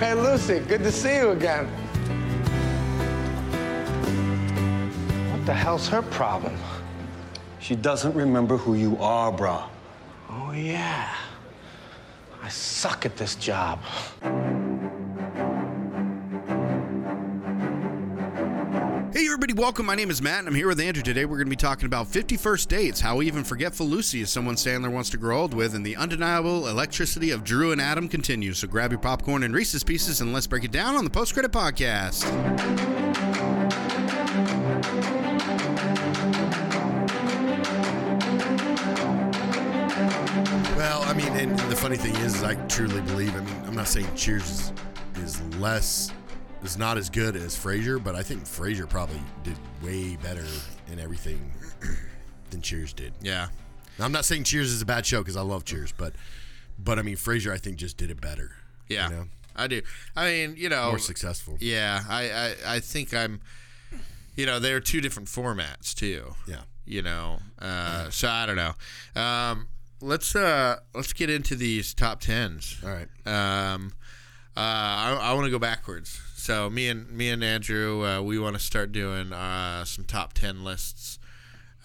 Hey, 0.00 0.14
Lucy, 0.14 0.60
good 0.60 0.82
to 0.82 0.90
see 0.90 1.14
you 1.16 1.32
again. 1.32 1.66
What 5.30 5.44
the 5.44 5.52
hell's 5.52 5.88
her 5.88 6.00
problem? 6.00 6.56
She 7.58 7.76
doesn't 7.76 8.14
remember 8.14 8.56
who 8.56 8.76
you 8.76 8.96
are, 8.96 9.30
brah. 9.30 9.68
Oh, 10.30 10.52
yeah. 10.52 11.14
I 12.42 12.48
suck 12.48 13.04
at 13.04 13.18
this 13.18 13.34
job. 13.34 13.78
Everybody, 19.50 19.64
welcome. 19.64 19.86
My 19.86 19.96
name 19.96 20.10
is 20.10 20.22
Matt 20.22 20.40
and 20.40 20.48
I'm 20.48 20.54
here 20.54 20.68
with 20.68 20.78
Andrew. 20.78 21.02
Today 21.02 21.24
we're 21.24 21.36
going 21.36 21.46
to 21.46 21.50
be 21.50 21.56
talking 21.56 21.86
about 21.86 22.06
51st 22.06 22.68
Dates, 22.68 23.00
how 23.00 23.20
even 23.20 23.42
forgetful 23.42 23.84
Lucy 23.84 24.20
is 24.20 24.30
someone 24.30 24.54
Sandler 24.54 24.92
wants 24.92 25.10
to 25.10 25.16
grow 25.16 25.40
old 25.40 25.54
with, 25.54 25.74
and 25.74 25.84
the 25.84 25.96
undeniable 25.96 26.68
electricity 26.68 27.32
of 27.32 27.42
Drew 27.42 27.72
and 27.72 27.80
Adam 27.80 28.08
continues. 28.08 28.58
So 28.58 28.68
grab 28.68 28.92
your 28.92 29.00
popcorn 29.00 29.42
and 29.42 29.52
Reese's 29.52 29.82
Pieces 29.82 30.20
and 30.20 30.32
let's 30.32 30.46
break 30.46 30.62
it 30.62 30.70
down 30.70 30.94
on 30.94 31.02
the 31.02 31.10
Post 31.10 31.34
Credit 31.34 31.50
Podcast. 31.50 32.24
Well, 40.76 41.02
I 41.02 41.12
mean, 41.12 41.28
and 41.28 41.58
the 41.58 41.76
funny 41.76 41.96
thing 41.96 42.14
is, 42.16 42.36
is 42.36 42.44
I 42.44 42.54
truly 42.66 43.00
believe. 43.00 43.34
I 43.34 43.40
mean, 43.40 43.62
I'm 43.66 43.74
not 43.74 43.88
saying 43.88 44.06
Cheers 44.14 44.48
is, 44.48 44.72
is 45.16 45.42
less, 45.56 46.12
is 46.62 46.76
not 46.76 46.98
as 46.98 47.10
good 47.10 47.36
as 47.36 47.56
Frasier, 47.56 48.02
but 48.02 48.14
I 48.14 48.22
think 48.22 48.44
Frasier 48.44 48.88
probably 48.88 49.20
did 49.42 49.56
way 49.82 50.16
better 50.16 50.46
in 50.92 50.98
everything 50.98 51.52
than 52.50 52.60
Cheers 52.60 52.92
did. 52.92 53.12
Yeah. 53.20 53.48
Now, 53.98 54.04
I'm 54.04 54.12
not 54.12 54.24
saying 54.24 54.44
Cheers 54.44 54.70
is 54.70 54.82
a 54.82 54.86
bad 54.86 55.06
show 55.06 55.20
because 55.20 55.36
I 55.36 55.42
love 55.42 55.64
Cheers, 55.64 55.92
but, 55.92 56.14
but 56.78 56.98
I 56.98 57.02
mean, 57.02 57.16
Frasier 57.16 57.52
I 57.52 57.58
think 57.58 57.76
just 57.76 57.96
did 57.96 58.10
it 58.10 58.20
better. 58.20 58.52
Yeah. 58.88 59.08
you 59.08 59.16
know? 59.16 59.24
I 59.56 59.66
do. 59.66 59.82
I 60.16 60.30
mean, 60.30 60.54
you 60.56 60.68
know, 60.68 60.88
more 60.88 60.98
successful. 60.98 61.56
Yeah, 61.60 62.02
I, 62.08 62.30
I, 62.30 62.54
I 62.76 62.80
think 62.80 63.12
I'm. 63.12 63.40
You 64.36 64.46
know, 64.46 64.58
they're 64.58 64.80
two 64.80 65.00
different 65.00 65.28
formats 65.28 65.92
too. 65.92 66.34
Yeah. 66.46 66.62
You 66.86 67.02
know, 67.02 67.40
uh, 67.58 68.08
so 68.10 68.28
I 68.28 68.46
don't 68.46 68.56
know. 68.56 69.20
Um, 69.20 69.68
let's 70.00 70.34
uh, 70.34 70.76
let's 70.94 71.12
get 71.12 71.30
into 71.30 71.56
these 71.56 71.92
top 71.94 72.20
tens. 72.20 72.78
All 72.82 72.88
right. 72.88 73.08
Um, 73.26 73.92
uh, 74.56 74.60
I, 74.60 75.18
I 75.20 75.32
want 75.34 75.44
to 75.44 75.50
go 75.50 75.58
backwards. 75.58 76.20
So 76.40 76.70
me 76.70 76.88
and 76.88 77.10
me 77.10 77.28
and 77.28 77.44
Andrew, 77.44 78.02
uh, 78.02 78.22
we 78.22 78.38
want 78.38 78.56
to 78.56 78.62
start 78.62 78.92
doing 78.92 79.30
uh, 79.30 79.84
some 79.84 80.06
top 80.06 80.32
ten 80.32 80.64
lists 80.64 81.18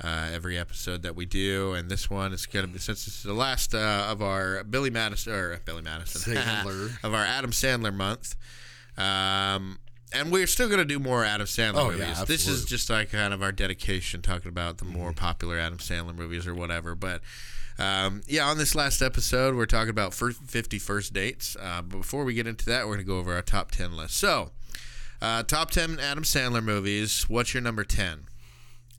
uh, 0.02 0.30
every 0.32 0.58
episode 0.58 1.04
that 1.04 1.14
we 1.14 1.26
do, 1.26 1.74
and 1.74 1.92
this 1.92 2.10
one 2.10 2.32
is 2.32 2.46
going 2.46 2.66
to 2.66 2.72
be 2.72 2.80
since 2.80 3.04
this 3.04 3.18
is 3.18 3.24
the 3.24 3.34
last 3.34 3.76
uh, 3.76 4.08
of 4.10 4.22
our 4.22 4.64
Billy 4.64 4.90
Madison 4.90 5.34
or 5.34 5.58
Billy 5.66 5.82
Madison 5.82 6.36
Sandler. 6.36 6.98
of 7.04 7.14
our 7.14 7.26
Adam 7.26 7.52
Sandler 7.52 7.94
month. 7.94 8.38
Um, 8.98 9.78
and 10.14 10.32
we're 10.32 10.48
still 10.48 10.68
going 10.68 10.80
to 10.80 10.86
do 10.86 11.00
more 11.00 11.26
Adam 11.26 11.48
Sandler 11.48 11.76
Oh, 11.76 11.90
yeah, 11.90 12.08
movies. 12.14 12.24
this 12.24 12.48
is 12.48 12.64
just 12.64 12.90
like 12.90 13.12
kind 13.12 13.34
of 13.34 13.44
our 13.44 13.52
dedication, 13.52 14.22
talking 14.22 14.48
about 14.48 14.78
the 14.78 14.86
more 14.86 15.12
popular 15.12 15.60
Adam 15.60 15.80
Sandler 15.80 16.16
movies 16.16 16.48
or 16.48 16.56
whatever. 16.56 16.96
But 16.96 17.20
um, 17.78 18.22
yeah, 18.28 18.46
on 18.48 18.58
this 18.58 18.74
last 18.76 19.02
episode, 19.02 19.56
we're 19.56 19.66
talking 19.66 19.90
about 19.90 20.14
fir- 20.14 20.32
50 20.32 20.80
first 20.80 21.14
dates. 21.14 21.56
Uh, 21.60 21.82
but 21.82 21.98
before 21.98 22.24
we 22.24 22.34
get 22.34 22.48
into 22.48 22.66
that, 22.68 22.86
we're 22.86 22.96
going 22.96 23.06
to 23.06 23.12
go 23.12 23.18
over 23.18 23.34
our 23.34 23.42
top 23.42 23.72
10 23.72 23.96
list. 23.98 24.16
So, 24.18 24.52
uh, 25.22 25.44
top 25.44 25.72
10 25.72 26.00
Adam 26.00 26.24
Sandler 26.24 26.64
movies. 26.64 27.26
What's 27.30 27.54
your 27.54 27.62
number 27.62 27.84
10? 27.84 28.26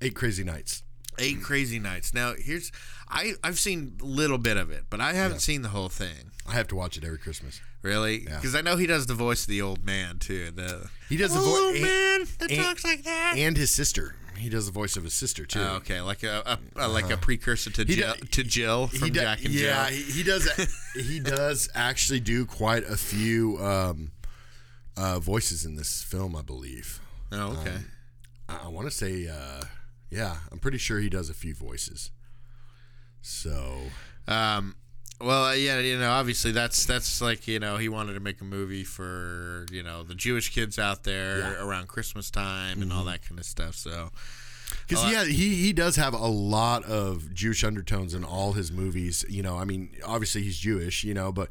Eight 0.03 0.15
Crazy 0.15 0.45
Nights. 0.45 0.83
Eight 1.19 1.41
Crazy 1.43 1.79
Nights. 1.79 2.13
Now, 2.13 2.35
here's 2.39 2.71
I 3.09 3.33
I've 3.43 3.59
seen 3.59 3.97
a 4.03 4.05
little 4.05 4.37
bit 4.37 4.59
of 4.59 4.71
it, 4.71 4.85
but 4.91 5.01
I 5.01 5.15
haven't 5.15 5.39
seen 5.41 5.63
the 5.63 5.69
whole 5.71 5.89
thing. 5.89 6.33
I 6.47 6.53
have 6.53 6.69
to 6.69 6.77
watch 6.77 6.99
it 6.99 7.05
every 7.05 7.17
Christmas. 7.19 7.61
Really? 7.81 8.25
Yeah. 8.25 8.37
Because 8.37 8.55
I 8.55 8.61
know 8.61 8.77
he 8.77 8.87
does 8.87 9.07
the 9.07 9.15
voice 9.15 9.43
of 9.43 9.49
the 9.49 9.63
old 9.63 9.83
man 9.87 10.19
too. 10.19 10.51
The 10.51 10.91
He 11.09 11.17
does 11.17 11.33
the 11.33 11.39
"Hello, 11.39 11.71
voice 11.73 11.81
man 11.81 12.27
that 12.41 12.51
and- 12.51 12.61
talks 12.63 12.85
like 12.85 13.05
that. 13.05 13.35
and 13.39 13.57
his 13.57 13.73
sister. 13.75 14.17
He 14.39 14.49
does 14.49 14.67
the 14.67 14.73
voice 14.73 14.97
of 14.97 15.05
his 15.05 15.15
sister 15.15 15.45
too. 15.47 15.61
Oh, 15.61 15.77
okay, 15.77 16.01
like 16.01 16.23
a, 16.23 16.59
a, 16.77 16.87
a 16.87 16.89
like 16.89 17.11
a 17.11 17.17
precursor 17.17 17.71
to 17.71 17.85
Jill, 17.85 18.15
do- 18.21 18.27
to 18.27 18.43
Jill 18.45 18.87
from 18.89 19.09
do- 19.09 19.21
Jack 19.21 19.45
and 19.45 19.53
yeah, 19.55 19.89
Jill. 19.89 19.97
he, 19.99 20.03
he 20.13 20.23
does. 20.23 20.69
he 20.95 21.21
does 21.21 21.69
actually 21.75 22.21
do 22.21 22.47
quite 22.47 22.85
a 22.85 22.97
few 22.97 23.59
um, 23.59 24.13
uh, 24.97 25.19
voices 25.19 25.65
in 25.65 25.77
this 25.77 26.03
film, 26.03 26.35
I 26.37 26.43
believe. 26.43 27.01
Oh, 27.33 27.59
okay. 27.61 27.77
I, 28.49 28.61
I 28.65 28.69
want 28.69 28.87
to 28.87 28.91
say, 28.95 29.27
uh, 29.29 29.65
yeah, 30.11 30.37
I'm 30.53 30.59
pretty 30.59 30.79
sure 30.79 31.01
he 31.01 31.09
does 31.09 31.29
a 31.31 31.35
few 31.35 31.55
voices. 31.55 32.11
So 33.23 33.81
Um, 34.29 34.77
well, 35.21 35.45
uh, 35.47 35.53
yeah, 35.55 35.79
you 35.81 35.99
know, 35.99 36.11
obviously 36.11 36.53
that's 36.53 36.85
that's 36.87 37.21
like 37.21 37.47
you 37.49 37.59
know 37.59 37.77
he 37.77 37.89
wanted 37.89 38.15
to 38.15 38.21
make 38.21 38.41
a 38.41 38.45
movie 38.45 38.85
for 38.85 39.67
you 39.71 39.83
know 39.83 40.03
the 40.03 40.15
Jewish 40.15 40.53
kids 40.55 40.79
out 40.79 41.05
there 41.05 41.39
Yeah. 41.39 41.65
around 41.67 41.89
Christmas 41.89 42.31
time 42.31 42.83
and 42.83 42.93
all 42.93 43.01
Mm-hmm. 43.01 43.09
that 43.11 43.23
kind 43.29 43.39
of 43.41 43.47
stuff. 43.47 43.75
So 43.77 44.11
because 44.89 45.11
yeah, 45.11 45.25
he 45.25 45.55
he 45.55 45.73
does 45.73 45.97
have 45.97 46.13
a 46.15 46.27
lot 46.27 46.85
of 46.85 47.33
Jewish 47.35 47.65
undertones 47.65 48.15
in 48.15 48.25
all 48.25 48.53
his 48.53 48.71
movies. 48.73 49.25
You 49.29 49.43
know, 49.43 49.57
I 49.57 49.65
mean, 49.65 49.91
obviously 50.05 50.43
he's 50.43 50.59
Jewish, 50.59 51.05
you 51.05 51.15
know, 51.15 51.33
but 51.33 51.49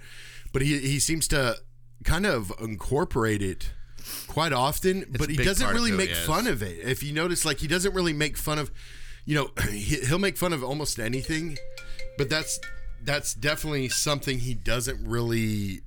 but 0.54 0.62
he 0.62 0.78
he 0.80 1.00
seems 1.00 1.28
to 1.30 1.56
kind 2.04 2.26
of 2.26 2.52
incorporate 2.62 3.42
it 3.42 3.72
quite 4.28 4.54
often. 4.54 5.06
but 5.18 5.30
he 5.30 5.38
doesn't 5.38 5.70
really 5.70 5.92
make 5.92 6.12
is. 6.12 6.20
fun 6.20 6.46
of 6.46 6.62
it. 6.62 6.78
If 6.86 7.02
you 7.04 7.14
notice, 7.14 7.46
like 7.46 7.60
he 7.60 7.68
doesn't 7.68 7.94
really 7.96 8.14
make 8.14 8.38
fun 8.38 8.60
of, 8.60 8.72
you 9.26 9.34
know, 9.36 9.50
he, 9.72 9.96
he'll 10.06 10.20
make 10.20 10.38
fun 10.38 10.54
of 10.54 10.64
almost 10.64 11.00
anything, 11.00 11.58
but 12.18 12.30
that's 12.30 12.60
that's 13.06 13.34
definitely 13.34 13.90
something 13.90 14.40
he 14.40 14.54
doesn't 14.54 15.08
really 15.08 15.82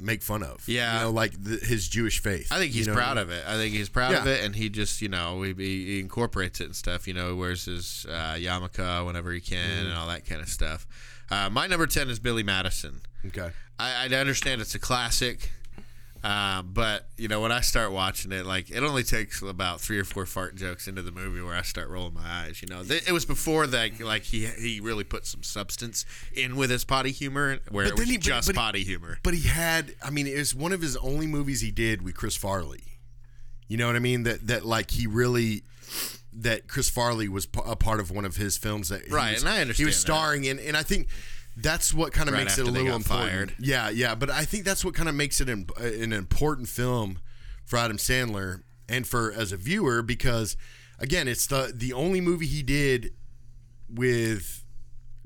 make 0.00 0.22
fun 0.22 0.42
of. 0.42 0.68
Yeah. 0.68 0.98
you 0.98 1.04
know, 1.06 1.10
like 1.10 1.32
the, 1.42 1.56
his 1.56 1.88
Jewish 1.88 2.20
faith. 2.20 2.48
I 2.52 2.58
think 2.58 2.72
he's 2.72 2.86
you 2.86 2.92
know? 2.92 2.98
proud 2.98 3.18
of 3.18 3.30
it. 3.30 3.42
I 3.46 3.54
think 3.56 3.74
he's 3.74 3.88
proud 3.88 4.14
of 4.14 4.26
it, 4.26 4.44
and 4.44 4.54
he 4.54 4.68
just 4.68 5.02
you 5.02 5.08
know 5.08 5.42
he, 5.42 5.54
he 5.54 6.00
incorporates 6.00 6.60
it 6.60 6.64
and 6.64 6.76
stuff. 6.76 7.08
You 7.08 7.14
know, 7.14 7.28
he 7.28 7.34
wears 7.34 7.64
his 7.64 8.06
uh, 8.08 8.34
yarmulke 8.38 9.04
whenever 9.06 9.32
he 9.32 9.40
can 9.40 9.58
Mm-hmm. 9.58 9.86
and 9.88 9.94
all 9.96 10.06
that 10.08 10.24
kind 10.24 10.40
of 10.40 10.48
stuff. 10.48 10.86
Uh, 11.30 11.50
my 11.50 11.66
number 11.66 11.86
ten 11.86 12.08
is 12.08 12.18
Billy 12.18 12.42
Madison. 12.42 13.00
Okay. 13.26 13.50
I, 13.78 14.08
I 14.10 14.14
understand 14.16 14.60
it's 14.60 14.74
a 14.74 14.78
classic, 14.78 15.50
uh, 16.24 16.62
but 16.62 17.08
you 17.16 17.28
know 17.28 17.40
when 17.40 17.52
I 17.52 17.60
start 17.60 17.92
watching 17.92 18.32
it, 18.32 18.44
like 18.46 18.70
it 18.70 18.82
only 18.82 19.02
takes 19.02 19.40
about 19.42 19.80
three 19.80 19.98
or 19.98 20.04
four 20.04 20.26
fart 20.26 20.56
jokes 20.56 20.88
into 20.88 21.02
the 21.02 21.12
movie 21.12 21.40
where 21.40 21.54
I 21.54 21.62
start 21.62 21.88
rolling 21.88 22.14
my 22.14 22.26
eyes. 22.26 22.60
You 22.62 22.68
know, 22.68 22.82
it 22.88 23.12
was 23.12 23.24
before 23.24 23.66
that, 23.68 24.00
like 24.00 24.24
he 24.24 24.46
he 24.46 24.80
really 24.80 25.04
put 25.04 25.26
some 25.26 25.42
substance 25.42 26.04
in 26.34 26.56
with 26.56 26.70
his 26.70 26.84
potty 26.84 27.10
humor, 27.12 27.58
where 27.70 27.84
But 27.86 27.92
it 27.94 27.98
was 27.98 28.08
he- 28.10 28.18
just 28.18 28.48
but 28.48 28.54
he- 28.54 28.58
potty 28.58 28.84
humor. 28.84 29.18
But 29.22 29.34
he 29.34 29.48
had, 29.48 29.94
I 30.02 30.10
mean, 30.10 30.26
it 30.26 30.36
was 30.36 30.54
one 30.54 30.72
of 30.72 30.80
his 30.82 30.96
only 30.98 31.26
movies 31.26 31.60
he 31.60 31.70
did 31.70 32.02
with 32.02 32.14
Chris 32.16 32.36
Farley. 32.36 32.82
You 33.68 33.76
know 33.76 33.86
what 33.86 33.96
I 33.96 34.00
mean? 34.00 34.22
That 34.24 34.46
that 34.48 34.64
like 34.66 34.90
he 34.92 35.06
really 35.06 35.62
that 36.32 36.68
Chris 36.68 36.88
Farley 36.90 37.28
was 37.28 37.46
a 37.64 37.74
part 37.74 38.00
of 38.00 38.10
one 38.10 38.24
of 38.24 38.36
his 38.36 38.56
films 38.58 38.90
that 38.90 39.06
he 39.06 39.10
Right, 39.12 39.32
was- 39.34 39.42
and 39.42 39.48
I 39.50 39.60
understand 39.60 39.76
he 39.76 39.84
was 39.86 39.96
that. 39.96 40.00
starring 40.00 40.44
in, 40.44 40.58
and 40.58 40.76
I 40.76 40.82
think 40.82 41.08
that's 41.60 41.92
what 41.92 42.12
kind 42.12 42.28
of 42.28 42.34
Right 42.34 42.44
makes 42.44 42.58
it 42.58 42.66
a 42.66 42.70
little 42.70 42.94
important. 42.94 43.06
fired. 43.06 43.54
Yeah, 43.58 43.88
yeah, 43.90 44.14
but 44.14 44.30
I 44.30 44.44
think 44.44 44.64
that's 44.64 44.84
what 44.84 44.94
kind 44.94 45.08
of 45.08 45.14
makes 45.14 45.40
it 45.40 45.48
an, 45.48 45.66
an 45.78 46.12
important 46.12 46.68
film 46.68 47.20
for 47.64 47.78
Adam 47.78 47.96
Sandler 47.96 48.62
and 48.88 49.06
for 49.06 49.32
as 49.32 49.52
a 49.52 49.56
viewer 49.56 50.02
because 50.02 50.56
again, 50.98 51.28
it's 51.28 51.46
the 51.46 51.72
the 51.74 51.92
only 51.92 52.20
movie 52.20 52.46
he 52.46 52.62
did 52.62 53.12
with 53.88 54.64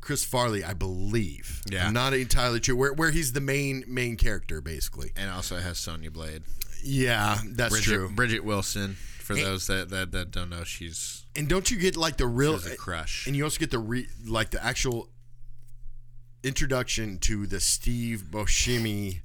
Chris 0.01 0.25
Farley, 0.25 0.65
I 0.65 0.75
believe. 0.75 1.63
Yeah. 1.71 1.87
I'm 1.87 1.93
not 1.93 2.13
entirely 2.15 2.61
true. 2.61 2.77
where 2.77 2.93
where 2.93 3.11
he's 3.11 3.33
the 3.33 3.41
main 3.41 3.85
main 3.87 4.17
character 4.17 4.61
basically. 4.61 5.13
And 5.17 5.31
also 5.31 5.59
has 5.59 5.79
Sonya 5.79 6.11
Blade, 6.11 6.43
Yeah, 6.83 7.39
that's 7.53 7.73
Bridget, 7.73 7.91
true. 7.91 8.09
Bridgette 8.11 8.41
Wilson. 8.41 8.97
For 9.21 9.37
those 9.37 9.69
that, 9.69 9.89
that 9.91 10.11
that 10.13 10.31
don't 10.33 10.51
know, 10.51 10.65
she's 10.65 11.25
And 11.37 11.49
don't 11.49 11.71
you 11.71 11.79
get 11.79 11.97
like 11.97 12.17
the 12.17 12.27
real 12.27 12.59
She 12.59 12.65
has 12.65 12.73
a 12.73 12.77
crush. 12.77 13.27
And 13.29 13.37
you 13.37 13.45
also 13.45 13.61
get 13.61 13.71
the 13.71 13.79
re, 13.79 14.09
like 14.27 14.51
the 14.51 14.63
actual 14.63 15.09
introduction 16.45 17.19
to 17.19 17.47
the 17.47 17.61
Steve 17.61 18.25
Buscemi 18.31 19.21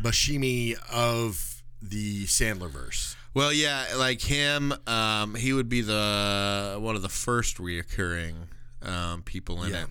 Buscemi 0.00 0.76
of 0.92 1.62
the 1.80 2.24
Sandler 2.26 2.70
verse. 2.70 3.16
Well, 3.34 3.52
yeah, 3.52 3.86
like 3.96 4.20
him, 4.20 4.74
um, 4.86 5.34
he 5.34 5.52
would 5.52 5.68
be 5.68 5.80
the 5.80 6.76
one 6.80 6.96
of 6.96 7.02
the 7.02 7.08
first 7.08 7.56
reoccurring 7.58 8.34
um, 8.82 9.22
people 9.22 9.62
in 9.64 9.72
Yeah. 9.72 9.82
it. 9.84 9.88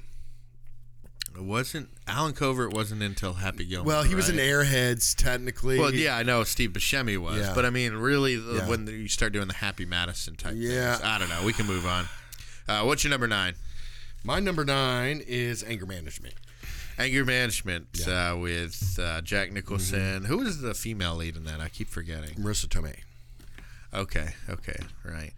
It 1.34 1.44
wasn't 1.44 1.90
Allen 2.08 2.34
Covert 2.34 2.74
wasn't 2.74 3.02
until 3.02 3.34
Happy 3.36 3.64
Gilmore. 3.64 3.88
Well, 3.88 4.04
he 4.04 4.16
was 4.16 4.30
right? 4.30 4.38
in 4.38 4.46
Airheads 4.46 5.16
technically. 5.16 5.80
Well, 5.80 5.94
yeah, 5.94 6.18
I 6.18 6.24
know 6.24 6.44
Steve 6.44 6.72
Buscemi 6.72 7.18
was, 7.18 7.38
Yeah. 7.40 7.54
but 7.56 7.66
I 7.66 7.70
mean, 7.70 7.94
really, 7.94 8.36
the- 8.36 8.56
Yeah. 8.58 8.68
when 8.68 8.86
you 8.86 9.08
start 9.08 9.32
doing 9.32 9.48
the 9.48 9.54
Happy 9.54 9.86
Madison 9.86 10.36
type 10.36 10.56
Yeah. 10.58 10.96
things, 10.96 11.06
I 11.08 11.18
don't 11.18 11.30
know. 11.30 11.44
We 11.44 11.54
can 11.54 11.66
move 11.66 11.86
on. 11.86 12.10
Uh, 12.68 12.84
what's 12.84 13.04
your 13.06 13.12
number 13.12 13.28
nine? 13.28 13.56
My 14.24 14.40
number 14.42 14.66
nine 14.66 15.24
is 15.26 15.64
anger 15.64 15.86
management. 15.86 16.36
Anger 17.02 17.26
Management 17.26 18.08
uh, 18.08 18.36
with 18.40 19.00
uh, 19.02 19.22
Jack 19.22 19.52
Nicholson. 19.52 20.26
Who 20.26 20.42
is 20.42 20.62
the 20.62 20.74
female 20.74 21.16
lead 21.16 21.36
in 21.36 21.44
that? 21.46 21.60
I 21.60 21.70
keep 21.70 21.88
forgetting. 21.90 22.36
Marisa 22.36 22.68
Tomei. 22.68 23.00
Okay, 23.94 24.30
okay, 24.50 24.78
right. 25.04 25.34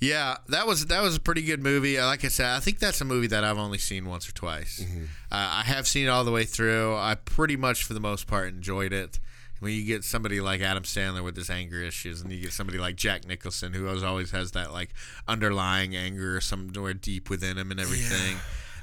Yeah, 0.00 0.36
that 0.48 0.66
was 0.66 0.86
that 0.86 1.02
was 1.02 1.16
a 1.16 1.20
pretty 1.20 1.42
good 1.42 1.60
movie. 1.62 1.98
Uh, 1.98 2.06
Like 2.06 2.24
I 2.24 2.28
said, 2.28 2.46
I 2.54 2.60
think 2.60 2.78
that's 2.78 3.00
a 3.00 3.04
movie 3.04 3.26
that 3.28 3.42
I've 3.42 3.58
only 3.58 3.78
seen 3.78 4.04
once 4.06 4.28
or 4.28 4.32
twice. 4.32 4.80
Uh, 4.80 5.34
I 5.34 5.62
have 5.66 5.88
seen 5.88 6.06
it 6.06 6.10
all 6.10 6.22
the 6.24 6.30
way 6.30 6.44
through. 6.44 6.94
I 6.94 7.16
pretty 7.16 7.56
much, 7.56 7.82
for 7.82 7.94
the 7.94 8.00
most 8.00 8.26
part, 8.28 8.48
enjoyed 8.48 8.92
it. 8.92 9.18
when 9.58 9.72
you 9.72 9.82
get 9.84 10.04
somebody 10.04 10.40
like 10.40 10.60
Adam 10.60 10.84
Sandler 10.84 11.24
with 11.24 11.34
his 11.36 11.50
anger 11.50 11.82
issues, 11.82 12.20
and 12.20 12.30
you 12.30 12.42
get 12.42 12.52
somebody 12.52 12.78
like 12.78 12.94
Jack 12.94 13.26
Nicholson 13.26 13.72
who 13.72 13.88
always 13.88 14.02
always 14.04 14.30
has 14.30 14.52
that 14.52 14.72
like 14.72 14.90
underlying 15.26 15.96
anger 15.96 16.40
somewhere 16.40 16.94
deep 16.94 17.28
within 17.28 17.56
him 17.58 17.70
and 17.72 17.80
everything. 17.80 18.36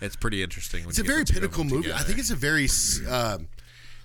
It's 0.03 0.15
pretty 0.15 0.43
interesting. 0.43 0.85
It's 0.87 0.99
a 0.99 1.03
very 1.03 1.19
the 1.23 1.33
two 1.33 1.37
of 1.37 1.41
pinnacle 1.41 1.63
movie. 1.63 1.93
I 1.93 1.99
think 1.99 2.19
it's 2.19 2.31
a 2.31 2.35
very. 2.35 2.67
Um, 3.09 3.47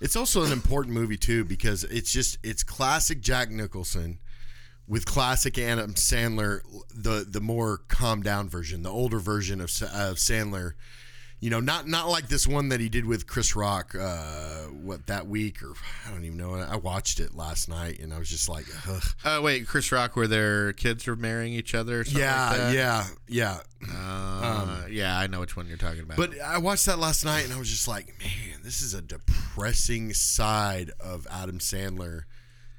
it's 0.01 0.15
also 0.15 0.43
an 0.43 0.53
important 0.53 0.95
movie 0.95 1.17
too 1.17 1.43
because 1.43 1.83
it's 1.83 2.11
just 2.11 2.37
it's 2.41 2.63
classic 2.63 3.19
Jack 3.19 3.49
Nicholson 3.51 4.19
with 4.87 5.05
classic 5.05 5.57
Adam 5.57 5.93
Sandler, 5.93 6.61
the 6.93 7.25
the 7.29 7.41
more 7.41 7.81
calmed 7.89 8.23
down 8.23 8.49
version, 8.49 8.83
the 8.83 8.89
older 8.89 9.19
version 9.19 9.59
of, 9.59 9.65
of 9.65 10.17
Sandler. 10.17 10.73
You 11.41 11.49
know, 11.49 11.61
not 11.61 11.87
not 11.87 12.09
like 12.09 12.27
this 12.27 12.45
one 12.45 12.69
that 12.69 12.81
he 12.81 12.89
did 12.89 13.05
with 13.05 13.25
Chris 13.25 13.55
Rock. 13.55 13.95
Uh, 13.95 14.63
what 14.65 15.07
that 15.07 15.27
week 15.27 15.63
or 15.63 15.73
I 16.05 16.11
don't 16.11 16.25
even 16.25 16.37
know. 16.37 16.55
I 16.55 16.75
watched 16.75 17.19
it 17.19 17.33
last 17.33 17.69
night 17.69 17.99
and 17.99 18.13
I 18.13 18.19
was 18.19 18.29
just 18.29 18.49
like, 18.49 18.65
Ugh. 18.89 19.03
Oh 19.23 19.41
wait, 19.41 19.65
Chris 19.65 19.91
Rock, 19.91 20.15
where 20.15 20.27
their 20.27 20.73
kids 20.73 21.07
are 21.07 21.15
marrying 21.15 21.53
each 21.53 21.73
other. 21.73 22.01
Or 22.01 22.03
something 22.03 22.21
yeah, 22.21 22.49
like 22.49 22.57
that? 22.57 22.73
yeah, 22.73 23.07
yeah. 23.27 23.59
Uh, 23.89 24.85
yeah, 24.89 25.17
I 25.17 25.27
know 25.27 25.39
which 25.39 25.55
one 25.55 25.67
you're 25.67 25.77
talking 25.77 26.01
about. 26.01 26.17
But 26.17 26.41
I 26.41 26.57
watched 26.57 26.85
that 26.87 26.99
last 26.99 27.23
night 27.23 27.45
and 27.45 27.53
I 27.53 27.59
was 27.59 27.69
just 27.69 27.87
like, 27.87 28.07
man, 28.19 28.59
this 28.63 28.81
is 28.81 28.93
a 28.93 29.01
depressing 29.01 30.13
side 30.13 30.91
of 30.99 31.25
Adam 31.31 31.59
Sandler 31.59 32.23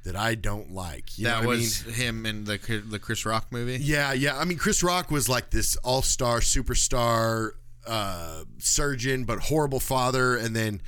that 0.04 0.16
I 0.16 0.34
don't 0.34 0.70
like. 0.72 1.18
You 1.18 1.24
that 1.24 1.42
know 1.42 1.48
what 1.48 1.56
was 1.58 1.82
I 1.84 1.86
mean? 1.86 1.94
him 1.96 2.26
in 2.26 2.44
the 2.44 2.82
the 2.86 2.98
Chris 2.98 3.24
Rock 3.24 3.46
movie. 3.50 3.78
Yeah, 3.82 4.12
yeah. 4.12 4.38
I 4.38 4.44
mean, 4.44 4.58
Chris 4.58 4.82
Rock 4.82 5.10
was 5.10 5.28
like 5.28 5.50
this 5.50 5.76
all 5.76 6.02
star, 6.02 6.40
superstar 6.40 7.52
uh, 7.86 8.44
surgeon, 8.58 9.24
but 9.24 9.40
horrible 9.40 9.80
father. 9.80 10.36
And 10.36 10.54
then, 10.54 10.80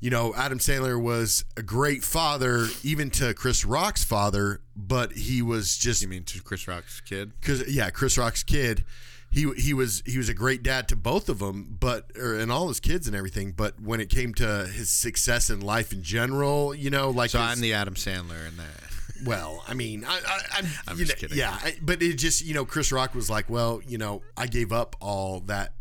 you 0.00 0.10
know, 0.10 0.34
Adam 0.34 0.58
Sandler 0.58 1.00
was 1.00 1.44
a 1.56 1.62
great 1.62 2.04
father, 2.04 2.66
even 2.82 3.10
to 3.10 3.34
Chris 3.34 3.64
Rock's 3.64 4.04
father, 4.04 4.60
but 4.76 5.12
he 5.12 5.42
was 5.42 5.76
just 5.76 6.02
You 6.02 6.08
mean 6.08 6.24
to 6.24 6.42
Chris 6.42 6.66
Rock's 6.68 7.00
kid? 7.00 7.32
because 7.40 7.68
yeah, 7.72 7.90
Chris 7.90 8.16
Rock's 8.18 8.42
kid, 8.42 8.84
he 9.30 9.50
he 9.58 9.74
was 9.74 10.02
he 10.06 10.16
was 10.16 10.28
a 10.30 10.34
great 10.34 10.62
dad 10.62 10.88
to 10.88 10.96
both 10.96 11.28
of 11.28 11.38
them, 11.40 11.76
but 11.78 12.10
or, 12.18 12.34
and 12.36 12.50
all 12.50 12.68
his 12.68 12.80
kids 12.80 13.06
and 13.06 13.14
everything. 13.14 13.52
But 13.52 13.78
when 13.80 14.00
it 14.00 14.08
came 14.08 14.32
to 14.34 14.66
his 14.66 14.88
success 14.88 15.50
in 15.50 15.60
life 15.60 15.92
in 15.92 16.02
general, 16.02 16.74
you 16.74 16.88
know, 16.90 17.10
like 17.10 17.30
So 17.30 17.38
his- 17.40 17.48
I'm 17.50 17.60
the 17.60 17.74
Adam 17.74 17.94
Sandler 17.94 18.48
in 18.48 18.56
that. 18.56 18.84
well, 19.26 19.64
I 19.68 19.74
mean, 19.74 20.04
I, 20.06 20.16
I, 20.26 20.40
I'm, 20.58 20.66
I'm 20.86 20.96
just 20.96 21.10
know, 21.10 21.14
kidding. 21.16 21.36
Yeah, 21.36 21.50
I, 21.60 21.76
but 21.82 22.00
it 22.02 22.14
just 22.14 22.42
you 22.46 22.54
know, 22.54 22.64
Chris 22.64 22.90
Rock 22.92 23.14
was 23.14 23.28
like, 23.28 23.50
well, 23.50 23.82
you 23.86 23.98
know, 23.98 24.22
I 24.36 24.46
gave 24.46 24.72
up 24.72 24.96
all 25.00 25.40
that, 25.40 25.72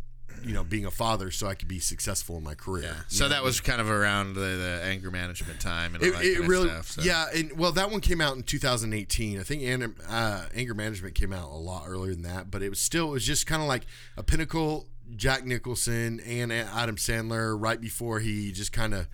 you 0.44 0.54
know, 0.54 0.63
being 0.63 0.86
a 0.86 0.92
father 0.92 1.31
so 1.31 1.48
I 1.48 1.56
could 1.56 1.68
be 1.68 1.80
successful 1.80 2.38
in 2.38 2.44
my 2.44 2.56
career. 2.56 2.84
Yeah. 2.84 2.94
So 3.07 3.25
know? 3.25 3.30
that 3.30 3.44
was 3.44 3.60
kind 3.60 3.81
of 3.81 3.89
around 3.89 4.34
the, 4.34 4.42
the 4.42 4.81
anger 4.84 5.12
management 5.12 5.60
time 5.60 5.95
and 5.95 6.04
all 6.04 6.10
It, 6.10 6.13
that 6.13 6.24
it 6.24 6.48
really, 6.48 6.69
of 6.69 6.86
stuff. 6.86 6.92
So. 6.92 7.01
yeah, 7.01 7.25
and 7.34 7.57
well, 7.57 7.72
that 7.74 7.92
one 7.92 8.01
came 8.01 8.22
out 8.22 8.36
in 8.36 8.44
2018. 8.44 9.39
I 9.39 9.44
think 9.44 9.63
anger, 9.63 9.94
uh, 10.07 10.45
anger 10.56 10.74
management 10.74 11.16
came 11.16 11.34
out 11.34 11.50
a 11.50 11.56
lot 11.56 11.86
earlier 11.88 12.13
than 12.13 12.24
that, 12.24 12.51
but 12.51 12.62
it 12.62 12.69
was 12.69 12.80
still, 12.80 13.10
it 13.10 13.13
was 13.13 13.25
just 13.25 13.48
kind 13.48 13.62
of 13.62 13.68
like 13.68 13.86
a 14.16 14.24
pinnacle. 14.24 14.88
Jack 15.16 15.45
Nicholson 15.45 16.19
and 16.19 16.51
Adam 16.51 16.98
Sandler 16.98 17.56
right 17.57 17.80
before 17.80 18.19
he 18.19 18.51
just 18.51 18.74
kind 18.74 18.94
of 18.94 19.07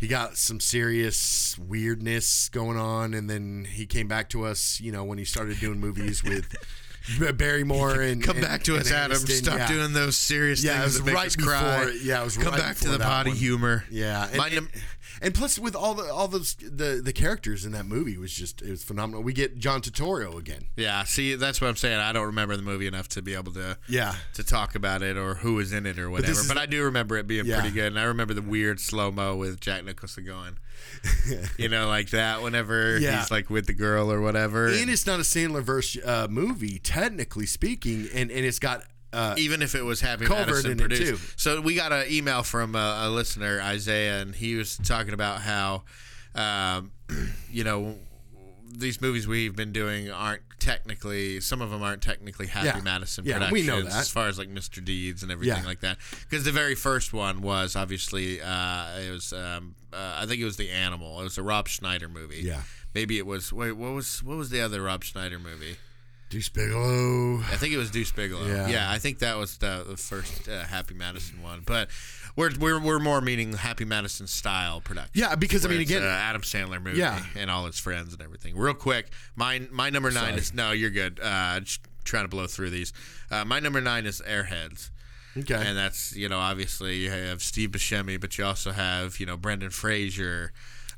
he 0.00 0.08
got 0.08 0.38
some 0.38 0.60
serious 0.60 1.58
weirdness 1.58 2.48
going 2.48 2.78
on, 2.78 3.12
and 3.12 3.28
then 3.28 3.66
he 3.70 3.84
came 3.84 4.08
back 4.08 4.30
to 4.30 4.46
us. 4.46 4.80
You 4.80 4.92
know, 4.92 5.04
when 5.04 5.18
he 5.18 5.26
started 5.26 5.60
doing 5.60 5.78
movies 5.78 6.24
with 6.24 6.56
Barrymore 7.36 7.92
and 8.00 8.22
Come 8.22 8.36
and- 8.38 8.46
back 8.46 8.62
to 8.64 8.76
us, 8.76 8.90
Adam. 8.90 9.16
Aniston. 9.18 9.42
Stop 9.44 9.58
yeah. 9.58 9.68
doing 9.68 9.92
those 9.92 10.16
serious 10.16 10.62
Yeah, 10.62 10.80
things 10.82 10.98
that 10.98 11.04
make 11.06 11.14
right 11.14 11.26
us 11.26 11.36
before. 11.36 11.52
cry. 11.52 11.98
Yeah, 12.02 12.20
it 12.20 12.24
was 12.24 12.36
Come 12.36 12.52
right 12.52 12.60
back 12.60 12.76
to 12.78 12.88
the 12.88 12.98
potty 12.98 13.30
humor. 13.32 13.84
Yeah, 13.90 14.28
and, 14.32 14.40
and, 14.40 14.54
num- 14.54 14.68
and 15.22 15.34
plus 15.34 15.58
with 15.58 15.74
all 15.76 15.94
the 15.94 16.10
all 16.12 16.28
those 16.28 16.54
the 16.54 17.00
the 17.04 17.12
characters 17.12 17.64
in 17.64 17.72
that 17.72 17.84
movie 17.86 18.16
was 18.16 18.32
just 18.32 18.62
it 18.62 18.70
was 18.70 18.82
phenomenal. 18.84 19.22
We 19.22 19.32
get 19.32 19.58
John 19.58 19.80
Turturro 19.82 20.38
again. 20.38 20.66
Yeah, 20.76 21.04
see, 21.04 21.34
that's 21.34 21.60
what 21.60 21.68
I'm 21.68 21.76
saying. 21.76 21.98
I 21.98 22.12
don't 22.12 22.26
remember 22.26 22.56
the 22.56 22.62
movie 22.62 22.86
enough 22.86 23.08
to 23.10 23.22
be 23.22 23.34
able 23.34 23.52
to 23.52 23.76
Yeah. 23.88 24.14
to 24.34 24.44
talk 24.44 24.74
about 24.74 25.02
it 25.02 25.16
or 25.16 25.34
who 25.36 25.54
was 25.54 25.72
in 25.72 25.86
it 25.86 25.98
or 25.98 26.10
whatever. 26.10 26.32
this 26.32 26.48
But, 26.48 26.58
I 26.58 26.66
do 26.66 26.84
remember 26.84 27.16
it 27.16 27.26
being 27.26 27.46
Yeah. 27.46 27.60
pretty 27.60 27.74
good, 27.74 27.86
and 27.88 27.98
I 27.98 28.04
remember 28.04 28.34
the 28.34 28.42
weird 28.42 28.80
slow 28.80 29.10
mo 29.10 29.36
with 29.36 29.60
Jack 29.60 29.84
Nicholson 29.84 30.24
going, 30.24 30.58
you 31.58 31.68
know, 31.68 31.86
like 31.88 32.10
that. 32.10 32.42
Whenever 32.42 32.98
Yeah. 32.98 33.20
he's 33.20 33.30
like 33.30 33.50
with 33.50 33.66
the 33.66 33.72
girl 33.74 34.10
or 34.12 34.20
whatever, 34.20 34.68
And 34.68 34.90
it's 34.90 35.06
not 35.06 35.18
a 35.20 35.22
Sandler 35.22 35.62
verse 35.62 35.96
uh, 36.04 36.26
movie, 36.30 36.78
technically 36.78 37.46
speaking, 37.46 38.08
and 38.14 38.30
and 38.30 38.44
it's 38.44 38.58
got 38.58 38.82
uh, 39.12 39.34
even 39.38 39.60
if 39.62 39.74
it 39.74 39.82
was 39.82 40.00
having 40.00 40.28
Culver 40.28 40.46
Madison 40.52 40.78
produced. 40.78 41.02
too. 41.10 41.18
So 41.36 41.60
we 41.60 41.74
got 41.74 41.92
an 41.92 42.04
email 42.08 42.42
from 42.44 42.74
a, 42.76 43.00
a 43.02 43.10
listener, 43.10 43.60
Isaiah, 43.60 44.20
and 44.20 44.34
he 44.34 44.54
was 44.54 44.76
talking 44.76 45.12
about 45.14 45.40
how, 45.40 45.82
um, 46.36 46.92
you 47.50 47.64
know, 47.64 47.96
these 48.72 49.00
movies 49.00 49.26
we've 49.26 49.56
been 49.56 49.72
doing 49.72 50.10
aren't 50.10 50.42
technically 50.58 51.40
some 51.40 51.60
of 51.62 51.70
them 51.70 51.82
aren't 51.82 52.02
technically 52.02 52.46
Happy 52.46 52.66
Yeah. 52.66 52.80
Madison 52.82 53.24
Yeah, 53.24 53.34
productions 53.34 53.52
we 53.60 53.66
know 53.66 53.82
that. 53.82 53.92
as 53.94 54.10
far 54.10 54.28
as 54.28 54.38
like 54.38 54.48
Mr. 54.48 54.84
Deeds 54.84 55.22
and 55.22 55.32
everything 55.32 55.62
Yeah. 55.62 55.66
like 55.66 55.80
that. 55.80 55.98
Because 56.28 56.44
the 56.44 56.52
very 56.52 56.74
first 56.74 57.12
one 57.12 57.40
was 57.40 57.76
obviously 57.76 58.40
uh, 58.42 58.98
it 58.98 59.10
was 59.10 59.32
um, 59.32 59.74
uh, 59.92 60.16
I 60.18 60.26
think 60.26 60.40
it 60.40 60.44
was 60.44 60.56
the 60.56 60.70
Animal. 60.70 61.20
It 61.20 61.24
was 61.24 61.38
a 61.38 61.42
Rob 61.42 61.66
Schneider 61.68 62.08
movie. 62.08 62.42
Yeah. 62.42 62.62
Maybe 62.94 63.18
it 63.18 63.26
was. 63.26 63.52
Wait, 63.52 63.72
what 63.72 63.92
was 63.92 64.22
what 64.22 64.36
was 64.36 64.50
the 64.50 64.60
other 64.60 64.82
Rob 64.82 65.02
Schneider 65.04 65.38
movie? 65.38 65.76
Deuce 66.28 66.48
Bigalow. 66.48 67.38
I 67.40 67.56
think 67.56 67.72
it 67.72 67.76
was 67.76 67.90
Deuce 67.90 68.12
Bigalow. 68.12 68.46
Yeah. 68.46 68.68
Yeah, 68.68 68.90
I 68.90 68.98
think 68.98 69.18
that 69.18 69.36
was 69.36 69.56
the, 69.58 69.84
the 69.88 69.96
first 69.96 70.48
uh, 70.48 70.64
Happy 70.64 70.94
Madison 70.94 71.42
one. 71.42 71.62
But 71.66 71.88
we're, 72.36 72.50
we're 72.58 72.80
we're 72.80 72.98
more 72.98 73.20
meaning 73.20 73.52
Happy 73.54 73.84
Madison 73.84 74.26
style 74.26 74.80
production. 74.80 75.12
Yeah, 75.14 75.34
because 75.34 75.64
I 75.64 75.68
mean, 75.68 75.80
it's, 75.80 75.90
again, 75.90 76.02
uh, 76.02 76.06
Adam 76.06 76.42
Sandler 76.42 76.82
movie 76.82 76.98
Yeah. 76.98 77.22
and 77.36 77.50
all 77.50 77.66
his 77.66 77.78
friends 77.78 78.12
and 78.12 78.22
everything. 78.22 78.56
Real 78.56 78.74
quick, 78.74 79.08
my 79.36 79.66
my 79.70 79.90
number 79.90 80.10
nine 80.10 80.30
Sorry. 80.30 80.38
is 80.38 80.54
no, 80.54 80.72
you're 80.72 80.90
good. 80.90 81.20
Uh, 81.22 81.60
just 81.60 81.80
trying 82.04 82.24
to 82.24 82.28
blow 82.28 82.46
through 82.46 82.70
these. 82.70 82.92
Uh, 83.30 83.44
my 83.44 83.60
number 83.60 83.80
nine 83.80 84.06
is 84.06 84.20
Airheads. 84.26 84.90
Okay. 85.36 85.54
And 85.54 85.76
that's 85.78 86.16
you 86.16 86.28
know 86.28 86.38
obviously 86.38 86.96
you 86.96 87.10
have 87.10 87.42
Steve 87.42 87.70
Buscemi, 87.70 88.20
but 88.20 88.36
you 88.38 88.44
also 88.44 88.72
have 88.72 89.20
you 89.20 89.26
know 89.26 89.36
Brendan 89.36 89.70
Fraser. 89.70 90.52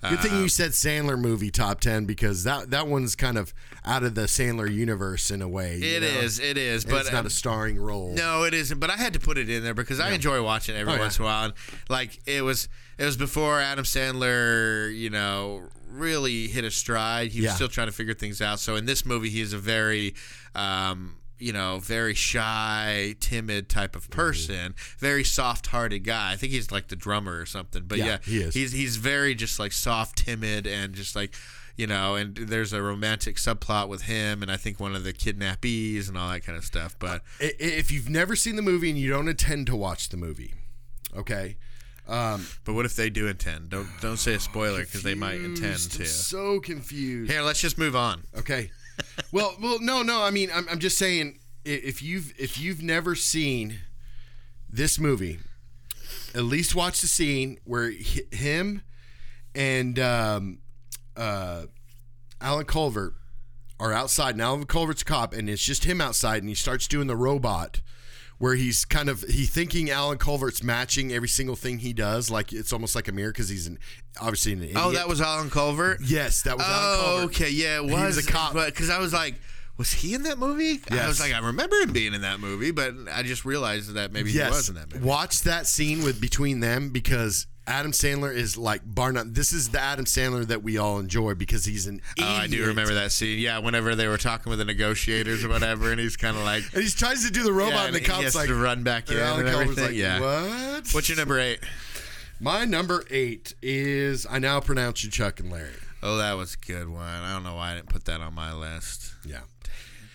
Good 0.09 0.19
thing 0.21 0.33
uh, 0.33 0.41
you 0.41 0.49
said 0.49 0.73
Sandler 0.73 1.19
movie 1.19 1.51
top 1.51 1.81
ten 1.81 2.05
because 2.07 2.43
that 2.45 2.71
that 2.71 2.89
one's 2.89 3.15
kind 3.15 3.39
of 3.39 3.55
out 3.85 4.03
of 4.03 4.15
the 4.15 4.23
Sandler 4.23 4.73
universe 4.73 5.31
in 5.31 5.41
a 5.43 5.49
way. 5.49 5.77
It 5.81 6.03
know? 6.03 6.09
is, 6.09 6.41
it 6.41 6.59
is, 6.59 6.85
And 6.85 6.91
but 6.93 7.01
it's 7.03 7.13
not 7.13 7.21
um, 7.21 7.27
a 7.27 7.31
starring 7.31 7.79
role. 7.79 8.13
No, 8.13 8.43
it 8.45 8.53
isn't. 8.55 8.79
But 8.81 8.91
I 8.91 8.97
had 8.97 9.13
to 9.13 9.21
put 9.21 9.39
it 9.39 9.49
in 9.49 9.63
there 9.63 9.75
because 9.75 10.01
I 10.01 10.11
enjoy 10.11 10.43
watching 10.43 10.75
it 10.75 10.79
every 10.79 10.93
Oh, 10.93 10.97
yeah. 10.97 11.03
once 11.03 11.19
in 11.19 11.23
a 11.23 11.27
while. 11.27 11.45
And 11.45 11.55
like 11.89 12.21
it 12.27 12.43
was, 12.43 12.69
it 12.99 13.05
was 13.05 13.17
before 13.17 13.61
Adam 13.61 13.85
Sandler, 13.85 14.93
you 14.97 15.11
know, 15.11 15.63
really 15.89 16.49
hit 16.49 16.65
a 16.65 16.71
stride. 16.71 17.33
He 17.33 17.41
was 17.41 17.45
Yeah. 17.47 17.55
still 17.55 17.69
trying 17.69 17.89
to 17.89 17.93
figure 17.93 18.15
things 18.15 18.41
out. 18.41 18.59
So 18.61 18.77
in 18.77 18.87
this 18.87 19.05
movie, 19.07 19.31
he 19.31 19.41
is 19.41 19.53
a 19.53 19.59
very, 19.59 20.15
um, 20.55 21.17
you 21.43 21.53
know, 21.53 21.81
very 21.81 22.15
shy, 22.15 23.15
timid 23.21 23.69
type 23.69 23.97
of 23.97 24.09
person, 24.11 24.75
very 24.99 25.25
soft-hearted 25.25 26.05
guy. 26.05 26.33
I 26.33 26.37
think 26.37 26.53
he's 26.53 26.71
like 26.71 26.89
the 26.89 26.97
drummer 26.97 27.41
or 27.41 27.47
something. 27.47 27.85
But 27.87 27.99
Yeah, 27.99 28.05
yeah, 28.07 28.19
he 28.25 28.39
is. 28.43 28.55
He's 28.55 28.73
he's 28.73 28.97
very 28.97 29.35
just 29.35 29.59
like 29.59 29.73
soft, 29.73 30.19
timid, 30.19 30.67
and 30.67 30.95
just 30.95 31.17
like. 31.17 31.35
You 31.75 31.87
know, 31.87 32.17
and 32.17 32.37
there's 32.37 32.75
a 32.75 32.83
romantic 32.83 33.37
subplot 33.37 33.89
with 33.89 34.03
him, 34.03 34.43
and 34.43 34.53
I 34.53 34.59
think 34.59 34.79
one 34.79 34.95
of 34.95 35.05
the 35.05 35.13
kidnappees 35.15 36.07
and 36.07 36.19
all 36.19 36.31
that 36.31 36.45
kind 36.45 36.59
of 36.59 36.67
stuff. 36.67 36.95
But 36.99 37.23
If 37.41 37.91
you've 37.91 38.11
never 38.11 38.37
seen 38.37 38.57
the 38.57 38.63
movie 38.63 38.91
and 38.91 38.99
you 38.99 39.09
don't 39.09 39.27
intend 39.27 39.69
to 39.69 39.75
watch 39.75 40.11
the 40.11 40.19
movie, 40.19 40.53
okay. 41.17 41.57
Um, 42.07 42.47
But 42.65 42.75
what 42.75 42.85
if 42.85 42.95
they 42.95 43.09
do 43.09 43.27
intend? 43.27 43.71
Don't 43.71 43.89
don't 44.03 44.19
say 44.19 44.35
a 44.35 44.41
spoiler 44.41 44.81
because 44.85 45.03
they 45.03 45.15
might 45.15 45.41
intend 45.41 45.79
to. 45.93 46.03
I'm 46.03 46.07
so 46.09 46.61
confused. 46.61 47.33
Here, 47.33 47.41
let's 47.41 47.61
just 47.63 47.79
move 47.79 47.97
on. 47.97 48.25
Okay. 48.37 48.71
well, 49.33 49.57
well, 49.61 49.79
no, 49.81 50.03
no. 50.03 50.23
I 50.23 50.31
mean, 50.31 50.51
I'm, 50.55 50.67
I'm 50.69 50.79
just 50.79 50.99
saying, 50.99 51.39
if 51.65 52.03
you've 52.03 52.33
if 52.39 52.59
you've 52.59 52.83
never 52.83 53.15
seen 53.15 53.79
this 54.71 54.99
movie, 54.99 55.39
at 56.35 56.43
least 56.45 56.75
watch 56.75 57.01
the 57.01 57.07
scene 57.07 57.59
where 57.65 57.93
hi- 57.93 58.37
him 58.37 58.83
and 59.55 59.99
um, 59.99 60.59
uh, 61.17 61.65
Alan 62.41 62.65
Culver 62.65 63.15
are 63.79 63.93
outside. 63.93 64.37
Now 64.37 64.49
Alan 64.49 64.65
Culvert's 64.65 65.03
a 65.03 65.05
cop, 65.05 65.33
and 65.35 65.49
it's 65.49 65.65
just 65.65 65.85
him 65.85 66.01
outside, 66.01 66.43
and 66.43 66.49
he 66.49 66.55
starts 66.55 66.87
doing 66.87 67.07
the 67.07 67.17
robot. 67.17 67.81
Where 68.43 68.57
he's 68.57 68.85
kind 68.85 69.09
of 69.09 69.21
he 69.23 69.45
thinking 69.47 69.89
Alan 69.89 70.19
Culvert's 70.19 70.65
matching 70.65 71.13
every 71.13 71.29
single 71.29 71.55
thing 71.55 71.79
he 71.79 71.93
does, 71.93 72.29
like 72.29 72.53
it's 72.53 72.73
almost 72.73 72.97
like 72.97 73.07
a 73.07 73.13
mirror 73.13 73.31
because 73.31 73.49
he's 73.49 73.69
an 73.69 73.79
obviously 74.21 74.53
an 74.55 74.59
oh, 74.59 74.65
idiot. 74.65 74.79
Oh, 74.81 74.91
that 74.91 75.07
was 75.07 75.21
Alan 75.21 75.49
Culvert. 75.49 76.01
yes, 76.05 76.43
that 76.43 76.57
was 76.57 76.67
Alan 76.67 76.77
Oh, 76.83 77.05
Culvert. 77.21 77.25
okay, 77.37 77.51
yeah, 77.51 77.79
it 77.81 77.85
He 77.89 77.93
was. 77.95 78.17
was 78.17 78.27
a 78.27 78.33
cop. 78.33 78.55
because 78.55 78.91
I 78.91 78.99
was 78.99 79.13
like, 79.13 79.37
was 79.77 79.93
he 79.93 80.13
in 80.15 80.25
that 80.25 80.39
movie? 80.39 80.81
I 80.91 81.07
was 81.07 81.21
like, 81.21 81.33
I 81.33 81.39
remember 81.39 81.77
him 81.77 81.93
being 81.93 82.15
in 82.15 82.23
that 82.23 82.41
movie, 82.41 82.73
but 82.73 82.93
I 83.13 83.23
just 83.23 83.45
realized 83.45 83.95
that 83.95 84.11
maybe 84.13 84.33
yes. 84.33 84.49
he 84.49 84.57
was 84.57 84.69
in 84.71 84.75
that 84.75 84.93
movie. 84.93 85.07
Watch 85.07 85.43
that 85.43 85.69
scene 85.69 86.03
with 86.03 86.21
between 86.21 86.59
them 86.59 86.89
because 86.91 87.47
Adam 87.67 87.93
Sandler 87.93 88.35
is 88.35 88.57
like 88.57 88.83
bar 88.85 89.13
none. 89.13 89.35
This 89.35 89.53
is 89.53 89.69
the 89.69 89.81
Adam 89.81 90.05
Sandler 90.05 90.45
that 90.49 90.63
we 90.65 90.79
all 90.79 90.99
enjoy 90.99 91.35
because 91.35 91.65
he's 91.65 91.87
an 91.87 92.01
Oh, 92.21 92.25
I 92.25 92.47
do 92.49 92.67
remember 92.67 92.95
that 92.95 93.13
scene. 93.13 93.39
Yeah, 93.39 93.59
whenever 93.59 93.95
they 93.95 94.09
were 94.09 94.19
talking 94.19 94.51
with 94.51 94.59
the 94.59 94.65
negotiators 94.65 95.45
or 95.45 95.49
whatever, 95.49 95.91
and 95.93 96.01
he's 96.01 96.17
kind 96.17 96.37
of 96.37 96.43
like, 96.43 96.65
And 96.75 96.83
he 96.83 96.91
tries 96.91 97.25
to 97.25 97.31
do 97.33 97.45
the 97.45 97.53
robot, 97.53 97.75
Yeah, 97.75 97.85
and 97.87 97.95
the 97.95 97.99
and 97.99 98.07
he 98.07 98.13
cop's 98.13 98.35
like 98.35 98.49
to 98.49 98.55
run 98.57 98.83
back 98.83 99.11
in 99.11 99.17
and 99.19 99.47
everything. 99.49 99.85
like, 99.85 99.95
Yeah. 99.95 100.19
what? 100.21 100.89
"What's 100.91 101.09
your 101.09 101.19
number 101.19 101.39
eight? 101.39 101.61
My 102.41 102.65
number 102.65 103.05
eight 103.11 103.55
is 103.63 104.27
I 104.29 104.41
now 104.41 104.59
pronounce 104.59 105.05
you 105.05 105.11
Chuck 105.11 105.39
and 105.39 105.51
Larry. 105.53 105.71
Oh, 106.03 106.17
that 106.17 106.33
was 106.33 106.55
a 106.55 106.67
good 106.67 106.89
one. 106.89 107.05
I 107.07 107.33
don't 107.33 107.45
know 107.45 107.55
why 107.55 107.73
I 107.73 107.75
didn't 107.77 107.91
put 107.91 108.07
that 108.07 108.21
on 108.21 108.35
my 108.35 108.53
list. 108.53 109.15
Yeah. 109.25 109.43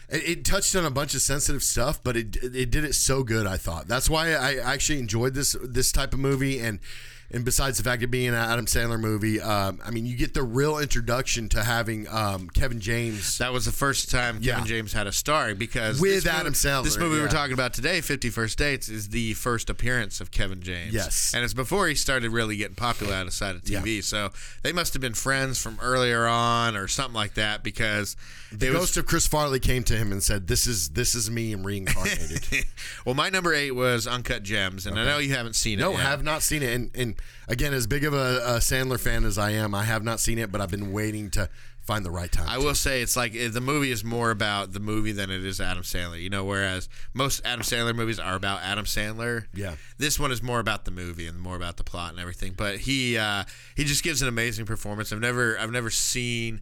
It, 0.10 0.30
it 0.30 0.46
touched 0.46 0.76
on 0.76 0.84
a 0.84 0.92
bunch 0.92 1.14
of 1.16 1.22
sensitive 1.22 1.64
stuff, 1.64 2.04
but 2.04 2.18
it 2.18 2.36
it 2.44 2.70
did 2.72 2.84
it 2.84 2.94
so 2.96 3.24
good. 3.24 3.48
I 3.48 3.56
thought 3.56 3.88
that's 3.88 4.10
why 4.10 4.34
I 4.34 4.56
actually 4.56 5.00
enjoyed 5.00 5.34
this 5.34 5.56
this 5.64 5.94
type 5.94 6.14
of 6.14 6.20
movie. 6.20 6.60
And 6.60 6.80
and 7.32 7.44
besides 7.44 7.78
the 7.78 7.84
fact 7.84 8.04
of 8.04 8.12
being 8.12 8.30
an 8.30 8.36
Adam 8.36 8.66
Sandler 8.66 9.00
movie, 9.00 9.42
um, 9.42 9.80
I 9.86 9.92
mean, 9.92 10.06
you 10.06 10.16
get 10.16 10.34
the 10.34 10.44
real 10.44 10.78
introduction 10.78 11.50
to 11.50 11.64
having 11.64 12.08
um, 12.10 12.50
Kevin 12.50 12.80
James. 12.80 13.38
That 13.40 13.52
was 13.52 13.66
the 13.66 13.72
first 13.72 14.10
time 14.10 14.36
Kevin 14.36 14.44
Yeah. 14.44 14.64
James 14.66 14.94
had 14.94 15.08
a 15.08 15.12
star 15.12 15.54
because 15.56 16.00
With 16.00 16.12
this 16.12 16.26
movie- 16.26 16.38
Adam 16.38 16.54
Sandler, 16.54 16.84
This 16.86 16.98
movie 16.98 17.18
yeah. 17.18 17.24
we're 17.24 17.28
talking 17.30 17.54
about 17.54 17.74
today, 17.74 18.02
Fifty 18.02 18.30
First 18.30 18.58
Dates, 18.58 18.88
is 18.90 19.10
the 19.10 19.34
first 19.34 19.70
appearance 19.70 20.22
of 20.22 20.32
Kevin 20.32 20.62
James. 20.62 20.94
Yes. 20.94 21.34
and 21.36 21.44
it's 21.44 21.54
before 21.54 21.88
he 21.88 21.96
started 21.96 22.32
really 22.32 22.58
getting 22.58 22.76
popular 22.76 23.14
outside 23.14 23.56
of 23.56 23.64
TV. 23.64 24.04
So 24.04 24.30
they 24.64 24.72
must 24.72 24.94
have 24.94 25.02
been 25.02 25.14
friends 25.14 25.62
from 25.62 25.78
earlier 25.82 26.26
on 26.28 26.76
or 26.78 26.88
something 26.88 27.14
like 27.16 27.34
that 27.34 27.64
because 27.64 28.16
the 28.52 28.68
it 28.68 28.70
was- 28.70 28.80
ghost 28.80 28.98
of 28.98 29.06
Chris 29.06 29.28
Farley 29.28 29.60
came 29.60 29.84
to 29.84 29.98
him 29.98 30.12
and 30.14 30.24
said, 30.24 30.48
"This 30.48 30.66
is 30.66 30.90
this 30.90 31.14
is 31.16 31.30
me 31.30 31.52
and 31.52 31.66
reincarnated." 31.66 32.66
well, 33.06 33.16
my 33.16 33.30
number 33.30 33.54
eight 33.54 33.72
was 33.72 34.08
Uncut 34.08 34.44
Gems, 34.44 34.86
and 34.86 34.98
I 34.98 35.04
know 35.06 35.18
you 35.18 35.34
haven't 35.34 35.56
seen 35.56 35.80
it. 35.80 35.82
no, 35.82 35.92
yet. 35.92 36.00
have 36.00 36.24
not 36.24 36.42
seen 36.44 36.64
it. 36.64 36.74
And 36.74 36.92
and 36.96 37.16
again, 37.48 37.74
as 37.74 37.88
big 37.88 38.04
of 38.04 38.14
a, 38.14 38.42
a 38.46 38.58
Sandler 38.58 39.00
fan 39.00 39.24
as 39.24 39.38
I 39.38 39.52
am, 39.52 39.74
I 39.76 39.84
have 39.84 40.04
not 40.04 40.20
seen 40.20 40.40
it, 40.40 40.52
but 40.52 40.62
I've 40.62 40.72
been 40.72 40.92
waiting 40.92 41.30
to 41.32 41.50
find 41.88 42.04
the 42.04 42.12
right 42.12 42.32
time. 42.32 42.50
I 42.50 42.58
will 42.58 42.76
say 42.76 43.02
it's 43.02 43.16
like 43.16 43.34
eh, 43.34 43.48
the 43.48 43.62
movie 43.62 43.92
is 43.92 44.04
more 44.04 44.30
about 44.30 44.74
the 44.74 44.80
movie 44.82 45.14
than 45.14 45.32
it 45.32 45.44
is 45.46 45.62
Adam 45.62 45.84
Sandler. 45.84 46.22
You 46.22 46.30
know, 46.30 46.44
whereas 46.44 46.90
most 47.14 47.42
Adam 47.46 47.62
Sandler 47.62 47.96
movies 47.96 48.20
are 48.20 48.36
about 48.36 48.62
Adam 48.62 48.86
Sandler. 48.86 49.46
Yeah. 49.54 49.76
This 49.98 50.20
one 50.20 50.32
is 50.32 50.44
more 50.44 50.60
about 50.60 50.84
the 50.86 50.92
movie 50.92 51.28
and 51.28 51.40
more 51.40 51.56
about 51.56 51.78
the 51.78 51.86
plot 51.86 52.12
and 52.12 52.20
everything. 52.20 52.54
But 52.56 52.80
he 52.80 53.18
uh, 53.18 53.46
he 53.76 53.86
just 53.86 54.04
gives 54.04 54.22
an 54.22 54.28
amazing 54.28 54.66
performance. 54.66 55.14
I've 55.14 55.22
never 55.22 55.58
I've 55.58 55.72
never 55.72 55.90
seen 55.90 56.62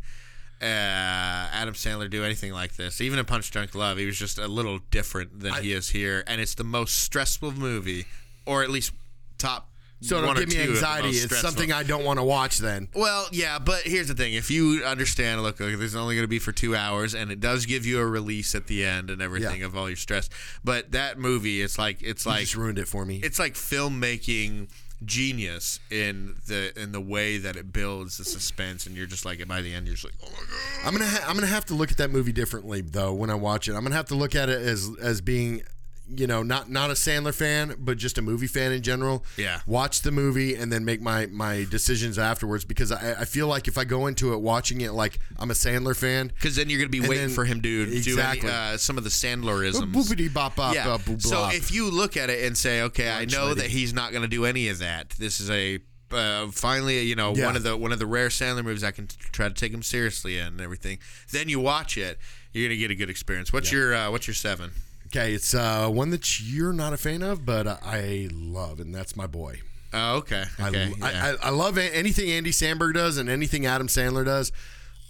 uh, 0.61 0.65
Adam 0.65 1.73
Sandler 1.73 2.09
do 2.09 2.23
anything 2.23 2.53
like 2.53 2.75
this. 2.75 3.01
Even 3.01 3.19
in 3.19 3.25
Punch 3.25 3.49
Drunk 3.51 3.75
Love, 3.75 3.97
he 3.97 4.05
was 4.05 4.17
just 4.17 4.37
a 4.37 4.47
little 4.47 4.79
different 4.91 5.39
than 5.39 5.53
he 5.55 5.73
is 5.73 5.89
here, 5.89 6.23
and 6.27 6.39
it's 6.39 6.55
the 6.55 6.63
most 6.63 7.03
stressful 7.03 7.51
movie, 7.51 8.05
or 8.45 8.63
at 8.63 8.69
least 8.69 8.93
top. 9.37 9.69
So 10.01 10.17
it'll 10.17 10.33
give 10.35 10.49
me 10.49 10.55
two 10.55 10.61
of 10.61 10.67
the 10.67 10.73
anxiety. 10.73 11.09
It's 11.09 11.39
something 11.39 11.71
I 11.71 11.83
don't 11.83 12.03
want 12.03 12.19
to 12.19 12.23
watch. 12.23 12.57
Then 12.59 12.89
Well, 12.93 13.27
yeah, 13.31 13.59
but 13.59 13.81
here's 13.83 14.07
the 14.07 14.13
thing: 14.13 14.33
if 14.33 14.51
you 14.51 14.83
understand, 14.85 15.41
look, 15.41 15.59
look 15.59 15.71
this 15.71 15.81
is 15.81 15.95
only 15.95 16.15
going 16.15 16.23
to 16.23 16.27
be 16.29 16.39
for 16.39 16.51
two 16.51 16.75
hours, 16.75 17.13
and 17.15 17.31
it 17.31 17.39
does 17.39 17.65
give 17.65 17.85
you 17.85 17.99
a 17.99 18.05
release 18.05 18.53
at 18.55 18.67
the 18.67 18.85
end 18.85 19.09
and 19.09 19.21
everything 19.21 19.61
Yeah. 19.61 19.65
of 19.67 19.75
all 19.77 19.89
your 19.89 19.95
stress. 19.97 20.29
But 20.63 20.91
that 20.91 21.17
movie, 21.17 21.61
it's 21.61 21.77
like 21.77 22.01
it's 22.01 22.25
you 22.25 22.31
like 22.31 22.53
ruined 22.55 22.79
it 22.79 22.87
for 22.87 23.05
me. 23.05 23.19
it's 23.23 23.39
like 23.39 23.53
filmmaking 23.55 24.69
genius 25.03 25.79
in 25.91 26.35
the 26.47 26.71
in 26.81 26.91
the 26.91 27.01
way 27.01 27.37
that 27.37 27.55
it 27.55 27.71
builds 27.73 28.17
the 28.17 28.25
suspense, 28.25 28.85
and 28.85 28.95
you're 28.95 29.05
just 29.05 29.25
like 29.25 29.45
by 29.47 29.61
the 29.61 29.73
end, 29.73 29.85
you're 29.87 29.95
just 29.95 30.05
like, 30.05 30.13
oh 30.23 30.29
my 30.31 30.37
god. 30.37 30.87
I'm 30.87 30.93
gonna 30.93 31.09
ha- 31.09 31.25
I'm 31.27 31.35
gonna 31.35 31.47
have 31.47 31.65
to 31.65 31.73
look 31.73 31.91
at 31.91 31.97
that 31.97 32.11
movie 32.11 32.31
differently 32.31 32.81
though 32.81 33.13
when 33.13 33.29
I 33.29 33.35
watch 33.35 33.67
it. 33.67 33.73
I'm 33.75 33.83
gonna 33.83 33.95
have 33.95 34.07
to 34.07 34.15
look 34.15 34.35
at 34.35 34.49
it 34.49 34.61
as 34.61 34.89
as 35.01 35.21
being, 35.21 35.61
you 36.07 36.27
know, 36.27 36.43
not 36.43 36.69
not 36.69 36.89
a 36.89 36.93
Sandler 36.93 37.33
fan, 37.33 37.75
but 37.79 37.97
just 37.97 38.17
a 38.17 38.21
movie 38.21 38.47
fan 38.47 38.71
in 38.71 38.81
general. 38.81 39.25
Yeah. 39.37 39.61
Watch 39.65 40.01
the 40.01 40.11
movie 40.11 40.55
and 40.55 40.71
then 40.71 40.85
make 40.85 41.01
my 41.01 41.25
my 41.27 41.65
decisions 41.69 42.19
afterwards 42.19 42.63
because 42.65 42.91
I, 42.91 43.21
I 43.21 43.25
feel 43.25 43.47
like 43.47 43.67
if 43.67 43.77
I 43.77 43.83
go 43.85 44.07
into 44.07 44.33
it 44.33 44.41
watching 44.41 44.81
it 44.81 44.93
like 44.93 45.19
I'm 45.37 45.49
a 45.51 45.55
Sandler 45.55 45.95
fan. 45.95 46.27
Because 46.27 46.55
then 46.55 46.69
you're 46.69 46.79
going 46.79 46.91
to 46.91 47.01
be 47.01 47.07
waiting 47.07 47.27
then- 47.27 47.35
for 47.35 47.45
him 47.45 47.61
to 47.61 47.81
Exactly. 47.95 48.41
do 48.41 48.47
any, 48.47 48.73
uh, 48.73 48.77
some 48.77 48.97
of 48.97 49.03
the 49.03 49.09
Sandlerisms. 49.09 49.91
Boopity 49.91 50.31
bop 50.33 50.55
bop 50.55 50.75
yeah. 50.75 50.85
bop 50.85 51.01
so 51.21 51.49
if 51.51 51.71
you 51.71 51.89
look 51.89 52.17
at 52.17 52.29
it 52.29 52.45
and 52.45 52.57
say, 52.57 52.81
okay, 52.83 53.09
I 53.09 53.25
know 53.25 53.47
lady. 53.47 53.61
that 53.61 53.69
he's 53.71 53.93
not 53.93 54.11
going 54.11 54.21
to 54.23 54.27
do 54.27 54.45
any 54.45 54.67
of 54.69 54.79
that. 54.79 55.11
This 55.11 55.39
is 55.39 55.49
a 55.49 55.79
uh, 56.11 56.47
finally, 56.51 57.01
you 57.01 57.15
know, 57.15 57.33
Yeah. 57.35 57.47
one 57.47 57.55
of 57.55 57.63
the 57.63 57.75
one 57.75 57.91
of 57.91 57.97
the 57.99 58.05
rare 58.05 58.29
Sandler 58.29 58.63
movies 58.63 58.83
I 58.83 58.91
can 58.91 59.07
t- 59.07 59.17
try 59.31 59.47
to 59.47 59.53
take 59.53 59.73
him 59.73 59.81
seriously 59.81 60.37
in 60.37 60.45
and 60.47 60.61
everything. 60.61 60.99
Then 61.31 61.49
you 61.49 61.59
watch 61.59 61.97
it, 61.97 62.19
you're 62.53 62.67
gonna 62.69 62.77
get 62.77 62.91
a 62.91 62.95
good 62.95 63.09
experience. 63.09 63.51
What's 63.51 63.71
your 63.71 63.93
uh, 63.95 64.11
what's 64.11 64.27
your 64.27 64.35
seven? 64.35 64.71
Okay, 65.07 65.33
it's 65.33 65.53
uh, 65.53 65.89
one 65.89 66.09
that 66.11 66.39
you're 66.41 66.73
not 66.73 66.93
a 66.93 66.97
fan 66.97 67.21
of, 67.21 67.45
but 67.45 67.67
I 67.67 68.29
love, 68.33 68.79
and 68.79 68.93
that's 68.93 69.15
my 69.15 69.27
boy. 69.27 69.61
Oh, 69.93 70.17
okay, 70.17 70.43
I, 70.59 70.67
okay, 70.69 70.91
I, 71.01 71.11
yeah. 71.11 71.35
I, 71.41 71.47
I 71.47 71.49
love 71.51 71.77
anything 71.77 72.29
Andy 72.29 72.51
Samberg 72.51 72.93
does 72.95 73.17
and 73.17 73.29
anything 73.29 73.65
Adam 73.65 73.87
Sandler 73.87 74.25
does. 74.25 74.51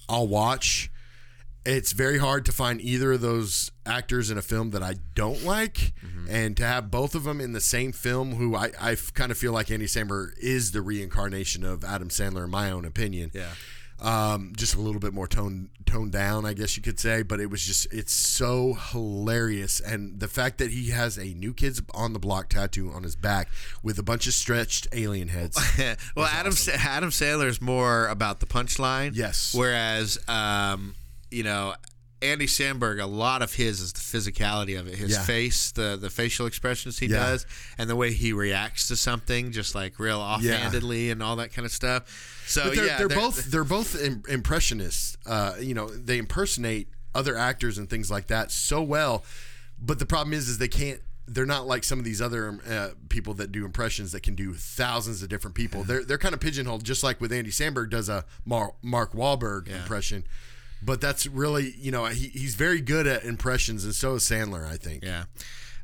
I'll 0.08 0.28
watch. 0.28 0.92
It's 1.66 1.94
very 1.94 2.20
hard 2.20 2.46
to 2.46 2.52
find 2.52 2.80
either 2.80 3.14
of 3.14 3.22
those 3.22 3.72
actors 3.88 4.30
in 4.30 4.38
a 4.38 4.44
film 4.44 4.70
that 4.70 4.84
I 4.84 4.96
don't 5.16 5.44
like, 5.44 5.94
Mm-hmm. 6.06 6.28
and 6.30 6.58
to 6.58 6.64
have 6.66 6.92
both 6.92 7.16
of 7.16 7.24
them 7.24 7.42
in 7.42 7.54
the 7.54 7.62
same 7.62 7.92
film, 7.92 8.36
who 8.36 8.56
I, 8.56 8.70
I 8.80 8.96
kind 9.16 9.32
of 9.32 9.38
feel 9.40 9.52
like 9.54 9.72
Andy 9.72 9.88
Samberg 9.88 10.38
is 10.40 10.72
the 10.72 10.82
reincarnation 10.84 11.64
of 11.64 11.84
Adam 11.84 12.10
Sandler, 12.10 12.44
in 12.46 12.52
my 12.52 12.70
own 12.70 12.86
opinion. 12.86 13.32
Yeah. 13.34 13.50
Um, 14.02 14.52
just 14.58 14.76
a 14.76 14.82
little 14.82 15.00
bit 15.00 15.14
more 15.14 15.28
toned 15.28 15.70
toned 15.86 16.12
down, 16.12 16.46
I 16.46 16.54
guess 16.54 16.76
you 16.76 16.84
could 16.84 17.00
say, 17.00 17.22
but 17.22 17.40
it 17.40 17.50
was 17.50 17.66
just 17.66 17.88
it's 17.94 18.12
so 18.12 18.74
hilarious, 18.74 19.80
and 19.80 20.20
the 20.20 20.28
fact 20.28 20.58
that 20.58 20.72
he 20.72 20.90
has 20.90 21.18
a 21.18 21.34
new 21.34 21.54
kids 21.54 21.82
on 21.94 22.12
the 22.12 22.20
block 22.20 22.50
tattoo 22.50 22.92
on 22.92 23.04
his 23.04 23.16
back 23.16 23.48
with 23.84 23.98
a 23.98 24.04
bunch 24.04 24.28
of 24.28 24.34
stretched 24.34 24.88
alien 24.92 25.30
heads. 25.30 25.58
well, 26.16 26.26
Adam 26.26 26.52
Sa- 26.52 26.74
Adam 26.78 27.10
Sandler 27.10 27.48
is 27.48 27.62
more 27.62 28.08
about 28.08 28.42
the 28.42 28.46
punchline. 28.46 29.12
Yes. 29.16 29.54
Whereas, 29.56 30.20
um, 30.28 30.96
you 31.32 31.44
know, 31.44 31.76
Andy 32.22 32.48
Samberg, 32.48 33.02
a 33.02 33.06
lot 33.06 33.42
of 33.42 33.54
his 33.54 33.80
is 33.82 33.94
the 33.94 34.00
physicality 34.00 34.80
of 34.80 34.88
it. 34.88 34.96
His 34.96 35.12
Yeah. 35.12 35.24
face, 35.24 35.72
the 35.72 35.98
the 36.00 36.10
facial 36.10 36.46
expressions 36.48 37.00
he 37.00 37.08
Yeah. 37.08 37.18
does, 37.18 37.46
and 37.78 37.90
the 37.90 37.96
way 37.96 38.14
he 38.14 38.32
reacts 38.34 38.88
to 38.88 38.96
something, 38.96 39.52
just 39.52 39.76
like 39.76 40.00
real 40.00 40.20
offhandedly 40.20 41.12
and 41.12 41.22
all 41.22 41.36
that 41.36 41.54
kind 41.54 41.66
of 41.66 41.72
stuff. 41.72 42.04
So 42.48 42.70
they're, 42.72 42.86
yeah, 42.86 42.98
they're, 42.98 43.10
both 43.10 43.46
they're 43.52 43.64
both 43.64 43.96
impressionists. 44.30 45.18
Uh, 45.26 45.56
you 45.60 45.74
know, 45.74 45.90
they 45.90 46.18
impersonate 46.18 46.88
other 47.14 47.36
actors 47.38 47.78
and 47.78 47.90
things 47.90 48.10
like 48.12 48.28
that 48.28 48.52
so 48.52 48.82
well. 48.82 49.24
But 49.80 50.00
the 50.00 50.06
problem 50.06 50.34
is, 50.34 50.48
is 50.50 50.58
they 50.58 50.68
can't. 50.68 51.02
They're 51.28 51.46
not 51.46 51.66
like 51.66 51.84
some 51.84 51.98
of 51.98 52.06
these 52.06 52.22
other 52.22 52.60
uh, 52.70 52.90
people 53.10 53.34
that 53.36 53.52
do 53.52 53.66
impressions 53.66 54.12
that 54.12 54.22
can 54.22 54.36
do 54.36 54.54
thousands 54.54 55.24
of 55.24 55.30
different 55.30 55.56
people. 55.56 55.84
They're 55.84 56.04
they're 56.06 56.20
kind 56.20 56.34
of 56.36 56.40
pigeonholed, 56.40 56.84
just 56.84 57.04
like 57.04 57.20
with 57.20 57.32
Andy 57.34 57.50
Samberg 57.52 57.90
does 57.90 58.10
a 58.10 58.26
Mar- 58.46 58.76
Mark 58.84 59.14
Wahlberg 59.14 59.68
impression. 59.68 60.26
But 60.86 61.02
that's 61.02 61.26
really, 61.26 61.74
you 61.80 61.90
know, 61.92 62.06
he, 62.06 62.28
he's 62.28 62.54
very 62.56 62.80
good 62.80 63.08
at 63.08 63.24
impressions, 63.24 63.84
and 63.86 63.96
so 63.96 64.14
is 64.16 64.24
Sandler, 64.24 64.68
I 64.68 64.78
think. 64.78 65.04
Yeah. 65.04 65.24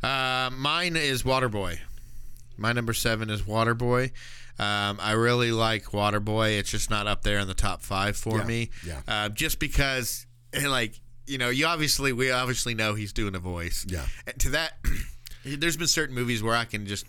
Uh, 0.03 0.51
mine 0.51 0.96
is 0.96 1.24
Waterboy. 1.24 1.79
My 2.58 2.72
number 2.72 2.93
seven 2.93 3.29
is 3.31 3.41
Waterboy. 3.41 4.12
Um, 4.60 5.00
I 5.01 5.13
really 5.13 5.51
like 5.51 5.86
Waterboy. 5.86 6.60
It's 6.60 6.70
just 6.70 6.89
not 6.91 7.08
up 7.08 7.24
there 7.24 7.39
in 7.39 7.48
the 7.48 7.55
top 7.55 7.81
five 7.81 8.15
for 8.15 8.38
Yeah, 8.39 8.46
me. 8.46 8.70
yeah. 8.86 9.01
Uh, 9.08 9.29
just 9.29 9.58
because, 9.60 10.27
eh, 10.53 10.67
like, 10.67 11.00
you 11.25 11.39
know, 11.39 11.50
you 11.50 11.65
obviously, 11.65 12.13
we 12.13 12.29
obviously 12.29 12.75
know 12.75 12.93
he's 12.93 13.13
doing 13.13 13.34
a 13.34 13.39
voice. 13.39 13.86
Yeah. 13.89 14.05
And 14.27 14.38
to 14.41 14.50
that, 14.51 14.74
there's 15.46 15.77
been 15.77 15.88
certain 15.88 16.13
movies 16.13 16.43
where 16.43 16.55
I 16.55 16.65
can 16.65 16.86
just 16.86 17.05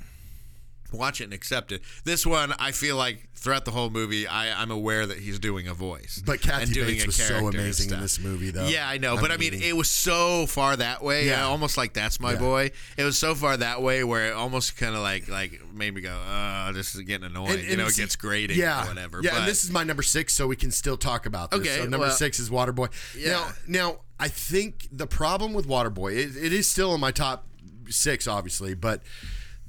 watch 0.92 1.20
it 1.20 1.24
and 1.24 1.32
accept 1.32 1.72
it. 1.72 1.82
This 2.04 2.26
one, 2.26 2.52
I 2.58 2.72
feel 2.72 2.96
like 2.96 3.28
throughout 3.34 3.64
the 3.64 3.70
whole 3.72 3.90
movie, 3.90 4.26
I, 4.26 4.60
I'm 4.60 4.70
aware 4.70 5.06
that 5.06 5.18
he's 5.18 5.38
doing 5.38 5.66
a 5.66 5.74
voice. 5.74 6.22
But 6.24 6.40
Kathy 6.40 6.72
doing 6.72 6.86
Bates 6.88 7.06
was 7.06 7.16
so 7.16 7.48
amazing 7.48 7.92
in 7.92 8.00
this 8.00 8.20
movie, 8.20 8.50
though. 8.50 8.66
Yeah, 8.66 8.88
I 8.88 8.98
know. 8.98 9.16
But 9.16 9.30
I 9.32 9.36
mean, 9.36 9.54
it 9.54 9.76
was 9.76 9.90
so 9.90 10.46
far 10.46 10.76
that 10.76 11.02
way. 11.02 11.26
Yeah. 11.26 11.44
Almost 11.44 11.76
like 11.76 11.92
that's 11.92 12.20
my 12.20 12.32
Yeah. 12.32 12.38
boy. 12.38 12.70
It 12.96 13.04
was 13.04 13.18
so 13.18 13.34
far 13.34 13.56
that 13.56 13.82
way 13.82 14.04
where 14.04 14.28
it 14.28 14.34
almost 14.34 14.76
kind 14.76 14.94
of 14.94 15.02
like 15.02 15.28
like 15.28 15.60
made 15.74 15.94
me 15.94 16.00
go, 16.00 16.16
oh, 16.16 16.70
this 16.72 16.94
is 16.94 17.00
getting 17.02 17.26
annoying. 17.26 17.60
And- 17.60 17.64
you 17.64 17.76
know, 17.76 17.86
it 17.86 17.96
gets 17.96 18.16
grating 18.16 18.58
yeah, 18.58 18.84
or 18.84 18.88
whatever. 18.88 19.20
Yeah, 19.22 19.30
but, 19.32 19.38
and 19.40 19.48
this 19.48 19.64
is 19.64 19.70
my 19.70 19.84
number 19.84 20.02
six, 20.02 20.34
so 20.34 20.46
we 20.46 20.56
can 20.56 20.70
still 20.70 20.96
talk 20.96 21.26
about 21.26 21.50
this. 21.50 21.60
Okay, 21.60 21.76
so 21.78 21.82
number 21.84 22.06
well- 22.06 22.10
six 22.10 22.38
is 22.38 22.50
Waterboy. 22.50 22.90
Yeah. 23.16 23.30
Now, 23.32 23.48
now 23.66 23.96
I 24.20 24.28
think 24.28 24.86
the 24.92 25.06
problem 25.06 25.52
with 25.52 25.66
Waterboy, 25.66 26.12
it, 26.16 26.36
it 26.36 26.52
is 26.52 26.68
still 26.70 26.94
in 26.94 27.00
my 27.00 27.10
top 27.10 27.46
six, 27.88 28.28
obviously, 28.28 28.74
but 28.74 29.02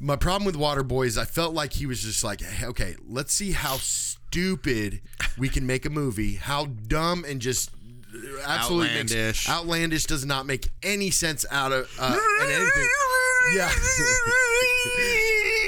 my 0.04 0.18
problem 0.18 0.46
with 0.46 0.56
Waterboy 0.56 1.08
is 1.08 1.18
I 1.18 1.24
felt 1.24 1.54
like 1.54 1.72
he 1.74 1.86
was 1.86 2.02
just 2.02 2.24
like, 2.26 2.42
hey, 2.42 2.66
okay, 2.68 2.96
let's 3.08 3.34
see 3.34 3.54
how 3.54 3.78
stupid 3.78 5.02
we 5.38 5.48
can 5.48 5.66
make 5.66 5.86
a 5.86 5.90
movie, 5.90 6.36
how 6.36 6.66
dumb 6.66 7.24
and 7.28 7.40
just 7.40 7.72
absolutely 8.46 8.90
makes- 8.96 9.12
Outlandish. 9.14 9.50
outlandish 9.50 10.06
does 10.06 10.26
not 10.26 10.46
make 10.46 10.68
any 10.84 11.10
sense 11.10 11.46
out 11.50 11.72
of 11.72 11.90
uh, 12.00 12.20
anything. 12.44 12.90
Yeah. 13.54 13.70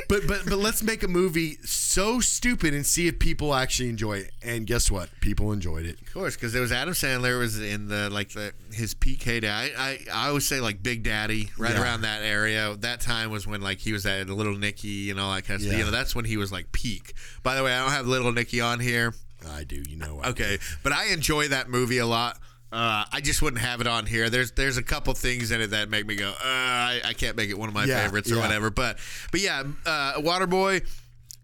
But 0.09 0.27
but 0.27 0.41
but 0.45 0.57
let's 0.59 0.83
make 0.83 1.01
a 1.03 1.07
movie 1.07 1.57
so 1.63 2.19
stupid 2.19 2.73
and 2.73 2.85
see 2.85 3.07
if 3.07 3.17
people 3.17 3.55
actually 3.55 3.89
enjoy 3.89 4.17
it. 4.19 4.31
And 4.43 4.67
guess 4.67 4.91
what? 4.91 5.09
People 5.19 5.51
enjoyed 5.51 5.85
it. 5.85 5.99
Of 5.99 6.13
course, 6.13 6.35
because 6.35 6.53
there 6.53 6.61
was 6.61 6.71
Adam 6.71 6.93
Sandler 6.93 7.39
was 7.39 7.59
in 7.59 7.87
the 7.87 8.09
like 8.11 8.29
the 8.29 8.53
his 8.71 8.93
peak 8.93 9.23
heyday. 9.23 9.49
I, 9.49 9.71
I, 9.77 9.99
I 10.13 10.27
always 10.27 10.47
say 10.47 10.59
like 10.59 10.83
Big 10.83 11.01
Daddy, 11.03 11.49
right 11.57 11.71
Yeah. 11.73 11.81
around 11.81 12.01
that 12.01 12.21
area. 12.21 12.75
That 12.79 13.01
time 13.01 13.31
was 13.31 13.47
when 13.47 13.61
like 13.61 13.79
he 13.79 13.93
was 13.93 14.05
at 14.05 14.29
Little 14.29 14.55
Nicky 14.57 15.09
and 15.09 15.19
all 15.19 15.33
that 15.33 15.43
kind 15.45 15.55
of 15.55 15.61
stuff. 15.61 15.73
Yeah. 15.73 15.79
You 15.79 15.85
know, 15.85 15.91
that's 15.91 16.15
when 16.15 16.25
he 16.25 16.37
was 16.37 16.51
like 16.51 16.71
peak. 16.71 17.13
By 17.41 17.55
the 17.55 17.63
way, 17.63 17.73
I 17.73 17.79
don't 17.81 17.91
have 17.91 18.05
Little 18.07 18.31
Nicky 18.31 18.61
on 18.61 18.79
here. 18.79 19.13
I 19.49 19.63
do, 19.63 19.81
you 19.87 19.95
know. 19.97 20.19
I 20.23 20.29
Okay, 20.29 20.57
but 20.83 20.91
I 20.91 21.07
enjoy 21.07 21.47
that 21.49 21.69
movie 21.69 21.97
a 21.99 22.05
lot. 22.05 22.37
Uh, 22.75 23.05
I 23.11 23.21
just 23.21 23.41
wouldn't 23.41 23.61
have 23.61 23.79
it 23.81 23.87
on 23.87 24.05
here. 24.05 24.29
There's 24.29 24.51
there's 24.51 24.77
a 24.77 24.83
couple 24.83 25.13
things 25.13 25.51
in 25.51 25.61
it 25.61 25.67
that 25.67 25.89
make 25.89 26.05
me 26.05 26.15
go, 26.17 26.29
uh, 26.29 26.33
I, 26.43 27.01
I 27.05 27.13
can't 27.13 27.37
make 27.37 27.49
it 27.49 27.57
one 27.57 27.69
of 27.69 27.73
my 27.75 27.85
Yeah, 27.85 28.03
favorites 28.03 28.29
or 28.31 28.35
yeah. 28.35 28.41
whatever. 28.41 28.69
But 28.69 28.97
but 29.31 29.39
yeah, 29.39 29.63
uh, 29.85 30.13
Waterboy. 30.17 30.85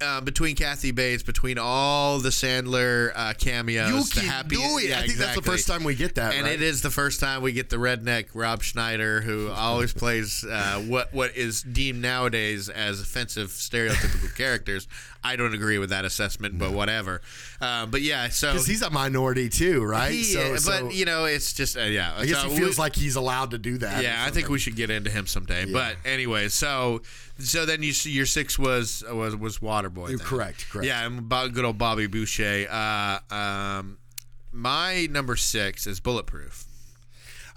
uh, 0.02 0.20
between 0.20 0.56
Kathy 0.56 0.90
Bates, 0.92 1.22
between 1.22 1.60
all 1.60 2.18
the 2.18 2.30
Sandler 2.30 3.12
uh, 3.16 3.34
cameos, 3.38 3.92
You 3.92 4.04
the 4.04 4.20
can 4.22 4.30
happy, 4.30 4.56
do 4.56 4.62
it. 4.80 4.90
yeah, 4.90 5.00
I 5.00 5.06
think 5.06 5.20
that's 5.20 5.36
the 5.36 5.44
first 5.44 5.68
time 5.68 5.84
we 5.84 5.94
get 5.94 6.16
that, 6.16 6.34
and 6.34 6.46
right? 6.46 6.54
it 6.54 6.62
is 6.64 6.82
the 6.82 6.90
first 6.90 7.20
time 7.20 7.44
we 7.44 7.52
get 7.54 7.70
the 7.70 7.76
redneck 7.78 8.30
Rob 8.34 8.64
Schneider, 8.64 9.22
who 9.22 9.52
always 9.52 9.94
plays 9.94 10.44
uh, 10.44 10.84
what 10.88 11.14
what 11.14 11.36
is 11.38 11.62
deemed 11.62 12.02
nowadays 12.02 12.68
as 12.68 13.00
offensive 13.00 13.50
stereotypical 13.52 14.36
characters. 14.36 14.88
I 15.24 15.36
don't 15.36 15.54
agree 15.54 15.78
with 15.78 15.92
that 15.92 16.04
assessment, 16.04 16.58
but 16.58 16.72
whatever. 16.72 17.22
Uh, 17.60 17.86
but 17.86 18.02
yeah, 18.02 18.30
so 18.30 18.52
Because 18.52 18.66
he's 18.66 18.82
a 18.82 18.90
minority 18.90 19.50
too, 19.50 19.84
right? 19.84 20.12
he, 20.12 20.24
so, 20.24 20.52
but 20.54 20.62
so 20.62 20.90
you 20.90 21.06
know, 21.06 21.26
it's 21.26 21.54
just 21.54 21.78
uh, 21.78 21.82
yeah. 21.82 22.16
I 22.18 22.26
guess 22.26 22.42
so 22.42 22.50
he 22.50 22.58
feels 22.58 22.78
we- 22.78 22.82
like 22.82 22.96
he's 22.96 23.16
allowed 23.16 23.52
to 23.52 23.58
do 23.58 23.78
that. 23.80 24.04
yeah, 24.04 24.24
I 24.26 24.32
think 24.32 24.50
we 24.50 24.58
should 24.58 24.76
get 24.76 24.90
into 24.90 25.12
him 25.12 25.28
someday. 25.28 25.72
But 25.72 25.98
anyway, 26.06 26.50
so 26.50 27.02
so 27.40 27.66
then 27.66 27.84
you 27.84 27.94
see 27.94 28.12
your 28.12 28.26
six 28.26 28.58
was 28.58 29.04
was 29.12 29.36
was 29.36 29.60
Waterboy. 29.60 30.10
You're 30.10 30.20
correct, 30.20 30.70
correct. 30.70 30.88
Yeah, 30.88 31.06
and 31.06 31.30
good 31.30 31.66
old 31.66 31.78
Bobby 31.78 32.08
Boucher. 32.08 32.68
Uh, 32.70 33.20
um, 33.34 33.98
my 34.52 35.08
number 35.12 35.36
six 35.36 35.86
is 35.88 36.00
Bulletproof. 36.00 36.66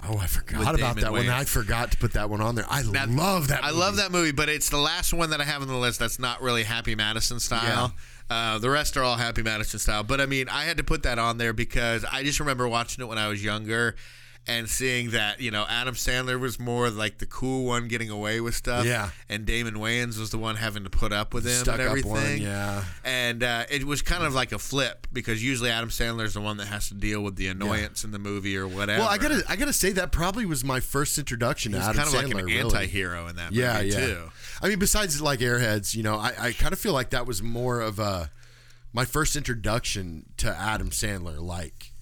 Oh, 0.07 0.19
I 0.19 0.27
forgot 0.27 0.75
about 0.75 0.97
that 0.97 1.13
one. 1.13 1.29
I 1.29 1.45
forgot 1.45 1.91
to 1.93 1.97
put 1.97 2.13
that 2.13 2.29
one 2.29 2.41
on 2.41 2.55
there. 2.55 2.67
I 2.69 2.83
Now, 2.83 3.07
love 3.07 3.49
that. 3.49 3.65
I 3.65 3.69
movie. 3.69 3.81
love 3.81 3.97
that 3.97 4.13
movie, 4.13 4.33
but 4.33 4.49
it's 4.49 4.69
the 4.69 4.77
last 4.79 5.15
one 5.15 5.31
that 5.31 5.41
I 5.41 5.45
have 5.45 5.63
on 5.63 5.69
the 5.69 5.77
list 5.77 5.99
that's 5.99 6.19
not 6.19 6.43
really 6.43 6.63
Happy 6.65 6.95
Madison 6.95 7.41
style. 7.41 7.95
Uh, 8.29 8.59
the 8.59 8.71
rest 8.71 8.97
are 8.97 9.03
all 9.03 9.17
Happy 9.17 9.43
Madison 9.43 9.79
style. 9.79 10.03
But 10.03 10.21
I 10.21 10.27
mean, 10.27 10.49
I 10.49 10.65
had 10.65 10.77
to 10.79 10.85
put 10.85 11.03
that 11.05 11.19
on 11.19 11.39
there 11.39 11.53
because 11.53 12.05
I 12.11 12.23
just 12.23 12.41
remember 12.41 12.69
watching 12.69 13.03
it 13.03 13.07
when 13.09 13.19
I 13.19 13.29
was 13.29 13.43
younger 13.45 13.95
and 14.47 14.69
seeing 14.69 15.11
that, 15.13 15.41
you 15.41 15.51
know, 15.51 15.65
Adam 15.71 15.95
Sandler 15.95 16.39
was 16.39 16.61
more 16.61 16.91
like 16.91 17.17
the 17.19 17.25
cool 17.27 17.65
one 17.65 17.89
getting 17.89 18.11
away 18.11 18.41
with 18.43 18.55
stuff. 18.55 18.85
Yeah. 18.85 19.09
And 19.29 19.47
Damon 19.47 19.75
Wayans 19.77 20.19
was 20.19 20.31
the 20.31 20.37
one 20.39 20.57
having 20.57 20.85
to 20.85 20.91
put 20.91 21.13
up 21.15 21.33
with 21.33 21.47
him 21.47 21.53
Stuck 21.63 21.79
and 21.79 21.83
everything. 21.89 22.11
one, 22.11 22.39
yeah. 22.39 22.85
And 23.05 23.43
uh, 23.43 23.65
it 23.71 23.85
was 23.85 24.03
kind 24.03 24.23
of 24.23 24.35
like 24.35 24.53
a 24.53 24.59
flip 24.59 25.07
because 25.13 25.43
usually 25.43 25.71
Adam 25.71 25.89
Sandler's 25.89 26.35
the 26.35 26.43
one 26.43 26.59
that 26.59 26.67
has 26.67 26.89
to 26.89 26.95
deal 26.95 27.23
with 27.23 27.37
the 27.37 27.47
annoyance 27.49 28.05
in 28.05 28.11
the 28.11 28.19
movie 28.19 28.57
or 28.57 28.69
whatever. 28.69 29.01
Well, 29.01 29.09
I 29.09 29.17
gotta, 29.17 29.43
I 29.49 29.57
gotta 29.57 29.73
say 29.73 29.93
that 29.93 30.13
probably 30.13 30.45
was 30.45 30.63
my 30.63 30.81
first 30.81 31.17
introduction 31.17 31.73
to 31.73 31.79
Adam 31.79 31.95
kind 31.97 32.09
of 32.09 32.15
Sandler. 32.15 32.25
like 32.25 32.35
an 32.35 32.45
really. 32.45 32.61
anti-hero 32.61 33.27
in 33.29 33.37
that 33.37 33.53
Yeah, 33.53 33.75
movie 33.79 33.89
yeah. 33.89 34.07
too. 34.07 34.31
I 34.61 34.69
mean, 34.69 34.79
besides 34.79 35.21
like 35.23 35.41
Airheads, 35.41 35.95
you 35.95 36.03
know, 36.03 36.17
I, 36.17 36.33
I 36.39 36.53
kind 36.53 36.75
of 36.75 36.79
feel 36.79 36.93
like 36.93 37.11
that 37.11 37.27
was 37.27 37.43
more 37.43 37.81
of 37.81 37.99
a 37.99 38.31
my 38.93 39.07
first 39.07 39.37
introduction 39.37 40.27
to 40.37 40.55
Adam 40.55 40.91
Sandler. 40.91 41.41
Like, 41.41 41.93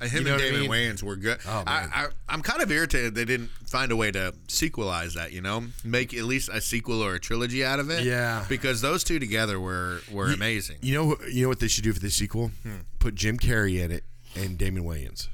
Him 0.00 0.18
You 0.18 0.24
know 0.24 0.34
and 0.34 0.40
what 0.42 0.46
I 0.46 0.50
Damon 0.50 0.60
mean? 0.62 0.70
Wayans 0.70 1.02
were 1.02 1.16
good. 1.16 1.38
Oh, 1.46 1.64
I, 1.66 2.06
I'm 2.28 2.42
kind 2.42 2.62
of 2.62 2.70
irritated 2.70 3.14
they 3.14 3.24
didn't 3.24 3.50
find 3.66 3.90
a 3.90 3.96
way 3.96 4.10
to 4.12 4.32
sequelize 4.46 5.14
that. 5.14 5.32
You 5.32 5.40
know, 5.40 5.64
make 5.84 6.14
at 6.14 6.24
least 6.24 6.48
a 6.52 6.60
sequel 6.60 7.02
or 7.02 7.14
a 7.14 7.20
trilogy 7.20 7.64
out 7.64 7.80
of 7.80 7.90
it. 7.90 8.04
Yeah. 8.04 8.44
because 8.48 8.80
those 8.80 9.02
two 9.04 9.18
together 9.18 9.58
were 9.58 10.00
were 10.12 10.32
amazing. 10.32 10.76
you 10.82 10.94
know, 10.94 11.16
you 11.30 11.42
know 11.42 11.48
what 11.48 11.60
they 11.60 11.68
should 11.68 11.84
do 11.84 11.92
for 11.92 12.00
the 12.00 12.10
sequel? 12.10 12.52
Hmm. 12.62 12.76
Put 12.98 13.14
Jim 13.14 13.38
Carrey 13.38 13.82
in 13.82 13.90
it 13.90 14.04
and 14.36 14.56
Damon 14.56 14.84
Wayans. 14.84 15.28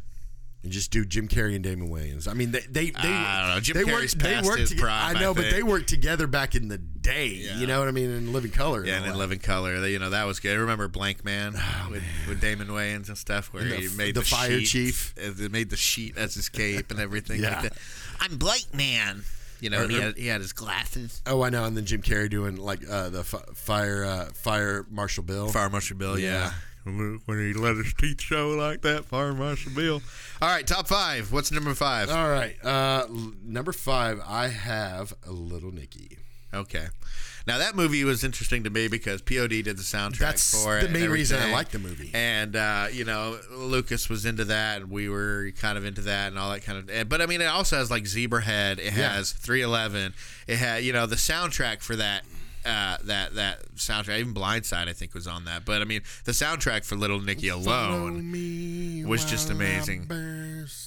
And 0.64 0.73
just 0.73 0.90
do 0.90 1.04
Jim 1.04 1.28
Carrey 1.28 1.54
and 1.54 1.62
Damon 1.62 1.90
Wayans. 1.90 2.26
I 2.26 2.33
mean, 2.33 2.50
they 2.50 2.61
they, 2.61 2.87
they 2.90 2.99
I 3.02 3.42
don't 3.47 3.54
know. 3.54 3.61
Jim 3.61 3.76
they 3.76 3.85
Carrey's 3.85 4.16
worked, 4.16 4.18
they 4.25 4.40
worked 4.40 4.59
his 4.61 4.73
prime, 4.75 5.14
I 5.14 5.18
I 5.18 5.21
know, 5.21 5.35
but 5.35 5.50
they 5.50 5.62
worked 5.62 5.90
together 5.90 6.26
back 6.26 6.54
in 6.54 6.68
the 6.68 6.78
day. 6.78 7.26
You 7.26 7.66
know 7.66 7.78
what 7.80 7.87
I 7.88 7.90
mean? 7.90 8.11
In 8.11 8.33
Living 8.33 8.50
Color. 8.50 8.87
Yeah, 8.87 8.97
and 8.97 9.06
in. 9.06 9.14
Living 9.18 9.40
Color, 9.40 9.80
they, 9.80 9.90
you 9.92 9.99
know 9.99 10.09
that 10.09 10.25
was 10.25 10.40
good. 10.40 10.52
I 10.52 10.61
remember 10.61 10.88
Blankman 10.88 11.52
with, 11.90 12.02
with 12.26 12.40
Damon 12.40 12.68
Wayans 12.68 13.09
and 13.09 13.18
stuff, 13.18 13.52
where 13.52 13.62
And 13.62 13.73
the 13.73 13.76
he 13.76 13.94
made 13.94 14.14
the 14.14 14.21
the, 14.21 14.26
fire 14.26 14.59
sheet, 14.61 14.66
chief. 14.68 15.14
They 15.16 15.49
made 15.49 15.68
the 15.68 15.76
sheet 15.76 16.16
as 16.16 16.35
his 16.35 16.49
cape 16.49 16.90
and 16.90 16.99
everything 16.99 17.42
Yeah. 17.42 17.61
like 17.61 17.62
that. 17.64 17.73
I'm 18.21 18.38
Blankman. 18.38 19.25
You 19.61 19.68
know, 19.71 19.85
Or- 19.85 19.88
he 19.88 20.00
had, 20.00 20.16
he 20.16 20.26
had 20.28 20.40
his 20.40 20.52
glasses. 20.54 21.21
Oh, 21.26 21.42
I 21.42 21.50
know. 21.50 21.64
And 21.64 21.76
then 21.76 21.85
Jim 21.85 22.00
Carrey 22.00 22.28
doing 22.30 22.56
like 22.56 22.80
uh, 22.88 23.11
the 23.11 23.23
fi- 23.25 23.44
fire 23.54 24.04
uh, 24.04 24.25
fire 24.35 24.87
Marshal 24.90 25.23
Bill. 25.25 25.49
Fire 25.49 25.68
Marshal 25.68 25.97
Bill, 25.99 26.18
yeah. 26.18 26.30
Yeah. 26.33 26.52
When 26.84 27.20
he 27.28 27.54
let 27.54 27.76
his 27.76 27.94
teeth 27.94 28.20
show 28.20 28.50
like 28.50 28.82
that, 28.82 29.06
Fire 29.06 29.32
Marshal 29.32 29.72
Bill. 29.72 30.02
All 30.42 30.48
right, 30.48 30.66
top 30.66 30.86
five. 30.86 31.32
What's 31.32 31.50
number 31.50 31.72
five? 31.74 32.10
All 32.10 32.28
right. 32.28 32.62
Uh, 32.64 33.06
number 33.42 33.72
five, 33.72 34.20
I 34.26 34.48
have 34.48 35.14
a 35.26 35.30
Little 35.32 35.72
Nicky. 35.72 36.18
Okay. 36.52 36.87
Now 37.46 37.59
that 37.59 37.74
movie 37.76 38.04
was 38.04 38.24
interesting 38.24 38.64
to 38.64 38.70
me 38.70 38.88
because 38.88 39.20
POD 39.20 39.48
did 39.50 39.76
the 39.76 39.82
soundtrack 39.82 40.18
That's 40.18 40.64
for 40.64 40.78
it. 40.78 40.82
the 40.82 40.88
main 40.88 41.11
reason 41.11 41.42
I 41.42 41.52
like 41.52 41.70
the 41.70 41.78
movie. 41.78 42.11
And 42.14 42.56
uh, 42.56 42.87
you 42.90 43.04
know, 43.04 43.38
Lucas 43.50 44.09
was 44.09 44.24
into 44.24 44.44
that, 44.46 44.80
and 44.82 44.90
we 44.90 45.09
were 45.11 45.50
kind 45.59 45.76
of 45.76 45.85
into 45.85 46.00
that, 46.02 46.28
and 46.28 46.38
all 46.38 46.50
that 46.52 46.64
kind 46.64 46.88
of. 46.90 47.09
But 47.11 47.20
I 47.20 47.26
mean, 47.26 47.40
it 47.42 47.46
also 47.46 47.76
has 47.76 47.90
like 47.90 48.04
Zebrahead. 48.04 48.78
It 48.78 48.94
Yeah. 48.94 49.14
has 49.14 49.32
311. 49.32 50.14
It 50.46 50.56
had 50.56 50.85
you 50.85 50.92
know 50.94 51.04
the 51.06 51.16
soundtrack 51.16 51.82
for 51.82 51.96
that. 51.96 52.24
Uh, 52.64 52.96
that 53.05 53.35
that 53.35 53.74
soundtrack, 53.77 54.20
even 54.20 54.33
Blindside, 54.33 54.88
I 54.88 54.94
think 54.94 55.12
was 55.12 55.27
on 55.27 55.44
that. 55.44 55.64
But 55.66 55.83
I 55.83 55.85
mean, 55.85 56.00
the 56.24 56.33
soundtrack 56.33 56.85
for 56.85 56.96
Little 56.96 57.20
Nicky 57.20 57.48
alone 57.48 58.33
was 59.07 59.24
just 59.27 59.50
amazing. 59.50 60.07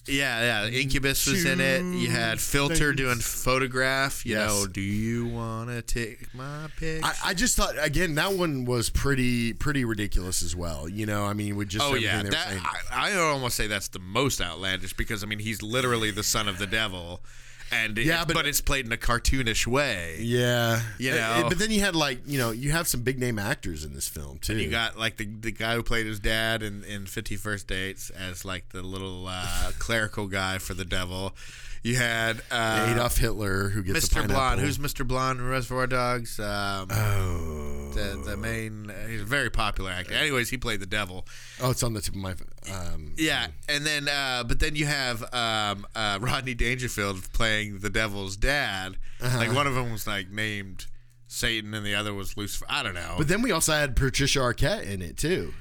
Yeah, 0.07 0.65
yeah. 0.65 0.67
Incubus 0.69 1.27
was 1.27 1.45
in 1.45 1.59
it. 1.61 1.83
You 1.83 2.09
had 2.09 2.39
Filter 2.39 2.93
doing 2.93 3.17
photograph. 3.19 4.25
You 4.25 4.35
Yes. 4.37 4.49
know, 4.49 4.65
do 4.67 4.81
you 4.81 5.27
want 5.27 5.69
to 5.69 5.81
take 5.81 6.33
my 6.33 6.67
pic? 6.77 7.03
I, 7.03 7.13
I 7.25 7.33
just 7.33 7.55
thought 7.55 7.75
again 7.79 8.15
that 8.15 8.33
one 8.33 8.65
was 8.65 8.89
pretty 8.89 9.53
pretty 9.53 9.85
ridiculous 9.85 10.41
as 10.41 10.55
well. 10.55 10.89
You 10.89 11.05
know, 11.05 11.25
I 11.25 11.33
mean, 11.33 11.55
with 11.55 11.69
just 11.69 11.85
oh 11.85 11.93
yeah, 11.95 12.23
that. 12.23 12.57
I, 12.91 13.11
I 13.11 13.19
almost 13.19 13.55
say 13.55 13.67
that's 13.67 13.87
the 13.89 13.99
most 13.99 14.41
outlandish 14.41 14.93
because 14.93 15.23
I 15.23 15.27
mean 15.27 15.39
he's 15.39 15.61
literally 15.61 16.09
the 16.11 16.23
son 16.23 16.47
of 16.47 16.57
the 16.57 16.67
devil, 16.67 17.21
and 17.71 17.97
Yeah, 17.97 18.03
yeah, 18.03 18.25
but- 18.25 18.33
but, 18.33 18.47
it's 18.47 18.61
played 18.61 18.85
in 18.85 18.91
a 18.91 18.97
cartoonish 18.97 19.67
way. 19.67 20.17
yeah, 20.21 20.81
You 20.97 21.11
Uh, 21.11 21.15
know. 21.41 21.45
but 21.49 21.59
then 21.59 21.71
you 21.71 21.79
had 21.81 21.95
like 21.95 22.19
you 22.25 22.37
know 22.37 22.51
you 22.51 22.71
have 22.71 22.87
some 22.87 23.01
big 23.01 23.19
name 23.19 23.37
actors 23.39 23.83
in 23.83 23.93
this 23.93 24.07
film 24.07 24.39
too. 24.39 24.57
You 24.57 24.69
got 24.69 24.97
like 24.97 25.17
the 25.17 25.25
the 25.25 25.51
guy 25.51 25.75
who 25.75 25.83
played 25.83 26.05
his 26.05 26.19
dad 26.19 26.63
in, 26.63 26.83
in 26.83 27.05
Fifty 27.05 27.35
First 27.35 27.67
Dates 27.67 28.09
as 28.11 28.45
like 28.45 28.69
the 28.69 28.81
little 28.81 29.27
uh, 29.27 29.71
clerical 29.79 30.27
guy 30.27 30.57
for 30.57 30.73
the 30.73 30.85
devil. 30.85 31.35
You 31.83 31.95
had 31.95 32.41
uh, 32.51 32.89
Adolf 32.91 33.17
Hitler 33.17 33.69
who 33.69 33.83
gets 33.83 34.09
Mr. 34.09 34.27
Blonde. 34.27 34.61
Who's 34.61 34.77
Mr. 34.77 35.07
Blonde 35.07 35.39
in 35.39 35.47
Reservoir 35.47 35.87
Dogs? 35.87 36.39
Um, 36.39 36.87
oh 36.91 37.67
the 37.97 38.21
the 38.25 38.37
main. 38.37 38.91
He's 39.07 39.21
a 39.21 39.25
very 39.25 39.49
popular 39.49 39.91
actor. 39.91 40.13
Anyways, 40.13 40.49
he 40.49 40.57
played 40.57 40.79
the 40.79 40.85
devil. 40.85 41.25
oh 41.61 41.71
it's 41.71 41.83
on 41.83 41.93
the 41.93 42.01
tip 42.01 42.15
of 42.15 42.21
my 42.21 42.35
um 42.71 43.13
Yeah, 43.17 43.47
and 43.67 43.85
then 43.85 44.07
uh, 44.07 44.43
but 44.43 44.59
then 44.59 44.75
you 44.75 44.85
have 44.85 45.21
um, 45.33 45.85
uh, 45.95 46.19
Rodney 46.21 46.53
Dangerfield 46.53 47.31
playing 47.33 47.79
the 47.79 47.89
devil's 47.89 48.37
dad. 48.37 48.97
Uh-huh. 49.21 49.37
Like 49.37 49.53
one 49.53 49.67
of 49.67 49.75
them 49.75 49.91
was 49.91 50.07
like 50.07 50.29
named 50.29 50.85
Satan, 51.27 51.73
and 51.73 51.85
the 51.85 51.95
other 51.95 52.13
was 52.13 52.37
Lucifer. 52.37 52.65
I 52.69 52.83
don't 52.83 52.93
know. 52.93 53.15
But 53.17 53.27
then 53.27 53.41
we 53.41 53.51
also 53.51 53.73
had 53.73 53.95
Patricia 53.95 54.39
Arquette 54.39 54.83
in 54.83 55.01
it 55.01 55.17
too. 55.17 55.53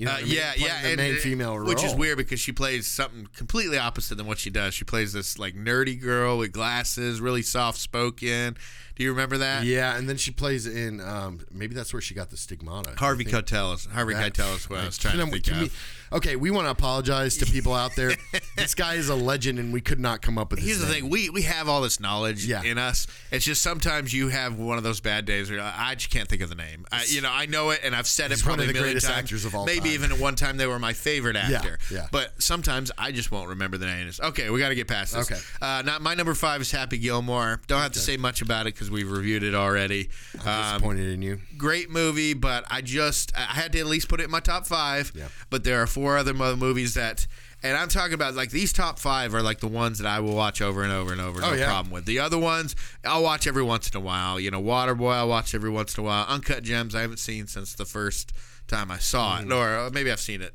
You 0.00 0.06
know 0.06 0.12
Uh, 0.12 0.16
I 0.16 0.22
mean? 0.22 0.32
yeah, 0.32 0.52
Playing 0.52 0.66
yeah, 0.66 0.82
the 0.82 0.88
and 0.88 0.96
main 0.96 1.14
it- 1.16 1.20
female 1.20 1.58
role, 1.58 1.68
which 1.68 1.84
is 1.84 1.94
weird 1.94 2.16
because 2.16 2.40
she 2.40 2.52
plays 2.52 2.86
something 2.86 3.28
completely 3.36 3.76
opposite 3.76 4.14
than 4.14 4.26
what 4.26 4.38
she 4.38 4.48
does. 4.48 4.72
She 4.72 4.84
plays 4.84 5.12
this 5.12 5.38
like 5.38 5.54
nerdy 5.54 6.00
girl 6.00 6.38
with 6.38 6.52
glasses, 6.52 7.20
really 7.20 7.42
soft 7.42 7.78
spoken. 7.78 8.56
Do 9.00 9.04
you 9.04 9.12
remember 9.12 9.38
that? 9.38 9.64
Yeah, 9.64 9.96
and 9.96 10.06
then 10.06 10.18
she 10.18 10.30
plays 10.30 10.66
in 10.66 11.00
um, 11.00 11.40
maybe 11.50 11.74
that's 11.74 11.90
where 11.94 12.02
she 12.02 12.12
got 12.12 12.28
the 12.28 12.36
stigmata. 12.36 12.92
Harvey. 12.98 13.24
Keitel 13.24 13.72
is 13.74 13.86
Harvey 13.86 14.12
That- 14.12 14.34
Keitel 14.34 14.54
is 14.56 14.68
what 14.68 14.80
I 14.80 14.84
was 14.84 14.98
trying 14.98 15.16
to 15.16 15.24
think 15.24 15.48
of. 15.48 15.58
we- 15.62 15.70
okay, 16.12 16.36
we 16.36 16.50
want 16.50 16.66
to 16.66 16.70
apologize 16.70 17.38
to 17.38 17.46
people 17.46 17.72
out 17.72 17.96
there. 17.96 18.12
this 18.58 18.74
guy 18.74 18.96
is 18.96 19.08
a 19.08 19.14
legend, 19.14 19.58
and 19.58 19.72
we 19.72 19.80
could 19.80 20.00
not 20.00 20.20
come 20.20 20.36
up 20.36 20.50
with. 20.50 20.60
Here's 20.60 20.76
his 20.76 20.86
the 20.86 20.92
name. 20.92 21.02
thing: 21.04 21.10
we 21.10 21.30
we 21.30 21.40
have 21.42 21.66
all 21.66 21.80
this 21.80 21.98
knowledge 21.98 22.44
Yeah. 22.44 22.62
in 22.62 22.76
us. 22.76 23.06
It's 23.30 23.42
just 23.42 23.62
sometimes 23.62 24.12
you 24.12 24.28
have 24.28 24.58
one 24.58 24.76
of 24.76 24.84
those 24.84 25.00
bad 25.00 25.24
days 25.24 25.50
where 25.50 25.60
like, 25.60 25.72
I 25.78 25.94
just 25.94 26.10
can't 26.10 26.28
think 26.28 26.42
of 26.42 26.50
the 26.50 26.54
name. 26.54 26.84
I, 26.92 27.04
you 27.08 27.22
know, 27.22 27.30
I 27.32 27.46
know 27.46 27.70
it, 27.70 27.80
and 27.82 27.96
I've 27.96 28.06
said 28.06 28.30
He's 28.30 28.40
it 28.40 28.44
one 28.46 28.58
of 28.60 28.66
probably 28.66 28.74
the 28.74 28.80
greatest 28.80 29.06
times. 29.06 29.16
actors 29.18 29.44
of 29.46 29.54
all 29.54 29.64
Maybe 29.64 29.80
time. 29.80 29.88
even 29.92 30.12
at 30.12 30.18
one 30.18 30.34
time 30.34 30.58
they 30.58 30.66
were 30.66 30.78
my 30.78 30.92
favorite 30.92 31.36
actor. 31.36 31.78
yeah. 31.90 32.08
But 32.12 32.34
sometimes 32.42 32.92
I 32.98 33.12
just 33.12 33.32
won't 33.32 33.48
remember 33.48 33.78
the 33.78 33.86
names. 33.86 34.20
Okay, 34.20 34.50
we 34.50 34.58
got 34.58 34.68
to 34.68 34.74
get 34.74 34.88
past 34.88 35.14
this. 35.14 35.30
Okay. 35.32 35.40
Uh, 35.62 35.80
not 35.86 36.02
my 36.02 36.12
number 36.12 36.34
five 36.34 36.60
is 36.60 36.70
Happy 36.70 36.98
Gilmore. 36.98 37.62
Don't 37.66 37.80
have 37.80 37.92
to 37.92 37.98
say 37.98 38.18
much 38.18 38.42
about 38.42 38.66
it 38.66 38.74
because 38.74 38.89
we've 38.90 39.10
reviewed 39.10 39.42
it 39.42 39.54
already. 39.54 40.10
Um, 40.44 40.62
Disappointed 40.74 41.08
in 41.12 41.22
you. 41.22 41.40
great 41.56 41.90
movie, 41.90 42.34
but 42.34 42.64
I 42.70 42.80
just 42.80 43.32
I 43.36 43.40
had 43.42 43.72
to 43.72 43.80
at 43.80 43.86
least 43.86 44.08
put 44.08 44.20
it 44.20 44.24
in 44.24 44.30
my 44.30 44.40
top 44.40 44.66
five. 44.66 45.12
Yeah. 45.14 45.28
But 45.50 45.64
there 45.64 45.80
are 45.82 45.86
four 45.86 46.16
other 46.16 46.34
movies 46.34 46.94
that, 46.94 47.26
and 47.62 47.76
I'm 47.76 47.88
talking 47.88 48.14
about 48.14 48.34
like 48.34 48.50
these 48.50 48.72
top 48.72 48.98
five 48.98 49.34
are 49.34 49.42
like 49.42 49.60
the 49.60 49.68
ones 49.68 49.98
that 49.98 50.06
I 50.06 50.20
will 50.20 50.34
watch 50.34 50.60
over 50.62 50.82
and 50.82 50.92
over 50.92 51.12
and 51.12 51.20
over. 51.20 51.40
No 51.40 51.50
Oh, 51.50 51.52
yeah. 51.54 51.66
problem 51.66 51.92
with 51.92 52.04
the 52.06 52.18
other 52.18 52.38
ones. 52.38 52.74
I'll 53.04 53.22
watch 53.22 53.46
every 53.46 53.62
once 53.62 53.88
in 53.90 53.96
a 53.96 54.00
while. 54.00 54.38
You 54.40 54.50
know, 54.50 54.62
Waterboy 54.62 55.14
I'll 55.14 55.28
watch 55.28 55.54
every 55.54 55.70
once 55.70 55.96
in 55.96 56.04
a 56.04 56.06
while. 56.06 56.24
Uncut 56.28 56.62
Gems 56.62 56.94
I 56.94 57.00
haven't 57.02 57.18
seen 57.18 57.46
since 57.46 57.74
the 57.74 57.84
first 57.84 58.32
time 58.68 58.90
I 58.90 58.98
saw 58.98 59.38
Mm-hmm. 59.38 59.50
it, 59.50 59.54
or 59.54 59.76
uh, 59.76 59.90
maybe 59.92 60.10
I've 60.12 60.20
seen 60.20 60.42
it. 60.42 60.54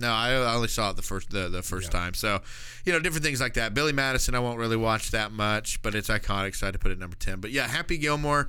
No, 0.00 0.10
I 0.10 0.34
only 0.54 0.68
saw 0.68 0.90
it 0.90 0.96
the 0.96 1.02
first 1.02 1.30
the, 1.30 1.48
the 1.48 1.62
first 1.62 1.92
time. 1.92 2.14
So, 2.14 2.40
you 2.84 2.92
know, 2.92 2.98
different 3.00 3.24
things 3.24 3.40
like 3.40 3.54
that. 3.54 3.74
Billy 3.74 3.92
Madison, 3.92 4.34
I 4.34 4.40
won't 4.40 4.58
really 4.58 4.76
watch 4.76 5.10
that 5.10 5.30
much, 5.32 5.80
but 5.82 5.94
it's 5.94 6.08
iconic, 6.08 6.54
so 6.56 6.66
I 6.66 6.68
had 6.68 6.72
to 6.72 6.78
put 6.78 6.90
it 6.90 6.98
number 6.98 7.16
ten. 7.16 7.40
But 7.40 7.50
yeah, 7.50 7.68
Happy 7.68 7.98
Gilmore, 7.98 8.48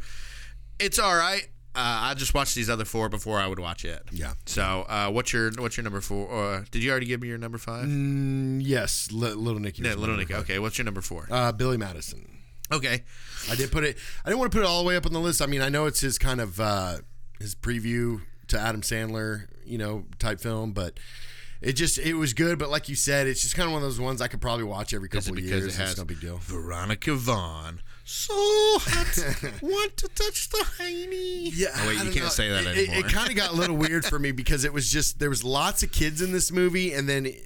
it's 0.80 0.98
all 0.98 1.16
right. 1.16 1.48
Uh, 1.74 2.12
I 2.12 2.14
just 2.16 2.34
watched 2.34 2.56
these 2.56 2.70
other 2.70 2.84
four 2.84 3.08
before 3.08 3.40
I 3.40 3.48
would 3.48 3.60
watch 3.60 3.86
it. 3.86 4.02
Yeah. 4.12 4.34
So, 4.46 4.86
uh, 4.90 5.10
what's 5.10 5.32
your 5.32 5.52
what's 5.58 5.78
your 5.78 5.84
number 5.86 6.02
four? 6.02 6.28
Or 6.28 6.66
did 6.72 6.84
you 6.84 6.92
already 6.92 7.06
give 7.06 7.22
me 7.22 7.30
your 7.30 7.38
number 7.38 7.58
five? 7.58 7.86
Mm, 7.86 8.60
yes, 8.64 9.10
Li- 9.12 9.34
Little 9.34 9.60
Nicky. 9.62 9.84
yeah, 9.84 9.94
Little 9.94 10.18
Nicky. 10.18 10.34
number 10.34 10.44
Okay, 10.44 10.60
what's 10.60 10.78
your 10.78 10.86
number 10.86 11.02
four? 11.02 11.28
Uh, 11.32 11.52
Billy 11.52 11.78
Madison. 11.78 12.40
Okay. 12.72 13.04
I 13.50 13.56
did 13.56 13.72
put 13.72 13.84
it. 13.84 13.98
I 14.24 14.30
didn't 14.30 14.40
want 14.40 14.52
to 14.52 14.58
put 14.58 14.64
it 14.64 14.68
all 14.68 14.82
the 14.82 14.88
way 14.88 14.96
up 14.96 15.06
on 15.06 15.14
the 15.14 15.20
list. 15.20 15.42
I 15.42 15.46
mean, 15.46 15.62
I 15.62 15.70
know 15.70 15.86
it's 15.86 16.00
his 16.02 16.18
kind 16.18 16.40
of 16.40 16.60
uh, 16.60 16.98
his 17.40 17.56
preview 17.56 18.22
to 18.48 18.60
Adam 18.60 18.82
Sandler, 18.82 19.48
you 19.66 19.78
know, 19.78 20.06
type 20.20 20.40
film, 20.40 20.72
but 20.74 21.00
it 21.62 21.74
just 21.74 21.98
it 22.00 22.16
was 22.16 22.34
good. 22.34 22.58
But 22.60 22.70
like 22.70 22.90
you 22.90 22.96
said, 22.96 23.28
it's 23.28 23.42
just 23.42 23.56
kind 23.56 23.68
of 23.68 23.74
one 23.74 23.82
of 23.82 23.88
those 23.88 24.00
ones 24.00 24.22
I 24.22 24.28
could 24.28 24.42
probably 24.42 24.64
watch 24.66 24.94
every 24.94 25.08
it 25.08 25.12
couple 25.12 25.34
of 25.34 25.40
years. 25.40 25.66
it 25.66 25.74
has 25.76 25.92
it's 25.92 26.00
no 26.00 26.06
big 26.06 26.20
deal. 26.22 26.38
Veronica 26.42 27.14
Vaughn? 27.16 27.82
So 28.04 28.34
hot, 28.36 29.62
want 29.62 29.96
to 29.98 30.08
touch 30.10 30.50
the 30.50 30.58
hiney? 30.80 31.52
Yeah, 31.54 31.68
Oh, 31.76 31.88
wait, 31.88 31.98
you 32.00 32.04
can't 32.12 32.16
know. 32.16 32.28
say 32.30 32.50
that 32.50 32.66
It- 32.66 32.90
anymore. 32.90 33.06
It, 33.08 33.14
kind 33.14 33.30
of 33.30 33.36
got 33.36 33.52
a 33.52 33.56
little 33.56 33.78
weird 33.78 34.04
for 34.06 34.20
me 34.20 34.32
because 34.32 34.66
it 34.66 34.74
was 34.74 34.92
just 34.92 35.20
there 35.20 35.30
was 35.30 35.44
lots 35.44 35.82
of 35.84 35.92
kids 35.92 36.22
in 36.22 36.32
this 36.32 36.52
movie, 36.52 36.94
and 36.94 37.08
then 37.08 37.28
it- 37.28 37.46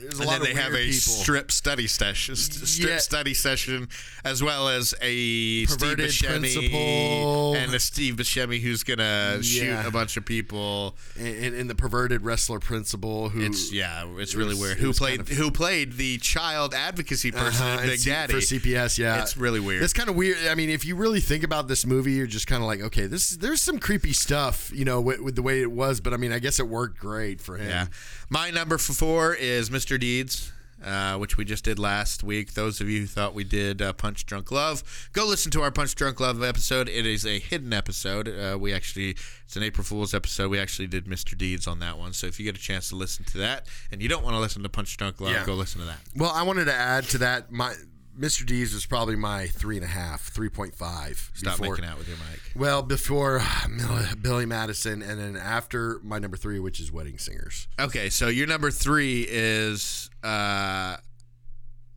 there's 0.00 0.14
a 0.18 0.22
and 0.22 0.26
lot 0.26 0.32
then 0.32 0.42
they 0.44 0.50
of 0.52 0.56
have 0.58 0.72
a 0.74 0.86
people. 0.86 0.92
strip 0.92 1.52
study 1.52 1.86
session, 1.86 2.36
st- 2.36 2.66
strip 2.68 2.88
Yeah. 2.90 2.98
study 2.98 3.34
session, 3.34 3.88
as 4.24 4.42
well 4.42 4.68
as 4.68 4.94
a 5.00 5.66
Perverted 5.66 6.10
Steve 6.12 6.28
Buscemi 6.30 6.40
principal. 6.40 7.54
and 7.56 7.74
a 7.74 7.80
Steve 7.80 8.16
Buscemi 8.16 8.60
who's 8.60 8.82
gonna 8.82 9.42
shoot 9.42 9.76
a 9.86 9.90
bunch 9.90 10.16
of 10.16 10.24
people. 10.24 10.96
and, 11.18 11.54
and 11.54 11.70
the 11.70 11.74
perverted 11.74 12.22
wrestler 12.22 12.60
principal 12.60 13.28
who 13.28 13.40
It's 13.42 13.72
yeah, 13.72 14.04
it's 14.18 14.34
really 14.34 14.50
was- 14.50 14.58
weird. 14.60 14.78
Who 14.78 14.92
played 14.92 15.18
kind 15.18 15.30
of- 15.30 15.36
who 15.36 15.50
played 15.50 15.96
the 15.96 16.18
child 16.18 16.74
advocacy 16.74 17.30
person 17.32 17.66
Uh-huh, 17.66 17.82
Big 17.86 17.98
C- 18.00 18.10
Daddy 18.10 18.32
for 18.34 18.40
CPS. 18.40 18.98
Yeah, 18.98 19.22
It's 19.22 19.36
really 19.36 19.60
weird. 19.60 19.82
It's 19.82 19.92
kind 19.92 20.08
of 20.08 20.14
weird. 20.16 20.38
I 20.46 20.54
mean, 20.54 20.70
if 20.70 20.84
you 20.84 20.96
really 20.96 21.20
think 21.20 21.44
about 21.44 21.68
this 21.68 21.84
movie, 21.86 22.12
you're 22.12 22.26
just 22.26 22.46
kind 22.46 22.62
of 22.62 22.66
like, 22.66 22.80
okay, 22.80 23.06
this 23.06 23.30
there's 23.30 23.62
some 23.62 23.78
creepy 23.78 24.12
stuff, 24.12 24.70
you 24.74 24.84
know, 24.84 25.00
with, 25.00 25.20
with 25.20 25.36
the 25.36 25.42
way 25.42 25.60
it 25.62 25.70
was. 25.70 26.00
But 26.00 26.12
I 26.14 26.16
mean, 26.16 26.32
I 26.32 26.38
guess 26.38 26.58
it 26.58 26.68
worked 26.68 26.98
great 26.98 27.40
for 27.40 27.56
him. 27.56 27.68
Yeah. 27.68 27.86
My 28.28 28.50
number 28.50 28.78
four 28.78 29.34
is 29.34 29.70
Mr. 29.70 29.89
Deeds, 29.98 30.52
uh, 30.84 31.16
which 31.18 31.36
we 31.36 31.44
just 31.44 31.64
did 31.64 31.78
last 31.78 32.22
week. 32.24 32.54
Those 32.54 32.80
of 32.80 32.88
you 32.88 33.00
who 33.02 33.06
thought 33.06 33.34
we 33.34 33.44
did 33.44 33.82
uh, 33.82 33.92
Punch 33.92 34.24
Drunk 34.26 34.50
Love, 34.50 35.10
go 35.12 35.26
listen 35.26 35.50
to 35.52 35.62
our 35.62 35.70
Punch 35.70 35.94
Drunk 35.94 36.20
Love 36.20 36.42
episode. 36.42 36.88
It 36.88 37.04
is 37.06 37.26
a 37.26 37.38
hidden 37.38 37.72
episode. 37.72 38.28
Uh, 38.28 38.56
we 38.58 38.72
actually, 38.72 39.16
it's 39.44 39.56
an 39.56 39.62
April 39.62 39.84
Fool's 39.84 40.14
episode. 40.14 40.50
We 40.50 40.58
actually 40.58 40.88
did 40.88 41.04
Mr. 41.06 41.36
Deeds 41.36 41.66
on 41.66 41.80
that 41.80 41.98
one. 41.98 42.12
So 42.14 42.26
if 42.26 42.38
you 42.40 42.44
get 42.46 42.56
a 42.56 42.60
chance 42.60 42.88
to 42.90 42.96
listen 42.96 43.24
to 43.26 43.38
that 43.38 43.66
and 43.92 44.00
you 44.02 44.08
don't 44.08 44.22
want 44.24 44.34
to 44.34 44.40
listen 44.40 44.62
to 44.62 44.68
Punch 44.68 44.96
Drunk 44.96 45.20
Love, 45.20 45.32
Yeah. 45.32 45.44
go 45.44 45.54
listen 45.54 45.80
to 45.80 45.86
that. 45.86 45.98
Well, 46.16 46.32
I 46.34 46.42
wanted 46.44 46.64
to 46.66 46.74
add 46.74 47.04
to 47.10 47.18
that. 47.18 47.52
My 47.52 47.74
Mr. 48.20 48.44
Deeds 48.44 48.74
was 48.74 48.84
probably 48.84 49.16
my 49.16 49.46
three 49.46 49.76
and 49.76 49.84
a 49.84 49.88
half, 49.88 50.22
three 50.22 50.50
point 50.50 50.74
five. 50.74 51.30
Stop 51.34 51.56
before, 51.58 51.74
making 51.74 51.88
out 51.88 51.98
with 51.98 52.08
your 52.08 52.18
mic. 52.18 52.40
Well, 52.54 52.82
before 52.82 53.40
Billy 54.22 54.46
Madison, 54.46 55.02
and 55.02 55.18
then 55.18 55.36
after 55.36 56.00
my 56.02 56.18
number 56.18 56.36
three, 56.36 56.58
which 56.60 56.80
is 56.80 56.92
Wedding 56.92 57.16
Singers. 57.18 57.66
Okay, 57.78 58.10
so 58.10 58.28
your 58.28 58.46
number 58.46 58.70
three 58.70 59.26
is. 59.28 60.10
Uh, 60.22 60.96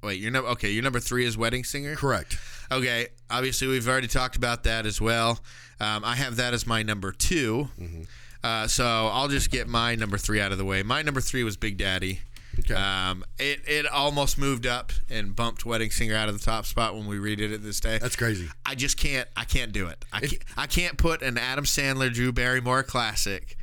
wait, 0.01 0.19
your 0.19 0.31
number. 0.31 0.49
Okay, 0.51 0.71
your 0.71 0.83
number 0.83 1.01
three 1.01 1.25
is 1.25 1.37
Wedding 1.37 1.65
Singer. 1.65 1.95
Correct. 1.95 2.37
Okay, 2.71 3.07
obviously 3.29 3.67
we've 3.67 3.87
already 3.87 4.07
talked 4.07 4.35
about 4.37 4.63
that 4.63 4.85
as 4.85 5.01
well. 5.01 5.39
Um, 5.79 6.05
I 6.05 6.15
have 6.15 6.37
that 6.37 6.53
as 6.53 6.65
my 6.65 6.83
number 6.83 7.11
2 7.11 7.67
Mm-hmm. 7.79 8.03
Uh, 8.43 8.67
so 8.67 8.85
I'll 8.85 9.29
just 9.29 9.51
get 9.51 9.67
my 9.69 9.95
number 9.95 10.17
three 10.17 10.41
out 10.41 10.51
of 10.51 10.57
the 10.57 10.65
way. 10.65 10.83
My 10.83 11.01
number 11.01 11.21
three 11.21 11.43
was 11.45 11.55
Big 11.55 11.77
Daddy. 11.77 12.19
Okay. 12.59 12.73
Um, 12.75 13.23
it 13.39 13.61
it 13.67 13.87
almost 13.87 14.37
moved 14.37 14.67
up 14.67 14.91
and 15.09 15.35
bumped 15.35 15.65
Wedding 15.65 15.89
Singer 15.89 16.15
out 16.15 16.29
of 16.29 16.37
the 16.37 16.43
top 16.43 16.65
spot 16.65 16.95
when 16.95 17.07
we 17.07 17.17
redid 17.17 17.51
it 17.51 17.63
this 17.63 17.79
day. 17.79 17.97
That's 17.97 18.15
crazy. 18.15 18.47
I 18.65 18.75
just 18.75 18.97
can't. 18.97 19.27
I 19.35 19.43
can't 19.43 19.71
do 19.71 19.87
it. 19.87 20.05
I 20.13 20.19
can't, 20.21 20.43
I 20.55 20.67
can't 20.67 20.97
put 20.97 21.21
an 21.21 21.37
Adam 21.37 21.65
Sandler, 21.65 22.13
Drew 22.13 22.31
Barrymore 22.31 22.83
classic 22.83 23.57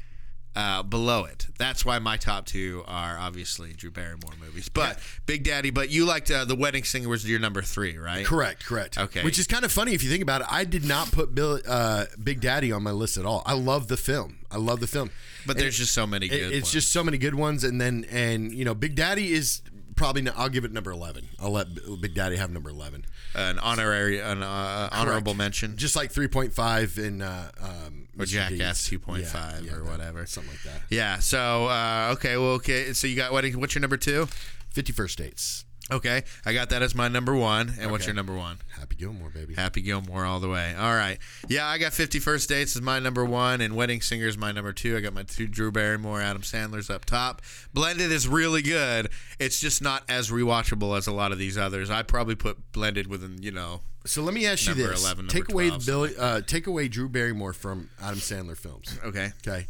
uh, 0.56 0.82
below 0.82 1.24
it. 1.24 1.46
That's 1.58 1.84
why 1.84 1.98
my 2.00 2.16
top 2.16 2.46
two 2.46 2.82
are 2.88 3.16
obviously 3.18 3.72
Drew 3.72 3.90
Barrymore 3.90 4.32
movies. 4.40 4.68
But 4.68 4.98
Big 5.26 5.44
Daddy. 5.44 5.70
But 5.70 5.90
you 5.90 6.04
liked 6.04 6.30
uh, 6.30 6.44
the 6.44 6.56
Wedding 6.56 6.84
Singer 6.84 7.08
was 7.08 7.28
your 7.28 7.38
number 7.38 7.62
three, 7.62 7.96
right? 7.96 8.26
Correct, 8.26 8.64
correct. 8.66 8.98
Okay. 8.98 9.22
Which 9.22 9.38
is 9.38 9.46
kind 9.46 9.64
of 9.64 9.70
funny 9.72 9.92
if 9.94 10.02
you 10.02 10.10
think 10.10 10.22
about 10.22 10.40
it. 10.40 10.48
I 10.50 10.64
did 10.64 10.84
not 10.84 11.12
put 11.12 11.34
Bill, 11.34 11.60
uh, 11.68 12.06
Big 12.22 12.40
Daddy 12.40 12.72
on 12.72 12.82
my 12.82 12.90
list 12.90 13.16
at 13.16 13.24
all. 13.24 13.42
I 13.46 13.54
love 13.54 13.88
the 13.88 13.96
film. 13.96 14.38
I 14.50 14.56
love 14.58 14.80
the 14.80 14.86
film. 14.88 15.10
But 15.46 15.56
And 15.56 15.64
there's 15.64 15.78
just 15.78 15.92
so 15.92 16.06
many 16.06 16.26
it- 16.26 16.30
good. 16.30 16.52
it's 16.52 16.62
ones. 16.64 16.72
just 16.72 16.92
so 16.92 17.04
many 17.04 17.16
good 17.18 17.34
ones, 17.34 17.62
and 17.64 17.80
then 17.80 18.04
and 18.10 18.52
you 18.52 18.64
know, 18.64 18.74
Big 18.74 18.94
Daddy 18.96 19.32
is 19.32 19.62
probably. 19.94 20.28
I'll 20.30 20.48
give 20.48 20.64
it 20.64 20.72
number 20.72 20.90
eleven. 20.90 21.28
I'll 21.38 21.52
let 21.52 21.68
Big 22.00 22.14
Daddy 22.14 22.36
have 22.36 22.50
number 22.50 22.70
eleven. 22.70 23.04
An 23.34 23.58
honorary, 23.58 24.18
an 24.20 24.42
uh, 24.42 24.88
honorable 24.92 25.34
mention, 25.34 25.76
Just 25.76 25.94
like 25.96 26.10
three 26.10 26.28
point 26.28 26.52
five 26.52 26.98
in 26.98 27.22
uh, 27.22 27.50
um, 27.60 28.08
or 28.18 28.24
Mr. 28.24 28.28
Jackass 28.28 28.88
Deeds. 28.88 29.04
2.5 29.04 29.18
Yeah, 29.18 29.60
yeah, 29.60 29.72
or 29.72 29.80
that- 29.80 29.84
whatever. 29.90 30.26
something 30.26 30.52
like 30.52 30.62
that. 30.64 30.82
Yeah. 30.90 31.18
So 31.18 31.66
uh, 31.66 32.10
okay, 32.14 32.36
well, 32.36 32.52
okay. 32.54 32.92
So 32.92 33.06
you 33.06 33.16
got 33.16 33.32
what? 33.32 33.44
What's 33.52 33.74
your 33.74 33.80
number 33.80 33.96
two? 33.96 34.26
Fifty 34.70 34.92
First 34.92 35.18
Dates. 35.18 35.64
Okay, 35.92 36.22
I 36.46 36.52
got 36.52 36.70
that 36.70 36.82
as 36.82 36.94
my 36.94 37.08
number 37.08 37.34
one. 37.34 37.72
And 37.80 37.90
what's 37.90 38.06
your 38.06 38.14
number 38.14 38.34
one? 38.34 38.58
Happy 38.78 38.96
Gilmore, 38.96 39.28
baby. 39.30 39.54
Happy 39.54 39.80
Gilmore 39.80 40.24
all 40.24 40.38
the 40.40 40.48
way. 40.48 40.74
All 40.78 40.94
right. 40.94 41.18
Yeah, 41.48 41.66
I 41.66 41.78
got 41.78 41.92
50 41.92 42.18
First 42.20 42.48
Dates 42.48 42.76
as 42.76 42.82
my 42.82 42.98
number 43.00 43.24
one, 43.24 43.60
and 43.60 43.74
Wedding 43.74 44.00
Singer 44.00 44.26
is 44.26 44.38
my 44.38 44.52
number 44.52 44.72
two. 44.72 44.96
I 44.96 45.00
got 45.00 45.12
my 45.14 45.24
two 45.24 45.46
Drew 45.48 45.72
Barrymore, 45.72 46.20
Adam 46.20 46.42
Sandler's 46.42 46.90
up 46.90 47.04
top. 47.04 47.42
Blended 47.74 48.12
is 48.12 48.28
really 48.28 48.62
good. 48.62 49.08
It's 49.38 49.60
just 49.60 49.82
not 49.82 50.04
as 50.08 50.30
rewatchable 50.30 50.96
as 50.96 51.06
a 51.06 51.12
lot 51.12 51.32
of 51.32 51.38
these 51.38 51.58
others. 51.58 51.90
I 51.90 52.02
probably 52.02 52.34
put 52.36 52.72
Blended 52.72 53.08
within, 53.08 53.42
you 53.42 53.50
know, 53.50 53.80
So 54.06 54.22
let 54.22 54.32
me 54.34 54.46
ask 54.46 54.66
you 54.68 54.74
this: 54.74 55.00
11, 55.02 55.26
number 55.26 55.32
Take 55.32 55.52
away 55.52 55.68
12, 55.68 55.86
Billy, 55.86 56.14
uh, 56.16 56.40
take 56.42 56.66
away 56.66 56.88
Drew 56.88 57.08
Barrymore 57.08 57.52
from 57.52 57.90
Adam 58.00 58.18
Sandler 58.20 58.56
films. 58.56 58.98
okay. 59.04 59.32
Okay. 59.46 59.66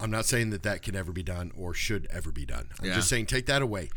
I'm 0.00 0.10
not 0.10 0.24
saying 0.24 0.50
that 0.50 0.62
that 0.64 0.82
can 0.82 0.96
ever 0.96 1.12
be 1.12 1.22
done 1.22 1.52
or 1.56 1.74
should 1.74 2.06
ever 2.10 2.32
be 2.32 2.44
done. 2.44 2.68
I'm 2.80 2.86
Yeah. 2.86 2.94
just 2.94 3.08
saying 3.08 3.26
take 3.26 3.46
that 3.46 3.62
away. 3.62 3.90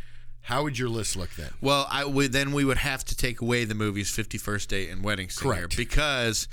How 0.45 0.63
would 0.63 0.77
your 0.77 0.89
list 0.89 1.15
look 1.15 1.31
then? 1.35 1.49
Well, 1.61 1.87
I 1.91 2.05
would 2.05 2.31
then 2.31 2.51
we 2.51 2.63
would 2.63 2.77
have 2.77 3.03
to 3.05 3.15
take 3.17 3.41
away 3.41 3.65
the 3.65 3.75
movies 3.75 4.09
50 4.11 4.37
First 4.37 4.69
Date 4.69 4.89
and 4.89 5.03
Wedding 5.03 5.29
Singer 5.29 5.53
Correct. 5.55 5.75
because 5.77 6.47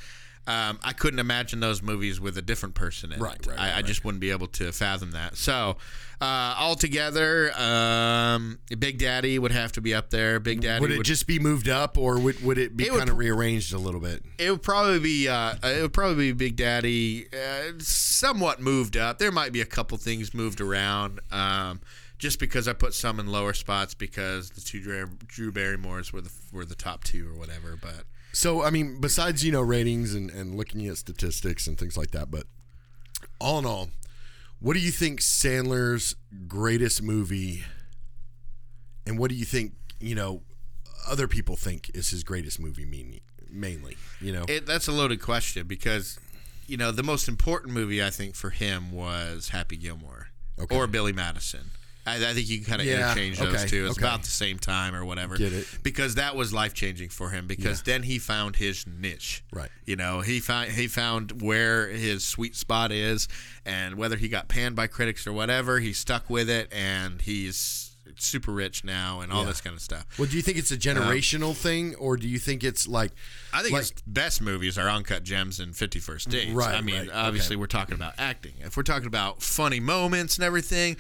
um, 0.47 0.79
I 0.83 0.93
couldn't 0.93 1.21
imagine 1.21 1.61
those 1.61 1.83
movies 1.83 2.19
with 2.21 2.37
a 2.39 2.43
different 2.43 2.75
person 2.75 3.13
in 3.13 3.21
Right, 3.21 3.37
it. 3.37 3.47
right, 3.47 3.59
I, 3.59 3.69
right, 3.69 3.77
I 3.79 3.83
just 3.83 4.05
wouldn't 4.05 4.21
be 4.21 4.31
able 4.31 4.49
to 4.49 4.73
fathom 4.73 5.13
that. 5.13 5.37
So, 5.37 5.77
uh, 6.21 6.55
altogether, 6.59 7.53
um, 7.61 8.59
Big 8.79 8.99
Daddy 8.99 9.39
would 9.39 9.53
have 9.53 9.73
to 9.73 9.81
be 9.81 9.93
up 9.95 10.11
there. 10.11 10.41
Big 10.41 10.63
Daddy 10.63 10.81
Would 10.81 10.91
it 10.93 11.03
just 11.03 11.27
be 11.27 11.39
moved 11.39 11.69
up 11.69 11.99
or 11.99 12.19
would, 12.19 12.43
would 12.43 12.59
it 12.59 12.77
be 12.77 12.87
It 12.87 12.93
would 12.93 12.99
kind 12.99 13.11
of 13.11 13.19
rearranged 13.19 13.73
a 13.75 13.79
little 13.79 14.01
bit? 14.01 14.25
It 14.39 14.51
would 14.51 14.63
probably 14.63 15.01
be 15.01 15.29
uh, 15.29 15.55
it 15.63 15.83
would 15.83 15.93
probably 15.93 16.33
be 16.33 16.33
Big 16.33 16.57
Daddy, 16.57 17.27
uh, 17.33 17.73
somewhat 17.79 18.61
moved 18.61 18.97
up. 18.97 19.19
There 19.19 19.31
might 19.33 19.53
be 19.53 19.61
a 19.61 19.67
couple 19.67 19.99
things 19.99 20.33
moved 20.33 20.61
around, 20.61 21.21
um, 21.31 21.81
just 22.23 22.39
because 22.39 22.69
I 22.69 22.73
put 22.73 22.95
some 22.95 23.19
in 23.19 23.27
lower 23.27 23.53
spots 23.53 23.95
because 23.95 24.51
the 24.51 24.61
two 24.61 24.81
Drew, 24.81 25.09
Drew 25.27 25.51
Barrymores 25.51 26.13
were 26.13 26.21
the 26.21 26.31
were 26.53 26.65
the 26.65 26.77
top 26.77 27.03
two 27.03 27.29
or 27.29 27.35
whatever. 27.35 27.77
But 27.77 28.05
So, 28.33 28.63
I 28.63 28.71
mean, 28.71 29.01
besides, 29.01 29.45
you 29.45 29.51
know, 29.51 29.61
ratings 29.61 30.15
and, 30.15 30.31
and 30.31 30.55
looking 30.55 30.87
at 30.87 30.97
statistics 30.99 31.67
and 31.67 31.77
things 31.77 31.97
like 31.97 32.13
that, 32.13 32.31
but 32.31 32.45
all 33.41 33.59
in 33.59 33.67
all, 33.67 33.89
what 34.61 34.75
do 34.75 34.79
you 34.79 34.93
think 34.93 35.19
Sandler's 35.19 36.15
greatest 36.47 37.03
movie 37.03 37.65
and 39.05 39.19
what 39.19 39.29
do 39.29 39.35
you 39.35 39.45
think, 39.45 39.73
you 39.99 40.15
know, 40.15 40.43
other 41.09 41.27
people 41.27 41.57
think 41.57 41.91
is 41.93 42.11
his 42.11 42.23
greatest 42.23 42.61
movie 42.61 42.87
mainly, 43.51 43.97
you 44.21 44.33
know? 44.33 44.45
it, 44.49 44.65
that's 44.65 44.87
a 44.87 44.93
loaded 44.93 45.21
question 45.21 45.67
because 45.67 46.21
you 46.69 46.77
know 46.77 46.93
the 46.93 47.03
most 47.03 47.27
important 47.27 47.75
movie 47.75 48.01
I 48.01 48.11
think 48.11 48.37
for 48.37 48.51
him 48.51 48.93
was 48.93 49.49
Happy 49.49 49.77
Gilmore 49.77 50.29
Okay. 50.61 50.77
or 50.77 50.87
Billy 50.87 51.13
Madison. 51.13 51.73
I, 52.05 52.17
I 52.17 52.35
think 52.35 52.49
you 52.49 52.59
can 52.59 52.67
kind 52.67 52.81
of 52.81 52.87
Yeah, 52.87 53.11
interchange 53.11 53.39
those 53.39 53.55
okay, 53.55 53.67
two. 53.67 53.87
It's 53.87 53.99
okay. 53.99 54.07
about 54.07 54.23
the 54.23 54.31
same 54.31 54.59
time 54.59 54.95
or 54.95 55.05
whatever. 55.05 55.37
Get 55.37 55.53
it. 55.53 55.67
Because 55.83 56.17
that 56.17 56.35
was 56.35 56.53
life 56.53 56.75
changing 56.75 57.11
for 57.11 57.31
him. 57.31 57.47
Because 57.47 57.83
then 57.83 58.03
he 58.03 58.19
found 58.19 58.57
his 58.57 58.87
niche. 58.87 59.45
Right. 59.53 59.71
You 59.87 59.97
know, 59.97 60.21
he 60.21 60.41
found 60.41 60.71
he 60.73 60.89
found 60.89 61.43
where 61.43 61.89
his 61.89 62.25
sweet 62.25 62.57
spot 62.57 62.91
is, 62.93 63.29
and 63.65 63.97
whether 63.97 64.17
he 64.17 64.29
got 64.29 64.49
panned 64.49 64.75
by 64.77 64.87
critics 64.89 65.27
or 65.27 65.33
whatever, 65.33 65.79
he 65.79 65.93
stuck 65.93 66.29
with 66.29 66.51
it, 66.51 66.73
and 66.73 67.23
he's 67.23 67.91
super 68.17 68.53
rich 68.53 68.85
now, 68.85 69.21
and 69.21 69.33
all 69.33 69.43
Yeah. 69.43 69.49
this 69.49 69.61
kind 69.61 69.75
of 69.75 69.83
stuff. 69.83 70.07
Well, 70.19 70.29
do 70.29 70.37
you 70.37 70.43
think 70.43 70.59
it's 70.59 70.71
a 70.71 70.75
um, 70.75 70.81
generational 70.81 71.55
thing, 71.55 71.95
or 71.97 72.17
do 72.17 72.29
you 72.29 72.39
think 72.39 72.65
it's 72.65 72.87
like? 72.87 73.13
I 73.53 73.63
think 73.63 73.73
like, 73.73 73.83
his 73.83 73.93
best 74.07 74.41
movies 74.43 74.77
are 74.77 74.89
Uncut 74.89 75.23
Gems 75.23 75.61
and 75.61 75.75
51st 75.75 76.31
Dates. 76.31 76.53
Right, 76.53 76.75
I 76.75 76.81
mean, 76.81 76.97
right, 76.97 77.11
obviously, 77.13 77.55
okay. 77.55 77.61
we're 77.61 77.67
talking 77.67 77.95
about 77.95 78.15
acting. 78.19 78.53
If 78.61 78.77
we're 78.77 78.83
talking 78.83 79.07
about 79.07 79.43
funny 79.43 79.81
moments 79.81 80.37
and 80.37 80.45
everything, 80.45 80.97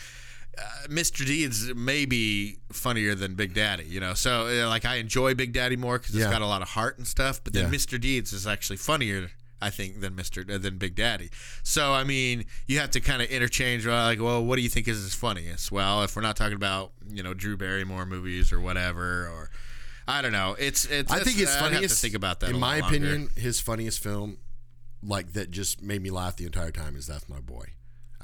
uh, 0.58 0.62
Mr. 0.88 1.24
Deeds 1.26 1.74
may 1.74 2.04
be 2.04 2.58
funnier 2.72 3.14
than 3.14 3.34
Big 3.34 3.54
Daddy, 3.54 3.84
you 3.84 4.00
know. 4.00 4.14
So, 4.14 4.46
uh, 4.48 4.68
like, 4.68 4.84
I 4.84 4.96
enjoy 4.96 5.34
Big 5.34 5.52
Daddy 5.52 5.76
more 5.76 5.98
because 5.98 6.14
Yeah. 6.14 6.24
it's 6.24 6.32
got 6.32 6.42
a 6.42 6.46
lot 6.46 6.60
of 6.62 6.68
heart 6.68 6.98
and 6.98 7.06
stuff. 7.06 7.42
But 7.42 7.52
then 7.54 7.72
Yeah. 7.72 7.78
Mr. 7.78 8.00
Deeds 8.00 8.32
is 8.32 8.46
actually 8.46 8.76
funnier. 8.76 9.30
I 9.64 9.70
think 9.70 10.00
than 10.00 10.14
Mr. 10.14 10.48
uh, 10.52 10.58
than 10.58 10.76
Big 10.76 10.96
Daddy. 10.96 11.30
So 11.62 11.92
I 11.94 12.02
mean, 12.02 12.46
you 12.66 12.80
have 12.80 12.90
to 12.90 13.00
kind 13.00 13.22
of 13.22 13.28
interchange. 13.28 13.86
uh, 13.86 13.90
Like, 13.92 14.20
well, 14.20 14.44
what 14.44 14.56
do 14.56 14.62
you 14.62 14.68
think 14.68 14.88
is 14.88 15.00
his 15.00 15.14
funniest? 15.14 15.70
Well, 15.70 16.02
if 16.02 16.16
we're 16.16 16.22
not 16.22 16.34
talking 16.36 16.56
about 16.56 16.90
you 17.08 17.22
know 17.22 17.32
Drew 17.32 17.56
Barrymore 17.56 18.04
movies 18.04 18.52
or 18.52 18.60
whatever, 18.60 19.28
or 19.28 19.50
I 20.08 20.20
don't 20.20 20.32
know, 20.32 20.56
it's 20.58 20.84
it's. 20.86 21.12
I 21.12 21.20
think 21.20 21.36
his 21.36 21.48
I'd 21.50 21.60
funniest. 21.60 21.82
Have 21.82 21.90
to 21.90 21.96
think 21.96 22.14
about 22.16 22.40
that. 22.40 22.50
In 22.50 22.56
a 22.56 22.58
my 22.58 22.80
longer. 22.80 22.96
opinion, 22.96 23.28
his 23.36 23.60
funniest 23.60 24.02
film, 24.02 24.38
like 25.00 25.32
that, 25.34 25.52
just 25.52 25.80
made 25.80 26.02
me 26.02 26.10
laugh 26.10 26.34
the 26.36 26.44
entire 26.44 26.72
time. 26.72 26.96
Is 26.96 27.06
That's 27.06 27.28
My 27.28 27.38
Boy. 27.38 27.66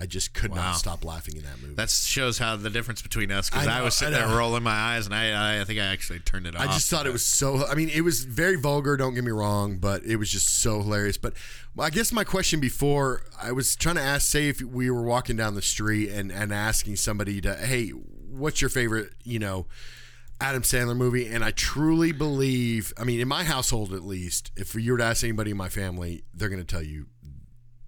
I 0.01 0.07
just 0.07 0.33
could 0.33 0.53
Wow. 0.53 0.57
not 0.57 0.77
stop 0.77 1.05
laughing 1.05 1.37
in 1.37 1.43
that 1.43 1.61
movie. 1.61 1.75
That 1.75 1.91
shows 1.91 2.39
how 2.39 2.55
the 2.57 2.71
difference 2.71 3.03
between 3.03 3.33
us 3.33 3.51
because 3.51 3.67
I 3.67 3.81
I, 3.81 3.83
was 3.83 3.95
sitting 3.95 4.15
I 4.15 4.27
there 4.27 4.37
rolling 4.39 4.63
my 4.63 4.71
eyes 4.71 5.07
and 5.07 5.15
I, 5.15 5.61
I 5.61 5.65
think 5.65 5.81
I 5.81 5.87
actually 5.87 6.21
turned 6.21 6.47
it 6.47 6.55
off. 6.55 6.63
I 6.63 6.67
just 6.67 6.89
thought 6.89 7.07
it 7.07 7.13
was 7.13 7.25
so. 7.25 7.67
I 7.67 7.75
mean, 7.75 7.89
it 7.89 8.03
was 8.03 8.25
very 8.25 8.55
vulgar. 8.57 8.97
Don't 8.97 9.15
get 9.15 9.25
me 9.25 9.33
wrong, 9.33 9.79
but 9.79 10.05
it 10.05 10.17
was 10.17 10.31
just 10.31 10.49
so 10.61 10.79
hilarious. 10.83 11.17
But 11.19 11.33
I 11.79 11.91
guess 11.91 12.13
my 12.13 12.23
question 12.25 12.61
before 12.61 13.23
I 13.43 13.51
was 13.53 13.75
trying 13.75 13.97
to 13.97 14.01
ask, 14.03 14.31
say, 14.31 14.49
if 14.49 14.61
we 14.63 14.89
were 14.89 15.03
walking 15.03 15.37
down 15.37 15.55
the 15.57 15.63
street 15.63 16.11
and 16.11 16.31
and 16.31 16.53
asking 16.53 16.97
somebody 16.97 17.41
to, 17.41 17.55
hey, 17.57 17.89
what's 17.91 18.61
your 18.61 18.71
favorite, 18.71 19.11
you 19.25 19.41
know, 19.41 19.67
Adam 20.41 20.63
Sandler 20.63 20.97
movie? 20.97 21.27
And 21.27 21.45
I 21.45 21.51
truly 21.51 22.13
believe, 22.13 22.93
I 22.97 23.03
mean, 23.03 23.19
in 23.19 23.27
my 23.27 23.43
household 23.43 23.93
at 23.93 24.03
least, 24.05 24.53
if 24.57 24.77
you 24.77 24.93
were 24.93 24.99
to 24.99 25.05
ask 25.05 25.25
anybody 25.25 25.51
in 25.51 25.57
my 25.57 25.69
family, 25.69 26.23
they're 26.33 26.49
going 26.49 26.65
to 26.65 26.67
tell 26.67 26.83
you 26.85 27.07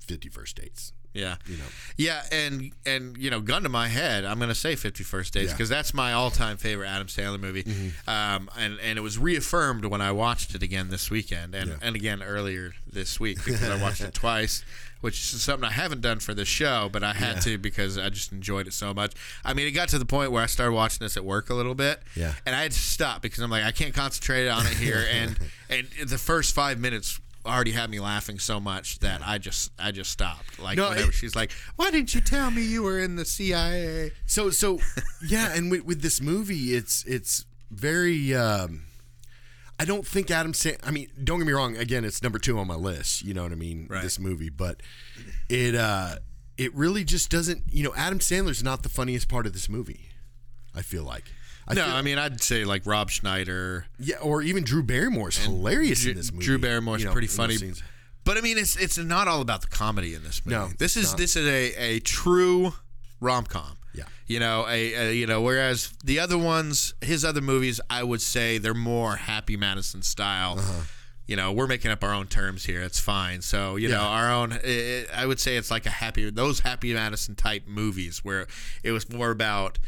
Fifty 0.05 0.29
First 0.29 0.57
Dates. 0.57 0.92
Yeah. 1.12 1.37
You 1.46 1.57
know. 1.57 1.64
Yeah, 1.96 2.23
and 2.31 2.73
and 2.87 3.16
you 3.18 3.31
know, 3.31 3.40
gun 3.40 3.62
to 3.64 3.68
my 3.68 3.88
head, 3.88 4.25
I'm 4.25 4.38
gonna 4.38 4.55
say 4.55 4.77
Fifty 4.77 5.03
First 5.05 5.33
Dates 5.35 5.49
Yeah. 5.49 5.55
because 5.55 5.68
that's 5.68 5.92
my 5.92 6.12
all-time 6.12 6.57
favorite 6.57 6.87
Adam 6.88 7.09
Sandler 7.09 7.40
movie. 7.40 7.64
Um, 8.07 8.49
and 8.57 8.79
and 8.81 8.99
it 8.99 9.03
was 9.03 9.18
reaffirmed 9.18 9.85
when 9.87 10.01
I 10.01 10.12
watched 10.12 10.55
it 10.55 10.62
again 10.62 10.88
this 10.90 11.11
weekend, 11.11 11.55
and 11.55 11.70
Yeah. 11.70 11.77
and 11.83 11.96
again 11.96 12.23
earlier 12.23 12.75
this 12.90 13.18
week 13.18 13.44
because 13.44 13.62
I 13.62 13.81
watched 13.83 14.03
it 14.03 14.14
twice, 14.14 14.64
which 15.01 15.14
is 15.35 15.42
something 15.42 15.68
I 15.68 15.73
haven't 15.73 16.01
done 16.01 16.20
for 16.20 16.33
the 16.33 16.44
show, 16.44 16.88
but 16.92 17.03
I 17.03 17.12
had 17.14 17.40
to 17.42 17.59
because 17.59 17.99
I 17.99 18.09
just 18.09 18.31
enjoyed 18.33 18.66
it 18.68 18.73
so 18.73 18.94
much. 18.94 19.12
I 19.44 19.53
mean, 19.53 19.66
it 19.66 19.73
got 19.73 19.88
to 19.90 19.99
the 19.99 20.05
point 20.07 20.31
where 20.31 20.42
I 20.42 20.46
started 20.46 20.73
watching 20.75 20.99
this 21.05 21.16
at 21.16 21.25
work 21.25 21.51
a 21.51 21.55
little 21.55 21.75
bit, 21.75 22.01
Yeah. 22.14 22.35
and 22.46 22.55
I 22.55 22.62
had 22.62 22.70
to 22.73 22.79
stop 22.79 23.20
because 23.20 23.40
I'm 23.42 23.51
like, 23.51 23.64
I 23.64 23.73
can't 23.73 23.94
concentrate 23.94 24.49
on 24.49 24.64
it 24.66 24.75
here, 24.75 25.05
and 25.11 25.37
and 25.68 25.88
the 26.09 26.18
first 26.18 26.55
five 26.55 26.79
minutes. 26.79 27.18
Already 27.46 27.70
had 27.72 27.88
me 27.88 28.00
laughing 28.00 28.38
so 28.38 28.61
much 28.61 28.98
that 28.98 29.22
I 29.26 29.38
just 29.38 29.72
I 29.79 29.92
just 29.92 30.11
stopped. 30.11 30.59
Like 30.59 30.76
No, 30.76 30.90
whenever 30.90 31.09
it- 31.09 31.14
she's 31.14 31.35
like, 31.35 31.53
"Why 31.76 31.90
didn't 31.90 32.14
you 32.14 32.20
tell 32.20 32.50
me 32.50 32.62
you 32.62 32.83
were 32.83 32.98
in 32.98 33.16
the 33.16 33.24
CIA?" 33.24 34.12
So 34.26 34.50
so 34.50 34.79
yeah, 35.26 35.53
and 35.55 35.70
with, 35.70 35.85
with 35.85 36.03
this 36.03 36.20
movie, 36.20 36.74
it's 36.74 37.03
it's 37.07 37.46
very. 37.70 38.35
Um, 38.35 38.83
I 39.79 39.87
don't 39.87 40.07
think 40.07 40.31
Adam 40.31 40.53
Sand. 40.53 40.76
I 40.85 40.90
mean, 40.90 41.09
don't 41.24 41.38
get 41.38 41.46
me 41.46 41.55
wrong. 41.55 41.79
Again, 41.79 42.05
it's 42.05 42.22
number 42.22 42.38
two 42.38 42.59
on 42.59 42.66
my 42.66 42.74
list. 42.74 43.22
You 43.22 43.33
know 43.33 43.42
what 43.44 43.53
I 43.53 43.55
mean? 43.55 43.87
Right. 43.88 44.03
This 44.03 44.18
movie, 44.18 44.50
but 44.50 44.83
it 45.48 45.74
uh, 45.74 46.16
it 46.59 46.74
really 46.74 47.05
just 47.05 47.31
doesn't. 47.31 47.62
You 47.72 47.85
know, 47.85 47.94
Adam 47.96 48.18
Sandler's 48.18 48.62
not 48.62 48.83
the 48.83 48.90
funniest 48.90 49.31
part 49.31 49.46
of 49.46 49.55
this 49.55 49.68
movie. 49.68 50.11
I 50.74 50.83
feel 50.83 51.05
like. 51.05 51.24
I 51.70 51.74
no, 51.74 51.85
feel- 51.85 51.94
I 51.94 52.02
mean 52.02 52.18
I'd 52.18 52.42
say 52.42 52.64
like 52.64 52.83
Rob 52.85 53.11
Schneider, 53.11 53.87
yeah, 53.98 54.16
or 54.16 54.42
even 54.42 54.64
Drew 54.64 54.83
Barrymore's 54.83 55.38
hilarious 55.38 56.02
Drew, 56.02 56.11
in 56.11 56.16
this 56.16 56.33
movie. 56.33 56.44
Drew 56.44 56.59
Barrymore's 56.59 57.02
you 57.02 57.06
know, 57.06 57.12
pretty 57.12 57.28
funny. 57.28 57.56
But 58.24 58.37
I 58.37 58.40
mean, 58.40 58.59
it's 58.59 58.76
it's 58.76 58.98
not 58.98 59.28
all 59.28 59.40
about 59.40 59.62
the 59.62 59.68
comedy 59.68 60.14
in 60.14 60.22
this 60.22 60.44
movie. 60.44 60.56
No, 60.56 60.68
this 60.78 60.96
is 60.96 61.12
not. 61.12 61.18
this 61.18 61.37
is 61.37 61.46
a, 61.46 61.74
a 61.76 62.00
true 62.00 62.74
rom 63.20 63.44
com. 63.44 63.78
Yeah. 63.94 64.04
You 64.26 64.40
know, 64.40 64.66
a, 64.68 64.94
a 64.94 65.12
you 65.12 65.26
know, 65.26 65.40
whereas 65.40 65.92
the 66.04 66.20
other 66.20 66.38
ones, 66.38 66.94
his 67.00 67.24
other 67.24 67.40
movies, 67.40 67.80
I 67.88 68.02
would 68.02 68.20
say 68.20 68.59
they're 68.59 68.74
more 68.74 69.16
Happy 69.16 69.56
Madison 69.56 70.02
style. 70.02 70.59
Uh-huh. 70.59 70.83
You 71.26 71.37
know, 71.37 71.52
we're 71.52 71.68
making 71.68 71.92
up 71.92 72.02
our 72.02 72.12
own 72.12 72.26
terms 72.26 72.64
here. 72.64 72.83
It's 72.83 72.98
fine. 72.98 73.40
So 73.40 73.76
you 73.76 73.88
know, 73.88 74.00
our 74.00 74.30
own. 74.33 74.52
i 74.52 75.06
I 75.14 75.26
would 75.26 75.38
say 75.40 75.56
it's 75.56 75.70
like 75.70 75.87
a 75.87 75.90
happy 75.90 76.28
those 76.28 76.61
Happy 76.61 76.92
Madison 76.92 77.37
type 77.37 77.64
movies 77.66 78.24
where 78.24 78.46
it 78.83 78.90
was 78.90 79.09
more 79.09 79.30
about 79.30 79.78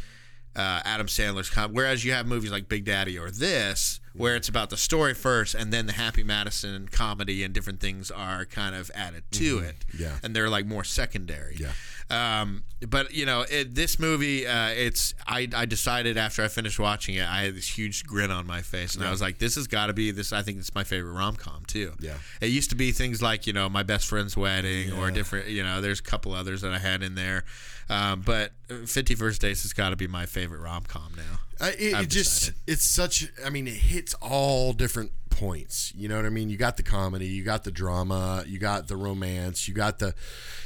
uh, 0.56 0.80
Adam 0.84 1.06
Sandler's 1.06 1.48
com- 1.50 1.72
whereas 1.72 2.04
you 2.04 2.12
have 2.12 2.26
movies 2.26 2.50
like 2.50 2.68
Big 2.68 2.84
Daddy 2.84 3.18
or 3.18 3.30
this 3.30 4.00
where 4.14 4.36
it's 4.36 4.48
about 4.50 4.68
the 4.68 4.76
story 4.76 5.14
first 5.14 5.54
and 5.54 5.72
then 5.72 5.86
the 5.86 5.94
Happy 5.94 6.22
Madison 6.22 6.86
comedy 6.88 7.42
and 7.42 7.54
different 7.54 7.80
things 7.80 8.10
are 8.10 8.44
kind 8.44 8.74
of 8.74 8.90
added 8.94 9.22
to 9.32 9.58
it 9.60 9.76
Mm-hmm. 9.94 10.02
Yeah. 10.02 10.18
and 10.22 10.36
they're 10.36 10.50
like 10.50 10.66
more 10.66 10.84
secondary 10.84 11.56
Yeah. 11.58 11.72
um, 12.10 12.64
but 12.86 13.14
you 13.14 13.24
know 13.24 13.46
it, 13.50 13.74
this 13.74 13.98
movie 13.98 14.46
uh, 14.46 14.68
it's 14.68 15.14
I, 15.26 15.48
I 15.54 15.64
decided 15.64 16.18
after 16.18 16.42
I 16.42 16.48
finished 16.48 16.78
watching 16.78 17.14
it 17.14 17.26
I 17.26 17.44
had 17.44 17.54
this 17.56 17.78
huge 17.78 18.04
grin 18.04 18.30
on 18.30 18.46
my 18.46 18.60
face 18.60 18.94
and 18.94 19.02
I 19.04 19.10
was 19.10 19.22
like 19.22 19.38
this 19.38 19.54
has 19.54 19.66
got 19.66 19.86
to 19.86 19.94
be 19.94 20.10
this 20.10 20.32
I 20.32 20.42
think 20.42 20.58
it's 20.58 20.74
my 20.74 20.84
favorite 20.84 21.12
rom-com 21.12 21.64
too 21.66 21.94
Yeah. 22.00 22.16
it 22.42 22.50
used 22.50 22.68
to 22.70 22.76
be 22.76 22.92
things 22.92 23.22
like 23.22 23.46
you 23.46 23.54
know 23.54 23.70
my 23.70 23.82
best 23.82 24.06
friend's 24.06 24.36
wedding 24.36 24.92
or 24.92 25.10
different 25.10 25.48
you 25.48 25.62
know 25.62 25.80
there's 25.80 26.00
a 26.00 26.02
couple 26.02 26.34
others 26.34 26.60
that 26.60 26.72
I 26.74 26.78
had 26.78 27.02
in 27.02 27.14
there 27.14 27.44
um, 27.90 28.22
but 28.22 28.52
Fifty 28.86 29.14
First 29.14 29.40
Dates 29.40 29.62
has 29.62 29.72
got 29.72 29.90
to 29.90 29.96
be 29.96 30.06
my 30.06 30.26
favorite 30.26 30.60
rom 30.60 30.84
com 30.84 31.12
now. 31.16 31.40
I, 31.60 31.70
it, 31.70 31.78
it 32.02 32.08
just 32.10 32.40
decided. 32.40 32.54
it's 32.66 32.84
such 32.84 33.28
I 33.44 33.50
mean 33.50 33.68
it 33.68 33.74
hits 33.74 34.14
all 34.14 34.72
different 34.72 35.12
points 35.30 35.92
you 35.94 36.08
know 36.08 36.16
what 36.16 36.26
I 36.26 36.30
mean 36.30 36.50
you 36.50 36.56
got 36.56 36.76
the 36.76 36.82
comedy 36.82 37.26
you 37.26 37.42
got 37.44 37.64
the 37.64 37.70
drama 37.70 38.44
you 38.46 38.58
got 38.58 38.88
the 38.88 38.96
romance 38.96 39.66
you 39.68 39.74
got 39.74 39.98
the 39.98 40.14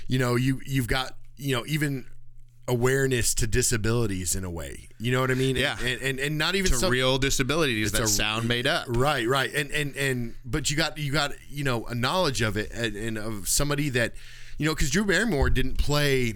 you 0.08 0.18
know 0.18 0.34
you 0.36 0.60
you've 0.66 0.88
got 0.88 1.12
you 1.36 1.54
know 1.54 1.64
even 1.66 2.06
awareness 2.68 3.32
to 3.36 3.46
disabilities 3.46 4.34
in 4.34 4.42
a 4.42 4.50
way 4.50 4.88
you 4.98 5.12
know 5.12 5.20
what 5.20 5.30
I 5.30 5.34
mean 5.34 5.54
Yeah. 5.54 5.76
and 5.84 6.00
and, 6.02 6.18
and 6.18 6.36
not 6.38 6.54
even 6.56 6.72
some- 6.72 6.90
real 6.90 7.16
disabilities 7.18 7.92
that 7.92 8.02
a- 8.02 8.08
sound 8.08 8.48
made 8.48 8.66
up. 8.66 8.86
Right, 8.88 9.26
right, 9.28 9.52
and 9.54 9.70
and 9.70 9.94
and 9.96 10.34
but 10.44 10.68
you 10.70 10.76
got 10.76 10.98
you 10.98 11.12
got 11.12 11.32
you 11.48 11.62
know 11.62 11.86
a 11.86 11.94
knowledge 11.94 12.40
of 12.42 12.56
it 12.56 12.72
and, 12.72 12.96
and 12.96 13.18
of 13.18 13.48
somebody 13.48 13.88
that 13.90 14.14
you 14.58 14.66
know 14.66 14.74
because 14.74 14.90
Drew 14.90 15.04
Barrymore 15.04 15.48
didn't 15.50 15.76
play, 15.78 16.34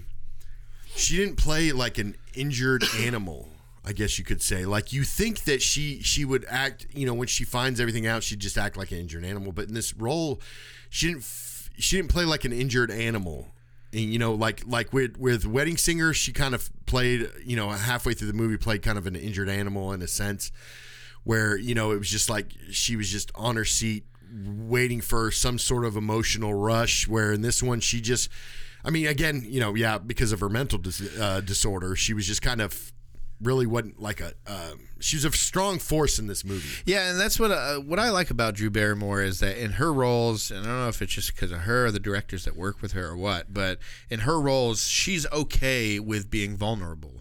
she 0.95 1.17
didn't 1.17 1.37
play 1.37 1.71
like 1.71 1.97
an 1.97 2.15
injured 2.33 2.83
animal. 2.99 3.49
I 3.83 3.93
guess 3.93 4.19
you 4.19 4.25
could 4.25 4.43
say 4.43 4.65
like 4.65 4.93
you 4.93 5.03
think 5.03 5.45
that 5.45 5.61
she 5.61 6.03
she 6.03 6.23
would 6.23 6.45
act 6.47 6.85
you 6.93 7.05
know 7.07 7.15
when 7.15 7.27
she 7.27 7.43
finds 7.43 7.79
everything 7.79 8.05
out 8.05 8.21
she'd 8.21 8.39
just 8.39 8.55
act 8.55 8.77
like 8.77 8.91
an 8.91 8.99
injured 8.99 9.25
animal 9.25 9.51
but 9.51 9.67
in 9.67 9.73
this 9.73 9.95
role 9.95 10.39
she 10.91 11.07
didn't 11.07 11.25
she 11.79 11.95
didn't 11.95 12.11
play 12.11 12.23
like 12.23 12.45
an 12.45 12.53
injured 12.53 12.91
animal 12.91 13.47
and, 13.91 14.01
you 14.01 14.19
know 14.19 14.33
like 14.33 14.61
like 14.67 14.93
with 14.93 15.17
with 15.17 15.47
wedding 15.47 15.77
singer 15.77 16.13
she 16.13 16.31
kind 16.31 16.53
of 16.53 16.69
played 16.85 17.27
you 17.43 17.55
know 17.55 17.69
halfway 17.69 18.13
through 18.13 18.27
the 18.27 18.33
movie 18.33 18.55
played 18.55 18.83
kind 18.83 18.99
of 18.99 19.07
an 19.07 19.15
injured 19.15 19.49
animal 19.49 19.91
in 19.93 20.01
a 20.03 20.07
sense 20.07 20.51
where 21.23 21.57
you 21.57 21.73
know 21.73 21.91
it 21.91 21.97
was 21.97 22.09
just 22.09 22.29
like 22.29 22.51
she 22.69 22.95
was 22.95 23.09
just 23.09 23.31
on 23.33 23.55
her 23.55 23.65
seat 23.65 24.03
waiting 24.31 25.01
for 25.01 25.31
some 25.31 25.57
sort 25.57 25.85
of 25.85 25.97
emotional 25.97 26.53
rush 26.53 27.07
where 27.07 27.33
in 27.33 27.41
this 27.41 27.61
one 27.61 27.79
she 27.79 27.99
just 27.99 28.29
i 28.83 28.89
mean 28.89 29.07
again 29.07 29.43
you 29.45 29.59
know 29.59 29.75
yeah 29.75 29.97
because 29.97 30.31
of 30.31 30.39
her 30.39 30.49
mental 30.49 30.77
dis- 30.79 31.17
uh, 31.19 31.41
disorder 31.41 31.95
she 31.95 32.13
was 32.13 32.25
just 32.27 32.41
kind 32.41 32.61
of 32.61 32.91
really 33.41 33.65
wasn't 33.65 33.99
like 33.99 34.21
a 34.21 34.33
uh, 34.45 34.73
she 34.99 35.15
was 35.15 35.25
a 35.25 35.31
strong 35.31 35.79
force 35.79 36.19
in 36.19 36.27
this 36.27 36.45
movie 36.45 36.69
Yeah, 36.85 37.09
and 37.09 37.19
that's 37.19 37.39
what 37.39 37.49
uh, 37.49 37.77
what 37.77 37.97
I 37.97 38.11
like 38.11 38.29
about 38.29 38.53
Drew 38.53 38.69
Barrymore 38.69 39.21
is 39.23 39.39
that 39.39 39.57
in 39.57 39.71
her 39.73 39.91
roles, 39.91 40.51
and 40.51 40.59
I 40.59 40.65
don't 40.65 40.79
know 40.81 40.87
if 40.89 41.01
it's 41.01 41.13
just 41.13 41.33
because 41.33 41.51
of 41.51 41.61
her 41.61 41.87
or 41.87 41.91
the 41.91 41.99
directors 41.99 42.45
that 42.45 42.55
work 42.55 42.83
with 42.83 42.91
her 42.91 43.07
or 43.07 43.17
what, 43.17 43.51
but 43.51 43.79
in 44.11 44.19
her 44.21 44.39
roles, 44.39 44.87
she's 44.87 45.25
okay 45.31 45.99
with 45.99 46.29
being 46.29 46.55
vulnerable. 46.55 47.20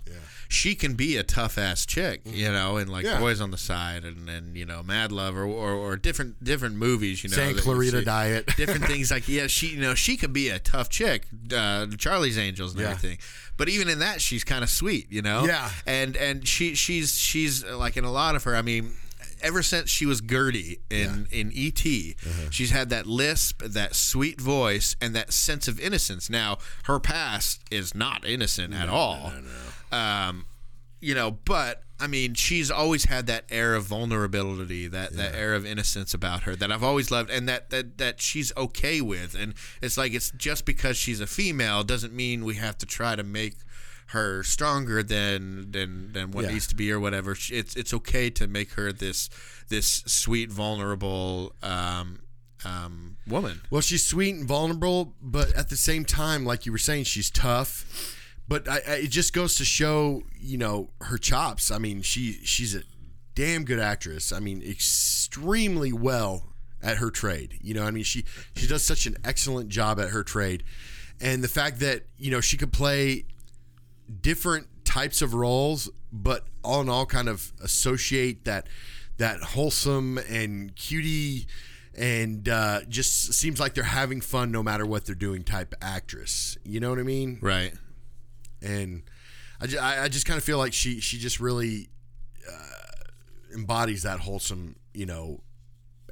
Yeah. 0.50 0.54
She 0.54 0.74
can 0.74 0.94
be 0.94 1.16
a 1.16 1.22
tough 1.22 1.56
ass 1.58 1.86
chick, 1.86 2.22
you 2.24 2.50
know, 2.50 2.76
in 2.76 2.88
like 2.88 3.04
Yeah. 3.04 3.18
Boys 3.20 3.40
on 3.40 3.50
the 3.50 3.56
Side 3.58 4.04
and, 4.04 4.28
and 4.28 4.56
you 4.56 4.66
know 4.66 4.82
Mad 4.82 5.12
Love 5.12 5.36
or, 5.36 5.44
or, 5.44 5.72
or 5.72 5.96
different 5.96 6.42
different 6.42 6.74
movies, 6.76 7.22
you 7.22 7.30
know, 7.30 7.36
Santa 7.36 7.60
Clarita. 7.60 8.02
Diet. 8.04 8.46
different 8.56 8.84
things 8.84 9.10
like 9.10 9.28
yeah, 9.28 9.46
she 9.56 9.68
you 9.68 9.80
know 9.80 9.94
she 9.94 10.16
could 10.16 10.32
be 10.32 10.48
a 10.48 10.58
tough 10.58 10.88
chick, 10.88 11.26
uh, 11.54 11.86
Charlie's 11.98 12.36
Angels 12.38 12.72
and 12.72 12.80
Yeah. 12.82 12.90
everything, 12.90 13.18
but 13.56 13.68
even 13.68 13.88
in 13.88 14.00
that 14.00 14.20
she's 14.20 14.44
kind 14.44 14.62
of 14.64 14.70
sweet, 14.70 15.06
you 15.10 15.22
know. 15.22 15.44
Yeah. 15.46 15.70
and 15.86 16.16
and 16.16 16.46
she 16.46 16.74
she's 16.74 17.14
she's 17.18 17.64
like 17.64 17.96
in 17.96 18.04
a 18.04 18.12
lot 18.12 18.34
of 18.34 18.44
her. 18.44 18.56
I 18.56 18.62
mean, 18.62 18.94
ever 19.42 19.62
since 19.62 19.88
she 19.88 20.04
was 20.04 20.20
Gertie 20.20 20.80
in 20.90 21.26
in 21.30 21.52
ET, 21.54 21.80
Uh-huh. 21.86 22.50
she's 22.50 22.70
had 22.70 22.90
that 22.90 23.06
lisp, 23.06 23.62
that 23.62 23.94
sweet 23.94 24.40
voice, 24.40 24.96
and 25.00 25.14
that 25.14 25.32
sense 25.32 25.68
of 25.68 25.78
innocence. 25.80 26.28
Now 26.28 26.58
her 26.84 26.98
past 27.00 27.62
is 27.70 27.94
not 27.94 28.26
innocent 28.26 28.74
at 28.74 28.88
all. 28.88 29.32
Um, 29.92 30.46
you 31.00 31.14
know, 31.14 31.30
but 31.30 31.82
I 31.98 32.06
mean, 32.06 32.34
she's 32.34 32.70
always 32.70 33.04
had 33.04 33.26
that 33.26 33.44
air 33.50 33.74
of 33.74 33.84
vulnerability, 33.84 34.86
that 34.88 35.12
that 35.14 35.34
air 35.34 35.54
of 35.54 35.64
innocence 35.66 36.14
about 36.14 36.42
her 36.42 36.54
that 36.56 36.70
I've 36.72 36.82
always 36.84 37.10
loved, 37.10 37.30
and 37.30 37.48
that 37.48 37.70
that 37.70 37.98
that 37.98 38.20
she's 38.20 38.52
okay 38.56 39.00
with. 39.00 39.34
And 39.34 39.54
it's 39.82 39.96
like 39.96 40.12
it's 40.14 40.30
just 40.32 40.64
because 40.64 40.96
she's 40.96 41.20
a 41.20 41.26
female 41.26 41.82
doesn't 41.84 42.12
mean 42.12 42.44
we 42.44 42.54
have 42.56 42.76
to 42.78 42.86
try 42.86 43.16
to 43.16 43.22
make 43.22 43.54
her 44.08 44.42
stronger 44.42 45.02
than 45.02 45.70
than 45.72 46.12
than 46.12 46.30
what 46.32 46.44
Yeah. 46.44 46.52
needs 46.52 46.66
to 46.68 46.74
be 46.74 46.90
or 46.92 46.98
whatever. 47.00 47.32
It's 47.50 47.76
it's 47.76 47.94
okay 47.94 48.28
to 48.30 48.46
make 48.46 48.72
her 48.72 48.92
this 48.92 49.28
this 49.68 50.02
sweet, 50.06 50.50
vulnerable. 50.50 51.54
Um, 51.62 52.20
um, 52.62 53.16
woman. 53.26 53.62
Well, 53.70 53.80
she's 53.80 54.04
sweet 54.04 54.34
and 54.34 54.46
vulnerable, 54.46 55.14
but 55.22 55.54
at 55.54 55.70
the 55.70 55.76
same 55.78 56.04
time, 56.04 56.44
like 56.44 56.66
you 56.66 56.72
were 56.72 56.78
saying, 56.78 57.04
she's 57.04 57.30
tough. 57.30 57.86
But 58.50 58.68
I, 58.68 58.80
I, 58.86 58.92
it 59.04 59.10
just 59.10 59.32
goes 59.32 59.54
to 59.58 59.64
show, 59.64 60.24
you 60.36 60.58
know, 60.58 60.90
her 61.02 61.18
chops. 61.18 61.70
I 61.70 61.78
mean, 61.78 62.02
she 62.02 62.32
she's 62.42 62.74
a 62.74 62.82
damn 63.36 63.64
good 63.64 63.78
actress. 63.78 64.32
I 64.32 64.40
mean, 64.40 64.60
extremely 64.60 65.92
well 65.92 66.48
at 66.82 66.96
her 66.96 67.10
trade. 67.10 67.58
You 67.62 67.74
know, 67.74 67.84
I 67.84 67.92
mean, 67.92 68.02
she 68.02 68.24
she 68.56 68.66
does 68.66 68.82
such 68.82 69.06
an 69.06 69.16
excellent 69.24 69.68
job 69.68 70.00
at 70.00 70.08
her 70.08 70.24
trade, 70.24 70.64
and 71.20 71.44
the 71.44 71.48
fact 71.48 71.78
that 71.78 72.06
you 72.18 72.32
know 72.32 72.40
she 72.40 72.56
could 72.56 72.72
play 72.72 73.24
different 74.20 74.66
types 74.84 75.22
of 75.22 75.32
roles, 75.32 75.88
but 76.10 76.44
all 76.64 76.80
in 76.80 76.88
all, 76.88 77.06
kind 77.06 77.28
of 77.28 77.52
associate 77.62 78.46
that 78.46 78.66
that 79.18 79.40
wholesome 79.40 80.18
and 80.28 80.74
cutie 80.74 81.46
and 81.96 82.48
uh, 82.48 82.80
just 82.88 83.32
seems 83.32 83.60
like 83.60 83.74
they're 83.74 83.84
having 83.84 84.20
fun 84.20 84.50
no 84.50 84.60
matter 84.60 84.84
what 84.84 85.06
they're 85.06 85.14
doing 85.14 85.44
type 85.44 85.72
actress. 85.80 86.58
You 86.64 86.80
know 86.80 86.90
what 86.90 86.98
I 86.98 87.04
mean? 87.04 87.38
Right. 87.40 87.74
And 88.62 89.02
I 89.60 89.66
just, 89.66 89.82
I, 89.82 90.04
I 90.04 90.08
just 90.08 90.26
kind 90.26 90.38
of 90.38 90.44
feel 90.44 90.58
like 90.58 90.72
she 90.72 91.00
she 91.00 91.18
just 91.18 91.40
really 91.40 91.88
uh, 92.50 93.54
embodies 93.54 94.02
that 94.02 94.20
wholesome 94.20 94.76
you 94.94 95.06
know 95.06 95.42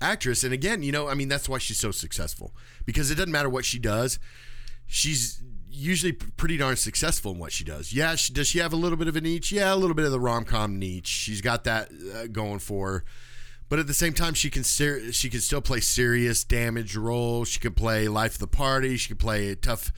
actress. 0.00 0.44
And 0.44 0.52
again, 0.52 0.82
you 0.82 0.92
know, 0.92 1.08
I 1.08 1.14
mean, 1.14 1.28
that's 1.28 1.48
why 1.48 1.58
she's 1.58 1.78
so 1.78 1.90
successful 1.90 2.54
because 2.84 3.10
it 3.10 3.16
doesn't 3.16 3.32
matter 3.32 3.48
what 3.48 3.64
she 3.64 3.78
does. 3.78 4.18
She's 4.86 5.42
usually 5.70 6.12
pretty 6.12 6.56
darn 6.56 6.76
successful 6.76 7.32
in 7.32 7.38
what 7.38 7.52
she 7.52 7.64
does. 7.64 7.92
Yeah, 7.92 8.14
she, 8.14 8.32
does 8.32 8.48
she 8.48 8.58
have 8.58 8.72
a 8.72 8.76
little 8.76 8.96
bit 8.96 9.08
of 9.08 9.16
a 9.16 9.20
niche? 9.20 9.52
Yeah, 9.52 9.72
a 9.72 9.76
little 9.76 9.94
bit 9.94 10.04
of 10.04 10.12
the 10.12 10.20
rom 10.20 10.44
com 10.44 10.78
niche. 10.78 11.06
She's 11.06 11.40
got 11.40 11.64
that 11.64 11.90
uh, 12.14 12.26
going 12.26 12.58
for 12.58 12.90
her. 12.90 13.04
But 13.68 13.78
at 13.78 13.86
the 13.86 13.94
same 13.94 14.14
time, 14.14 14.32
she 14.32 14.48
can 14.48 14.64
ser- 14.64 15.12
she 15.12 15.28
can 15.28 15.40
still 15.40 15.60
play 15.60 15.80
serious 15.80 16.42
damage 16.42 16.96
roles. 16.96 17.48
She 17.48 17.60
can 17.60 17.74
play 17.74 18.08
life 18.08 18.34
of 18.34 18.38
the 18.38 18.46
party. 18.46 18.96
She 18.96 19.08
can 19.08 19.18
play 19.18 19.50
a 19.50 19.56
tough 19.56 19.92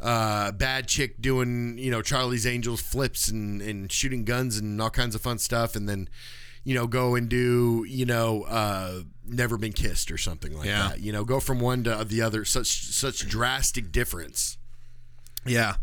uh, 0.00 0.52
bad 0.52 0.88
chick 0.88 1.20
doing 1.20 1.78
you 1.78 1.90
know 1.90 2.02
Charlie's 2.02 2.46
Angels 2.46 2.80
flips 2.80 3.28
and, 3.28 3.60
and 3.62 3.90
shooting 3.90 4.24
guns 4.24 4.56
and 4.58 4.80
all 4.80 4.90
kinds 4.90 5.14
of 5.14 5.20
fun 5.20 5.38
stuff, 5.38 5.74
and 5.76 5.88
then 5.88 6.08
you 6.64 6.74
know 6.74 6.86
go 6.86 7.14
and 7.14 7.28
do 7.28 7.84
you 7.88 8.04
know 8.06 8.42
uh, 8.44 9.00
Never 9.26 9.56
Been 9.56 9.72
Kissed 9.72 10.10
or 10.10 10.18
something 10.18 10.52
like 10.56 10.66
Yeah. 10.66 10.88
that. 10.88 11.00
You 11.00 11.12
know, 11.12 11.24
go 11.24 11.40
from 11.40 11.60
one 11.60 11.84
to 11.84 12.04
the 12.04 12.22
other. 12.22 12.44
Such 12.44 12.68
such 12.92 13.26
drastic 13.28 13.90
difference. 13.92 14.58
Yeah, 15.44 15.76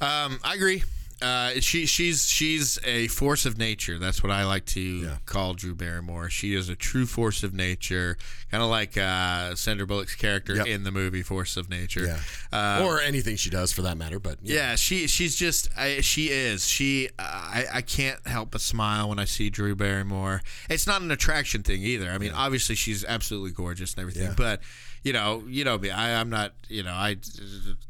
um, 0.00 0.40
I 0.42 0.54
agree. 0.54 0.82
Uh, 1.24 1.60
she 1.60 1.86
she's 1.86 2.28
she's 2.28 2.78
a 2.84 3.08
force 3.08 3.46
of 3.46 3.56
nature. 3.56 3.98
That's 3.98 4.22
what 4.22 4.30
I 4.30 4.44
like 4.44 4.66
to 4.66 4.80
Yeah. 4.80 5.16
call 5.24 5.54
Drew 5.54 5.74
Barrymore. 5.74 6.28
She 6.28 6.54
is 6.54 6.68
a 6.68 6.76
true 6.76 7.06
force 7.06 7.42
of 7.42 7.54
nature, 7.54 8.18
kind 8.50 8.62
of 8.62 8.68
like 8.68 8.96
uh, 8.98 9.54
Sandra 9.54 9.86
Bullock's 9.86 10.14
character 10.14 10.54
Yep. 10.56 10.66
in 10.66 10.84
the 10.84 10.90
movie 10.92 11.22
Force 11.22 11.56
of 11.56 11.70
Nature. 11.70 12.04
Yeah, 12.06 12.20
Uh, 12.52 12.84
or 12.84 13.00
anything 13.00 13.36
she 13.36 13.48
does 13.50 13.72
for 13.72 13.82
that 13.82 13.96
matter. 13.96 14.20
But 14.20 14.38
yeah, 14.42 14.74
she 14.76 15.06
she's 15.06 15.34
just 15.34 15.68
I, 15.76 16.00
she 16.02 16.28
is 16.28 16.66
she 16.68 17.08
I, 17.18 17.64
I 17.74 17.80
can't 17.80 18.26
help 18.26 18.50
but 18.50 18.60
smile 18.60 19.08
when 19.08 19.18
I 19.18 19.24
see 19.24 19.48
Drew 19.50 19.74
Barrymore. 19.74 20.42
It's 20.68 20.86
not 20.86 21.00
an 21.00 21.10
attraction 21.10 21.62
thing 21.62 21.82
either. 21.82 22.10
I 22.10 22.18
mean, 22.18 22.32
obviously 22.32 22.74
she's 22.74 23.04
absolutely 23.04 23.52
gorgeous 23.52 23.94
and 23.94 24.00
everything, 24.02 24.24
Yeah. 24.28 24.34
but 24.36 24.60
you 25.02 25.12
know, 25.12 25.42
you 25.46 25.64
know 25.64 25.78
me. 25.78 25.90
I, 25.90 26.20
I'm 26.20 26.28
not 26.30 26.52
you 26.68 26.82
know 26.82 26.92
I 26.92 27.16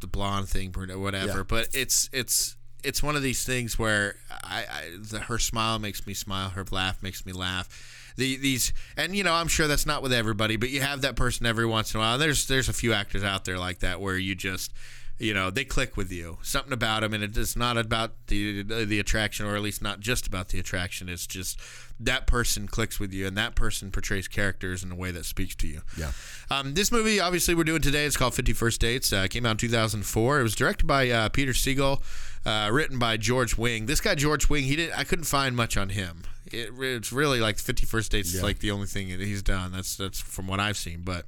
the 0.01 0.07
blonde 0.07 0.49
thing 0.49 0.73
or 0.77 0.99
whatever. 0.99 1.38
Yeah. 1.38 1.42
But 1.49 1.68
it's 1.75 2.09
it's 2.12 2.57
it's 2.85 3.03
one 3.03 3.16
of 3.16 3.23
these 3.23 3.44
things 3.44 3.79
where 3.79 4.16
I, 4.31 4.64
I 4.70 4.83
the, 4.99 5.20
her 5.20 5.38
smile 5.38 5.79
makes 5.79 6.07
me 6.07 6.14
smile. 6.14 6.51
Her 6.51 6.64
laugh 6.70 7.03
makes 7.03 7.25
me 7.27 7.33
laugh. 7.33 8.12
The, 8.16 8.37
these 8.37 8.73
and 8.97 9.16
you 9.16 9.25
know 9.25 9.33
I'm 9.35 9.49
sure 9.49 9.66
that's 9.66 9.87
not 9.87 10.03
with 10.03 10.12
everybody, 10.12 10.57
but 10.57 10.70
you 10.70 10.81
have 10.83 11.01
that 11.03 11.16
person 11.16 11.47
every 11.47 11.66
once 11.66 11.92
in 11.94 11.99
a 11.99 12.03
while. 12.03 12.18
There's 12.18 12.47
there's 12.47 12.68
a 12.68 12.73
few 12.73 12.92
actors 12.92 13.25
out 13.25 13.44
there 13.44 13.59
like 13.59 13.81
that 13.81 14.01
where 14.01 14.16
you 14.16 14.35
just 14.35 14.73
you 15.18 15.33
know 15.33 15.49
they 15.49 15.64
click 15.64 15.97
with 15.97 16.11
you 16.11 16.38
something 16.42 16.73
about 16.73 17.03
them 17.03 17.14
and 17.14 17.23
it's 17.23 17.55
not 17.55 17.77
about 17.79 18.14
the 18.27 18.62
the 18.62 18.99
attraction 18.99 19.47
or 19.47 19.55
at 19.55 19.62
least 19.62 19.81
not 19.81 20.01
just 20.01 20.27
about 20.27 20.49
the 20.49 20.59
attraction 20.59 21.09
it's 21.09 21.25
just 21.25 21.57
that 22.01 22.27
person 22.27 22.66
clicks 22.66 22.99
with 22.99 23.12
you 23.12 23.25
and 23.25 23.37
that 23.38 23.55
person 23.55 23.92
portrays 23.92 24.27
characters 24.27 24.83
in 24.83 24.90
a 24.90 24.94
way 24.97 25.12
that 25.12 25.25
speaks 25.25 25.55
to 25.55 25.68
you 25.68 25.83
Yeah. 25.97 26.11
um, 26.51 26.75
this 26.75 26.90
movie 26.90 27.20
obviously 27.20 27.55
we're 27.55 27.62
doing 27.62 27.81
today 27.81 28.07
it's 28.07 28.16
called 28.16 28.35
50 28.35 28.55
first 28.55 28.81
dates 28.81 29.12
uh, 29.12 29.29
came 29.31 29.47
out 29.47 29.53
in 29.53 29.57
2004 29.59 30.40
it 30.40 30.42
was 30.42 30.57
directed 30.57 30.85
by 30.88 31.09
uh, 31.09 31.29
peter 31.29 31.53
segal 31.53 32.03
uh, 32.46 32.68
written 32.72 32.98
by 32.98 33.16
george 33.16 33.57
wing 33.57 33.87
this 33.87 34.00
guy 34.00 34.14
george 34.14 34.48
wing 34.48 34.64
he 34.64 34.76
did 34.76 34.90
i 34.96 35.04
couldn't 35.04 35.24
find 35.24 35.57
much 35.57 35.76
on 35.76 35.88
him 35.90 36.22
it, 36.46 36.70
it's 36.78 37.12
really 37.12 37.40
like 37.40 37.59
50 37.59 37.87
first 37.87 38.12
dates 38.12 38.35
is 38.35 38.42
like 38.42 38.59
the 38.59 38.70
only 38.70 38.87
thing 38.87 39.09
that 39.09 39.20
he's 39.20 39.42
done 39.42 39.72
that's 39.72 39.96
that's 39.96 40.20
from 40.20 40.46
what 40.46 40.61
i've 40.61 40.76
seen 40.76 41.02
but 41.02 41.26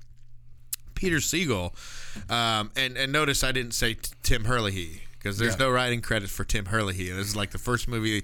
Peter 0.95 1.19
Segal, 1.19 1.73
um, 2.31 2.71
and 2.75 2.97
and 2.97 3.13
notice 3.13 3.45
I 3.45 3.53
didn't 3.53 3.73
say 3.73 3.93
t- 3.93 4.13
Tim 4.23 4.45
Herlihy 4.47 5.03
because 5.19 5.37
there's 5.37 5.53
Yeah. 5.53 5.67
no 5.67 5.71
writing 5.71 6.01
credit 6.01 6.31
for 6.31 6.43
Tim 6.43 6.65
Herlihy. 6.65 7.11
This 7.11 7.27
is 7.29 7.37
like 7.37 7.51
the 7.51 7.59
first 7.59 7.87
movie 7.87 8.23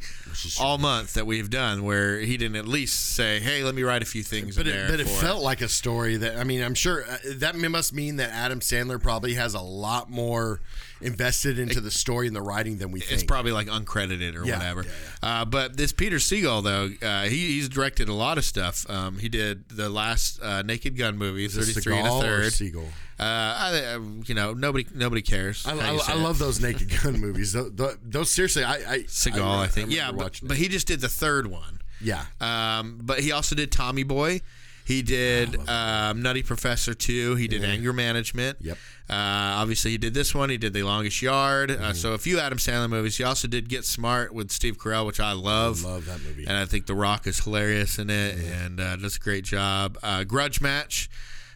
all 0.59 0.79
month 0.79 1.13
that 1.13 1.27
we've 1.27 1.51
done 1.51 1.85
where 1.85 2.21
he 2.21 2.39
didn't 2.39 2.57
at 2.57 2.67
least 2.67 3.15
say, 3.15 3.41
"Hey, 3.41 3.63
let 3.63 3.75
me 3.75 3.83
write 3.83 4.01
a 4.01 4.07
few 4.07 4.23
things." 4.23 4.57
But 4.57 4.67
in 4.67 4.73
it, 4.73 4.77
there 4.77 4.91
but 4.91 5.01
it 5.01 5.07
felt 5.09 5.43
like 5.43 5.61
a 5.61 5.69
story 5.69 6.17
that 6.17 6.39
I 6.39 6.45
mean 6.45 6.63
I'm 6.63 6.73
sure 6.75 7.05
uh, 7.05 7.19
that 7.37 7.55
must 7.57 7.93
mean 7.93 8.17
that 8.17 8.31
Adam 8.31 8.61
Sandler 8.61 8.99
probably 8.99 9.35
has 9.35 9.53
a 9.53 9.61
lot 9.61 10.09
more 10.09 10.61
invested 11.03 11.59
into 11.59 11.81
the 11.81 11.91
story 11.91 12.27
and 12.27 12.35
the 12.37 12.41
writing 12.43 12.79
than 12.79 12.91
we 12.91 13.01
think. 13.01 13.13
It's 13.13 13.23
probably 13.25 13.53
like 13.53 13.67
uncredited 13.69 14.35
or 14.37 14.45
Yeah, 14.45 14.59
whatever. 14.59 14.85
yeah, 14.85 14.91
Uh, 15.23 15.45
but 15.45 15.77
this 15.77 15.93
Peter 15.93 16.17
Segal, 16.17 16.63
though, 16.63 17.07
uh, 17.07 17.25
he, 17.25 17.49
he's 17.55 17.69
directed 17.69 18.09
a 18.09 18.15
lot 18.15 18.39
of 18.39 18.45
stuff. 18.45 18.89
Um, 18.91 19.19
he 19.19 19.29
did 19.29 19.69
the 19.69 19.89
last 19.89 20.41
uh, 20.43 20.63
Naked 20.63 20.97
Gun 20.97 21.17
movie, 21.19 21.45
Is 21.45 21.55
33 21.57 21.97
and 21.99 22.07
a 22.07 22.21
third. 22.21 22.53
Segal. 22.53 22.87
Uh, 23.21 23.25
I, 23.25 23.99
you 24.27 24.35
know, 24.35 24.53
nobody 24.53 24.85
nobody 24.95 25.23
cares. 25.23 25.65
I, 25.67 25.73
I, 25.79 25.99
I 26.09 26.15
love 26.15 26.39
those 26.39 26.61
Naked 26.61 26.91
Gun 27.03 27.21
movies. 27.21 27.53
Those, 27.53 27.97
those 28.03 28.31
seriously, 28.31 28.65
I, 28.65 28.75
I 28.75 28.99
Seagal, 29.05 29.43
I, 29.45 29.63
I, 29.65 29.67
think. 29.69 29.91
yeah, 29.93 30.11
but, 30.11 30.41
but 30.43 30.57
he 30.57 30.67
just 30.69 30.89
did 30.89 31.01
the 31.01 31.09
third 31.09 31.47
one. 31.47 31.79
yeah, 32.01 32.25
Um, 32.41 32.99
but 33.03 33.21
he 33.21 33.31
also 33.31 33.55
did 33.55 33.71
Tommy 33.71 34.03
Boy. 34.03 34.41
He 34.85 35.03
did 35.03 35.57
um, 35.69 36.23
Nutty 36.23 36.43
Professor 36.43 36.95
2. 36.95 37.37
He 37.37 37.49
did 37.49 37.65
Anger 37.65 37.93
Management. 37.93 38.59
Yep. 38.61 38.77
Uh, 39.09 39.13
obviously, 39.61 39.93
he 39.93 39.99
did 39.99 40.15
this 40.15 40.35
one. 40.35 40.51
He 40.51 40.59
did 40.59 40.73
The 40.73 40.83
Longest 40.83 41.23
Yard. 41.23 41.71
Mm-hmm. 41.71 41.83
Uh, 41.85 41.93
so, 41.93 42.13
a 42.15 42.19
few 42.19 42.41
Adam 42.41 42.59
Sandler 42.59 42.89
movies. 42.91 43.17
He 43.17 43.25
also 43.25 43.47
did 43.47 43.69
Get 43.69 43.85
Smart 43.85 44.35
with 44.35 44.51
Steve 44.51 44.79
Carell, 44.79 45.07
which 45.07 45.21
I 45.21 45.33
love. 45.33 45.85
love 45.85 46.07
that 46.07 46.21
movie. 46.23 46.45
And 46.47 46.57
I 46.57 46.65
think 46.67 46.87
The 46.87 46.95
Rock 46.95 47.27
is 47.27 47.41
hilarious 47.41 47.99
in 47.99 48.11
it 48.11 48.37
and 48.39 48.81
uh, 48.81 48.97
does 48.97 49.17
a 49.17 49.21
great 49.21 49.45
job. 49.45 49.99
Uh, 50.03 50.25
Grudge 50.25 50.61
Match. 50.61 51.09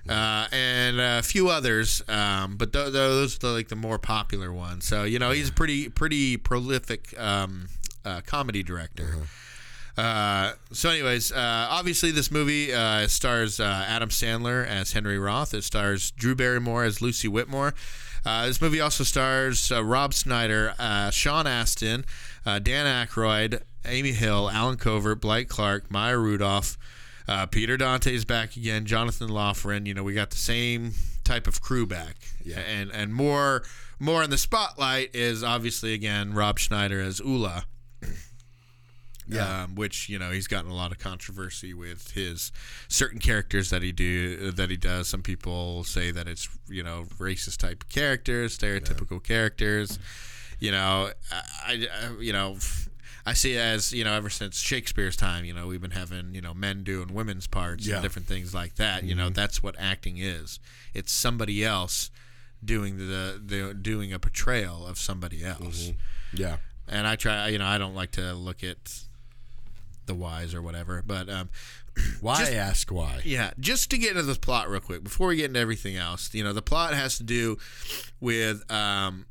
Uh, 0.08 0.46
and 0.52 1.00
a 1.00 1.20
few 1.20 1.48
others, 1.48 2.00
um, 2.06 2.56
but 2.56 2.72
th- 2.72 2.92
those 2.92 3.42
are 3.42 3.48
like 3.50 3.66
the 3.66 3.74
more 3.74 3.98
popular 3.98 4.52
ones. 4.52 4.86
So 4.86 5.02
you 5.02 5.18
know 5.18 5.32
he's 5.32 5.50
pretty 5.50 5.88
pretty 5.88 6.36
prolific 6.36 7.12
um, 7.18 7.66
uh, 8.04 8.20
comedy 8.24 8.62
director. 8.62 9.16
Uh, 9.96 10.52
so, 10.72 10.90
anyways, 10.90 11.32
uh, 11.32 11.66
obviously, 11.70 12.10
this 12.10 12.30
movie 12.30 12.72
uh, 12.72 13.06
stars 13.08 13.58
uh, 13.60 13.84
Adam 13.88 14.10
Sandler 14.10 14.66
as 14.66 14.92
Henry 14.92 15.18
Roth. 15.18 15.54
It 15.54 15.64
stars 15.64 16.10
Drew 16.10 16.34
Barrymore 16.34 16.84
as 16.84 17.00
Lucy 17.00 17.28
Whitmore. 17.28 17.74
Uh, 18.24 18.46
this 18.46 18.60
movie 18.60 18.80
also 18.80 19.04
stars 19.04 19.70
uh, 19.72 19.82
Rob 19.84 20.12
Schneider, 20.12 20.74
uh, 20.78 21.10
Sean 21.10 21.46
Astin, 21.46 22.04
uh, 22.44 22.58
Dan 22.58 22.84
Aykroyd, 23.06 23.62
Amy 23.86 24.12
Hill, 24.12 24.50
Allen 24.52 24.76
Covert, 24.76 25.20
Blake 25.20 25.48
Clark, 25.48 25.90
Maya 25.90 26.18
Rudolph. 26.18 26.76
Uh, 27.28 27.46
Peter 27.46 27.76
Dante's 27.76 28.24
back 28.24 28.56
again. 28.56 28.84
Jonathan 28.84 29.28
Loughran. 29.28 29.86
You 29.86 29.94
know, 29.94 30.02
we 30.02 30.12
got 30.12 30.30
the 30.30 30.36
same 30.36 30.92
type 31.24 31.46
of 31.46 31.60
crew 31.60 31.86
back, 31.86 32.16
Yeah. 32.44 32.58
and 32.60 32.90
and 32.92 33.12
more 33.14 33.64
more 33.98 34.22
in 34.22 34.30
the 34.30 34.38
spotlight 34.38 35.14
is 35.14 35.42
obviously 35.42 35.92
again 35.94 36.34
Rob 36.34 36.58
Schneider 36.58 37.00
as 37.00 37.18
Ula 37.20 37.64
Yeah. 39.28 39.64
um, 39.64 39.74
which 39.74 40.08
you 40.08 40.18
know 40.18 40.30
he's 40.30 40.46
gotten 40.46 40.70
a 40.70 40.74
lot 40.74 40.92
of 40.92 40.98
controversy 40.98 41.74
with 41.74 42.12
his 42.12 42.52
certain 42.88 43.18
characters 43.18 43.70
that 43.70 43.82
he 43.82 43.92
do 43.92 44.50
that 44.52 44.70
he 44.70 44.76
does. 44.76 45.08
Some 45.08 45.22
people 45.22 45.82
say 45.84 46.10
that 46.12 46.28
it's 46.28 46.48
you 46.68 46.82
know 46.82 47.04
racist 47.18 47.58
type 47.58 47.88
characters, 47.88 48.56
stereotypical 48.58 49.22
characters. 49.22 49.98
You 50.60 50.70
know, 50.72 51.10
I, 51.66 51.86
I 51.92 52.10
you 52.20 52.32
know. 52.32 52.56
I 53.28 53.32
see 53.32 53.54
it 53.54 53.58
as 53.58 53.92
you 53.92 54.04
know, 54.04 54.12
ever 54.12 54.30
since 54.30 54.60
Shakespeare's 54.60 55.16
time, 55.16 55.44
you 55.44 55.52
know, 55.52 55.66
we've 55.66 55.80
been 55.80 55.90
having 55.90 56.32
you 56.32 56.40
know 56.40 56.54
men 56.54 56.84
doing 56.84 57.12
women's 57.12 57.48
parts 57.48 57.84
Yeah. 57.84 57.94
and 57.96 58.02
different 58.04 58.28
things 58.28 58.54
like 58.54 58.76
that. 58.76 59.02
You 59.02 59.16
know, 59.16 59.30
that's 59.30 59.60
what 59.64 59.74
acting 59.80 60.18
is. 60.18 60.60
It's 60.94 61.10
somebody 61.10 61.64
else 61.64 62.12
doing 62.64 62.98
the, 62.98 63.42
the 63.44 63.74
doing 63.74 64.12
a 64.12 64.20
portrayal 64.20 64.86
of 64.86 64.96
somebody 64.96 65.44
else. 65.44 65.90
yeah, 66.32 66.58
And 66.86 67.04
I 67.08 67.16
try, 67.16 67.48
you 67.48 67.58
know, 67.58 67.66
I 67.66 67.78
don't 67.78 67.96
like 67.96 68.12
to 68.12 68.32
look 68.32 68.62
at 68.62 69.00
the 70.06 70.14
whys 70.14 70.54
or 70.54 70.62
whatever, 70.62 71.02
but 71.06 71.28
um, 71.28 71.48
why 72.20 72.38
Just- 72.40 72.52
ask 72.52 72.90
why? 72.92 73.20
yeah, 73.24 73.50
just 73.58 73.90
to 73.90 73.98
get 73.98 74.10
into 74.10 74.22
the 74.22 74.34
plot 74.38 74.68
real 74.68 74.80
quick 74.80 75.02
before 75.04 75.28
we 75.28 75.36
get 75.36 75.46
into 75.46 75.60
everything 75.60 75.96
else, 75.96 76.32
you 76.34 76.42
know, 76.44 76.52
the 76.52 76.62
plot 76.62 76.94
has 76.94 77.16
to 77.18 77.24
do 77.24 77.58
with 78.20 78.70
um, 78.70 79.26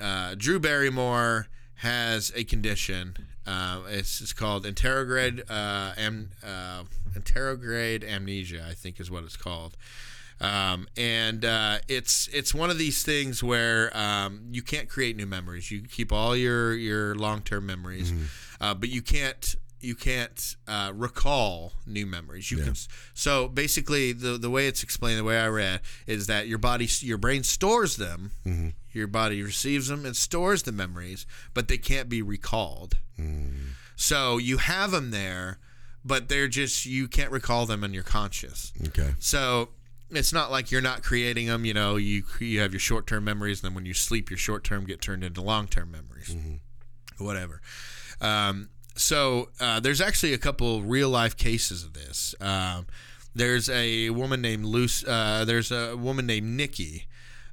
uh, 0.00 0.34
Drew 0.36 0.58
Barrymore 0.58 1.48
has 1.76 2.32
a 2.34 2.44
condition. 2.44 3.16
Uh, 3.46 3.82
it's, 3.88 4.20
it's 4.20 4.32
called 4.32 4.64
interrograde 4.64 5.40
uh, 5.48 5.92
am, 5.96 6.30
uh, 6.44 6.82
interrograde 7.14 8.06
amnesia, 8.08 8.64
I 8.68 8.74
think 8.74 9.00
is 9.00 9.10
what 9.10 9.24
it's 9.24 9.36
called. 9.36 9.76
Um, 10.40 10.86
and 10.96 11.44
uh, 11.44 11.78
it's 11.88 12.28
it's 12.32 12.54
one 12.54 12.70
of 12.70 12.78
these 12.78 13.02
things 13.02 13.42
where 13.42 13.90
um, 13.96 14.42
you 14.52 14.62
can't 14.62 14.88
create 14.88 15.16
new 15.16 15.26
memories. 15.26 15.70
You 15.72 15.82
keep 15.82 16.12
all 16.12 16.36
your 16.36 16.74
your 16.74 17.16
long 17.16 17.40
term 17.42 17.66
memories, 17.66 18.12
uh, 18.60 18.74
but 18.74 18.88
you 18.88 19.02
can't 19.02 19.56
you 19.80 19.94
can't 19.94 20.56
uh, 20.66 20.92
recall 20.94 21.72
new 21.86 22.04
memories. 22.06 22.50
You 22.50 22.58
can 22.58 22.74
so 23.14 23.48
basically 23.48 24.12
the 24.12 24.36
the 24.38 24.50
way 24.50 24.66
it's 24.66 24.82
explained, 24.82 25.18
the 25.18 25.24
way 25.24 25.38
I 25.38 25.48
read, 25.48 25.80
is 26.06 26.26
that 26.26 26.48
your 26.48 26.58
body 26.58 26.88
your 27.00 27.18
brain 27.18 27.42
stores 27.44 27.96
them. 27.96 28.32
Your 28.92 29.06
body 29.06 29.42
receives 29.42 29.88
them 29.88 30.04
and 30.06 30.16
stores 30.16 30.62
the 30.64 30.72
memories, 30.72 31.26
but 31.54 31.68
they 31.68 31.78
can't 31.78 32.08
be 32.08 32.22
recalled. 32.22 32.98
So 33.96 34.38
you 34.38 34.58
have 34.58 34.90
them 34.92 35.10
there, 35.10 35.58
but 36.04 36.28
they're 36.28 36.48
just 36.48 36.86
you 36.86 37.08
can't 37.08 37.30
recall 37.30 37.66
them 37.66 37.84
in 37.84 37.92
your 37.94 38.02
conscious. 38.04 38.72
Okay, 38.88 39.14
So 39.18 39.70
it's 40.10 40.32
not 40.32 40.50
like 40.50 40.70
you're 40.70 40.80
not 40.80 41.02
creating 41.02 41.46
them. 41.48 41.64
You 41.64 41.74
know, 41.74 41.96
you 41.96 42.22
you 42.40 42.60
have 42.60 42.72
your 42.72 42.80
short 42.80 43.06
term 43.06 43.24
memories, 43.24 43.62
and 43.62 43.70
then 43.70 43.74
when 43.74 43.86
you 43.86 43.94
sleep, 43.94 44.30
your 44.30 44.38
short 44.38 44.64
term 44.64 44.84
get 44.86 45.00
turned 45.00 45.22
into 45.24 45.40
long 45.42 45.66
term 45.68 45.90
memories. 45.90 46.34
whatever. 47.18 47.60
Um, 48.20 48.70
so 48.98 49.48
uh, 49.60 49.80
there's 49.80 50.00
actually 50.00 50.34
a 50.34 50.38
couple 50.38 50.82
real 50.82 51.08
life 51.08 51.36
cases 51.36 51.84
of 51.84 51.94
this. 51.94 52.34
Um, 52.40 52.86
there's 53.34 53.70
a 53.70 54.10
woman 54.10 54.42
named 54.42 54.64
Luce. 54.64 55.04
Uh, 55.06 55.44
there's 55.46 55.70
a 55.70 55.96
woman 55.96 56.26
named 56.26 56.46
Nikki. 56.46 57.06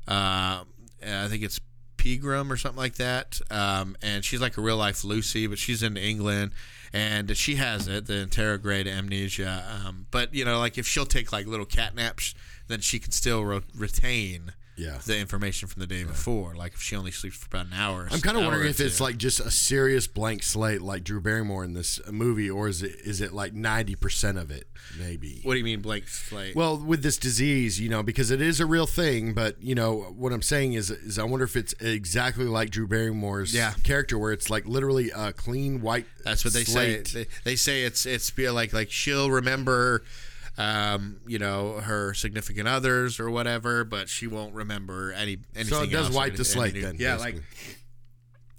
Uh, 0.08 0.64
I 1.06 1.28
think 1.28 1.43
it's 1.43 1.60
Pegram 1.98 2.52
or 2.52 2.58
something 2.58 2.78
like 2.78 2.96
that. 2.96 3.39
Um, 3.52 3.96
and 4.02 4.26
she's 4.26 4.41
like 4.41 4.58
a 4.58 4.62
real 4.62 4.78
life 4.78 5.04
Lucy, 5.04 5.48
but 5.48 5.58
she's 5.60 5.84
in 5.84 5.98
England. 5.98 6.52
And 6.93 7.36
she 7.36 7.56
has 7.56 7.88
it, 7.88 8.06
the 8.06 8.14
interrograde 8.14 8.88
amnesia. 8.88 9.66
Um, 9.70 10.08
but, 10.12 10.34
you 10.34 10.46
know, 10.46 10.60
like 10.60 10.78
if 10.78 10.88
she'll 10.88 11.06
take 11.06 11.32
like 11.32 11.46
little 11.46 11.66
cat 11.66 11.93
naps, 11.93 12.34
then 12.68 12.80
she 12.80 13.00
can 13.00 13.12
still 13.12 13.43
ro- 13.43 13.62
retain 13.76 14.54
Yeah. 14.78 14.98
the 15.06 15.18
information 15.18 15.68
from 15.68 15.80
the 15.80 15.88
day 15.88 16.04
before. 16.04 16.56
Like 16.56 16.74
if 16.74 16.82
she 16.82 16.96
only 16.96 17.12
sleeps 17.12 17.38
for 17.38 17.48
about 17.48 17.68
an 17.68 17.74
hour. 17.74 18.08
I'm 18.12 18.20
kind 18.22 18.38
of 18.38 18.44
wondering 18.44 18.70
if 18.70 18.80
it's 18.80 19.00
like 19.00 19.18
just 19.18 19.40
a 19.40 19.50
serious 19.52 20.08
blank 20.08 20.44
slate 20.44 20.82
like 20.82 21.04
Drew 21.04 21.22
Barrymore 21.22 21.64
in 21.64 21.74
this 21.74 22.00
uh, 22.06 22.12
movie, 22.12 22.50
or 22.50 22.68
is 22.68 22.82
it 22.84 22.96
is 23.04 23.22
it 23.22 23.34
like 23.34 23.54
90 23.54 23.96
percent 23.96 24.38
of 24.38 24.52
it 24.52 24.68
maybe? 25.00 25.40
What 25.44 25.54
do 25.54 25.60
you 25.60 25.64
mean 25.66 25.82
blank 25.82 26.08
slate? 26.08 26.56
Well, 26.56 26.78
with 26.78 27.04
this 27.04 27.18
disease, 27.18 27.80
you 27.80 27.90
know, 27.90 28.04
because 28.04 28.32
it 28.32 28.42
is 28.42 28.60
a 28.60 28.66
real 28.66 28.86
thing, 28.88 29.34
but 29.34 29.62
you 29.62 29.76
know 29.76 30.14
what 30.18 30.32
I'm 30.34 30.42
saying 30.42 30.74
is, 30.74 30.90
is 30.92 31.18
I 31.18 31.24
wonder 31.24 31.46
if 31.46 31.56
it's 31.56 31.74
exactly 31.80 32.46
like 32.46 32.70
Drew 32.70 32.88
Barrymore's 32.88 33.54
Yeah. 33.54 33.74
character, 33.84 34.18
where 34.18 34.32
it's 34.32 34.50
like 34.50 34.66
literally 34.66 35.10
a 35.16 35.32
clean 35.34 35.82
white. 35.82 36.06
That's 36.24 36.44
what 36.44 36.54
they 36.54 36.64
slate. 36.64 37.08
say. 37.08 37.24
They, 37.24 37.30
they 37.44 37.56
say 37.56 37.84
it's 37.84 38.06
it's 38.06 38.30
be 38.32 38.50
like 38.50 38.74
like 38.74 38.92
she'll 38.92 39.30
remember, 39.32 40.04
um, 40.58 41.18
you 41.28 41.38
know, 41.39 41.80
her 41.82 42.14
significant 42.14 42.68
others 42.68 43.20
or 43.20 43.30
whatever, 43.30 43.84
but 43.84 44.08
she 44.10 44.28
won't 44.28 44.53
remember 44.53 45.12
any 45.14 45.38
anything. 45.56 45.66
So 45.74 45.84
it 45.84 45.91
does 45.91 46.08
else, 46.08 46.16
wipe 46.16 46.28
any- 46.30 46.38
the 46.38 46.45
slate 46.45 46.74
any 46.76 46.82
then. 46.82 46.95
Yeah, 46.97 47.16
basically. 47.18 47.39
like 47.41 47.43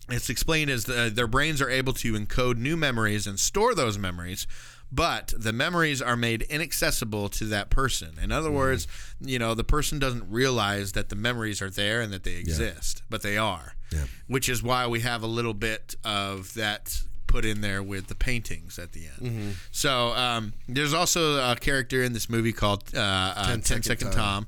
it's 0.08 0.30
explained 0.30 0.70
as 0.70 0.84
the, 0.84 1.10
their 1.12 1.26
brains 1.26 1.60
are 1.60 1.68
able 1.70 1.92
to 1.94 2.12
encode 2.14 2.58
new 2.58 2.76
memories 2.76 3.26
and 3.26 3.40
store 3.40 3.74
those 3.74 3.98
memories 3.98 4.46
but 4.92 5.34
the 5.36 5.52
memories 5.52 6.00
are 6.00 6.14
made 6.16 6.42
inaccessible 6.42 7.28
to 7.28 7.44
that 7.46 7.70
person 7.70 8.14
in 8.22 8.30
other 8.30 8.48
Mm-hmm. 8.48 8.56
words 8.56 8.86
you 9.20 9.36
know 9.36 9.52
the 9.54 9.64
person 9.64 9.98
doesn't 9.98 10.30
realize 10.30 10.92
that 10.92 11.08
the 11.08 11.16
memories 11.16 11.60
are 11.60 11.70
there 11.70 12.00
and 12.00 12.12
that 12.12 12.22
they 12.22 12.34
exist 12.36 13.02
but 13.10 13.22
they 13.22 13.36
are 13.36 13.74
Yeah. 13.90 14.04
which 14.28 14.48
is 14.48 14.62
why 14.62 14.86
we 14.86 15.00
have 15.00 15.24
a 15.24 15.26
little 15.26 15.54
bit 15.54 15.96
of 16.04 16.54
that 16.54 17.00
put 17.36 17.44
in 17.44 17.60
there 17.60 17.82
with 17.82 18.06
the 18.06 18.14
paintings 18.14 18.78
at 18.78 18.92
the 18.92 19.04
end 19.06 19.20
Mm-hmm. 19.32 19.50
so 19.70 19.90
um, 20.14 20.52
there's 20.68 20.94
also 20.94 21.36
a 21.52 21.56
character 21.56 22.02
in 22.02 22.12
this 22.12 22.28
movie 22.30 22.52
called 22.52 22.82
uh, 22.94 23.00
uh, 23.00 23.46
10 23.48 23.62
Second 23.62 23.82
Second 23.84 24.10
Tom. 24.12 24.14
Tom 24.14 24.46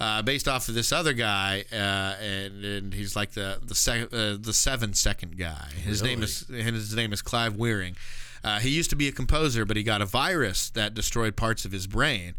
uh, 0.00 0.22
based 0.22 0.46
off 0.46 0.68
of 0.68 0.74
this 0.76 0.92
other 0.92 1.12
guy, 1.12 1.64
uh, 1.72 1.76
and, 2.22 2.64
and 2.64 2.94
he's 2.94 3.16
like 3.16 3.32
the 3.32 3.58
the 3.70 3.74
sec- 3.74 4.12
uh, 4.14 4.36
the 4.38 4.52
seven 4.52 4.94
second 4.94 5.36
guy. 5.36 5.66
His 5.84 6.02
name 6.04 6.22
is 6.22 6.46
and 6.48 6.76
his 6.76 6.94
name 6.94 7.12
is 7.12 7.20
Clive 7.20 7.56
Wearing. 7.56 7.96
Uh, 8.44 8.58
he 8.60 8.68
used 8.70 8.90
to 8.90 8.96
be 8.96 9.08
a 9.08 9.12
composer, 9.12 9.64
but 9.64 9.76
he 9.76 9.82
got 9.82 10.00
a 10.00 10.06
virus 10.06 10.70
that 10.70 10.94
destroyed 10.94 11.36
parts 11.36 11.64
of 11.64 11.72
his 11.72 11.86
brain. 11.86 12.34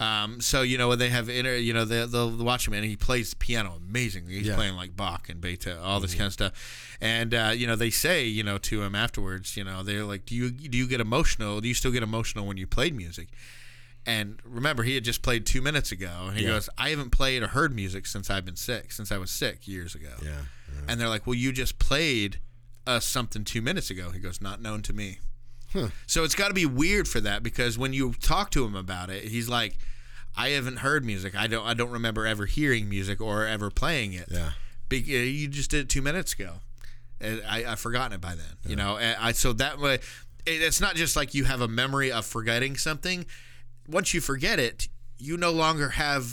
Um, 0.00 0.40
so 0.40 0.62
you 0.62 0.78
know 0.78 0.88
when 0.88 0.98
they 0.98 1.10
have 1.10 1.28
inter, 1.28 1.56
you 1.56 1.72
know 1.74 1.84
they, 1.84 2.06
they'll 2.06 2.36
watch 2.36 2.66
him 2.66 2.74
and 2.74 2.84
he 2.84 2.96
plays 2.96 3.34
piano 3.34 3.74
amazingly. 3.76 4.34
He's 4.34 4.46
Yeah. 4.48 4.54
playing 4.56 4.74
like 4.76 4.96
Bach 4.96 5.28
and 5.28 5.40
Beethoven, 5.40 5.82
all 5.82 6.00
this 6.00 6.14
kind 6.14 6.26
of 6.26 6.32
stuff. 6.32 6.96
And 7.00 7.34
uh, 7.34 7.52
you 7.54 7.66
know 7.66 7.76
they 7.76 7.90
say 7.90 8.24
you 8.24 8.42
know 8.42 8.58
to 8.58 8.82
him 8.82 8.94
afterwards, 8.94 9.56
you 9.56 9.64
know 9.64 9.82
they're 9.82 10.04
like, 10.04 10.24
do 10.26 10.34
you 10.34 10.50
do 10.50 10.76
you 10.78 10.86
get 10.86 11.00
emotional? 11.00 11.60
Do 11.60 11.68
you 11.68 11.74
still 11.74 11.92
get 11.92 12.02
emotional 12.02 12.46
when 12.46 12.56
you 12.56 12.66
played 12.66 12.94
music? 12.96 13.28
And 14.04 14.40
remember, 14.44 14.82
he 14.82 14.96
had 14.96 15.04
just 15.04 15.22
played 15.22 15.46
two 15.46 15.62
minutes 15.62 15.92
ago, 15.92 16.24
and 16.26 16.36
he 16.36 16.42
Yeah. 16.42 16.50
goes, 16.50 16.68
"I 16.76 16.90
haven't 16.90 17.10
played 17.10 17.40
or 17.42 17.48
heard 17.48 17.72
music 17.72 18.06
since 18.06 18.30
I've 18.30 18.44
been 18.44 18.56
sick, 18.56 18.90
since 18.90 19.12
I 19.12 19.18
was 19.18 19.30
sick 19.30 19.68
years 19.68 19.94
ago." 19.94 20.14
Yeah, 20.24 20.42
And 20.88 21.00
they're 21.00 21.08
like, 21.08 21.24
"Well, 21.24 21.34
you 21.36 21.52
just 21.52 21.78
played 21.78 22.40
us 22.84 23.04
something 23.06 23.44
two 23.44 23.62
minutes 23.62 23.90
ago." 23.90 24.10
He 24.10 24.18
goes, 24.18 24.40
"Not 24.40 24.60
known 24.60 24.82
to 24.82 24.92
me." 24.92 25.20
So 26.06 26.24
it's 26.24 26.34
got 26.34 26.48
to 26.48 26.54
be 26.54 26.66
weird 26.66 27.08
for 27.08 27.20
that 27.20 27.42
because 27.42 27.78
when 27.78 27.92
you 27.92 28.12
talk 28.20 28.50
to 28.52 28.64
him 28.64 28.74
about 28.74 29.10
it, 29.10 29.24
he's 29.24 29.48
like, 29.48 29.78
"I 30.36 30.50
haven't 30.50 30.78
heard 30.78 31.04
music. 31.04 31.34
I 31.34 31.46
don't. 31.46 31.66
I 31.66 31.74
don't 31.74 31.90
remember 31.90 32.26
ever 32.26 32.46
hearing 32.46 32.88
music 32.88 33.20
or 33.20 33.46
ever 33.46 33.70
playing 33.70 34.12
it. 34.12 34.28
Yeah. 34.30 34.50
Be- 34.88 34.98
uh, 34.98 35.22
you 35.24 35.48
just 35.48 35.70
did 35.70 35.80
it 35.80 35.88
two 35.88 36.02
minutes 36.02 36.34
ago. 36.34 36.56
And 37.20 37.42
I, 37.48 37.64
I've 37.64 37.80
forgotten 37.80 38.12
it 38.12 38.20
by 38.20 38.34
then. 38.34 38.56
You 38.66 38.76
know, 38.76 38.96
and 38.98 39.16
I 39.20 39.32
so 39.32 39.52
that 39.54 39.78
way, 39.78 39.94
it, 39.94 40.00
it's 40.62 40.80
not 40.80 40.96
just 40.96 41.16
like 41.16 41.34
you 41.34 41.44
have 41.44 41.60
a 41.60 41.68
memory 41.68 42.10
of 42.12 42.26
forgetting 42.26 42.76
something. 42.76 43.24
Once 43.88 44.12
you 44.12 44.20
forget 44.20 44.58
it, 44.58 44.88
you 45.18 45.36
no 45.36 45.50
longer 45.52 45.90
have 45.90 46.32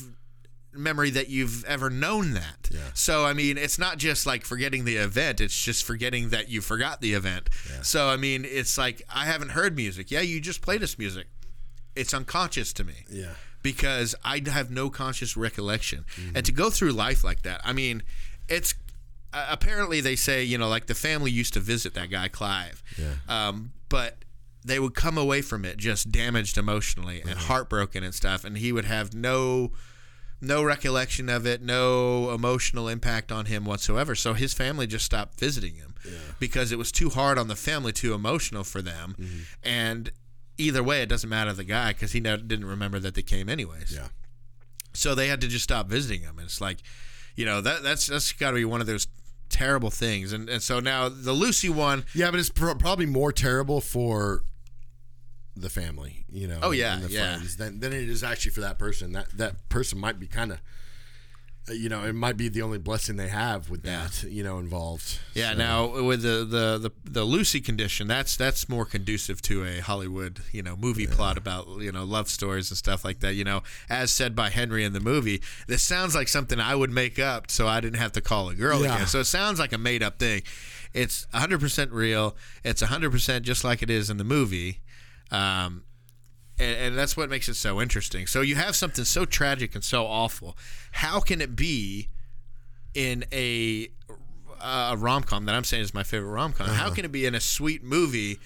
memory 0.79 1.09
that 1.11 1.29
you've 1.29 1.63
ever 1.65 1.89
known 1.89 2.33
that. 2.33 2.69
Yeah. 2.71 2.79
So 2.93 3.25
I 3.25 3.33
mean, 3.33 3.57
it's 3.57 3.77
not 3.77 3.97
just 3.97 4.25
like 4.25 4.45
forgetting 4.45 4.85
the 4.85 4.97
event; 4.97 5.41
it's 5.41 5.59
just 5.61 5.83
forgetting 5.83 6.29
that 6.29 6.49
you 6.49 6.61
forgot 6.61 7.01
the 7.01 7.13
event. 7.13 7.49
So 7.81 8.09
I 8.09 8.17
mean, 8.17 8.45
it's 8.45 8.77
like 8.77 9.01
I 9.13 9.25
haven't 9.25 9.49
heard 9.49 9.75
music. 9.75 10.11
Yeah, 10.11 10.21
you 10.21 10.39
just 10.39 10.61
played 10.61 10.83
us 10.83 10.97
music. 10.97 11.27
It's 11.95 12.13
unconscious 12.13 12.71
to 12.73 12.83
me 12.83 13.05
yeah. 13.09 13.33
because 13.61 14.15
I 14.23 14.41
have 14.47 14.71
no 14.71 14.89
conscious 14.89 15.35
recollection. 15.35 16.05
Mm-hmm. 16.15 16.37
And 16.37 16.45
to 16.45 16.51
go 16.51 16.69
through 16.69 16.91
life 16.91 17.23
like 17.23 17.41
that, 17.41 17.61
I 17.63 17.73
mean, 17.73 18.03
it's 18.47 18.73
uh, 19.33 19.47
apparently 19.49 20.01
they 20.01 20.15
say, 20.15 20.43
you 20.43 20.57
know, 20.57 20.67
like 20.67 20.87
the 20.87 20.95
family 20.95 21.31
used 21.31 21.53
to 21.53 21.59
visit 21.59 21.93
that 21.93 22.09
guy, 22.09 22.27
Clive. 22.27 22.83
Yeah. 22.97 23.15
Um, 23.27 23.73
but 23.89 24.17
they 24.63 24.79
would 24.79 24.93
come 24.93 25.17
away 25.17 25.41
from 25.41 25.65
it 25.65 25.77
just 25.77 26.11
damaged 26.11 26.57
emotionally 26.57 27.21
and 27.21 27.31
heartbroken 27.31 28.03
and 28.03 28.13
stuff. 28.13 28.43
And 28.43 28.57
he 28.57 28.71
would 28.71 28.85
have 28.85 29.13
no. 29.13 29.71
No 30.41 30.63
recollection 30.63 31.27
of 31.29 31.45
it, 31.45 31.61
no 31.61 32.31
emotional 32.31 32.87
impact 32.87 33.31
on 33.31 33.45
him 33.45 33.65
whatsoever. 33.65 34.15
So 34.15 34.33
his 34.33 34.53
family 34.53 34.87
just 34.87 35.05
stopped 35.05 35.39
visiting 35.39 35.75
him 35.75 35.95
because 36.39 36.71
it 36.71 36.77
was 36.77 36.91
too 36.91 37.09
hard 37.09 37.37
on 37.37 37.47
the 37.49 37.55
family, 37.55 37.91
too 37.91 38.13
emotional 38.13 38.63
for 38.63 38.81
them. 38.81 39.15
Mm-hmm. 39.19 39.37
And 39.63 40.11
either 40.57 40.81
way, 40.81 41.01
it 41.01 41.09
doesn't 41.09 41.29
matter 41.29 41.51
the 41.53 41.63
guy 41.65 41.91
because 41.91 42.13
he 42.13 42.19
didn't 42.19 42.65
remember 42.65 42.99
that 42.99 43.15
they 43.15 43.21
came 43.21 43.49
anyways. 43.49 43.93
Yeah. 43.93 44.07
So 44.93 45.13
they 45.13 45.27
had 45.27 45.41
to 45.41 45.47
just 45.47 45.63
stop 45.63 45.87
visiting 45.87 46.21
him. 46.21 46.37
And 46.37 46.45
it's 46.45 46.61
like, 46.61 46.79
you 47.35 47.45
know, 47.45 47.61
that 47.61 47.83
that's 47.83 48.07
that's 48.07 48.31
got 48.31 48.51
to 48.51 48.55
be 48.55 48.65
one 48.65 48.81
of 48.81 48.87
those 48.87 49.07
terrible 49.49 49.89
things. 49.89 50.31
And 50.33 50.49
and 50.49 50.61
so 50.63 50.79
now 50.79 51.09
the 51.09 51.33
Lucy 51.33 51.69
one, 51.69 52.05
Yeah, 52.13 52.31
but 52.31 52.39
it's 52.39 52.49
pro- 52.49 52.75
probably 52.75 53.05
more 53.05 53.31
terrible 53.31 53.81
for 53.81 54.43
the 55.61 55.69
family, 55.69 56.25
you 56.31 56.47
know. 56.47 56.59
Oh, 56.61 56.71
yeah, 56.71 56.95
and 56.95 57.03
the 57.03 57.09
yeah. 57.11 57.35
friends 57.35 57.57
then 57.57 57.79
than 57.79 57.93
it 57.93 58.09
is 58.09 58.23
actually 58.23 58.51
for 58.51 58.61
that 58.61 58.77
person. 58.79 59.11
That 59.13 59.29
that 59.37 59.69
person 59.69 59.99
might 59.99 60.19
be 60.19 60.27
kind 60.27 60.51
of, 60.51 60.59
uh, 61.69 61.73
you 61.73 61.89
know, 61.89 62.03
it 62.03 62.13
might 62.13 62.37
be 62.37 62.49
the 62.49 62.61
only 62.61 62.77
blessing 62.79 63.15
they 63.17 63.27
have 63.27 63.69
with 63.69 63.85
Yeah. 63.85 64.07
that, 64.07 64.23
you 64.29 64.43
know, 64.43 64.57
involved. 64.57 65.19
yeah. 65.33 65.51
So, 65.51 65.57
Now 65.57 66.03
with 66.03 66.21
the, 66.23 66.45
the 66.45 66.77
the 66.79 66.91
the 67.03 67.23
Lucy 67.23 67.61
condition, 67.61 68.07
that's 68.07 68.35
that's 68.35 68.67
more 68.69 68.85
conducive 68.85 69.41
to 69.43 69.63
a 69.65 69.79
Hollywood, 69.79 70.39
you 70.51 70.63
know, 70.63 70.75
movie 70.75 71.05
plot 71.07 71.37
about 71.37 71.67
you 71.81 71.91
know 71.91 72.03
love 72.03 72.29
stories 72.29 72.71
and 72.71 72.77
stuff 72.77 73.03
like 73.05 73.19
that. 73.19 73.33
You 73.35 73.43
know, 73.43 73.61
as 73.89 74.11
said 74.11 74.35
by 74.35 74.49
Henry 74.49 74.83
in 74.83 74.93
the 74.93 74.99
movie, 74.99 75.41
this 75.67 75.83
sounds 75.83 76.15
like 76.15 76.27
something 76.27 76.59
I 76.59 76.75
would 76.75 76.91
make 76.91 77.19
up 77.19 77.51
so 77.51 77.67
I 77.67 77.81
didn't 77.81 77.99
have 77.99 78.13
to 78.13 78.21
call 78.21 78.49
a 78.49 78.55
girl 78.55 78.81
Yeah. 78.81 78.95
again. 78.95 79.07
So 79.07 79.19
it 79.19 79.25
sounds 79.25 79.59
like 79.59 79.73
a 79.73 79.77
made 79.77 80.01
up 80.01 80.17
thing. 80.19 80.41
It's 80.91 81.27
100% 81.35 81.91
real. 81.91 82.35
It's 82.63 82.81
100% 82.81 83.43
just 83.43 83.63
like 83.63 83.83
it 83.83 83.91
is 83.91 84.09
in 84.09 84.17
the 84.17 84.23
movie. 84.23 84.79
Um, 85.31 85.83
and, 86.57 86.77
and 86.77 86.97
that's 86.97 87.15
what 87.15 87.29
makes 87.29 87.47
it 87.47 87.55
so 87.55 87.81
interesting. 87.81 88.27
So 88.27 88.41
you 88.41 88.55
have 88.55 88.75
something 88.75 89.05
so 89.05 89.25
tragic 89.25 89.75
and 89.75 89.83
so 89.83 90.05
awful. 90.05 90.57
How 90.91 91.19
can 91.19 91.41
it 91.41 91.55
be 91.55 92.09
in 92.93 93.25
a 93.31 93.89
a 94.61 94.97
rom 94.97 95.23
com 95.23 95.45
that 95.45 95.55
I'm 95.55 95.63
saying 95.63 95.83
is 95.83 95.93
my 95.93 96.03
favorite 96.03 96.31
rom 96.31 96.51
com? 96.53 96.67
How 96.67 96.89
can 96.89 97.05
it 97.05 97.11
be 97.11 97.25
in 97.25 97.33
a 97.33 97.39
sweet 97.39 97.83
movie 97.83 98.39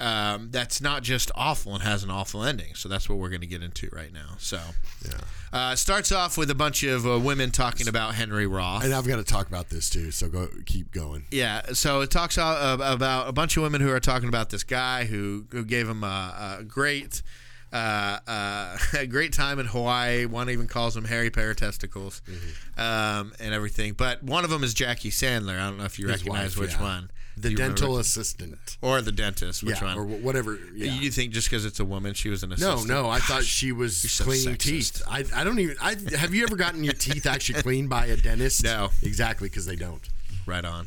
um, 0.00 0.50
that's 0.50 0.80
not 0.80 1.02
just 1.02 1.30
awful 1.34 1.74
and 1.74 1.82
has 1.82 2.04
an 2.04 2.10
awful 2.10 2.44
ending? 2.44 2.74
So 2.74 2.88
that's 2.88 3.08
what 3.08 3.18
we're 3.18 3.28
going 3.30 3.40
to 3.40 3.46
get 3.46 3.62
into 3.62 3.88
right 3.92 4.12
now. 4.12 4.36
So 4.38 4.60
uh, 5.52 5.74
starts 5.76 6.12
off 6.12 6.36
with 6.36 6.50
a 6.50 6.54
bunch 6.54 6.82
of 6.82 7.06
uh, 7.06 7.18
women 7.18 7.50
talking 7.50 7.88
about 7.88 8.14
Henry 8.14 8.46
Roth. 8.46 8.84
And 8.84 8.92
I've 8.94 9.06
got 9.06 9.16
to 9.16 9.24
talk 9.24 9.48
about 9.48 9.70
this 9.70 9.88
too, 9.90 10.10
so 10.10 10.28
go 10.28 10.48
keep 10.66 10.92
going. 10.92 11.24
Yeah, 11.30 11.62
so 11.72 12.00
it 12.02 12.10
talks 12.10 12.36
about 12.36 13.28
a 13.28 13.32
bunch 13.32 13.56
of 13.56 13.62
women 13.62 13.80
who 13.80 13.90
are 13.90 14.00
talking 14.00 14.28
about 14.28 14.50
this 14.50 14.64
guy 14.64 15.04
who, 15.04 15.46
who 15.50 15.64
gave 15.64 15.88
him 15.88 16.04
a, 16.04 16.58
a 16.60 16.64
great 16.64 17.22
uh, 17.72 18.18
uh, 18.26 18.78
a 18.98 19.06
great 19.06 19.32
time 19.32 19.58
in 19.58 19.66
Hawaii. 19.66 20.24
One 20.26 20.48
even 20.50 20.66
calls 20.66 20.96
him 20.96 21.04
hairy 21.04 21.30
pair 21.30 21.52
testicles 21.54 22.22
Mm-hmm. 22.28 22.80
um, 22.80 23.32
and 23.40 23.52
everything. 23.52 23.92
But 23.92 24.22
one 24.22 24.44
of 24.44 24.50
them 24.50 24.64
is 24.64 24.72
Jackie 24.74 25.10
Sandler. 25.10 25.58
I 25.60 25.68
don't 25.68 25.78
know 25.78 25.84
if 25.84 25.98
you 25.98 26.08
His 26.08 26.20
recognize 26.22 26.56
wife, 26.56 26.62
which 26.68 26.72
yeah. 26.76 26.82
one. 26.82 27.10
The 27.40 27.54
dental 27.54 27.88
remember? 27.88 28.00
assistant. 28.00 28.78
or 28.82 29.00
the 29.00 29.12
dentist. 29.12 29.62
Which 29.62 29.80
yeah, 29.80 29.94
one? 29.94 29.98
or 29.98 30.04
whatever. 30.04 30.58
Yeah. 30.74 30.92
You 30.92 31.10
think 31.10 31.32
just 31.32 31.48
because 31.48 31.64
it's 31.64 31.80
a 31.80 31.84
woman, 31.84 32.14
she 32.14 32.28
was 32.28 32.42
an 32.42 32.52
assistant? 32.52 32.88
no. 32.88 33.02
No. 33.02 33.08
I 33.10 33.18
thought 33.18 33.44
she 33.44 33.72
was 33.72 34.20
cleaning 34.22 34.56
teeth. 34.56 35.02
I, 35.08 35.24
I 35.34 35.44
don't 35.44 35.58
even. 35.58 35.76
I 35.80 35.96
have 36.16 36.34
you 36.34 36.42
ever 36.44 36.56
gotten 36.56 36.84
your 36.84 36.94
teeth 36.94 37.26
actually 37.26 37.62
cleaned 37.62 37.88
by 37.88 38.06
a 38.06 38.16
dentist? 38.16 38.64
No. 38.64 38.90
exactly 39.02 39.48
because 39.48 39.66
they 39.66 39.76
don't. 39.76 40.08
Right 40.46 40.64
on. 40.64 40.86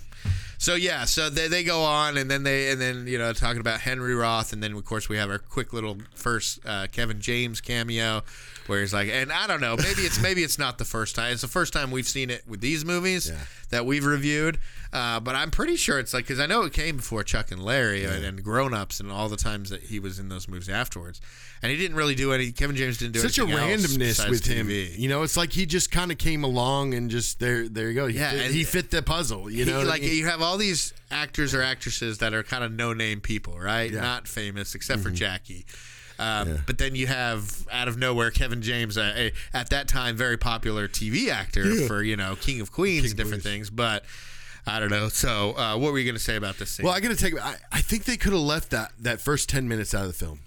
So 0.62 0.76
yeah, 0.76 1.06
so 1.06 1.32
they, 1.32 1.48
they 1.48 1.64
go 1.64 1.82
on, 1.82 2.18
and 2.18 2.30
then 2.30 2.44
they 2.44 2.70
and 2.70 2.80
then 2.80 3.08
you 3.08 3.18
know 3.18 3.34
talking 3.34 3.62
about 3.62 3.80
Henry 3.80 4.14
Roth, 4.14 4.54
and 4.54 4.62
then 4.62 4.74
of 4.74 4.86
course 4.86 5.10
we 5.10 5.18
have 5.18 5.32
our 5.32 5.40
quick 5.40 5.74
little 5.74 5.98
first 6.14 6.60
uh, 6.68 6.86
Kevin 6.92 7.20
James 7.20 7.60
cameo, 7.62 8.22
where 8.72 8.80
he's 8.82 8.94
like, 8.94 9.10
and 9.10 9.32
I 9.32 9.46
don't 9.48 9.62
know, 9.62 9.76
maybe 9.78 10.02
it's 10.02 10.20
maybe 10.22 10.42
it's 10.44 10.58
not 10.58 10.78
the 10.78 10.86
first 10.86 11.16
time. 11.16 11.34
It's 11.34 11.42
the 11.42 11.48
first 11.48 11.74
time 11.74 11.92
we've 11.92 12.08
seen 12.08 12.30
it 12.30 12.44
with 12.48 12.62
these 12.62 12.84
movies 12.86 13.32
that 13.70 13.86
we've 13.86 14.06
reviewed, 14.06 14.58
uh, 14.94 15.20
but 15.20 15.36
I'm 15.36 15.52
pretty 15.52 15.76
sure 15.76 16.00
it's 16.00 16.14
like 16.14 16.24
because 16.26 16.40
I 16.40 16.46
know 16.46 16.64
it 16.64 16.74
came 16.74 16.96
before 16.98 17.24
Chuck 17.24 17.52
and 17.52 17.64
Larry 17.64 18.06
and, 18.06 18.24
and 18.26 18.44
Grown 18.44 18.74
Ups 18.74 19.00
and 19.00 19.12
all 19.12 19.30
the 19.30 19.38
times 19.38 19.70
that 19.70 19.84
he 19.84 20.00
was 20.00 20.18
in 20.20 20.30
those 20.30 20.48
movies 20.48 20.70
afterwards, 20.70 21.20
and 21.62 21.72
he 21.72 21.78
didn't 21.78 21.96
really 21.98 22.16
do 22.16 22.32
any. 22.34 22.52
Kevin 22.52 22.76
James 22.76 22.98
didn't 22.98 23.14
do 23.14 23.20
Such 23.20 23.38
a 23.38 23.44
randomness 23.46 24.30
with 24.30 24.46
him. 24.46 24.68
TV. 24.68 24.98
You 24.98 25.10
know, 25.10 25.24
it's 25.24 25.36
like 25.38 25.52
he 25.52 25.66
just 25.66 25.92
kind 25.92 26.12
of 26.12 26.18
came 26.18 26.44
along 26.44 26.94
and 26.94 27.10
just 27.12 27.40
there. 27.40 27.68
There 27.68 27.90
you 27.90 27.94
go. 27.96 28.08
He 28.08 28.18
Yeah, 28.18 28.32
and- 28.34 28.54
he 28.54 28.64
fit 28.64 28.90
the 28.92 29.02
puzzle. 29.02 29.50
You 29.50 29.66
know, 29.66 29.78
He- 29.82 29.86
I 29.86 29.90
like 29.90 30.02
mean? 30.02 30.16
you 30.16 30.26
have 30.28 30.42
all 30.42 30.58
these 30.58 30.94
actors 31.12 31.54
or 31.54 31.62
actresses 31.62 32.20
that 32.20 32.34
are 32.34 32.42
kind 32.44 32.64
of 32.64 32.72
no-name 32.72 33.20
people, 33.22 33.60
right? 33.60 33.92
Yeah. 33.92 33.98
Mm-hmm. 33.98 34.06
Not 34.06 34.28
famous 34.30 34.76
except 34.76 35.02
for 35.02 35.10
Jackie. 35.12 35.66
Um, 36.20 36.60
But 36.68 36.78
then 36.78 36.96
you 36.96 37.08
have 37.08 37.68
out 37.72 37.88
of 37.88 37.98
nowhere 37.98 38.32
Kevin 38.32 38.62
James, 38.62 38.98
a, 38.98 39.28
a, 39.28 39.34
at 39.54 39.70
that 39.70 39.88
time 39.88 40.16
very 40.16 40.38
popular 40.38 40.88
TV 40.88 41.30
actor 41.30 41.88
for 41.88 42.04
you 42.04 42.16
know 42.16 42.36
King 42.36 42.62
of 42.62 42.72
Queens 42.72 43.06
and 43.08 43.18
different 43.18 43.44
things. 43.44 43.70
But 43.70 44.04
I 44.68 44.80
don't 44.80 44.90
know. 44.92 45.10
So 45.10 45.54
uh, 45.58 45.78
what 45.78 45.92
were 45.92 46.00
you 46.00 46.06
going 46.06 46.16
to 46.16 46.22
say 46.24 46.36
about 46.36 46.58
this 46.58 46.72
scene? 46.72 46.86
Well, 46.86 46.94
I 46.94 47.00
got 47.00 47.10
to 47.10 47.16
take. 47.16 47.40
I, 47.42 47.56
I 47.72 47.82
think 47.82 48.04
they 48.06 48.18
could 48.18 48.34
have 48.34 48.42
left 48.42 48.70
that 48.72 48.92
that 49.00 49.20
first 49.22 49.50
ten 49.50 49.68
minutes 49.68 49.94
out 49.96 50.02
of 50.04 50.08
the 50.08 50.14
film. 50.26 50.40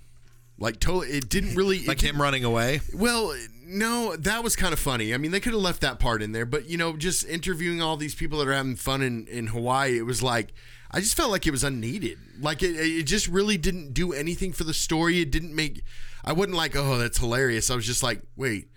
Like 0.59 0.79
totally, 0.79 1.09
it 1.09 1.29
didn't 1.29 1.55
really. 1.57 1.79
it 1.79 1.89
like 1.89 1.99
didn't- 1.99 2.17
him 2.17 2.23
running 2.23 2.45
away. 2.45 2.81
Well, 2.95 3.35
no, 3.67 4.15
that 4.17 4.45
was 4.45 4.55
kind 4.55 4.73
of 4.73 4.79
funny. 4.79 5.13
I 5.15 5.17
mean, 5.17 5.31
they 5.33 5.41
could 5.41 5.53
have 5.53 5.63
left 5.63 5.81
that 5.81 5.99
part 5.99 6.23
in 6.23 6.31
there, 6.33 6.47
but 6.47 6.67
you 6.69 6.77
know, 6.77 6.97
just 6.97 7.27
interviewing 7.27 7.83
all 7.83 7.97
these 7.97 8.15
people 8.15 8.39
that 8.39 8.47
are 8.47 8.53
having 8.53 8.77
fun 8.77 9.03
in, 9.03 9.27
in 9.27 9.49
Hawaii, 9.49 9.99
it 9.99 10.03
was 10.07 10.23
like 10.23 10.53
I 10.95 11.01
just 11.01 11.17
felt 11.17 11.33
like 11.33 11.45
it 11.45 11.51
was 11.51 11.65
unneeded. 11.65 12.19
Like 12.41 12.63
it, 12.63 12.77
it 12.77 13.03
just 13.03 13.27
really 13.27 13.59
didn't 13.59 13.95
do 13.95 14.13
anything 14.13 14.53
for 14.53 14.63
the 14.63 14.73
story. 14.73 15.21
It 15.21 15.33
didn't 15.33 15.53
make. 15.53 15.83
I 16.25 16.33
wasn't 16.33 16.57
like, 16.57 16.77
oh, 16.77 16.99
that's 16.99 17.19
hilarious. 17.19 17.69
I 17.69 17.75
was 17.75 17.85
just 17.85 18.05
like, 18.05 18.23
wait, 18.37 18.69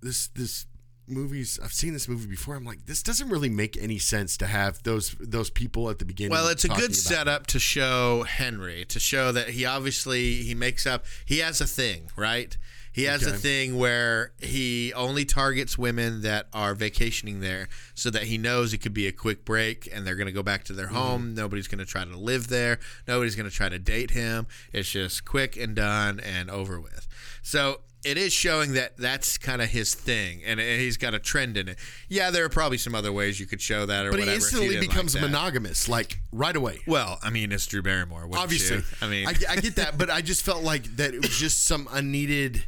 this 0.00 0.28
this 0.28 0.66
movies. 1.08 1.58
I've 1.60 1.72
seen 1.72 1.92
this 1.92 2.06
movie 2.06 2.28
before. 2.28 2.54
I'm 2.54 2.64
like, 2.64 2.86
this 2.86 3.02
doesn't 3.02 3.28
really 3.30 3.48
make 3.48 3.76
any 3.76 3.98
sense 3.98 4.36
to 4.36 4.46
have 4.46 4.80
those 4.84 5.16
those 5.18 5.50
people 5.50 5.90
at 5.90 5.98
the 5.98 6.04
beginning. 6.04 6.30
Well, 6.30 6.46
it's 6.46 6.64
a 6.64 6.68
good 6.68 6.94
setup 6.94 7.48
to 7.48 7.58
show 7.58 8.22
Henry 8.22 8.84
to 8.84 9.00
show 9.00 9.32
that 9.32 9.48
he 9.50 9.64
obviously 9.64 10.36
he 10.42 10.54
makes 10.54 10.86
up. 10.86 11.04
He 11.26 11.38
has 11.38 11.60
a 11.60 11.66
thing, 11.66 12.10
right? 12.14 12.56
He 12.92 13.04
has 13.04 13.26
a 13.26 13.32
thing 13.32 13.76
where 13.78 14.32
he 14.38 14.92
only 14.94 15.24
targets 15.24 15.78
women 15.78 16.20
that 16.22 16.46
are 16.52 16.74
vacationing 16.74 17.40
there, 17.40 17.68
so 17.94 18.10
that 18.10 18.24
he 18.24 18.36
knows 18.38 18.72
it 18.74 18.78
could 18.78 18.94
be 18.94 19.06
a 19.06 19.12
quick 19.12 19.44
break 19.44 19.88
and 19.92 20.06
they're 20.06 20.16
going 20.16 20.26
to 20.26 20.32
go 20.32 20.42
back 20.42 20.64
to 20.64 20.72
their 20.72 20.86
Mm-hmm. 20.86 20.96
home. 20.96 21.34
Nobody's 21.34 21.68
going 21.68 21.78
to 21.78 21.84
try 21.86 22.04
to 22.04 22.16
live 22.16 22.48
there. 22.48 22.78
Nobody's 23.08 23.34
going 23.36 23.48
to 23.48 23.54
try 23.54 23.68
to 23.68 23.78
date 23.78 24.10
him. 24.10 24.46
It's 24.72 24.90
just 24.90 25.24
quick 25.24 25.56
and 25.56 25.74
done 25.74 26.20
and 26.20 26.50
over 26.50 26.78
with. 26.80 27.06
So 27.42 27.80
it 28.04 28.18
is 28.18 28.32
showing 28.32 28.72
that 28.72 28.96
that's 28.98 29.38
kind 29.38 29.62
of 29.62 29.68
his 29.68 29.94
thing, 29.94 30.42
and 30.44 30.58
he's 30.58 30.96
got 30.96 31.14
a 31.14 31.20
trend 31.20 31.56
in 31.56 31.68
it. 31.68 31.78
Yeah, 32.08 32.30
there 32.32 32.44
are 32.44 32.48
probably 32.48 32.76
some 32.78 32.94
other 32.96 33.12
ways 33.12 33.38
you 33.38 33.46
could 33.46 33.60
show 33.60 33.86
that, 33.86 34.06
or 34.06 34.10
But 34.10 34.18
he 34.20 34.26
whatever. 34.26 34.32
you 34.32 34.36
instantly 34.44 34.78
like 34.78 34.88
becomes 34.88 35.14
monogamous, 35.20 35.88
like 35.88 36.18
right 36.32 36.56
away. 36.56 36.80
Well, 36.86 37.20
I 37.22 37.30
mean, 37.30 37.52
it's 37.52 37.64
Drew 37.66 37.80
Barrymore. 37.80 38.28
obviously 38.34 38.78
you? 38.78 38.82
I 39.00 39.06
mean, 39.08 39.28
I, 39.28 39.34
I 39.48 39.56
get 39.56 39.76
that 39.76 39.96
but 39.96 40.10
i 40.10 40.20
just 40.20 40.42
felt 40.44 40.64
like 40.64 40.96
that 40.96 41.14
it 41.14 41.22
was 41.22 41.36
just 41.38 41.64
some 41.64 41.88
unneeded 41.92 42.64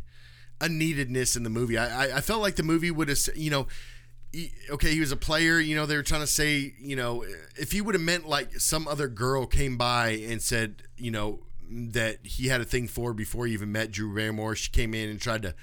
unneededness 0.65 1.37
in 1.37 1.43
the 1.43 1.51
movie 1.51 1.79
i 1.79 2.07
i, 2.07 2.17
I 2.17 2.21
felt 2.21 2.41
like 2.43 2.57
the 2.57 2.63
movie 2.63 2.91
would 2.91 3.09
have 3.09 3.19
you 3.35 3.51
know 3.51 3.67
okay 4.71 4.93
he 4.93 5.01
was 5.01 5.13
a 5.13 5.17
player 5.17 5.61
you 5.61 5.77
know 5.77 5.87
they 5.87 5.97
were 5.97 6.03
trying 6.03 6.23
to 6.23 6.27
say 6.27 6.75
you 6.79 6.97
know 6.97 7.25
if 7.57 7.73
he 7.73 7.81
would 7.81 7.95
have 7.95 8.03
meant 8.03 8.29
like 8.29 8.55
some 8.61 8.89
other 8.89 9.09
girl 9.09 9.47
came 9.47 9.77
by 9.77 10.11
and 10.11 10.43
said 10.43 10.83
you 10.97 11.11
know 11.11 11.41
that 11.71 12.19
he 12.25 12.49
had 12.49 12.61
a 12.61 12.65
thing 12.65 12.89
for 12.89 13.15
before 13.15 13.47
he 13.47 13.53
even 13.53 13.71
met 13.71 13.91
drew 13.91 14.15
barrymore 14.15 14.55
she 14.57 14.71
came 14.71 14.93
in 14.95 15.09
and 15.09 15.21
tried 15.21 15.43
to 15.43 15.55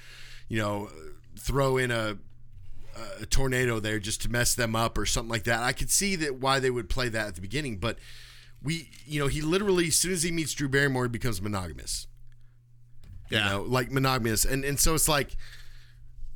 you 0.48 0.58
know 0.58 0.88
throw 1.38 1.76
in 1.76 1.90
a 1.90 2.16
a 3.20 3.26
tornado 3.26 3.80
there 3.80 3.98
just 3.98 4.22
to 4.22 4.28
mess 4.28 4.54
them 4.54 4.76
up 4.76 4.98
or 4.98 5.06
something 5.06 5.30
like 5.30 5.44
that. 5.44 5.62
I 5.62 5.72
could 5.72 5.90
see 5.90 6.16
that 6.16 6.36
why 6.36 6.58
they 6.58 6.70
would 6.70 6.88
play 6.88 7.08
that 7.08 7.28
at 7.28 7.34
the 7.34 7.40
beginning, 7.40 7.78
but 7.78 7.98
we, 8.62 8.90
you 9.06 9.18
know, 9.18 9.26
he 9.26 9.40
literally 9.40 9.88
as 9.88 9.96
soon 9.96 10.12
as 10.12 10.22
he 10.22 10.30
meets 10.30 10.52
Drew 10.52 10.68
Barrymore, 10.68 11.04
he 11.04 11.08
becomes 11.08 11.40
monogamous. 11.42 12.06
Yeah. 13.32 13.44
You 13.44 13.50
know, 13.50 13.62
like 13.62 13.90
monogamous, 13.90 14.44
and 14.44 14.64
and 14.64 14.78
so 14.78 14.94
it's 14.94 15.08
like 15.08 15.36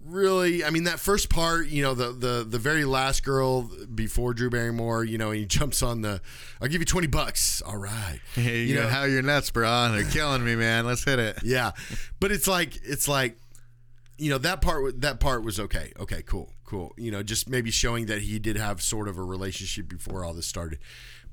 really. 0.04 0.64
I 0.64 0.70
mean, 0.70 0.84
that 0.84 1.00
first 1.00 1.28
part, 1.28 1.68
you 1.68 1.82
know, 1.82 1.94
the 1.94 2.12
the 2.12 2.46
the 2.48 2.58
very 2.58 2.84
last 2.84 3.24
girl 3.24 3.70
before 3.94 4.34
Drew 4.34 4.50
Barrymore, 4.50 5.04
you 5.04 5.18
know, 5.18 5.30
he 5.30 5.44
jumps 5.46 5.82
on 5.82 6.02
the. 6.02 6.20
I'll 6.60 6.68
give 6.68 6.80
you 6.80 6.86
twenty 6.86 7.08
bucks. 7.08 7.62
All 7.62 7.76
right. 7.76 8.20
Hey, 8.34 8.64
you 8.64 8.74
know 8.74 8.86
how 8.86 9.04
you're 9.04 9.22
nuts, 9.22 9.50
bro. 9.50 9.92
They're 9.92 10.04
killing 10.04 10.44
me, 10.44 10.56
man. 10.56 10.86
Let's 10.86 11.04
hit 11.04 11.18
it. 11.18 11.38
Yeah, 11.42 11.72
but 12.20 12.32
it's 12.32 12.46
like 12.46 12.78
it's 12.84 13.08
like 13.08 13.38
you 14.18 14.30
know 14.30 14.38
that 14.38 14.60
part 14.60 15.00
that 15.00 15.20
part 15.20 15.42
was 15.42 15.58
okay. 15.60 15.92
Okay, 15.98 16.22
cool, 16.22 16.52
cool. 16.64 16.92
You 16.96 17.10
know, 17.10 17.22
just 17.22 17.48
maybe 17.48 17.70
showing 17.70 18.06
that 18.06 18.22
he 18.22 18.38
did 18.38 18.56
have 18.56 18.82
sort 18.82 19.08
of 19.08 19.18
a 19.18 19.22
relationship 19.22 19.88
before 19.88 20.24
all 20.24 20.34
this 20.34 20.46
started. 20.46 20.78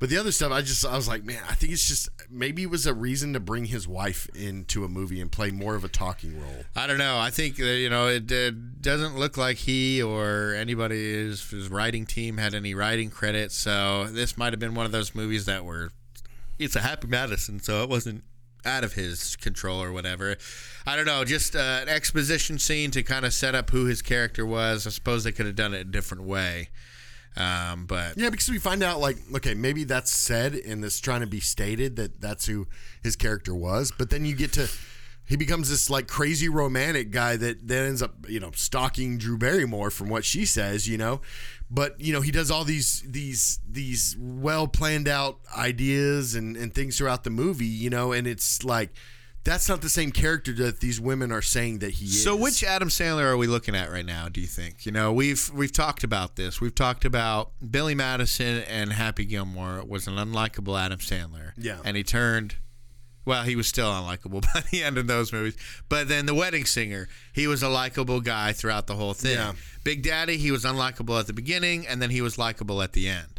But 0.04 0.10
the 0.10 0.18
other 0.18 0.34
stuff, 0.34 0.52
I 0.52 0.62
just 0.62 0.86
I 0.86 0.98
was 0.98 1.08
like, 1.08 1.24
man, 1.24 1.42
I 1.50 1.54
think 1.54 1.72
it's 1.72 1.88
just 1.88 2.10
maybe 2.30 2.64
it 2.64 2.70
was 2.70 2.86
a 2.86 2.94
reason 2.94 3.32
to 3.32 3.40
bring 3.40 3.64
his 3.64 3.88
wife 3.88 4.28
into 4.36 4.84
a 4.84 4.90
movie 4.90 5.22
and 5.22 5.32
play 5.32 5.50
more 5.50 5.76
of 5.76 5.86
a 5.86 5.88
talking 5.88 6.38
role. 6.38 6.66
I 6.76 6.88
don't 6.88 6.98
know. 6.98 7.18
I 7.18 7.30
think 7.30 7.56
that, 7.56 7.78
you 7.78 7.90
know 7.90 8.10
it, 8.10 8.30
it 8.30 8.82
doesn't 8.82 9.18
look 9.18 9.38
like 9.38 9.56
he 9.56 10.02
or 10.04 10.56
anybody 10.56 11.14
his, 11.14 11.50
his 11.50 11.70
writing 11.70 12.06
team 12.06 12.36
had 12.36 12.54
any 12.54 12.76
writing 12.76 13.12
credit. 13.12 13.54
So 13.54 14.08
this 14.12 14.38
might 14.38 14.52
have 14.52 14.60
been 14.60 14.76
one 14.76 14.86
of 14.86 14.92
those 14.92 15.16
movies 15.16 15.46
that 15.46 15.64
were. 15.64 15.92
It's 16.60 16.76
a 16.76 16.82
Happy 16.82 17.08
Madison, 17.08 17.62
so 17.62 17.82
it 17.82 17.88
wasn't 17.88 18.26
out 18.66 18.84
of 18.84 18.96
his 18.96 19.38
control 19.38 19.82
or 19.82 19.94
whatever. 19.94 20.36
I 20.86 20.98
don't 20.98 21.06
know. 21.06 21.24
Just 21.24 21.56
uh, 21.56 21.80
an 21.82 21.88
exposition 21.88 22.60
scene 22.60 22.92
to 22.92 23.04
kind 23.04 23.24
of 23.24 23.34
set 23.34 23.56
up 23.56 23.70
who 23.70 23.86
his 23.86 24.02
character 24.02 24.46
was. 24.46 24.86
I 24.86 24.90
suppose 24.90 25.24
they 25.24 25.32
could 25.32 25.46
have 25.46 25.56
done 25.56 25.74
it 25.74 25.80
a 25.80 25.86
different 25.86 26.24
way. 26.24 26.72
Um, 27.36 27.86
but 27.86 28.18
Yeah, 28.18 28.30
because 28.30 28.50
we 28.50 28.60
find 28.60 28.84
out 28.84 29.00
like 29.00 29.18
okay, 29.36 29.54
maybe 29.54 29.84
that's 29.84 30.12
said 30.12 30.54
and 30.54 30.84
it's 30.86 31.00
trying 31.00 31.22
to 31.22 31.28
be 31.28 31.40
stated 31.40 31.96
that 31.96 32.22
that's 32.22 32.46
who 32.46 32.68
his 33.02 33.16
character 33.16 33.56
was, 33.56 33.92
but 33.92 34.10
then 34.10 34.26
you 34.26 34.36
get 34.36 34.54
to 34.54 34.70
he 35.26 35.38
becomes 35.38 35.70
this 35.70 35.90
like 35.90 36.08
crazy 36.08 36.50
romantic 36.50 37.10
guy 37.10 37.38
that 37.38 37.68
then 37.68 37.86
ends 37.88 38.02
up 38.02 38.30
you 38.30 38.40
know 38.40 38.52
stalking 38.54 39.18
Drew 39.18 39.38
Barrymore 39.38 39.90
from 39.90 40.10
what 40.10 40.26
she 40.26 40.46
says, 40.46 40.88
you 40.88 40.98
know. 40.98 41.22
But 41.72 42.00
you 42.00 42.14
know 42.14 42.22
he 42.22 42.32
does 42.32 42.52
all 42.52 42.64
these 42.66 43.04
these 43.08 43.60
these 43.68 44.16
well 44.20 44.68
planned 44.68 45.08
out 45.08 45.40
ideas 45.58 46.36
and 46.36 46.56
and 46.56 46.74
things 46.74 46.98
throughout 46.98 47.24
the 47.24 47.30
movie, 47.30 47.66
you 47.66 47.90
know, 47.90 48.12
and 48.12 48.28
it's 48.28 48.64
like 48.64 48.92
that's 49.44 49.68
not 49.68 49.82
the 49.82 49.90
same 49.90 50.12
character 50.12 50.54
that 50.54 50.80
these 50.80 51.02
women 51.02 51.32
are 51.32 51.42
saying 51.42 51.80
that 51.80 51.92
he 51.92 52.06
is. 52.06 52.24
So 52.24 52.36
which 52.36 52.64
Adam 52.64 52.90
Sandler 52.90 53.24
are 53.26 53.38
we 53.38 53.48
looking 53.48 53.76
at 53.76 53.92
right 53.92 54.06
now? 54.06 54.30
Do 54.30 54.40
you 54.40 54.48
think? 54.48 54.86
You 54.86 54.92
know, 54.92 55.12
we've 55.12 55.52
we've 55.54 55.72
talked 55.72 56.04
about 56.04 56.36
this. 56.36 56.62
We've 56.62 56.74
talked 56.76 57.04
about 57.06 57.52
Billy 57.70 57.96
Madison 57.96 58.60
and 58.64 58.94
Happy 58.94 59.26
Gilmore 59.26 59.84
was 59.86 60.08
an 60.08 60.16
unlikable 60.16 60.80
Adam 60.80 61.00
Sandler. 61.00 61.52
Yeah. 61.58 61.78
and 61.84 61.98
he 61.98 62.04
turned. 62.04 62.56
Well, 63.26 63.44
he 63.44 63.56
was 63.56 63.68
still 63.68 63.88
unlikable 63.90 64.42
by 64.54 64.64
the 64.70 64.84
end 64.84 64.98
of 64.98 65.08
those 65.08 65.32
movies. 65.32 65.56
But 65.88 66.10
then 66.10 66.26
The 66.26 66.34
Wedding 66.36 66.66
Singer, 66.66 67.08
he 67.32 67.48
was 67.48 67.64
a 67.64 67.70
likable 67.70 68.20
guy 68.20 68.52
throughout 68.52 68.86
the 68.88 68.96
whole 68.96 69.14
thing. 69.14 69.38
Yeah. 69.38 69.54
Big 69.86 70.04
Daddy, 70.04 70.36
he 70.36 70.52
was 70.52 70.66
unlikable 70.66 71.18
at 71.18 71.28
the 71.28 71.34
beginning, 71.34 71.88
and 71.88 72.02
then 72.02 72.10
he 72.10 72.22
was 72.22 72.38
likable 72.38 72.82
at 72.82 72.92
the 72.92 73.08
end. 73.08 73.33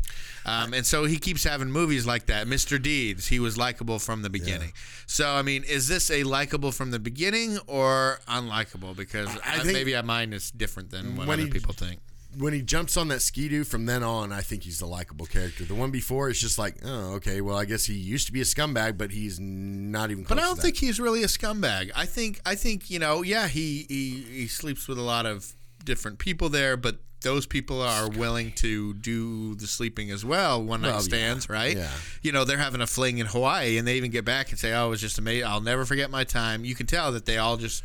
Um, 0.46 0.74
and 0.74 0.84
so 0.84 1.04
he 1.04 1.18
keeps 1.18 1.42
having 1.44 1.70
movies 1.70 2.06
like 2.06 2.26
that. 2.26 2.46
Mr. 2.46 2.80
Deeds, 2.80 3.28
he 3.28 3.40
was 3.40 3.56
likable 3.56 3.98
from 3.98 4.22
the 4.22 4.30
beginning. 4.30 4.72
So 5.06 5.30
I 5.30 5.42
mean, 5.42 5.64
is 5.64 5.88
this 5.88 6.10
a 6.10 6.22
likable 6.24 6.70
from 6.72 6.90
the 6.90 6.98
beginning 6.98 7.58
or 7.66 8.20
unlikable? 8.28 8.94
Because 8.96 9.28
I 9.44 9.54
I 9.54 9.58
think- 9.60 9.72
maybe 9.72 10.00
mine 10.02 10.32
is 10.32 10.50
different 10.50 10.90
than 10.90 11.16
what 11.16 11.28
other 11.28 11.42
he- 11.42 11.50
people 11.50 11.72
think. 11.74 12.00
when 12.36 12.52
he 12.52 12.60
jumps 12.62 12.96
on 12.96 13.06
that 13.08 13.22
skidoo 13.22 13.62
from 13.64 13.86
then 13.86 14.02
on, 14.02 14.32
I 14.32 14.40
think 14.42 14.64
he's 14.64 14.80
the 14.80 14.86
likable 14.86 15.24
character. 15.24 15.64
The 15.64 15.74
one 15.74 15.90
before 15.92 16.28
is 16.28 16.40
just 16.40 16.58
like, 16.58 16.74
oh, 16.84 17.14
okay, 17.14 17.40
well, 17.40 17.56
I 17.56 17.64
guess 17.64 17.84
he 17.84 17.94
used 17.94 18.26
to 18.26 18.32
be 18.32 18.40
a 18.40 18.44
scumbag, 18.44 18.98
but 18.98 19.12
he's 19.12 19.38
not 19.38 20.10
even. 20.10 20.24
Close 20.24 20.36
But 20.36 20.42
I 20.42 20.46
don't 20.48 20.60
think 20.60 20.76
he's 20.76 20.98
really 20.98 21.22
a 21.22 21.28
scumbag. 21.28 21.90
I 21.94 22.06
think 22.06 22.40
I 22.44 22.54
think 22.56 22.90
you 22.90 22.98
know, 22.98 23.22
yeah, 23.22 23.46
he 23.48 23.86
he, 23.88 24.24
he 24.30 24.46
sleeps 24.48 24.88
with 24.88 24.98
a 24.98 25.02
lot 25.02 25.26
of 25.26 25.54
different 25.84 26.18
people 26.18 26.48
there, 26.48 26.76
but 26.76 26.96
those 27.24 27.44
people 27.46 27.82
are 27.82 28.08
willing 28.08 28.52
to 28.52 28.94
do 28.94 29.56
the 29.56 29.66
sleeping 29.66 30.12
as 30.12 30.24
well, 30.24 30.62
one 30.62 30.80
night 30.82 30.88
Well, 30.90 30.96
yeah. 30.98 31.02
stands, 31.02 31.48
right? 31.48 31.76
Yeah. 31.76 31.90
You 32.22 32.30
know, 32.30 32.44
they're 32.44 32.58
having 32.58 32.80
a 32.80 32.86
fling 32.86 33.18
in 33.18 33.26
Hawaii, 33.26 33.76
and 33.76 33.88
they 33.88 33.96
even 33.96 34.12
get 34.12 34.24
back 34.24 34.50
and 34.50 34.58
say, 34.58 34.72
"Oh, 34.72 34.86
it 34.86 34.90
was 34.90 35.00
just 35.00 35.18
amazing. 35.18 35.46
I'll 35.48 35.60
never 35.60 35.84
forget 35.84 36.08
my 36.10 36.22
time." 36.22 36.64
You 36.64 36.76
can 36.76 36.86
tell 36.86 37.10
that 37.10 37.26
they 37.26 37.36
all 37.38 37.56
just. 37.56 37.82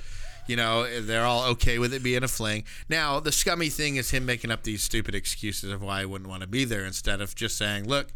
You 0.47 0.55
know, 0.55 1.01
they're 1.01 1.25
all 1.25 1.43
okay 1.51 1.77
with 1.77 1.93
it 1.93 2.01
being 2.01 2.23
a 2.23 2.27
fling. 2.27 2.63
Now, 2.89 3.19
the 3.19 3.31
scummy 3.31 3.69
thing 3.69 3.97
is 3.97 4.09
him 4.09 4.25
making 4.25 4.49
up 4.49 4.63
these 4.63 4.81
stupid 4.81 5.13
excuses 5.13 5.71
of 5.71 5.83
why 5.83 6.01
I 6.01 6.05
wouldn't 6.05 6.27
want 6.27 6.41
to 6.41 6.47
be 6.47 6.65
there 6.65 6.85
instead 6.85 7.21
of 7.21 7.35
just 7.35 7.55
saying, 7.55 7.87
"Look, 7.87 8.07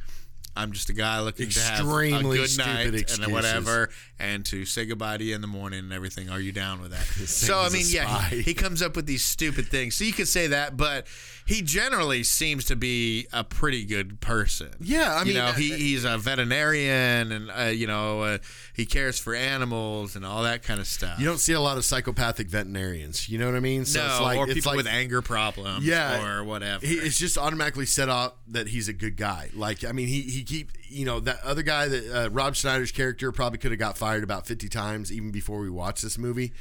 I'm 0.55 0.71
just 0.71 0.89
a 0.89 0.93
guy 0.93 1.19
looking 1.21 1.49
to 1.49 1.59
have 1.59 1.79
a 1.87 2.21
good 2.21 2.57
night 2.57 2.93
excuses. 2.93 3.19
and 3.19 3.33
whatever, 3.33 3.89
and 4.19 4.45
to 4.47 4.65
say 4.65 4.85
goodbye 4.85 5.17
to 5.17 5.23
you 5.23 5.33
in 5.35 5.41
the 5.41 5.47
morning 5.47 5.79
and 5.79 5.91
everything. 5.93 6.29
Are 6.29 6.39
you 6.39 6.51
down 6.51 6.81
with 6.81 6.91
that? 6.91 7.07
So 7.27 7.59
I 7.59 7.69
mean, 7.69 7.85
yeah, 7.87 8.23
he, 8.29 8.41
he 8.41 8.53
comes 8.53 8.81
up 8.81 8.95
with 8.95 9.05
these 9.05 9.23
stupid 9.23 9.67
things. 9.67 9.95
So 9.95 10.03
you 10.03 10.13
could 10.13 10.27
say 10.27 10.47
that, 10.47 10.77
but 10.77 11.07
he 11.45 11.61
generally 11.61 12.23
seems 12.23 12.65
to 12.65 12.75
be 12.75 13.27
a 13.33 13.43
pretty 13.43 13.83
good 13.85 14.19
person. 14.21 14.69
Yeah, 14.79 15.13
I 15.15 15.19
you 15.21 15.25
mean, 15.25 15.35
know, 15.35 15.45
uh, 15.45 15.53
he, 15.53 15.73
he's 15.73 16.05
a 16.05 16.17
veterinarian, 16.17 17.31
and 17.31 17.51
uh, 17.51 17.63
you 17.65 17.87
know, 17.87 18.21
uh, 18.21 18.37
he 18.73 18.85
cares 18.85 19.19
for 19.19 19.35
animals 19.35 20.15
and 20.15 20.25
all 20.25 20.43
that 20.43 20.63
kind 20.63 20.79
of 20.79 20.87
stuff. 20.87 21.19
You 21.19 21.25
don't 21.25 21.39
see 21.39 21.53
a 21.53 21.59
lot 21.59 21.77
of 21.77 21.85
psychopathic 21.85 22.47
veterinarians. 22.47 23.29
You 23.29 23.37
know 23.39 23.45
what 23.47 23.55
I 23.55 23.59
mean? 23.59 23.85
So 23.85 23.99
no, 23.99 24.05
it's 24.07 24.21
like, 24.21 24.37
or 24.37 24.45
it's 24.45 24.53
people 24.53 24.71
like- 24.71 24.77
with 24.77 24.87
anger 24.87 25.21
problems, 25.21 25.85
yeah, 25.85 26.25
or 26.25 26.43
whatever. 26.43 26.85
He, 26.85 26.95
it's 26.95 27.17
just 27.17 27.37
automatically 27.37 27.85
set 27.85 28.09
up 28.09 28.39
that 28.47 28.67
he's 28.69 28.87
a 28.87 28.93
good 28.93 29.17
guy. 29.17 29.49
Like, 29.53 29.83
I 29.83 29.91
mean, 29.91 30.07
he 30.07 30.21
he 30.21 30.43
keep 30.43 30.71
you 30.87 31.05
know 31.05 31.19
that 31.21 31.39
other 31.43 31.63
guy 31.63 31.87
that 31.87 32.25
uh, 32.25 32.29
Rob 32.29 32.55
Schneider's 32.55 32.91
character 32.91 33.31
probably 33.31 33.57
could 33.59 33.71
have 33.71 33.79
got 33.79 33.97
fired 33.97 34.23
about 34.23 34.47
fifty 34.47 34.69
times 34.69 35.11
even 35.11 35.31
before 35.31 35.59
we 35.59 35.69
watched 35.69 36.03
this 36.03 36.17
movie. 36.17 36.53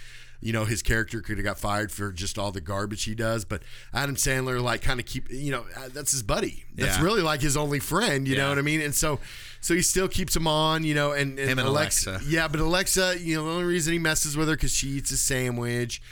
You 0.43 0.53
know, 0.53 0.64
his 0.64 0.82
character 0.82 1.20
could 1.22 1.38
have 1.38 1.45
got 1.45 1.57
fired 1.59 1.93
for 1.93 2.11
just 2.12 2.36
all 2.36 2.51
the 2.53 2.61
garbage 2.61 3.05
he 3.05 3.14
does. 3.14 3.45
But 3.45 3.62
Adam 3.95 4.16
Sandler, 4.16 4.61
like, 4.61 4.82
kind 4.82 4.99
of 5.01 5.07
keep 5.07 5.30
you 5.30 5.53
know 5.53 5.64
uh, 5.76 5.88
that's 5.95 6.11
his 6.11 6.22
buddy. 6.22 6.64
That's 6.74 6.99
Yeah. 6.99 7.05
really 7.05 7.22
like 7.22 7.40
his 7.40 7.57
only 7.57 7.78
friend. 7.78 8.26
You 8.26 8.36
know 8.36 8.49
what 8.49 8.59
I 8.59 8.62
mean? 8.62 8.80
And 8.80 8.95
so. 8.95 9.20
So 9.64 9.74
he 9.74 9.82
still 9.82 10.09
keeps 10.09 10.34
him 10.34 10.49
on, 10.49 10.82
you 10.82 10.93
know, 10.93 11.12
and, 11.12 11.38
and, 11.38 11.49
Him 11.49 11.61
and 11.61 11.68
Alexa. 11.68 12.22
Yeah, 12.26 12.49
but 12.49 12.59
Alexa, 12.59 13.20
you 13.20 13.36
know, 13.36 13.45
the 13.45 13.51
only 13.53 13.64
reason 13.64 13.93
he 13.93 13.99
messes 14.01 14.36
with 14.36 14.49
her 14.49 14.57
because 14.57 14.72
she 14.74 14.88
eats 14.88 15.12
a 15.12 15.16
sandwich, 15.16 16.03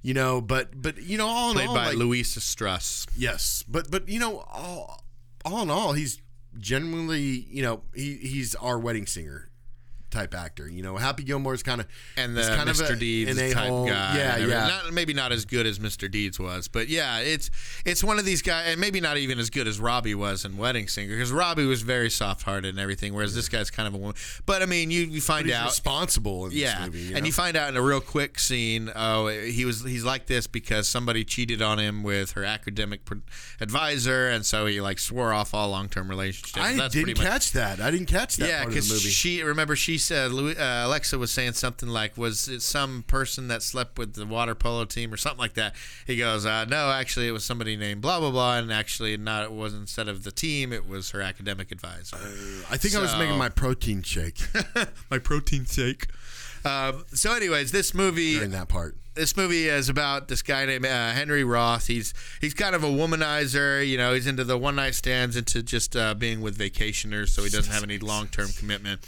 you 0.00 0.14
know. 0.14 0.40
But 0.40 0.80
but 0.80 1.02
you 1.02 1.18
know, 1.18 1.26
all 1.26 1.50
in 1.50 1.56
Played 1.56 1.68
all, 1.70 1.74
by 1.74 1.86
like, 1.86 1.96
Lusia 1.96 2.38
Strus. 2.38 3.08
Yes, 3.16 3.64
but 3.68 3.90
but 3.90 4.08
you 4.08 4.20
know, 4.20 4.38
all 4.48 5.02
all 5.44 5.62
in 5.62 5.70
all, 5.70 5.94
he's 5.94 6.20
genuinely 6.56 7.20
you 7.50 7.62
know 7.64 7.82
he 7.96 8.14
he's 8.18 8.54
our 8.54 8.78
wedding 8.78 9.06
singer 9.06 9.49
type 10.10 10.34
actor. 10.34 10.68
You 10.68 10.82
know, 10.82 10.96
Happy 10.96 11.22
Gilmore's 11.24 11.62
kind 11.62 11.80
of 11.80 11.86
and 12.16 12.36
the 12.36 12.42
kind 12.42 12.68
Mr. 12.68 12.84
of 12.90 12.96
a- 12.96 12.96
Deeds 12.96 13.36
type 13.52 13.68
guy. 13.68 14.16
Yeah, 14.18 14.36
yeah. 14.38 14.66
Not, 14.68 14.92
maybe 14.92 15.14
not 15.14 15.32
as 15.32 15.44
good 15.44 15.66
as 15.66 15.78
Mr. 15.78 16.10
Deeds 16.10 16.38
was, 16.38 16.68
but 16.68 16.88
yeah, 16.88 17.18
it's 17.20 17.50
it's 17.84 18.02
one 18.04 18.18
of 18.18 18.24
these 18.24 18.42
guys, 18.42 18.66
and 18.72 18.80
maybe 18.80 19.00
not 19.00 19.16
even 19.16 19.38
as 19.38 19.50
good 19.50 19.66
as 19.68 19.80
Robbie 19.80 20.14
was 20.14 20.44
in 20.44 20.56
Wedding 20.56 20.88
Singer, 20.88 21.14
because 21.14 21.32
Robbie 21.32 21.66
was 21.66 21.82
very 21.82 22.10
soft-hearted 22.10 22.68
and 22.70 22.78
everything, 22.78 23.14
whereas 23.14 23.34
this 23.34 23.48
guy's 23.48 23.70
kind 23.70 23.86
of 23.88 23.94
a 23.94 23.98
woman. 23.98 24.14
But 24.46 24.62
I 24.62 24.66
mean, 24.66 24.90
you 24.90 25.02
you 25.02 25.20
find 25.20 25.46
he's 25.46 25.54
out. 25.54 25.66
responsible 25.66 26.46
in 26.46 26.52
Yeah, 26.52 26.78
this 26.78 26.86
movie. 26.86 26.98
You 27.00 27.16
and 27.16 27.26
you 27.26 27.32
find 27.32 27.56
out 27.56 27.68
in 27.68 27.76
a 27.76 27.82
real 27.82 28.00
quick 28.00 28.38
scene, 28.38 28.90
oh, 28.94 29.28
he 29.28 29.64
was 29.64 29.84
he's 29.84 30.04
like 30.04 30.26
this 30.26 30.46
because 30.46 30.88
somebody 30.88 31.24
cheated 31.24 31.62
on 31.62 31.78
him 31.78 32.02
with 32.02 32.32
her 32.32 32.44
academic 32.44 33.00
advisor, 33.60 34.28
and 34.28 34.44
so 34.44 34.66
he 34.66 34.80
like 34.80 34.98
swore 34.98 35.32
off 35.32 35.54
all 35.54 35.70
long 35.70 35.88
term 35.88 36.08
relationships. 36.08 36.58
I 36.58 36.74
That's 36.76 36.94
didn't 36.94 37.18
much 37.18 37.26
catch 37.26 37.52
that. 37.52 37.80
I 37.80 37.90
didn't 37.90 38.06
catch 38.06 38.36
that 38.36 38.48
yeah, 38.48 38.62
part 38.64 38.68
of 38.68 38.74
the 38.74 38.80
because 38.80 39.02
she 39.12 39.42
remember 39.42 39.76
she 39.76 39.98
said 40.00 40.32
uh, 40.32 40.86
Alexa 40.86 41.16
was 41.16 41.30
saying 41.30 41.52
something 41.52 41.88
like, 41.88 42.16
"Was 42.18 42.48
it 42.48 42.62
some 42.62 43.04
person 43.04 43.46
that 43.46 43.62
slept 43.62 43.96
with 43.98 44.14
the 44.14 44.26
water 44.26 44.56
polo 44.56 44.84
team 44.84 45.14
or 45.14 45.16
something 45.16 45.38
like 45.38 45.54
that?" 45.54 45.76
He 46.06 46.16
goes, 46.16 46.44
uh, 46.44 46.64
"No, 46.64 46.90
actually, 46.90 47.28
it 47.28 47.32
was 47.32 47.44
somebody 47.44 47.76
named 47.76 48.00
blah 48.00 48.18
blah 48.18 48.32
blah, 48.32 48.58
and 48.58 48.72
actually, 48.72 49.16
not 49.16 49.44
it 49.44 49.52
was 49.52 49.72
instead 49.72 50.08
of 50.08 50.24
the 50.24 50.32
team, 50.32 50.72
it 50.72 50.88
was 50.88 51.10
her 51.10 51.20
academic 51.22 51.70
advisor." 51.70 52.16
I 52.68 52.76
think 52.76 52.96
I 52.96 53.00
was 53.00 53.16
making 53.16 53.38
my 53.38 53.48
protein 53.48 54.02
shake 54.02 54.40
My 55.10 55.18
protein 55.18 55.64
shake. 55.64 56.06
Um, 56.64 57.04
so, 57.14 57.32
anyways, 57.34 57.72
this 57.72 57.94
movie 57.94 58.34
during 58.34 58.50
that 58.50 58.68
part. 58.68 58.96
this 59.14 59.34
movie 59.36 59.66
is 59.68 59.88
about 59.88 60.28
this 60.28 60.42
guy 60.42 60.66
named 60.66 60.84
uh, 60.84 61.10
Henry 61.12 61.42
Roth. 61.42 61.86
He's 61.86 62.12
he's 62.40 62.52
kind 62.52 62.74
of 62.74 62.84
a 62.84 62.88
womanizer. 62.88 63.86
You 63.86 63.96
know, 63.96 64.12
he's 64.12 64.26
into 64.26 64.44
the 64.44 64.58
one 64.58 64.76
night 64.76 64.94
stands, 64.94 65.36
into 65.36 65.62
just 65.62 65.96
uh, 65.96 66.12
being 66.14 66.42
with 66.42 66.58
vacationers, 66.58 67.28
so 67.30 67.42
he 67.42 67.48
doesn't 67.48 67.72
have 67.72 67.82
any 67.82 67.98
long 68.12 68.28
term 68.28 68.48
commitment. 68.58 69.00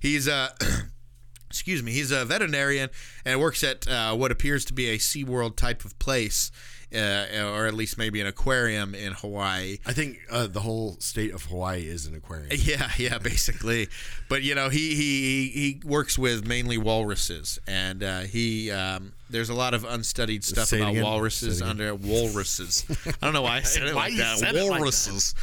He's 0.00 0.28
a 0.28 0.54
excuse 1.48 1.82
me. 1.82 1.92
He's 1.92 2.10
a 2.10 2.24
veterinarian 2.24 2.90
and 3.24 3.40
works 3.40 3.64
at 3.64 3.88
uh, 3.88 4.14
what 4.14 4.30
appears 4.30 4.64
to 4.66 4.72
be 4.72 4.90
a 4.90 4.98
SeaWorld 4.98 5.56
type 5.56 5.84
of 5.84 5.98
place, 5.98 6.50
uh, 6.94 7.26
or 7.52 7.66
at 7.66 7.74
least 7.74 7.98
maybe 7.98 8.20
an 8.20 8.26
aquarium 8.26 8.94
in 8.94 9.12
Hawaii. 9.12 9.78
I 9.86 9.92
think 9.92 10.18
uh, 10.30 10.46
the 10.46 10.60
whole 10.60 10.96
state 11.00 11.32
of 11.32 11.44
Hawaii 11.44 11.88
is 11.88 12.06
an 12.06 12.14
aquarium. 12.14 12.48
Yeah, 12.58 12.90
yeah, 12.98 13.18
basically. 13.18 13.88
But 14.28 14.42
you 14.42 14.54
know, 14.54 14.68
he 14.68 14.94
he 14.94 15.48
he 15.48 15.80
works 15.84 16.18
with 16.18 16.46
mainly 16.46 16.78
walruses, 16.78 17.58
and 17.66 18.02
uh, 18.02 18.20
he 18.20 18.70
um, 18.70 19.12
there's 19.30 19.50
a 19.50 19.54
lot 19.54 19.74
of 19.74 19.84
unstudied 19.84 20.44
stuff 20.44 20.72
about 20.72 20.90
again. 20.90 21.04
walruses 21.04 21.60
under 21.62 21.94
walruses. 21.94 22.84
I 23.06 23.26
don't 23.26 23.34
know 23.34 23.42
why 23.42 23.56
I 23.58 23.62
said 23.62 23.86
it 23.86 23.94
like 23.94 24.16
that. 24.16 24.38
it 24.38 24.42
like 24.42 24.54
that? 24.54 24.68
walruses, 24.70 25.34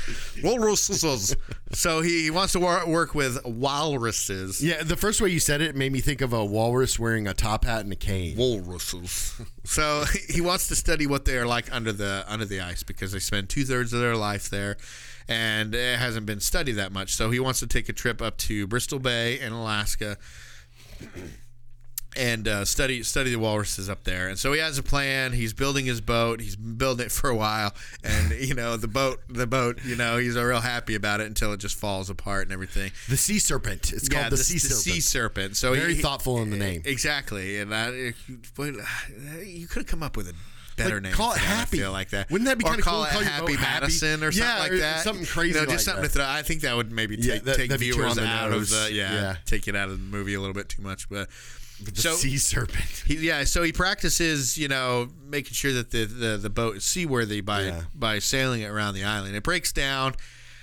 walruses. 0.43 1.35
so 1.71 2.01
he, 2.01 2.23
he 2.23 2.31
wants 2.31 2.53
to 2.53 2.59
wor- 2.59 2.87
work 2.87 3.13
with 3.15 3.43
walruses. 3.45 4.63
Yeah, 4.63 4.83
the 4.83 4.95
first 4.95 5.21
way 5.21 5.29
you 5.29 5.39
said 5.39 5.61
it 5.61 5.75
made 5.75 5.91
me 5.91 6.01
think 6.01 6.21
of 6.21 6.33
a 6.33 6.43
walrus 6.43 6.97
wearing 6.99 7.27
a 7.27 7.33
top 7.33 7.65
hat 7.65 7.81
and 7.81 7.93
a 7.93 7.95
cane. 7.95 8.37
Walruses. 8.37 9.39
So 9.63 10.05
he 10.29 10.41
wants 10.41 10.67
to 10.69 10.75
study 10.75 11.07
what 11.07 11.25
they 11.25 11.37
are 11.37 11.45
like 11.45 11.73
under 11.73 11.91
the 11.91 12.25
under 12.27 12.45
the 12.45 12.61
ice 12.61 12.83
because 12.83 13.11
they 13.11 13.19
spend 13.19 13.49
two 13.49 13.65
thirds 13.65 13.93
of 13.93 13.99
their 13.99 14.15
life 14.15 14.49
there, 14.49 14.77
and 15.27 15.75
it 15.75 15.99
hasn't 15.99 16.25
been 16.25 16.39
studied 16.39 16.73
that 16.73 16.91
much. 16.91 17.13
So 17.13 17.29
he 17.31 17.39
wants 17.39 17.59
to 17.59 17.67
take 17.67 17.89
a 17.89 17.93
trip 17.93 18.21
up 18.21 18.37
to 18.39 18.67
Bristol 18.67 18.99
Bay 18.99 19.39
in 19.39 19.53
Alaska 19.53 20.17
and 22.17 22.47
uh, 22.47 22.65
study 22.65 23.03
study 23.03 23.31
the 23.31 23.39
walruses 23.39 23.89
up 23.89 24.03
there. 24.03 24.27
And 24.27 24.37
so 24.39 24.53
he 24.53 24.59
has 24.59 24.77
a 24.77 24.83
plan. 24.83 25.33
He's 25.33 25.53
building 25.53 25.85
his 25.85 26.01
boat. 26.01 26.39
He's 26.41 26.55
been 26.55 26.75
building 26.75 27.07
it 27.07 27.11
for 27.11 27.29
a 27.29 27.35
while, 27.35 27.73
and 28.03 28.31
you 28.39 28.53
know 28.53 28.77
the 28.77 28.87
boat 28.87 29.19
the 29.29 29.47
boat. 29.47 29.79
You 29.83 29.95
know 29.95 30.17
he's 30.17 30.35
real 30.35 30.61
happy 30.61 30.95
about 30.95 31.21
it 31.21 31.27
until 31.27 31.53
it 31.53 31.57
just 31.59 31.75
falls 31.77 32.09
apart 32.09 32.43
and 32.43 32.53
everything. 32.53 32.91
The 33.09 33.17
sea 33.17 33.39
serpent. 33.39 33.91
It's 33.93 34.07
called 34.09 34.31
the, 34.31 34.37
sea 34.37 34.57
serpent. 34.59 34.79
sea 34.81 34.99
serpent. 35.01 35.57
So 35.57 35.73
Very 35.73 35.95
he- 35.95 36.01
thoughtful 36.01 36.41
in 36.41 36.49
the 36.49 36.57
name. 36.57 36.81
Exactly, 36.85 37.59
and 37.59 37.73
I, 37.73 38.13
you 39.43 39.67
could 39.67 39.81
have 39.81 39.87
come 39.87 40.03
up 40.03 40.17
with 40.17 40.29
a 40.29 40.33
better 40.77 40.95
Like, 40.95 41.03
name. 41.03 41.13
call 41.13 41.31
it 41.33 41.37
Happy. 41.39 41.77
I 41.77 41.81
feel 41.83 41.91
like 41.91 42.09
that. 42.09 42.29
Wouldn't 42.29 42.47
that 42.49 42.57
be 42.57 42.65
kinda 42.65 42.81
call 42.81 42.95
cool? 42.95 43.03
it 43.05 43.09
Call 43.11 43.21
your 43.21 43.29
Happy 43.31 43.53
boat 43.53 43.59
Happy? 43.61 43.81
Madison 43.83 44.23
or 44.23 44.31
something 44.31 44.55
or 44.55 44.59
like 44.59 44.71
that? 44.81 45.03
something 45.03 45.25
crazy 45.25 45.57
You 45.59 45.65
know, 45.65 45.71
just 45.71 45.87
like 45.87 45.93
something 45.95 46.01
that. 46.03 46.07
to 46.09 46.13
throw. 46.13 46.25
I 46.27 46.41
think 46.41 46.61
that 46.61 46.75
would 46.75 46.91
maybe 46.91 47.15
Yeah, 47.15 47.35
take, 47.35 47.43
that- 47.43 47.55
take 47.57 47.69
that'd 47.69 47.79
be 47.79 47.87
too 47.91 47.93
viewers 47.95 48.15
the 48.15 48.25
out 48.25 48.51
nose. 48.51 48.71
of 48.73 48.83
the 48.83 48.91
yeah, 48.93 49.13
Yeah. 49.13 49.35
take 49.45 49.67
it 49.67 49.75
out 49.75 49.89
of 49.89 49.97
the 49.97 50.03
movie 50.17 50.33
a 50.33 50.39
little 50.39 50.53
bit 50.53 50.69
too 50.69 50.81
much, 50.81 51.07
but. 51.09 51.29
The 51.83 52.01
so 52.01 52.13
sea 52.13 52.37
serpent. 52.37 53.03
he, 53.05 53.15
yeah, 53.17 53.43
so 53.43 53.61
he 53.61 53.71
practices, 53.73 54.57
you 54.57 54.67
know, 54.67 55.09
making 55.27 55.53
sure 55.53 55.73
that 55.73 55.91
the, 55.91 56.05
the, 56.05 56.37
the 56.37 56.49
boat 56.49 56.77
is 56.77 56.83
seaworthy 56.85 57.41
by 57.41 57.63
Yeah. 57.63 57.81
by 57.93 58.19
sailing 58.19 58.61
it 58.61 58.67
around 58.67 58.93
the 58.93 59.03
island. 59.03 59.35
It 59.35 59.43
breaks 59.43 59.71
down 59.73 60.15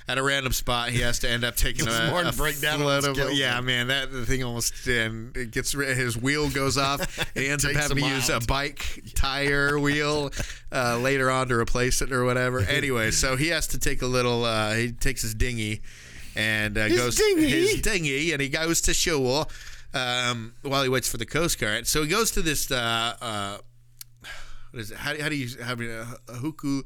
at 0.08 0.16
a 0.18 0.22
random 0.22 0.52
spot. 0.52 0.88
He 0.88 1.00
has 1.00 1.18
to 1.20 1.28
end 1.30 1.44
up 1.44 1.54
taking 1.54 1.86
a, 1.88 2.08
more 2.10 2.24
a 2.24 2.32
break 2.32 2.60
down, 2.60 2.80
flood 2.80 3.04
of 3.04 3.16
yeah, 3.34 3.60
man. 3.60 3.88
That 3.88 4.10
the 4.10 4.24
thing 4.24 4.42
almost 4.42 4.86
and 4.88 5.36
it 5.36 5.50
gets 5.50 5.72
his 5.72 6.16
wheel 6.16 6.48
goes 6.50 6.78
off. 6.78 7.00
He 7.34 7.46
ends 7.48 7.64
up 7.64 7.72
having 7.72 7.98
to 7.98 8.08
use 8.08 8.30
out. 8.30 8.42
a 8.44 8.46
bike 8.46 9.02
tire 9.14 9.78
wheel 9.78 10.30
uh, 10.72 10.98
later 10.98 11.30
on 11.30 11.48
to 11.48 11.54
replace 11.56 12.00
it 12.02 12.10
or 12.10 12.24
whatever. 12.24 12.60
Anyway, 12.68 13.10
so 13.10 13.36
he 13.36 13.48
has 13.48 13.66
to 13.68 13.78
take 13.78 14.00
a 14.02 14.06
little. 14.06 14.44
Uh, 14.44 14.74
he 14.74 14.92
takes 14.92 15.20
his 15.22 15.34
dinghy 15.34 15.82
and 16.34 16.76
uh, 16.78 16.84
His 16.86 16.96
goes 16.98 17.16
dinghy? 17.16 17.50
his 17.50 17.80
dinghy 17.82 18.32
and 18.32 18.40
he 18.40 18.48
goes 18.48 18.80
to 18.82 18.94
shore 18.94 19.46
um, 19.94 20.54
while 20.62 20.82
he 20.82 20.88
waits 20.88 21.08
for 21.08 21.16
the 21.16 21.26
coast 21.26 21.58
guard. 21.58 21.86
So 21.86 22.02
he 22.02 22.08
goes 22.08 22.30
to 22.32 22.42
this. 22.42 22.70
Uh, 22.70 23.14
uh, 23.20 23.58
what 24.70 24.80
is 24.80 24.90
it? 24.90 24.96
How, 24.96 25.20
how 25.20 25.28
do 25.28 25.36
you 25.36 25.48
how 25.62 25.74
a, 25.74 26.02
uh, 26.02 26.34
huku 26.40 26.82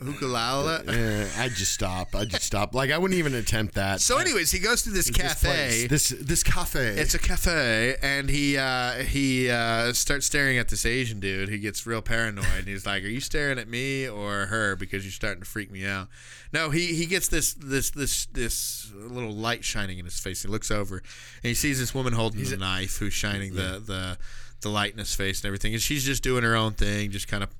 hukulala? 0.00 0.88
Eh, 0.88 1.28
I'd 1.38 1.52
just 1.54 1.72
stop. 1.72 2.14
I'd 2.14 2.28
just 2.30 2.44
stop. 2.44 2.74
Like 2.74 2.90
I 2.90 2.98
wouldn't 2.98 3.18
even 3.18 3.34
attempt 3.34 3.74
that. 3.74 4.00
So, 4.00 4.18
anyways, 4.18 4.50
he 4.50 4.58
goes 4.58 4.82
to 4.82 4.90
this 4.90 5.06
This 5.06 5.16
cafe. 5.16 5.48
place, 5.48 5.88
This 5.88 6.08
this 6.20 6.42
cafe. 6.42 6.96
It's 6.98 7.14
a 7.14 7.18
cafe, 7.18 7.96
and 8.02 8.28
he 8.28 8.56
uh, 8.56 9.02
he 9.04 9.50
uh, 9.50 9.92
starts 9.92 10.26
staring 10.26 10.58
at 10.58 10.68
this 10.68 10.84
Asian 10.86 11.20
dude. 11.20 11.48
He 11.48 11.58
gets 11.58 11.86
real 11.86 12.02
paranoid. 12.02 12.44
and 12.58 12.66
He's 12.68 12.86
like, 12.86 13.02
"Are 13.04 13.08
you 13.08 13.20
staring 13.20 13.58
at 13.58 13.68
me 13.68 14.08
or 14.08 14.46
her? 14.46 14.76
Because 14.76 15.04
you're 15.04 15.12
starting 15.12 15.42
to 15.42 15.48
freak 15.48 15.70
me 15.70 15.86
out." 15.86 16.08
No, 16.52 16.70
he 16.70 16.94
he 16.94 17.06
gets 17.06 17.28
this 17.28 17.54
this 17.54 17.90
this 17.90 18.26
this 18.26 18.90
little 18.94 19.32
light 19.32 19.64
shining 19.64 19.98
in 19.98 20.04
his 20.04 20.18
face. 20.18 20.42
He 20.42 20.48
looks 20.48 20.70
over, 20.70 20.96
and 20.98 21.04
he 21.48 21.54
sees 21.54 21.78
this 21.78 21.94
woman 21.94 22.12
holding 22.12 22.42
the 22.44 22.56
knife, 22.56 22.96
who's 22.98 23.12
shining 23.14 23.54
the 23.54 23.82
the 23.84 24.18
the 24.62 24.68
light 24.68 24.92
in 24.92 24.98
his 24.98 25.14
face 25.14 25.40
and 25.40 25.46
everything. 25.46 25.72
And 25.72 25.80
she's 25.82 26.04
just 26.04 26.22
doing 26.22 26.42
her 26.42 26.54
own 26.54 26.72
thing, 26.72 27.10
just 27.10 27.28
kind 27.28 27.42
of. 27.42 27.50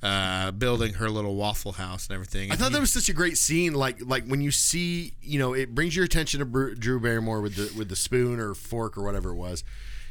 Uh, 0.00 0.52
building 0.52 0.92
her 0.94 1.10
little 1.10 1.34
waffle 1.34 1.72
house 1.72 2.06
and 2.06 2.14
everything. 2.14 2.50
I 2.50 2.54
And 2.54 2.60
thought 2.60 2.68
he- 2.68 2.74
that 2.74 2.80
was 2.80 2.92
such 2.92 3.08
a 3.08 3.12
great 3.12 3.36
scene. 3.36 3.74
Like 3.74 3.98
like 4.00 4.24
when 4.26 4.40
you 4.40 4.52
see, 4.52 5.14
you 5.20 5.40
know, 5.40 5.54
it 5.54 5.74
brings 5.74 5.96
your 5.96 6.04
attention 6.04 6.38
to 6.38 6.46
Bru- 6.46 6.76
Drew 6.76 7.00
Barrymore 7.00 7.40
with 7.40 7.56
the 7.56 7.76
with 7.76 7.88
the 7.88 7.96
spoon 7.96 8.38
or 8.38 8.54
fork 8.54 8.96
or 8.96 9.02
whatever 9.02 9.30
it 9.30 9.34
was, 9.34 9.64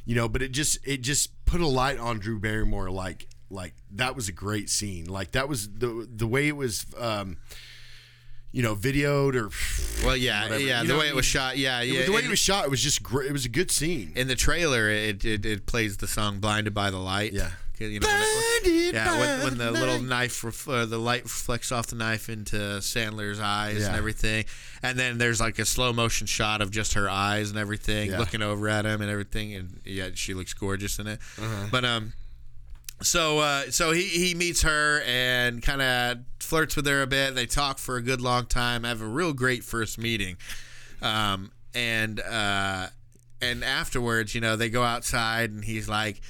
you 0.05 0.13
know. 0.13 0.27
But 0.27 0.41
it 0.41 0.51
just 0.51 0.77
it 0.85 1.03
just 1.03 1.29
put 1.45 1.61
a 1.61 1.67
light 1.67 1.99
on 1.99 2.19
Drew 2.19 2.37
Barrymore. 2.37 2.89
Like 2.91 3.27
like 3.49 3.75
that 3.91 4.13
was 4.13 4.27
a 4.27 4.33
great 4.33 4.69
scene. 4.69 5.05
Like 5.05 5.31
that 5.31 5.47
was 5.47 5.69
the 5.69 6.05
the 6.13 6.27
way 6.27 6.49
it 6.49 6.57
was, 6.57 6.85
um, 6.97 7.37
you 8.51 8.61
know, 8.63 8.75
videoed 8.75 9.35
or 9.35 10.05
well, 10.05 10.17
yeah, 10.17 10.43
whatever. 10.43 10.59
yeah, 10.63 10.81
You 10.81 10.87
the 10.89 10.97
way 10.97 11.05
I 11.05 11.09
it 11.11 11.15
was 11.15 11.25
shot, 11.25 11.57
yeah, 11.57 11.79
yeah. 11.81 12.05
the 12.05 12.11
way 12.11 12.23
it 12.25 12.29
was 12.29 12.39
shot. 12.39 12.65
It 12.65 12.71
was 12.71 12.83
just 12.83 13.01
great. 13.03 13.29
It 13.29 13.31
was 13.31 13.45
a 13.45 13.49
good 13.49 13.71
scene. 13.71 14.11
in 14.17 14.27
the 14.27 14.35
trailer 14.35 14.89
it, 14.89 15.23
it, 15.23 15.45
it 15.45 15.65
plays 15.65 15.95
the 15.95 16.07
song 16.07 16.39
blinded 16.39 16.73
by 16.73 16.89
the 16.91 16.97
light 16.97 17.31
Yeah. 17.31 17.51
You 17.79 17.99
know, 17.99 18.07
when 18.07 18.71
it- 18.73 18.93
yeah 18.93 19.19
when, 19.19 19.43
when 19.43 19.57
the 19.57 19.71
little 19.71 20.01
knife 20.01 20.43
ref, 20.43 20.67
uh, 20.67 20.85
the 20.85 20.97
light 20.97 21.23
reflects 21.23 21.71
off 21.71 21.87
the 21.87 21.95
knife 21.95 22.29
into 22.29 22.55
sandler's 22.79 23.39
eyes 23.39 23.85
and 23.85 23.95
everything 23.95 24.45
and 24.81 24.97
then 24.97 25.17
there's 25.17 25.39
like 25.41 25.59
a 25.59 25.65
slow 25.65 25.91
motion 25.93 26.25
shot 26.27 26.61
of 26.61 26.71
just 26.71 26.93
her 26.93 27.09
eyes 27.09 27.49
and 27.49 27.59
everything 27.59 28.11
Yeah. 28.11 28.19
looking 28.19 28.41
over 28.41 28.67
at 28.69 28.85
him 28.85 29.01
and 29.01 29.09
everything 29.11 29.53
and 29.55 29.79
yeah 29.85 30.09
she 30.13 30.33
looks 30.33 30.53
gorgeous 30.53 30.99
in 30.99 31.07
it 31.07 31.19
Uh-huh. 31.37 31.67
but 31.71 31.83
um 31.85 32.13
so 33.01 33.37
uh, 33.39 33.69
so 33.69 33.91
he, 33.91 34.01
he 34.03 34.33
meets 34.33 34.63
her 34.63 35.01
and 35.05 35.61
kind 35.61 35.81
of 35.83 36.17
flirts 36.39 36.75
with 36.75 36.87
her 36.87 37.03
a 37.03 37.07
bit. 37.07 37.35
They 37.35 37.45
talk 37.45 37.77
for 37.77 37.95
a 37.97 38.01
good 38.01 38.21
long 38.21 38.47
time. 38.47 38.85
Have 38.85 39.03
a 39.03 39.05
real 39.07 39.33
great 39.33 39.63
first 39.63 39.99
meeting, 39.99 40.37
um, 41.03 41.51
and 41.75 42.19
uh, 42.19 42.87
and 43.39 43.63
afterwards, 43.63 44.33
you 44.33 44.41
know, 44.41 44.55
they 44.55 44.69
go 44.71 44.81
outside 44.83 45.51
and 45.51 45.63
he's 45.63 45.87
like. 45.87 46.21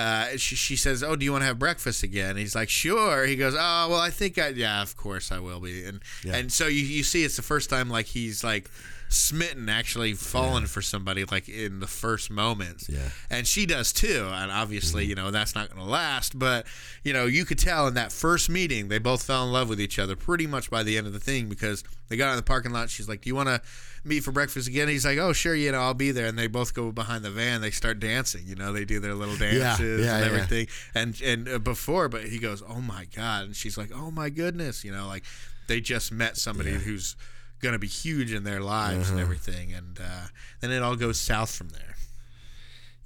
Uh, 0.00 0.36
she, 0.38 0.56
she 0.56 0.76
says, 0.76 1.02
"Oh, 1.02 1.14
do 1.14 1.24
you 1.24 1.32
want 1.32 1.42
to 1.42 1.46
have 1.46 1.58
breakfast 1.58 2.02
again?" 2.02 2.36
he's 2.36 2.54
like, 2.54 2.70
"Sure." 2.70 3.26
He 3.26 3.36
goes, 3.36 3.54
"Oh, 3.54 3.88
well, 3.90 4.00
I 4.00 4.10
think 4.10 4.38
I, 4.38 4.48
yeah, 4.48 4.80
of 4.80 4.96
course 4.96 5.30
I 5.30 5.40
will 5.40 5.60
be." 5.60 5.84
And 5.84 6.00
and 6.34 6.52
so 6.52 6.66
you, 6.66 6.82
you 6.82 7.02
see, 7.02 7.22
it's 7.24 7.36
the 7.36 7.42
first 7.42 7.68
time 7.68 7.90
like 7.90 8.06
he's 8.06 8.42
like 8.42 8.70
smitten, 9.10 9.68
actually 9.68 10.14
fallen 10.14 10.66
for 10.66 10.80
somebody 10.80 11.24
like 11.24 11.48
in 11.48 11.80
the 11.80 11.86
first 11.86 12.30
moments. 12.30 12.88
Yeah. 12.88 13.10
and 13.28 13.46
she 13.46 13.66
does 13.66 13.92
too. 13.92 14.28
And 14.32 14.50
obviously, 14.50 15.04
you 15.04 15.14
know, 15.14 15.30
that's 15.30 15.54
not 15.54 15.68
going 15.68 15.84
to 15.84 15.90
last. 15.90 16.38
But 16.38 16.66
you 17.04 17.12
know, 17.12 17.26
you 17.26 17.44
could 17.44 17.58
tell 17.58 17.86
in 17.86 17.94
that 17.94 18.12
first 18.12 18.48
meeting 18.48 18.88
they 18.88 18.98
both 18.98 19.22
fell 19.22 19.44
in 19.44 19.52
love 19.52 19.68
with 19.68 19.80
each 19.80 19.98
other 19.98 20.16
pretty 20.16 20.46
much 20.46 20.70
by 20.70 20.82
the 20.82 20.96
end 20.96 21.06
of 21.06 21.12
the 21.12 21.20
thing 21.20 21.48
because 21.48 21.84
they 22.08 22.16
got 22.16 22.30
in 22.30 22.36
the 22.36 22.42
parking 22.42 22.72
lot. 22.72 22.88
She's 22.88 23.08
like, 23.08 23.22
"Do 23.22 23.28
you 23.28 23.34
want 23.34 23.48
to?" 23.48 23.60
meet 24.04 24.24
for 24.24 24.32
breakfast 24.32 24.66
again. 24.66 24.88
He's 24.88 25.04
like, 25.04 25.18
"Oh, 25.18 25.32
sure, 25.32 25.54
you 25.54 25.72
know, 25.72 25.80
I'll 25.80 25.94
be 25.94 26.10
there." 26.10 26.26
And 26.26 26.38
they 26.38 26.46
both 26.46 26.74
go 26.74 26.90
behind 26.90 27.24
the 27.24 27.30
van. 27.30 27.60
They 27.60 27.70
start 27.70 28.00
dancing. 28.00 28.44
You 28.46 28.54
know, 28.54 28.72
they 28.72 28.84
do 28.84 29.00
their 29.00 29.14
little 29.14 29.36
dances 29.36 30.04
yeah, 30.04 30.16
and 30.16 30.24
yeah. 30.24 30.30
everything. 30.32 30.66
And 30.94 31.20
and 31.20 31.48
uh, 31.48 31.58
before, 31.58 32.08
but 32.08 32.24
he 32.24 32.38
goes, 32.38 32.62
"Oh 32.66 32.80
my 32.80 33.06
god!" 33.14 33.44
And 33.44 33.56
she's 33.56 33.76
like, 33.76 33.90
"Oh 33.94 34.10
my 34.10 34.30
goodness!" 34.30 34.84
You 34.84 34.92
know, 34.92 35.06
like 35.06 35.24
they 35.66 35.80
just 35.80 36.10
met 36.12 36.36
somebody 36.36 36.72
who's 36.72 37.16
going 37.60 37.72
to 37.74 37.78
be 37.78 37.86
huge 37.88 38.32
in 38.32 38.44
their 38.44 38.60
lives 38.60 39.08
Uh-huh. 39.08 39.12
and 39.12 39.20
everything. 39.20 39.72
And 39.72 39.98
uh, 40.00 40.26
then 40.60 40.70
it 40.70 40.82
all 40.82 40.96
goes 40.96 41.20
south 41.20 41.54
from 41.54 41.70
there. 41.70 41.96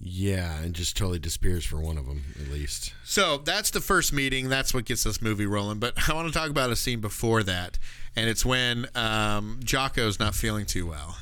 Yeah, 0.07 0.61
and 0.61 0.75
just 0.75 0.97
totally 0.97 1.19
disappears 1.19 1.65
for 1.65 1.81
one 1.81 1.97
of 1.97 2.07
them 2.07 2.25
at 2.41 2.49
least. 2.53 2.93
So 3.05 3.39
that's 3.39 3.71
the 3.71 3.81
first 3.81 4.13
meeting. 4.13 4.49
That's 4.51 4.75
what 4.75 4.85
gets 4.85 5.05
this 5.05 5.23
movie 5.23 5.47
rolling. 5.47 5.79
But 5.79 5.95
I 6.09 6.15
want 6.15 6.29
to 6.29 6.35
talk 6.39 6.51
about 6.51 6.71
a 6.71 6.77
scene 6.77 7.01
before 7.01 7.43
that, 7.45 7.79
and 8.15 8.29
it's 8.29 8.45
when 8.45 8.87
um, 8.95 9.61
Jocko's 9.65 10.19
not 10.19 10.35
feeling 10.35 10.67
too 10.67 10.87
well. 10.87 11.17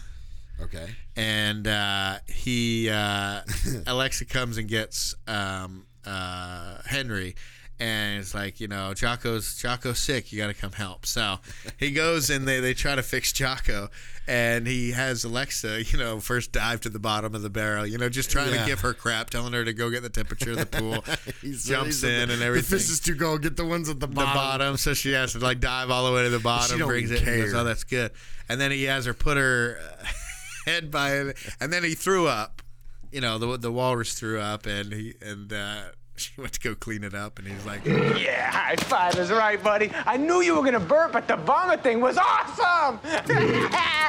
Okay. 0.61 0.91
and 1.17 1.67
uh, 1.67 2.19
he 2.29 2.89
uh, 2.89 3.41
Alexa 3.87 4.25
comes 4.27 4.59
and 4.59 4.69
gets 4.69 5.15
um, 5.27 5.87
uh, 6.07 6.79
Henry, 6.87 7.35
and 7.83 8.21
it's 8.21 8.35
like 8.35 8.61
you 8.61 8.69
know 8.69 8.95
Jocko's 8.95 9.61
Jocko's 9.61 9.99
sick. 9.99 10.33
You 10.33 10.39
got 10.39 10.47
to 10.49 10.55
come 10.55 10.73
help. 10.73 11.05
So 11.07 11.39
he 11.79 11.91
goes 11.91 12.31
and 12.31 12.47
they 12.47 12.61
they 12.61 12.75
try 12.75 12.95
to 12.95 13.03
fix 13.03 13.33
Jocko, 13.33 13.89
and 14.29 14.67
he 14.67 14.93
has 14.93 15.25
Alexa 15.25 15.85
you 15.85 15.99
know 15.99 16.21
first 16.21 16.53
dive 16.53 16.81
to 16.83 16.89
the 16.89 16.99
bottom 17.01 17.35
of 17.35 17.43
the 17.43 17.51
barrel. 17.51 17.85
You 17.87 17.99
know 17.99 18.09
just 18.09 18.31
trying 18.31 18.53
Yeah. 18.53 18.63
to 18.63 18.67
give 18.67 18.81
her 18.81 18.95
crap, 18.95 19.31
telling 19.31 19.53
her 19.53 19.65
to 19.65 19.73
go 19.73 19.91
get 19.91 20.03
the 20.03 20.09
temperature 20.11 20.53
of 20.53 20.59
the 20.59 20.67
pool. 20.67 21.05
He's- 21.43 21.65
jumps 21.65 22.03
in 22.05 22.29
the, 22.29 22.33
and 22.35 22.43
The 22.43 22.47
everything 22.47 22.79
fish 22.79 22.89
is 22.89 23.01
too 23.01 23.17
cold. 23.17 23.43
Get 23.43 23.57
the 23.57 23.65
ones 23.67 23.89
at 23.89 23.99
the 24.01 24.07
bottom. 24.09 24.31
the 24.31 24.35
bottom. 24.35 24.77
so 24.77 24.95
she 24.95 25.13
has 25.13 25.33
to 25.33 25.39
like 25.41 25.59
dive 25.61 25.91
all 25.91 26.07
the 26.07 26.13
way 26.13 26.23
to 26.23 26.31
the 26.31 26.39
bottom. 26.39 26.79
don't 26.79 26.89
brings 26.89 27.11
it. 27.11 27.25
Goes, 27.25 27.53
oh, 27.55 27.65
that's 27.65 27.85
good. 27.85 28.13
And 28.49 28.61
then 28.61 28.71
he 28.71 28.85
has 28.85 29.07
her 29.07 29.15
put 29.15 29.37
her 29.37 29.79
uh, 30.01 30.05
head 30.71 30.91
by 30.91 31.17
it, 31.17 31.37
and 31.61 31.73
then 31.73 31.83
he 31.85 31.95
threw 31.95 32.27
up. 32.29 32.63
You 33.11 33.21
know, 33.21 33.39
the 33.39 33.59
the 33.59 33.73
walrus 33.73 34.15
threw 34.15 34.39
up, 34.41 34.67
and 34.67 34.93
he 34.93 35.15
and 35.21 35.53
uh, 35.53 35.83
she 36.17 36.33
went 36.41 36.53
to 36.53 36.61
go 36.61 36.75
clean 36.75 37.05
it 37.05 37.15
up, 37.15 37.39
and 37.39 37.49
he's 37.49 37.65
like, 37.65 37.85
Yeah, 37.85 38.51
high 38.51 38.77
five 38.77 39.19
is 39.19 39.31
right, 39.31 39.63
buddy. 39.63 39.91
I 40.07 40.17
knew 40.17 40.41
you 40.41 40.57
were 40.57 40.65
gonna 40.65 40.81
burp, 40.81 41.13
but 41.13 41.27
the 41.27 41.37
vomit 41.37 41.83
thing 41.83 42.01
was 42.01 42.19
awesome. 42.19 43.01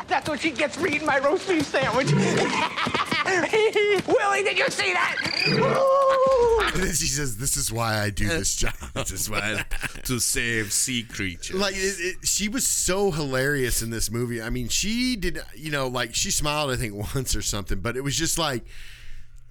That's 0.07 0.27
what 0.27 0.39
she 0.39 0.51
gets 0.51 0.75
for 0.75 0.87
eating 0.87 1.05
my 1.05 1.19
roast 1.19 1.47
beef 1.47 1.65
sandwich. 1.65 2.11
Willie, 3.23 4.43
did 4.43 4.57
you 4.57 4.69
see 4.69 4.93
that? 4.93 5.15
Woo! 5.47 6.67
And 6.73 6.83
then 6.83 6.93
she 6.93 7.07
says, 7.07 7.37
"This 7.37 7.57
is 7.57 7.71
why 7.71 7.99
I 7.99 8.09
do 8.09 8.27
this 8.27 8.55
job." 8.55 8.73
"This 8.93 9.11
is 9.11 9.29
why 9.29 9.59
I, 9.59 9.99
to 10.03 10.19
save 10.19 10.73
sea 10.73 11.03
creatures." 11.03 11.55
like 11.55 11.75
it, 11.75 11.95
it, 11.99 12.27
she 12.27 12.49
was 12.49 12.67
so 12.67 13.11
hilarious 13.11 13.81
in 13.81 13.89
this 13.89 14.11
movie. 14.11 14.41
I 14.41 14.49
mean, 14.49 14.67
she 14.67 15.15
did, 15.15 15.41
you 15.55 15.71
know, 15.71 15.87
like 15.87 16.13
she 16.13 16.31
smiled 16.31 16.71
I 16.71 16.75
think 16.75 17.15
once 17.15 17.35
or 17.35 17.41
something, 17.41 17.79
but 17.79 17.95
it 17.95 18.01
was 18.01 18.15
just 18.15 18.37
like 18.37 18.65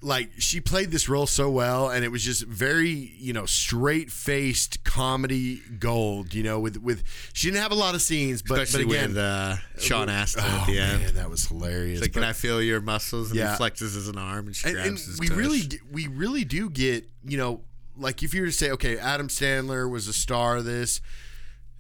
like 0.03 0.31
she 0.39 0.61
played 0.61 0.91
this 0.91 1.09
role 1.09 1.27
so 1.27 1.49
well 1.49 1.89
and 1.91 2.05
it 2.05 2.09
was 2.11 2.25
just 2.25 2.45
very, 2.47 2.91
you 2.91 3.33
know, 3.33 3.47
straight-faced 3.47 4.85
comedy 4.85 5.63
gold, 5.79 6.35
you 6.35 6.43
know, 6.43 6.59
with 6.61 6.77
with 6.79 7.03
she 7.33 7.49
didn't 7.49 7.63
have 7.63 7.73
a 7.73 7.77
lot 7.77 7.95
of 7.95 8.03
scenes, 8.03 8.43
but 8.43 8.61
Especially 8.61 8.85
but 8.87 8.95
again, 8.97 9.09
with 9.11 9.19
uh, 9.19 9.57
Sean 9.79 10.09
Astin 10.09 10.43
oh, 10.45 10.59
at 10.61 10.67
the 10.67 10.79
end. 10.79 11.03
man, 11.03 11.15
that 11.15 11.31
was 11.31 11.47
hilarious. 11.47 11.99
It's 12.01 12.09
like, 12.09 12.13
can 12.15 12.25
I 12.25 12.33
feel 12.33 12.61
your 12.63 12.81
muscles? 12.81 13.31
And 13.31 13.39
Yeah. 13.39 13.57
he 13.57 13.63
flexes 13.63 13.95
his 13.95 14.09
arm, 14.11 14.47
and 14.47 14.57
she 14.57 14.67
and, 14.69 14.75
grabs 14.75 14.89
and 14.89 14.99
his 14.99 15.21
we 15.21 15.29
tush. 15.29 15.37
really 15.37 15.61
we 15.91 16.07
really 16.09 16.45
do 16.45 16.69
get 16.69 17.09
you 17.25 17.39
know 17.39 17.63
like 17.97 18.23
if 18.23 18.35
you 18.35 18.41
were 18.41 18.47
to 18.47 18.53
say 18.53 18.71
okay 18.71 18.99
adam 18.99 19.29
sandler 19.29 19.89
was 19.89 20.09
a 20.09 20.13
star 20.13 20.57
of 20.57 20.65
this 20.65 21.01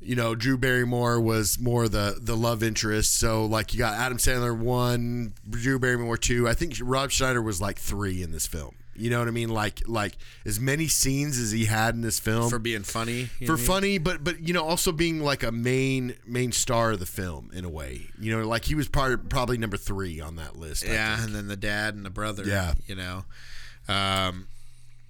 you 0.03 0.16
know 0.16 0.34
drew 0.34 0.59
barrymore 0.59 1.20
was 1.20 1.59
more 1.59 1.88
the 1.88 2.18
the 2.20 2.36
love 2.36 2.62
interest 2.62 3.18
so 3.18 3.44
like 3.46 3.72
you 3.72 3.78
got 3.78 3.94
adam 3.94 4.18
sandler 4.18 4.57
one 4.57 5.32
drew 5.48 5.78
barrymore 5.78 6.16
two 6.16 6.48
i 6.48 6.55
think 6.55 6.74
rob 6.82 7.11
schneider 7.11 7.42
was 7.42 7.61
like 7.61 7.78
three 7.78 8.22
in 8.22 8.32
this 8.32 8.46
film 8.46 8.74
you 8.94 9.09
know 9.09 9.18
what 9.18 9.28
i 9.28 9.30
mean 9.30 9.48
like 9.48 9.80
like 9.86 10.16
as 10.44 10.61
many 10.61 10.86
scenes 10.88 11.38
as 11.38 11.50
he 11.50 11.64
had 11.64 11.94
in 11.94 12.03
this 12.03 12.20
film 12.20 12.50
for 12.50 12.59
being 12.59 12.82
funny. 12.82 13.24
for 13.46 13.57
funny, 13.57 13.98
but 13.98 14.22
but 14.22 14.40
you 14.40 14.53
know 14.53 14.64
also 14.64 14.92
being 14.92 15.20
like 15.20 15.42
a 15.42 15.53
main 15.53 16.14
main 16.26 16.53
star 16.53 16.92
of 16.92 17.00
the 17.00 17.07
film 17.07 17.50
in 17.55 17.64
a 17.64 17.70
way. 17.70 18.09
You 18.18 18.36
know, 18.36 18.46
like 18.46 18.64
he 18.64 18.74
was 18.74 18.88
part, 18.88 19.28
probably 19.28 19.57
number 19.57 19.76
three 19.76 20.20
on 20.20 20.36
that 20.36 20.57
list. 20.57 20.84
Yeah, 20.86 21.22
and 21.22 21.34
then 21.34 21.48
the 21.48 21.57
dad 21.57 21.94
and 21.94 22.05
the 22.05 22.11
brother. 22.11 22.44
Yeah. 22.44 22.74
you 22.86 22.94
know, 22.94 23.24
um, 23.88 24.46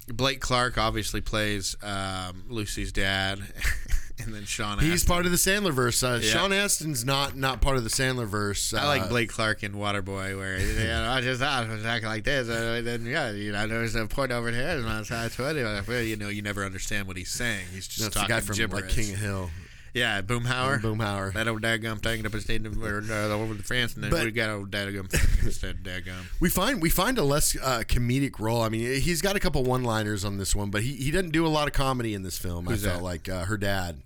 Blake 0.08 0.40
Clark 0.40 0.78
obviously 0.78 1.20
plays 1.20 1.76
um, 1.82 2.44
Lucy's 2.48 2.92
dad, 2.92 3.40
and 4.18 4.34
then 4.34 4.44
Sean. 4.44 4.78
He's 4.78 4.94
Astin. 5.02 5.08
part 5.08 5.26
of 5.26 5.32
the 5.32 5.38
Sandler 5.38 5.72
verse. 5.72 6.02
Uh, 6.02 6.20
Yeah. 6.22 6.30
Sean 6.30 6.52
Astin's 6.52 7.04
not 7.04 7.36
not 7.36 7.60
part 7.60 7.76
of 7.76 7.84
the 7.84 7.90
Sandler 7.90 8.26
verse. 8.26 8.74
Uh, 8.74 8.78
I 8.78 8.86
like 8.86 9.08
Blake 9.08 9.30
Clark 9.30 9.62
in 9.62 9.72
Waterboy, 9.72 10.36
where 10.36 10.58
you 10.58 10.84
know, 10.84 11.08
I 11.08 11.20
just 11.20 11.40
thought 11.40 11.68
was 11.68 11.84
acting 11.84 12.08
like 12.08 12.24
this, 12.24 12.48
and 12.48 12.86
then 12.86 13.06
yeah, 13.06 13.30
you 13.30 13.52
know, 13.52 13.66
there's 13.66 13.94
a 13.94 14.06
point 14.06 14.32
over 14.32 14.50
here, 14.50 14.68
and 14.78 14.88
I 14.88 15.28
to 15.28 15.50
it, 15.50 16.06
you 16.06 16.16
know, 16.16 16.28
you 16.28 16.42
never 16.42 16.64
understand 16.64 17.06
what 17.06 17.16
he's 17.16 17.30
saying. 17.30 17.66
He's 17.72 17.86
just 17.86 18.00
That's 18.00 18.14
the 18.14 18.20
talking 18.20 18.34
guy 18.36 18.40
from 18.40 18.56
gibberish. 18.56 18.84
like 18.84 18.90
King 18.92 19.14
of 19.14 19.20
Hill. 19.20 19.50
Yeah, 19.94 20.22
Boomhauer. 20.22 20.80
Boomhauer. 20.80 21.32
That 21.34 21.48
old 21.48 21.62
daggum 21.62 22.00
thing 22.02 22.24
up 22.24 22.34
instead 22.34 22.64
of 22.66 22.82
or, 22.82 23.00
uh, 23.10 23.28
over 23.28 23.54
to 23.54 23.62
France, 23.62 23.94
and 23.94 24.04
then 24.04 24.10
But- 24.10 24.24
we 24.24 24.30
got 24.30 24.50
old 24.50 24.70
daggum 24.70 25.08
thing 25.10 25.46
instead 25.46 25.76
of 25.76 25.82
daggum. 25.82 26.24
We 26.40 26.48
find 26.48 26.80
we 26.82 26.90
find 26.90 27.18
a 27.18 27.22
less 27.24 27.56
uh, 27.60 27.82
comedic 27.86 28.38
role. 28.40 28.62
I 28.62 28.68
mean, 28.68 29.00
he's 29.00 29.20
got 29.22 29.36
a 29.36 29.40
couple 29.40 29.62
one 29.64 29.84
liners 29.84 30.24
on 30.24 30.38
this 30.38 30.54
one, 30.56 30.70
but 30.70 30.82
he, 30.82 30.94
he 30.94 31.10
doesn't 31.10 31.30
do 31.32 31.46
a 31.46 31.48
lot 31.48 31.68
of 31.68 31.74
comedy 31.74 32.14
in 32.14 32.22
this 32.22 32.38
film. 32.38 32.66
Who's 32.66 32.84
I 32.84 32.88
felt 32.90 33.00
that? 33.00 33.04
like 33.04 33.28
uh, 33.28 33.44
her 33.44 33.56
dad. 33.56 34.02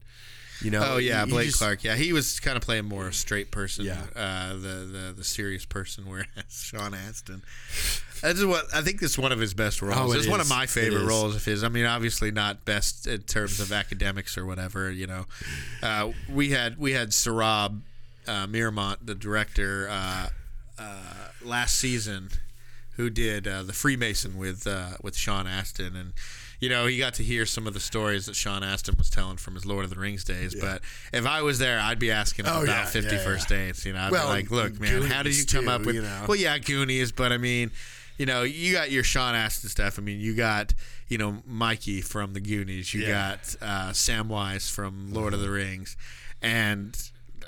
You 0.63 0.71
know. 0.71 0.83
Oh 0.85 0.97
yeah, 0.97 1.25
Blake 1.27 1.47
just- 1.47 1.59
Clark. 1.59 1.85
Yeah, 1.85 1.97
he 1.97 2.13
was 2.13 2.41
kind 2.41 2.57
of 2.57 2.63
playing 2.63 2.87
more 2.87 3.09
a 3.09 3.13
straight 3.13 3.51
person. 3.51 3.85
Yeah. 3.85 4.03
uh, 4.15 4.55
the 4.55 4.59
the 4.59 5.15
the 5.19 5.25
serious 5.25 5.65
person, 5.65 6.05
whereas 6.07 6.27
Sean 6.51 6.95
Astin. 6.95 7.43
That's 8.23 8.43
what 8.43 8.65
I 8.75 8.81
think. 8.81 9.01
This 9.01 9.13
is 9.13 9.19
one 9.19 9.33
of 9.33 9.39
his 9.39 9.53
best 9.53 9.83
roles. 9.83 9.99
Oh, 9.99 10.13
it 10.13 10.19
it's 10.19 10.27
one 10.29 10.41
of 10.41 10.49
my 10.49 10.65
favorite 10.67 11.05
roles 11.05 11.37
of 11.37 11.45
his. 11.45 11.63
I 11.63 11.69
mean, 11.69 11.85
obviously 11.85 12.31
not 12.31 12.65
best 12.65 13.07
in 13.07 13.23
terms 13.23 13.61
of 13.61 13.73
academics 13.73 14.39
or 14.39 14.47
whatever. 14.47 14.91
You 14.91 15.07
know, 15.07 15.27
uh, 15.83 16.13
we 16.29 16.51
had 16.51 16.79
we 16.79 16.93
had 16.93 17.11
Sarab 17.11 17.83
uh, 18.27 18.47
Miramont, 18.47 18.97
the 19.05 19.15
director, 19.15 19.89
uh, 19.91 20.29
uh, 20.79 21.03
last 21.45 21.77
season, 21.77 22.31
who 22.97 23.11
did 23.11 23.47
uh, 23.47 23.63
the 23.63 23.75
Freemason 23.75 24.39
with 24.39 24.67
uh, 24.67 24.93
with 25.03 25.17
Sean 25.17 25.47
Astin, 25.47 25.95
and 25.95 26.13
you 26.61 26.69
know 26.69 26.87
he 26.87 26.99
got 26.99 27.15
to 27.15 27.23
hear 27.23 27.47
some 27.47 27.67
of 27.67 27.75
the 27.75 27.81
stories 27.81 28.27
that 28.27 28.37
Sean 28.37 28.63
Astin 28.63 28.95
was 28.99 29.11
telling 29.11 29.37
from 29.37 29.55
his 29.55 29.67
Lord 29.67 29.85
of 29.85 29.91
the 29.91 29.99
Rings 30.01 30.25
days. 30.25 30.55
But 30.55 30.83
if 31.13 31.27
I 31.27 31.43
was 31.43 31.59
there, 31.59 31.79
I'd 31.79 31.99
be 31.99 32.11
asking 32.11 32.45
him 32.47 32.53
Oh, 32.55 32.63
about 32.63 32.69
yeah, 32.69 32.85
Fifty 32.87 33.17
yeah, 33.17 33.25
First. 33.25 33.49
Dates. 33.49 33.85
You 33.85 33.93
know, 33.93 34.01
I'd 34.01 34.13
Well, 34.13 34.27
be 34.29 34.33
like, 34.43 34.51
look, 34.51 34.81
man, 34.81 35.03
how 35.03 35.23
did 35.23 35.37
you 35.37 35.45
Goonies, 35.45 35.53
come 35.53 35.69
up 35.69 35.85
with? 35.85 35.95
you 35.97 36.03
know. 36.03 36.25
Well, 36.29 36.37
yeah, 36.39 36.59
Goonies, 36.59 37.13
but 37.13 37.33
I 37.33 37.39
mean. 37.39 37.71
You 38.19 38.25
know, 38.25 38.45
you 38.45 38.73
got 38.73 38.91
your 38.91 39.03
Sean 39.05 39.35
Astin 39.35 39.69
stuff. 39.69 39.99
I 39.99 40.01
mean, 40.03 40.21
you 40.21 40.35
got, 40.35 40.73
you 41.07 41.19
know, 41.19 41.43
Mikey 41.45 42.01
from 42.01 42.33
the 42.33 42.41
Goonies. 42.41 42.95
You 42.95 43.03
Yeah. 43.03 43.11
got 43.37 43.57
uh, 43.61 43.91
Samwise 43.91 44.71
from 44.71 45.13
Lord 45.13 45.35
of 45.35 45.41
the 45.41 45.51
Rings, 45.51 45.99
and 46.41 46.97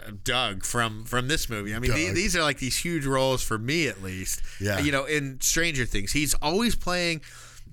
uh, 0.07 0.11
Doug 0.25 0.65
from 0.67 1.05
from 1.05 1.29
this 1.29 1.49
movie. 1.49 1.75
I 1.75 1.79
mean, 1.79 1.93
Doug. 1.93 2.15
these 2.15 2.37
are 2.37 2.43
like 2.43 2.59
these 2.59 2.77
huge 2.77 3.07
roles 3.07 3.43
for 3.43 3.57
me, 3.57 3.89
at 3.89 4.03
least. 4.03 4.43
Yeah. 4.61 4.79
You 4.79 4.93
know, 4.93 5.07
in 5.07 5.41
Stranger 5.41 5.87
Things, 5.87 6.13
he's 6.13 6.35
always 6.35 6.75
playing 6.75 7.23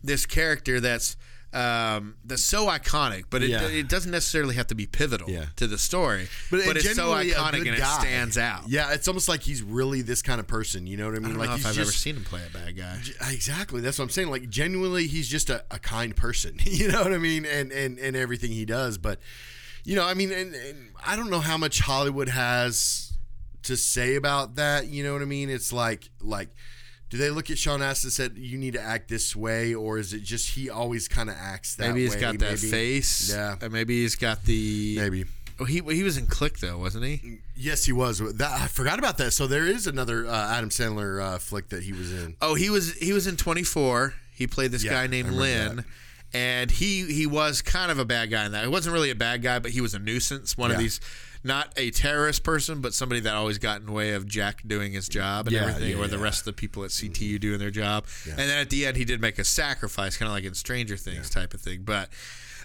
this 0.02 0.26
character 0.26 0.80
that's 0.80 1.18
um, 1.56 2.16
that's 2.26 2.44
so 2.44 2.68
iconic, 2.68 3.24
but 3.30 3.42
it, 3.42 3.50
Yeah. 3.50 3.68
it 3.68 3.88
doesn't 3.88 4.12
necessarily 4.12 4.56
have 4.56 4.68
to 4.68 4.76
be 4.76 4.86
pivotal 4.86 5.30
Yeah. 5.30 5.46
to 5.56 5.68
the 5.68 5.78
story. 5.78 6.28
But, 6.52 6.62
But, 6.66 6.78
it's 6.78 6.96
so 6.96 7.08
iconic 7.14 7.60
and 7.60 7.68
it 7.68 7.78
guy. 7.78 8.00
stands 8.00 8.38
out. 8.38 8.64
Yeah, 8.68 8.92
it's 8.92 9.08
almost 9.08 9.30
like 9.30 9.42
he's 9.42 9.62
really 9.62 10.02
this 10.02 10.22
kind 10.22 10.40
of 10.42 10.48
person. 10.48 10.86
You 10.86 10.98
know 10.98 11.06
what 11.06 11.14
I 11.14 11.18
I 11.18 11.20
mean? 11.22 11.30
don't 11.30 11.40
like 11.40 11.50
know 11.50 11.56
if 11.56 11.66
I've 11.66 11.76
just, 11.76 11.80
ever 11.80 11.92
seen 11.92 12.18
him 12.18 12.24
play 12.26 12.42
a 12.46 12.50
bad 12.56 12.76
guy. 12.76 13.00
Exactly. 13.32 13.80
That's 13.82 13.98
what 13.98 14.04
I'm 14.06 14.10
saying. 14.10 14.30
Like 14.30 14.50
genuinely, 14.50 15.08
he's 15.08 15.28
just 15.30 15.50
a, 15.50 15.64
a 15.72 15.80
kind 15.80 16.16
person. 16.16 16.60
You 16.66 16.92
know 16.92 17.02
what 17.04 17.14
I 17.14 17.18
mean? 17.20 17.46
And 17.46 17.72
and 17.72 17.98
and 17.98 18.16
everything 18.18 18.52
he 18.52 18.66
does. 18.66 18.98
But 18.98 19.20
you 19.86 19.96
know, 19.96 20.04
I 20.06 20.14
mean, 20.14 20.32
and, 20.34 20.54
and 20.54 20.90
I 21.06 21.16
don't 21.16 21.30
know 21.30 21.40
how 21.40 21.58
much 21.58 21.80
Hollywood 21.80 22.28
has 22.30 23.14
to 23.64 23.78
say 23.78 24.16
about 24.16 24.56
that. 24.56 24.88
You 24.88 25.04
know 25.04 25.14
what 25.14 25.22
I 25.22 25.26
mean? 25.26 25.50
It's 25.50 25.72
like 25.72 26.10
like 26.20 26.50
do 27.10 27.18
they 27.18 27.30
look 27.30 27.50
at 27.50 27.58
Sean 27.58 27.82
Astin 27.82 28.08
and 28.08 28.14
said 28.14 28.38
you 28.38 28.58
need 28.58 28.74
to 28.74 28.82
act 28.82 29.10
this 29.10 29.36
way, 29.36 29.74
or 29.74 29.98
is 30.00 30.14
it 30.14 30.24
just 30.24 30.50
he 30.56 30.70
always 30.70 31.08
kind 31.08 31.30
of 31.30 31.36
acts 31.40 31.76
that 31.76 31.84
way? 31.84 31.90
maybe 31.90 32.02
he's 32.04 32.16
way? 32.16 32.22
got 32.22 32.40
that 32.40 32.46
maybe? 32.62 32.72
face. 32.72 33.32
Yeah. 33.34 33.56
Uh, 33.62 33.70
maybe 33.70 34.02
he's 34.02 34.16
got 34.16 34.44
the. 34.44 34.96
Maybe. 34.98 35.26
Oh, 35.58 35.64
he 35.64 35.82
he 35.82 36.04
was 36.04 36.18
in 36.18 36.28
Click 36.28 36.58
though, 36.60 36.78
wasn't 36.78 37.06
he? 37.06 37.40
Yes, 37.56 37.86
he 37.86 37.94
was. 37.94 38.20
That, 38.20 38.52
I 38.62 38.68
forgot 38.68 39.00
about 39.00 39.18
that. 39.20 39.32
So 39.32 39.48
there 39.48 39.66
is 39.66 39.88
another 39.88 40.28
uh, 40.28 40.52
Adam 40.54 40.70
Sandler 40.70 41.22
uh, 41.22 41.38
flick 41.38 41.70
that 41.70 41.84
he 41.84 41.94
was 41.94 42.12
in. 42.12 42.36
Oh, 42.42 42.56
he 42.56 42.70
was 42.70 42.94
he 42.96 43.14
was 43.14 43.26
in 43.28 43.38
24. 43.38 44.14
He 44.34 44.48
played 44.48 44.72
this 44.72 44.84
Yeah, 44.84 44.92
guy 44.92 45.08
named 45.08 45.30
Lynn. 45.32 45.78
that. 45.78 45.86
And 46.34 46.72
he 46.72 47.06
he 47.06 47.26
was 47.26 47.62
kind 47.62 47.90
of 47.90 48.00
a 48.00 48.04
bad 48.06 48.30
guy 48.32 48.46
in 48.46 48.52
that. 48.52 48.64
He 48.64 48.70
wasn't 48.70 48.92
really 48.94 49.12
a 49.12 49.16
bad 49.16 49.42
guy, 49.42 49.60
but 49.60 49.72
he 49.72 49.80
was 49.80 49.94
a 49.94 50.00
nuisance. 50.00 50.58
One 50.58 50.72
of 50.72 50.78
these, 50.78 51.00
not 51.46 51.72
a 51.78 51.92
terrorist 51.92 52.44
person, 52.44 52.82
but 52.82 52.94
somebody 52.94 53.22
that 53.22 53.36
always 53.36 53.58
got 53.58 53.80
in 53.80 53.86
the 53.86 53.92
way 53.92 54.14
of 54.14 54.26
Jack 54.26 54.64
doing 54.68 54.92
his 54.92 55.08
job 55.08 55.46
and 55.48 55.56
Yeah, 55.56 55.62
everything, 55.62 55.92
yeah, 55.92 56.04
or 56.04 56.08
the 56.08 56.18
yeah. 56.18 56.24
rest 56.24 56.40
of 56.40 56.46
the 56.46 56.54
people 56.54 56.84
at 56.84 56.90
CTU 56.90 57.12
mm-hmm. 57.12 57.38
doing 57.38 57.60
their 57.60 57.72
job. 57.72 58.06
And 58.26 58.40
then 58.40 58.58
at 58.58 58.70
the 58.70 58.86
end, 58.86 58.98
he 58.98 59.06
did 59.06 59.22
make 59.22 59.38
a 59.38 59.44
sacrifice, 59.44 60.18
kind 60.18 60.28
of 60.28 60.34
like 60.34 60.44
in 60.44 60.56
Stranger 60.56 60.98
Things 60.98 61.30
type 61.30 61.54
of 61.54 61.62
thing. 61.62 61.84
But 61.84 62.10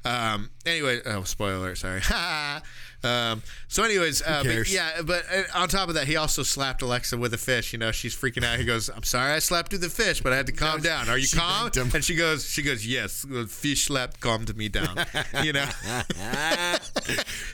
um, 0.05 0.51
anyway, 0.65 1.01
oh 1.05 1.25
spoiler 1.25 1.57
alert, 1.57 1.79
sorry. 1.79 2.01
um, 3.05 3.43
so, 3.69 3.83
anyways, 3.83 4.23
uh, 4.23 4.43
but 4.45 4.71
yeah, 4.71 5.03
but 5.05 5.25
uh, 5.33 5.43
on 5.55 5.69
top 5.69 5.89
of 5.89 5.95
that, 5.95 6.07
he 6.07 6.17
also 6.17 6.43
slapped 6.43 6.83
Alexa 6.83 7.17
with 7.19 7.35
a 7.35 7.39
fish. 7.39 7.73
You 7.73 7.79
know, 7.79 7.93
she's 7.93 8.17
freaking 8.17 8.45
out. 8.45 8.59
He 8.59 8.65
goes, 8.65 8.89
"I'm 8.89 9.03
sorry, 9.03 9.33
I 9.33 9.39
slapped 9.39 9.73
you 9.73 9.79
with 9.79 9.91
the 9.91 10.03
fish, 10.03 10.23
but 10.23 10.33
I 10.33 10.37
had 10.37 10.47
to 10.47 10.53
calm 10.53 10.81
down. 10.81 11.09
Are 11.09 11.19
you 11.19 11.27
she 11.27 11.37
calm?" 11.37 11.71
And 11.77 12.05
she 12.05 12.15
goes, 12.15 12.49
"She 12.49 12.63
goes, 12.63 12.87
yes, 12.87 13.23
the 13.23 13.47
fish 13.47 13.87
slap 13.87 14.21
calmed 14.21 14.55
me 14.57 14.69
down." 14.69 14.97
you 15.43 15.53
know, 15.53 15.67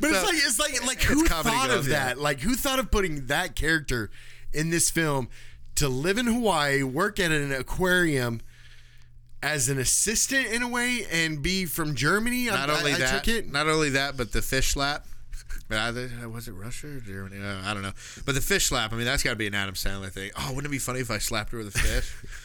But 0.01 0.11
it's 0.11 0.25
like 0.25 0.37
it's 0.37 0.59
like 0.59 0.87
like 0.87 1.03
who 1.03 1.27
thought 1.27 1.69
goes, 1.69 1.81
of 1.81 1.89
yeah. 1.89 2.07
that? 2.07 2.19
Like 2.19 2.41
who 2.41 2.55
thought 2.55 2.79
of 2.79 2.91
putting 2.91 3.27
that 3.27 3.57
character 3.57 4.11
in 4.53 4.71
this 4.71 4.91
film 4.91 5.29
to 5.77 5.89
live 5.89 6.19
in 6.19 6.27
Hawaii, 6.27 6.83
work 6.83 7.21
at 7.21 7.31
an 7.31 7.53
aquarium 7.53 8.41
as 9.43 9.69
an 9.69 9.79
assistant 9.79 10.47
in 10.49 10.63
a 10.63 10.69
way, 10.69 11.07
and 11.11 11.43
be 11.43 11.67
from 11.67 11.95
Germany? 11.95 12.47
not 12.47 12.71
I, 12.71 12.79
only 12.79 12.93
I, 12.93 12.97
I 12.97 12.99
that, 12.99 13.29
it. 13.29 13.53
not 13.53 13.69
only 13.69 13.91
that, 13.91 14.17
but 14.17 14.33
the 14.33 14.43
fish 14.43 14.69
slap. 14.69 15.07
Either, 15.69 16.09
was 16.29 16.47
it 16.47 16.53
Russia 16.53 16.87
or 16.87 17.01
Germany? 17.01 17.45
Uh, 17.45 17.61
I 17.65 17.75
don't 17.75 17.83
know. 17.83 17.93
But 18.25 18.37
the 18.37 18.41
fish 18.41 18.67
slap. 18.67 18.93
I 18.93 18.97
mean, 18.97 19.05
that's 19.05 19.23
got 19.23 19.31
to 19.31 19.37
be 19.37 19.49
an 19.49 19.55
Adam 19.55 19.75
Sandler 19.75 20.13
thing. 20.13 20.31
Oh, 20.39 20.51
wouldn't 20.51 20.67
it 20.67 20.71
be 20.71 20.79
funny 20.79 21.01
if 21.01 21.11
I 21.11 21.19
slapped 21.19 21.51
her 21.53 21.59
with 21.59 21.75
a 21.75 21.79
fish? 21.79 22.15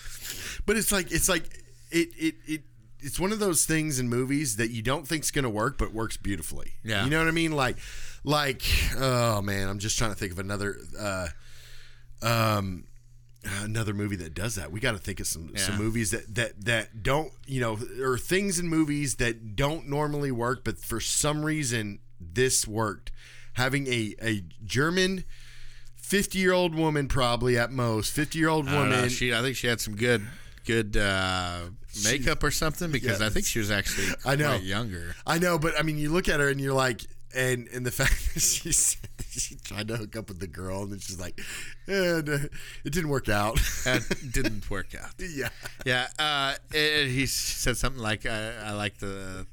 But 0.66 0.78
it's 0.78 0.92
like 0.92 1.12
it's 1.12 1.28
like 1.28 1.44
it 1.90 2.10
it 2.18 2.36
it. 2.46 2.62
It's 3.00 3.20
one 3.20 3.32
of 3.32 3.40
those 3.40 3.66
things 3.66 4.00
in 4.00 4.10
movies 4.10 4.58
that 4.58 4.70
you 4.70 4.84
don't 4.84 5.08
think's 5.08 5.32
going 5.32 5.44
to 5.44 5.50
work, 5.50 5.80
but 5.80 5.92
works 5.92 6.18
beautifully. 6.18 6.74
Yeah. 6.84 7.04
you 7.04 7.10
know 7.10 7.18
what 7.18 7.28
I 7.28 7.32
mean. 7.32 7.52
Like, 7.52 7.78
like, 8.24 8.62
oh 8.96 9.42
man, 9.42 9.68
I'm 9.68 9.80
just 9.80 9.98
trying 9.98 10.12
to 10.12 10.16
think 10.16 10.32
of 10.32 10.38
another, 10.38 10.78
uh, 11.00 11.28
um, 12.22 12.84
another 13.44 13.94
movie 13.94 14.16
that 14.18 14.34
does 14.34 14.56
that. 14.56 14.72
We 14.72 14.80
got 14.80 14.92
to 14.92 14.98
think 14.98 15.20
of 15.20 15.28
some 15.28 15.56
some 15.58 15.78
movies 15.78 16.12
that 16.12 16.36
that 16.36 16.66
that 16.66 17.04
don't, 17.04 17.32
you 17.46 17.60
know, 17.62 17.78
or 18.02 18.18
things 18.18 18.60
in 18.60 18.68
movies 18.68 19.16
that 19.16 19.56
don't 19.56 19.88
normally 19.88 20.32
work, 20.32 20.64
but 20.64 20.78
for 20.78 21.00
some 21.00 21.44
reason 21.46 22.00
this 22.20 22.68
worked. 22.68 23.12
Having 23.54 23.88
a 23.88 24.16
a 24.22 24.44
German. 24.64 25.24
50 25.98 26.40
year 26.40 26.52
old 26.52 26.76
woman, 26.76 27.08
probably 27.08 27.58
at 27.58 27.72
most. 27.72 28.12
50 28.14 28.38
year 28.38 28.50
old 28.50 28.68
I 28.68 28.78
woman. 28.78 29.08
She, 29.08 29.34
I 29.34 29.42
think 29.42 29.56
she 29.56 29.68
had 29.68 29.80
some 29.80 29.96
good, 29.96 30.22
good 30.66 30.98
uh, 30.98 31.62
makeup 32.04 32.44
or 32.44 32.52
something 32.52 32.92
because 32.92 33.22
Yeah. 33.22 33.28
I 33.28 33.30
think 33.30 33.46
she 33.46 33.60
was 33.60 33.72
actually 33.72 34.08
I 34.26 34.36
know. 34.36 34.56
younger. 34.58 35.16
I 35.26 35.40
know, 35.40 35.58
but 35.58 35.80
I 35.80 35.84
mean, 35.84 35.98
you 35.98 36.10
look 36.12 36.28
at 36.28 36.42
her 36.42 36.50
and 36.50 36.60
you're 36.60 36.74
like, 36.74 37.02
and 37.36 37.68
and 37.70 37.86
the 37.86 37.92
fact 38.02 38.34
that 38.34 38.40
she 38.40 38.72
said 38.72 39.10
that 39.18 39.28
she 39.30 39.56
tried 39.56 39.88
to 39.88 39.98
hook 39.98 40.16
up 40.16 40.28
with 40.30 40.40
the 40.40 40.48
girl 40.48 40.84
and 40.84 40.92
then 40.92 41.00
she's 41.00 41.20
like, 41.20 41.40
and 41.88 42.30
uh, 42.30 42.38
it 42.84 42.92
didn't 42.92 43.10
work 43.10 43.30
out. 43.30 43.60
That 43.84 44.32
didn't 44.32 44.70
work 44.70 44.94
out. 44.96 45.12
yeah, 45.20 45.50
Yeah, 45.86 46.08
uh, 46.20 46.54
it, 46.72 47.08
he 47.08 47.26
said 47.26 47.78
something 47.78 48.02
like, 48.02 48.26
"I, 48.26 48.54
I 48.66 48.72
like 48.74 49.00
the 49.00 49.48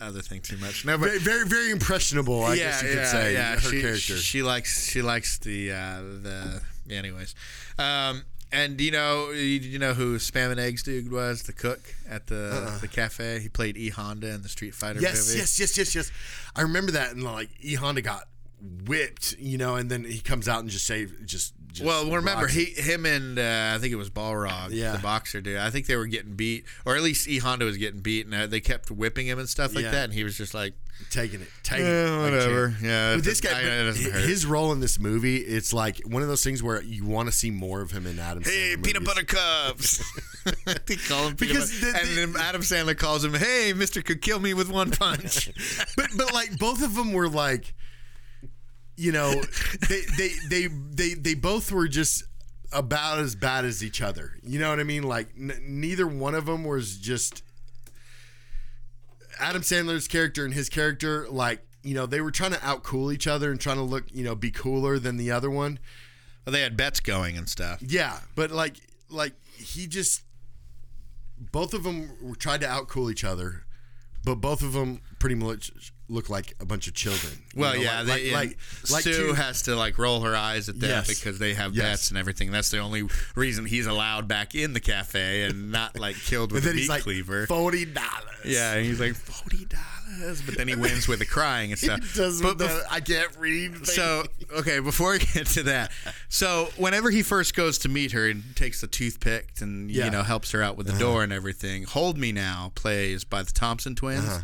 other 0.00 0.22
thing 0.22 0.40
too 0.40 0.56
much." 0.56 0.84
No, 0.84 0.96
but 0.96 1.10
very 1.10 1.18
very, 1.20 1.46
very 1.46 1.70
impressionable. 1.70 2.42
I 2.42 2.56
guess 2.56 2.82
you 2.82 2.94
could 2.94 3.06
say 3.06 3.34
yeah. 3.34 3.54
her 3.54 3.60
she, 3.60 3.80
character. 3.80 4.16
She 4.16 4.42
likes 4.42 4.90
she 4.90 5.02
likes 5.02 5.38
the 5.38 5.72
uh, 5.72 6.00
the. 6.22 6.62
Anyways, 6.88 7.34
um, 7.78 8.22
and 8.64 8.80
you 8.80 8.90
know 8.90 9.30
you, 9.30 9.60
you 9.74 9.78
know 9.78 9.92
who 9.94 10.16
Spam 10.18 10.50
and 10.50 10.60
Eggs 10.60 10.82
dude 10.82 11.10
was 11.10 11.42
the 11.44 11.52
cook 11.52 11.94
at 12.08 12.26
the 12.26 12.78
the 12.80 12.88
cafe. 12.88 13.40
He 13.40 13.48
played 13.48 13.76
E 13.76 13.88
Honda 13.90 14.30
in 14.30 14.42
the 14.42 14.48
Street 14.48 14.74
Fighter 14.74 14.98
Uh-uh. 14.98 15.02
yes, 15.02 15.26
movie. 15.28 15.38
yes, 15.40 15.60
yes, 15.60 15.76
yes, 15.78 15.94
yes. 15.94 16.10
I 16.54 16.62
remember 16.62 16.92
that, 16.92 17.12
and 17.12 17.22
like 17.22 17.50
E 17.60 17.74
Honda 17.74 18.02
got 18.02 18.24
whipped, 18.86 19.36
you 19.38 19.58
know, 19.58 19.76
and 19.76 19.90
then 19.90 20.04
he 20.04 20.18
comes 20.18 20.48
out 20.48 20.60
and 20.60 20.70
just 20.70 20.86
say, 20.86 21.06
just, 21.26 21.52
just 21.70 21.84
Well, 21.84 22.10
remember 22.10 22.46
he, 22.46 22.64
him, 22.64 23.04
and 23.04 23.38
uh, 23.38 23.72
I 23.74 23.78
think 23.78 23.92
it 23.92 23.96
was 23.96 24.08
Balrog, 24.10 24.70
Yeah. 24.70 24.92
the 24.92 24.98
boxer 24.98 25.40
dude. 25.42 25.58
I 25.58 25.68
think 25.70 25.86
they 25.86 25.94
were 25.96 26.06
getting 26.06 26.34
beat, 26.34 26.64
or 26.86 26.96
at 26.96 27.02
least 27.02 27.28
E 27.28 27.38
Honda 27.38 27.66
was 27.66 27.76
getting 27.76 28.00
beat, 28.00 28.24
and 28.24 28.34
uh, 28.34 28.46
they 28.46 28.60
kept 28.60 28.90
whipping 28.90 29.26
him 29.26 29.38
and 29.38 29.48
stuff 29.48 29.74
like 29.74 29.84
Yeah. 29.84 29.90
that. 29.90 30.04
And 30.04 30.14
he 30.14 30.24
was 30.24 30.36
just 30.38 30.54
like, 30.54 30.72
taking 31.10 31.40
it, 31.40 31.48
taking 31.62 31.86
Eh, 31.86 31.88
it, 32.18 32.22
whatever. 32.22 32.74
Yeah, 32.82 33.14
But 33.16 33.24
this 33.24 33.40
guy, 33.40 33.50
I- 33.60 33.84
but 33.86 33.96
his 33.96 34.44
role 34.46 34.72
in 34.72 34.80
this 34.80 34.98
movie, 34.98 35.36
it's 35.36 35.72
like 35.72 36.00
one 36.06 36.22
of 36.22 36.28
those 36.28 36.42
things 36.44 36.62
where 36.62 36.82
you 36.82 37.04
want 37.04 37.28
to 37.28 37.32
see 37.32 37.50
more 37.50 37.80
of 37.80 37.90
him 37.90 38.06
in 38.06 38.18
Adam. 38.18 38.42
"Hey, 38.42 38.74
Sandler 38.76 38.84
peanut 38.84 39.02
movies. 39.02 39.06
butter 39.14 39.24
cups." 39.24 40.04
they 40.86 40.96
call 40.96 41.28
him 41.28 41.36
peanut 41.36 41.38
Because 41.54 41.80
butter- 41.80 41.92
the- 41.92 41.98
and 42.22 42.34
then 42.34 42.42
Adam 42.42 42.62
Sandler 42.62 42.96
calls 42.96 43.24
him, 43.24 43.34
"Hey, 43.34 43.72
Mister 43.74 44.02
could 44.02 44.20
kill 44.22 44.40
me 44.40 44.54
with 44.54 44.68
one 44.70 44.90
punch." 44.90 45.50
but 45.96 46.08
but 46.16 46.32
like 46.34 46.58
both 46.58 46.82
of 46.82 46.94
them 46.94 47.12
were 47.12 47.28
like 47.28 47.74
you 48.96 49.12
know 49.12 49.42
they 49.88 50.02
they 50.16 50.30
they 50.48 50.66
they, 50.68 51.14
they 51.14 51.34
both 51.34 51.70
were 51.70 51.86
just 51.88 52.24
about 52.72 53.18
as 53.18 53.34
bad 53.36 53.64
as 53.64 53.84
each 53.84 54.00
other 54.00 54.32
you 54.42 54.58
know 54.58 54.70
what 54.70 54.80
i 54.80 54.82
mean 54.84 55.02
like 55.02 55.28
n- 55.38 55.52
neither 55.68 56.06
one 56.06 56.34
of 56.34 56.46
them 56.46 56.64
was 56.64 56.96
just 56.96 57.42
adam 59.38 59.62
sandler's 59.62 60.08
character 60.08 60.44
and 60.44 60.54
his 60.54 60.68
character 60.68 61.26
like 61.28 61.60
you 61.82 61.94
know 61.94 62.06
they 62.06 62.20
were 62.20 62.30
trying 62.30 62.52
to 62.52 62.58
outcool 62.58 63.12
each 63.12 63.26
other 63.26 63.50
and 63.50 63.60
trying 63.60 63.76
to 63.76 63.82
look 63.82 64.04
you 64.12 64.24
know 64.24 64.34
be 64.34 64.50
cooler 64.50 64.98
than 64.98 65.16
the 65.16 65.30
other 65.30 65.50
one 65.50 65.78
well, 66.44 66.52
they 66.52 66.60
had 66.62 66.76
bets 66.76 67.00
going 67.00 67.36
and 67.36 67.48
stuff. 67.48 67.80
yeah 67.82 68.20
but 68.34 68.50
like 68.50 68.76
like 69.10 69.34
he 69.56 69.86
just 69.86 70.22
both 71.38 71.74
of 71.74 71.84
them 71.84 72.36
tried 72.38 72.60
to 72.60 72.66
outcool 72.66 73.10
each 73.10 73.24
other 73.24 73.64
but 74.24 74.36
both 74.36 74.62
of 74.62 74.72
them 74.72 75.00
pretty 75.18 75.34
much 75.34 75.92
look 76.08 76.30
like 76.30 76.54
a 76.60 76.64
bunch 76.64 76.86
of 76.86 76.94
children 76.94 77.32
Well, 77.56 77.74
know, 77.74 77.80
yeah, 77.80 77.98
like, 78.02 78.06
they, 78.06 78.30
like, 78.32 78.48
like, 78.82 78.90
like 78.92 79.02
Sue 79.02 79.28
two- 79.28 79.32
has 79.34 79.62
to 79.62 79.74
like 79.74 79.98
roll 79.98 80.20
her 80.20 80.36
eyes 80.36 80.68
at 80.68 80.78
them 80.78 80.88
Yes. 80.90 81.08
because 81.08 81.38
they 81.40 81.54
have 81.54 81.74
Yes. 81.74 81.84
bets 81.84 82.08
and 82.10 82.18
everything. 82.18 82.52
That's 82.52 82.70
the 82.70 82.78
only 82.78 83.04
reason 83.34 83.66
he's 83.66 83.86
allowed 83.86 84.28
back 84.28 84.54
in 84.54 84.72
the 84.72 84.78
cafe 84.80 85.42
and 85.42 85.72
not 85.72 85.98
like 85.98 86.14
killed 86.16 86.52
with 86.52 86.64
a 86.64 86.70
meat 86.72 86.78
he's 86.80 86.88
like 86.88 87.02
cleaver. 87.02 87.46
forty 87.48 87.84
dollars. 87.84 88.12
Yeah, 88.44 88.74
and 88.74 88.86
he's 88.86 89.00
like 89.00 89.16
forty 89.16 89.64
dollars, 89.64 90.42
but 90.42 90.56
then 90.56 90.68
he 90.68 90.76
wins 90.76 91.08
with 91.08 91.18
the 91.18 91.26
crying 91.26 91.72
and 91.72 91.78
stuff. 91.80 91.98
does 92.14 92.40
But 92.40 92.58
the, 92.58 92.84
I 92.88 93.00
can't 93.00 93.36
read. 93.38 93.74
thing. 93.74 93.84
so 93.86 94.24
okay, 94.58 94.78
before 94.78 95.10
we 95.12 95.18
get 95.18 95.48
to 95.48 95.64
that, 95.64 95.90
so 96.28 96.68
whenever 96.76 97.10
he 97.10 97.22
first 97.24 97.56
goes 97.56 97.78
to 97.78 97.88
meet 97.88 98.12
her 98.12 98.28
and 98.28 98.44
takes 98.54 98.80
the 98.80 98.86
toothpick 98.86 99.48
and 99.60 99.90
Yeah. 99.90 100.02
Uh-huh. 100.02 100.04
you 100.06 100.10
know 100.18 100.22
helps 100.22 100.52
her 100.52 100.62
out 100.62 100.76
with 100.76 100.86
the 100.86 100.96
door 100.98 101.24
and 101.24 101.32
everything, 101.32 101.82
"Hold 101.82 102.16
Me 102.16 102.30
Now" 102.30 102.70
plays 102.76 103.24
by 103.24 103.42
the 103.42 103.50
Thompson 103.52 103.96
Twins. 103.96 104.24
Uh-huh. 104.28 104.42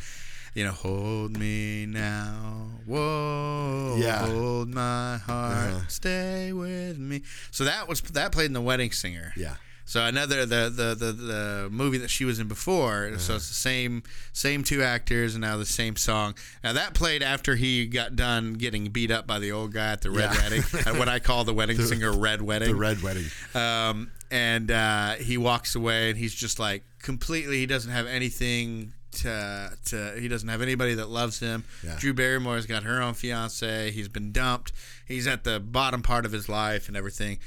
You 0.54 0.64
know, 0.66 0.72
hold 0.72 1.36
me 1.38 1.86
now, 1.86 2.68
whoa, 2.84 3.96
Yeah. 3.98 4.16
Uh-huh. 4.22 4.26
hold 4.26 4.68
my 4.74 5.16
heart, 5.18 5.90
stay 5.90 6.52
with 6.52 6.98
me. 6.98 7.22
So 7.50 7.64
that 7.64 7.88
was 7.88 8.00
that 8.02 8.32
played 8.32 8.46
in 8.46 8.52
the 8.52 8.60
Wedding 8.60 8.92
Singer. 8.92 9.32
Yeah. 9.36 9.54
So 9.84 10.04
another 10.04 10.44
the 10.46 10.70
the 10.74 10.94
the, 10.94 11.12
the 11.12 11.68
movie 11.70 11.98
that 11.98 12.10
she 12.10 12.24
was 12.26 12.38
in 12.38 12.48
before. 12.48 13.06
Uh-huh. 13.08 13.18
So 13.18 13.34
it's 13.36 13.48
the 13.48 13.54
same 13.54 14.02
same 14.34 14.62
two 14.62 14.82
actors 14.82 15.34
and 15.34 15.40
now 15.40 15.56
the 15.56 15.64
same 15.64 15.96
song. 15.96 16.34
Now 16.62 16.74
that 16.74 16.92
played 16.94 17.22
after 17.22 17.56
he 17.56 17.86
got 17.86 18.14
done 18.14 18.52
getting 18.54 18.86
beat 18.90 19.10
up 19.10 19.26
by 19.26 19.38
the 19.38 19.52
old 19.52 19.72
guy 19.72 19.92
at 19.92 20.02
the 20.02 20.10
red 20.10 20.32
Yeah. 20.34 20.42
wedding, 20.42 20.62
at 20.86 20.98
what 20.98 21.08
I 21.08 21.18
call 21.18 21.44
the 21.44 21.54
wedding 21.54 21.80
singer 21.82 22.12
red 22.12 22.42
wedding. 22.42 22.68
the 22.68 22.74
red 22.74 23.02
wedding. 23.02 23.24
Um, 23.54 24.10
and 24.30 24.70
uh, 24.70 25.12
he 25.14 25.36
walks 25.38 25.74
away 25.74 26.10
and 26.10 26.18
he's 26.18 26.34
just 26.34 26.58
like 26.58 26.84
completely. 27.00 27.56
He 27.58 27.66
doesn't 27.66 27.90
have 27.90 28.06
anything. 28.06 28.92
To, 29.12 29.76
to 29.86 30.14
he 30.18 30.26
doesn't 30.26 30.48
have 30.48 30.62
anybody 30.62 30.94
that 30.94 31.10
loves 31.10 31.38
him. 31.38 31.64
Yeah. 31.84 31.96
Drew 31.98 32.14
Barrymore's 32.14 32.66
got 32.66 32.82
her 32.84 33.00
own 33.02 33.14
fiance. 33.14 33.90
He's 33.90 34.08
been 34.08 34.32
dumped. 34.32 34.72
He's 35.06 35.26
at 35.26 35.44
the 35.44 35.60
bottom 35.60 36.02
part 36.02 36.24
of 36.24 36.32
his 36.32 36.48
life 36.48 36.88
and 36.88 36.96
everything. 36.96 37.38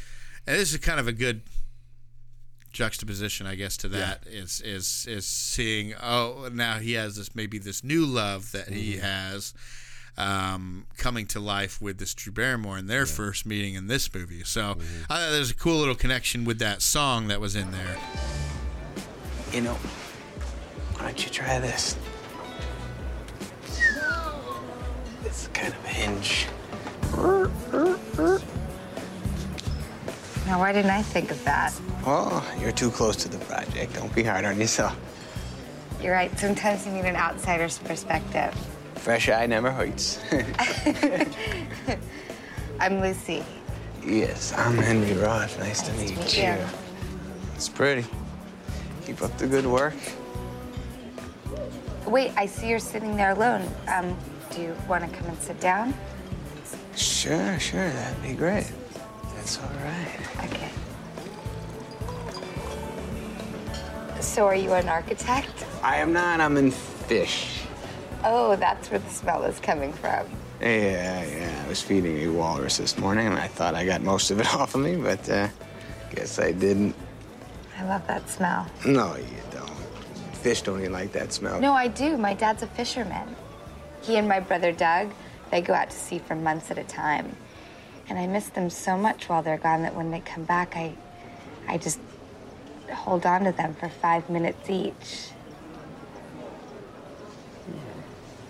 And 0.46 0.58
this 0.58 0.74
is 0.74 0.80
kind 0.80 1.00
of 1.00 1.08
a 1.08 1.12
good 1.12 1.42
juxtaposition, 2.72 3.48
I 3.48 3.56
guess, 3.56 3.78
to 3.78 3.88
that 3.90 4.28
is 4.28 4.62
is 4.62 5.06
is 5.10 5.26
seeing 5.26 5.94
oh 5.96 6.50
now 6.52 6.78
he 6.78 6.94
has 6.94 7.16
this 7.16 7.34
maybe 7.34 7.58
this 7.58 7.84
new 7.84 8.06
love 8.06 8.52
that 8.52 8.68
he 8.68 8.98
has 8.98 9.54
um, 10.18 10.86
coming 10.98 11.26
to 11.28 11.40
life 11.40 11.82
with 11.82 11.98
this 11.98 12.14
Drew 12.14 12.32
Barrymore 12.32 12.78
in 12.78 12.88
their 12.88 13.06
first 13.06 13.46
meeting 13.46 13.76
in 13.76 13.88
this 13.88 14.14
movie. 14.14 14.44
So 14.44 14.78
I 15.10 15.20
thought 15.20 15.32
there's 15.32 15.52
a 15.52 15.56
cool 15.56 15.78
little 15.78 15.96
connection 15.96 16.46
with 16.46 16.60
that 16.60 16.82
song 16.82 17.28
that 17.28 17.42
was 17.42 17.56
in 17.56 17.72
there. 17.72 17.98
You 19.52 19.62
know, 19.62 19.78
why 21.06 21.12
don't 21.12 21.24
you 21.24 21.30
try 21.32 21.60
this? 21.60 21.96
It's 25.24 25.48
kind 25.54 25.72
of 25.72 25.86
a 25.86 25.88
hinge. 25.88 26.48
Now, 30.48 30.60
why 30.60 30.74
didn't 30.74 30.90
I 30.90 31.04
think 31.04 31.30
of 31.30 31.44
that? 31.44 31.80
Well, 32.04 32.44
you're 32.60 32.72
too 32.72 32.90
close 32.90 33.16
to 33.18 33.30
the 33.30 33.38
project. 33.46 33.94
Don't 33.94 34.16
be 34.16 34.24
hard 34.24 34.46
on 34.46 34.60
yourself. 34.60 34.98
You're 36.02 36.14
right. 36.14 36.36
Sometimes 36.40 36.88
you 36.88 36.92
need 36.94 37.06
an 37.06 37.16
outsider's 37.16 37.78
perspective. 37.78 38.56
Fresh 38.96 39.30
eye 39.30 39.46
never 39.46 39.70
hurts. 39.72 40.20
I'm 42.80 43.00
Lucy. 43.00 43.46
yes, 44.04 44.54
I'm 44.58 44.76
Henry 44.76 45.14
Roth. 45.14 45.60
Nice, 45.60 45.84
to 45.84 45.94
meet, 45.94 46.18
meet 46.18 46.36
you. 46.36 46.46
you. 46.46 46.58
It's 47.54 47.70
pretty. 47.70 48.08
Keep 49.06 49.22
up 49.22 49.38
the 49.38 49.46
good 49.46 49.68
work. 49.68 49.94
Wait, 52.08 52.32
I 52.38 52.46
see 52.46 52.68
you're 52.70 52.80
sitting 52.80 53.16
there 53.16 53.32
alone. 53.32 53.68
Um, 53.88 54.16
do 54.52 54.62
you 54.62 54.76
want 54.88 55.10
to 55.10 55.18
come 55.18 55.28
and 55.28 55.38
sit 55.40 55.60
down? 55.60 55.94
Sure, 56.96 57.60
sure, 57.60 57.90
that'd 57.90 58.22
be 58.22 58.34
great. 58.34 58.72
That's 59.36 59.60
all 59.60 59.70
right. 59.84 60.46
Okay. 60.46 60.70
So, 64.22 64.46
are 64.46 64.56
you 64.56 64.74
an 64.74 64.88
architect? 64.88 65.66
I 65.82 65.98
am 65.98 66.14
not. 66.14 66.42
I'm 66.42 66.58
in 66.58 66.72
fish. 66.72 67.62
Oh, 68.24 68.56
that's 68.56 68.90
where 68.90 69.00
the 69.00 69.10
smell 69.10 69.44
is 69.44 69.60
coming 69.60 69.94
from. 69.94 70.28
Yeah, 70.62 71.26
yeah. 71.26 71.64
I 71.64 71.70
was 71.70 71.82
feeding 71.82 72.18
a 72.24 72.28
walrus 72.30 72.78
this 72.78 72.98
morning, 72.98 73.28
and 73.28 73.36
I 73.36 73.48
thought 73.48 73.76
I 73.76 73.86
got 73.86 74.02
most 74.02 74.32
of 74.32 74.40
it 74.40 74.48
off 74.56 74.76
of 74.76 74.82
me, 74.82 74.96
but 74.96 75.28
uh, 75.30 75.48
guess 76.14 76.40
I 76.40 76.52
didn't. 76.52 76.96
I 77.78 77.84
love 77.86 78.06
that 78.08 78.30
smell. 78.30 78.68
No, 78.86 79.16
you 79.16 79.26
don't. 79.52 79.75
Fish 80.46 80.62
don't 80.62 80.80
even 80.80 80.92
like 80.92 81.12
that 81.14 81.34
smell. 81.34 81.60
No, 81.60 81.74
I 81.74 81.88
do. 81.88 82.18
My 82.18 82.36
dad's 82.36 82.62
a 82.62 82.68
fisherman. 82.68 83.36
He 84.04 84.16
and 84.18 84.28
my 84.28 84.40
brother 84.40 84.72
Doug, 84.72 85.12
they 85.50 85.60
go 85.60 85.74
out 85.74 85.90
to 85.90 85.96
sea 85.96 86.20
for 86.20 86.36
months 86.36 86.70
at 86.70 86.78
a 86.78 86.84
time. 86.84 87.36
And 88.08 88.20
I 88.20 88.28
miss 88.28 88.50
them 88.50 88.70
so 88.70 88.96
much 88.96 89.28
while 89.28 89.42
they're 89.42 89.58
gone 89.58 89.82
that 89.82 89.96
when 89.96 90.12
they 90.12 90.20
come 90.20 90.44
back, 90.44 90.76
I, 90.76 90.94
I 91.68 91.80
just 91.80 92.00
hold 92.94 93.26
on 93.26 93.46
to 93.46 93.54
them 93.54 93.74
for 93.74 93.90
five 93.90 94.30
minutes 94.30 94.70
each. 94.70 95.32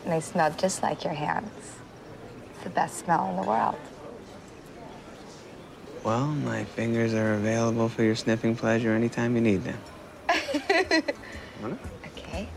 And 0.04 0.12
they 0.12 0.20
smell 0.20 0.52
just 0.52 0.84
like 0.84 1.06
your 1.06 1.14
hands. 1.14 1.78
It's 2.56 2.64
the 2.66 2.72
best 2.72 3.06
smell 3.06 3.30
in 3.30 3.38
the 3.38 3.48
world. 3.48 3.80
Well, 6.04 6.28
my 6.28 6.66
fingers 6.66 7.14
are 7.14 7.36
available 7.36 7.88
for 7.88 8.04
your 8.04 8.16
sniffing 8.16 8.58
pleasure 8.58 8.92
anytime 8.92 9.34
you 9.36 9.42
need 9.42 9.64
them. 9.64 9.80
Okay. 12.18 12.48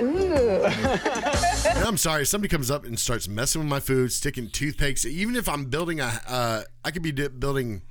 Ooh. 0.00 0.64
And 0.64 1.78
I'm 1.84 1.96
sorry, 1.96 2.22
if 2.22 2.28
somebody 2.28 2.48
comes 2.50 2.70
up 2.70 2.84
and 2.84 2.98
starts 2.98 3.28
messing 3.28 3.60
with 3.62 3.68
my 3.68 3.80
food, 3.80 4.12
sticking 4.12 4.48
toothpicks. 4.48 5.04
Even 5.04 5.36
if 5.36 5.48
I'm 5.48 5.66
building 5.66 6.00
a, 6.00 6.20
uh, 6.26 6.62
I 6.84 6.90
could 6.90 7.02
be 7.02 7.12
di- 7.12 7.28
building 7.28 7.82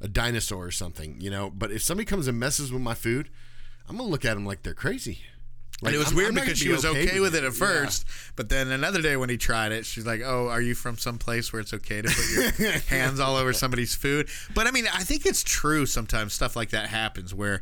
a 0.00 0.08
dinosaur 0.08 0.64
or 0.66 0.70
something, 0.70 1.20
you 1.20 1.30
know. 1.30 1.50
But 1.50 1.70
if 1.70 1.82
somebody 1.82 2.04
comes 2.06 2.26
and 2.26 2.38
messes 2.38 2.72
with 2.72 2.82
my 2.82 2.94
food, 2.94 3.30
I'm 3.88 3.96
gonna 3.96 4.08
look 4.08 4.24
at 4.24 4.34
them 4.34 4.44
like 4.46 4.62
they're 4.62 4.74
crazy. 4.74 5.20
and 5.84 5.94
it 5.94 5.98
was 5.98 6.08
I'm- 6.08 6.16
weird 6.16 6.28
I'm 6.30 6.34
not 6.34 6.44
because 6.44 6.58
she 6.58 6.66
gonna 6.66 6.76
was 6.76 6.84
be 6.84 7.08
okay, 7.08 7.20
with 7.20 7.34
it 7.34 7.38
at 7.44 7.52
Yeah. 7.52 7.58
first, 7.58 8.04
but 8.36 8.48
then 8.48 8.70
another 8.70 9.00
day 9.00 9.16
when 9.16 9.30
he 9.30 9.36
tried 9.36 9.72
it, 9.72 9.86
she's 9.86 10.04
like, 10.06 10.20
"Oh, 10.24 10.48
are 10.48 10.60
you 10.60 10.74
from 10.74 10.98
some 10.98 11.16
place 11.18 11.52
where 11.52 11.60
it's 11.60 11.72
okay 11.74 12.02
to 12.02 12.08
put 12.08 12.58
your 12.58 12.70
hands 12.88 13.18
all 13.20 13.36
over 13.36 13.52
somebody's 13.52 13.94
food?" 13.94 14.28
But 14.54 14.66
I 14.66 14.72
mean, 14.72 14.86
I 14.92 15.04
think 15.04 15.24
it's 15.26 15.42
true. 15.42 15.86
Sometimes 15.86 16.34
stuff 16.34 16.54
like 16.56 16.70
that 16.70 16.88
happens 16.90 17.32
where, 17.34 17.60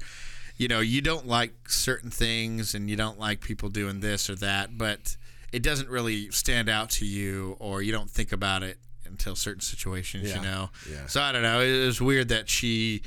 you 0.59 0.69
know, 0.69 0.81
you 0.81 1.01
don't 1.01 1.27
like 1.27 1.69
certain 1.69 2.11
things 2.11 2.75
and 2.75 2.91
you 2.91 2.97
don't 2.97 3.19
like 3.19 3.41
people 3.41 3.69
doing 3.69 4.01
this 4.01 4.29
or 4.29 4.35
that, 4.37 4.77
but 4.77 5.17
it 5.53 5.63
doesn't 5.63 5.89
really 5.89 6.31
stand 6.31 6.69
out 6.69 6.91
to 6.91 7.07
you, 7.07 7.57
or 7.59 7.81
you 7.81 7.93
don't 7.93 8.11
think 8.11 8.33
about 8.33 8.63
it 8.63 8.79
until 9.07 9.35
certain 9.35 9.63
situations. 9.63 10.29
Yeah. 10.29 10.37
You 10.37 10.43
know. 10.43 10.71
Yeah. 10.91 11.07
So 11.07 11.23
I 11.23 11.33
don't 11.33 11.43
know. 11.43 11.61
It 11.61 11.87
was 11.87 12.01
weird 12.01 12.29
that 12.29 12.51
she, 12.51 13.03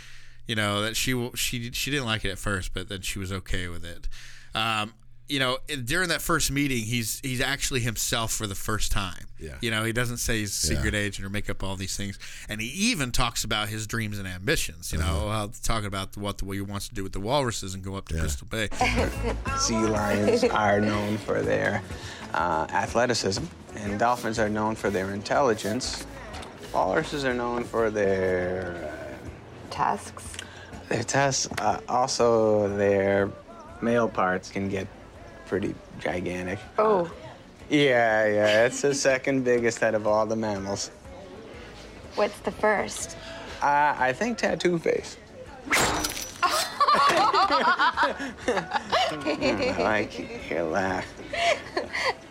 you 0.47 0.55
know, 0.55 0.81
that 0.81 0.95
she 0.95 1.29
she 1.35 1.71
she 1.71 1.91
didn't 1.91 2.05
like 2.05 2.25
it 2.25 2.29
at 2.29 2.39
first, 2.39 2.73
but 2.73 2.89
then 2.89 3.01
she 3.01 3.19
was 3.19 3.31
okay 3.31 3.67
with 3.67 3.85
it. 3.85 4.07
Um, 4.55 4.93
you 5.31 5.39
know, 5.39 5.59
during 5.85 6.09
that 6.09 6.21
first 6.21 6.51
meeting, 6.51 6.83
he's 6.83 7.21
he's 7.23 7.39
actually 7.39 7.79
himself 7.79 8.33
for 8.33 8.47
the 8.47 8.55
first 8.55 8.91
time. 8.91 9.27
Yeah. 9.39 9.55
You 9.61 9.71
know, 9.71 9.85
he 9.85 9.93
doesn't 9.93 10.17
say 10.17 10.39
he's 10.39 10.49
a 10.49 10.67
secret 10.67 10.93
agent 10.93 11.25
or 11.25 11.29
make 11.29 11.49
up 11.49 11.63
all 11.63 11.77
these 11.77 11.95
things, 11.95 12.19
and 12.49 12.59
he 12.59 12.67
even 12.67 13.13
talks 13.13 13.45
about 13.45 13.69
his 13.69 13.87
dreams 13.87 14.19
and 14.19 14.27
ambitions. 14.27 14.91
You 14.91 14.99
know, 14.99 15.29
uh, 15.29 15.47
talking 15.63 15.87
about 15.87 16.17
what 16.17 16.39
the, 16.39 16.45
what 16.45 16.55
he 16.55 16.61
wants 16.61 16.89
to 16.89 16.95
do 16.95 17.01
with 17.01 17.13
the 17.13 17.21
walruses 17.21 17.73
and 17.73 17.81
go 17.81 17.95
up 17.95 18.09
to 18.09 18.15
Bristol 18.15 18.47
Bay. 18.49 18.67
Sea 19.57 19.77
lions 19.77 20.43
are 20.43 20.81
known 20.81 21.17
for 21.17 21.41
their 21.41 21.81
uh, 22.33 22.67
athleticism, 22.69 23.45
and 23.77 23.97
dolphins 23.97 24.37
are 24.37 24.49
known 24.49 24.75
for 24.75 24.89
their 24.89 25.13
intelligence. 25.13 26.05
Walruses 26.73 27.23
are 27.23 27.33
known 27.33 27.63
for 27.63 27.89
their 27.89 29.15
Tusks. 29.69 30.35
their 30.89 31.03
tests. 31.03 31.47
Uh, 31.57 31.79
also, 31.87 32.67
their 32.75 33.31
male 33.81 34.09
parts 34.09 34.51
can 34.51 34.67
get 34.67 34.87
pretty 35.51 35.75
gigantic. 35.99 36.59
Oh, 36.79 37.11
Yeah, 37.69 38.25
yeah, 38.25 38.65
it's 38.65 38.81
the 38.81 38.95
second 38.95 39.43
biggest 39.43 39.83
out 39.83 39.95
of 39.95 40.07
all 40.07 40.25
the 40.25 40.37
mammals. 40.37 40.91
what's 42.15 42.39
the 42.39 42.51
first? 42.51 43.17
Uh, 43.61 43.93
I 43.99 44.13
think 44.13 44.37
tattoo 44.37 44.79
face. 44.79 45.17
I 49.43 49.75
like 49.77 50.49
your 50.49 50.63
laugh. 50.63 51.05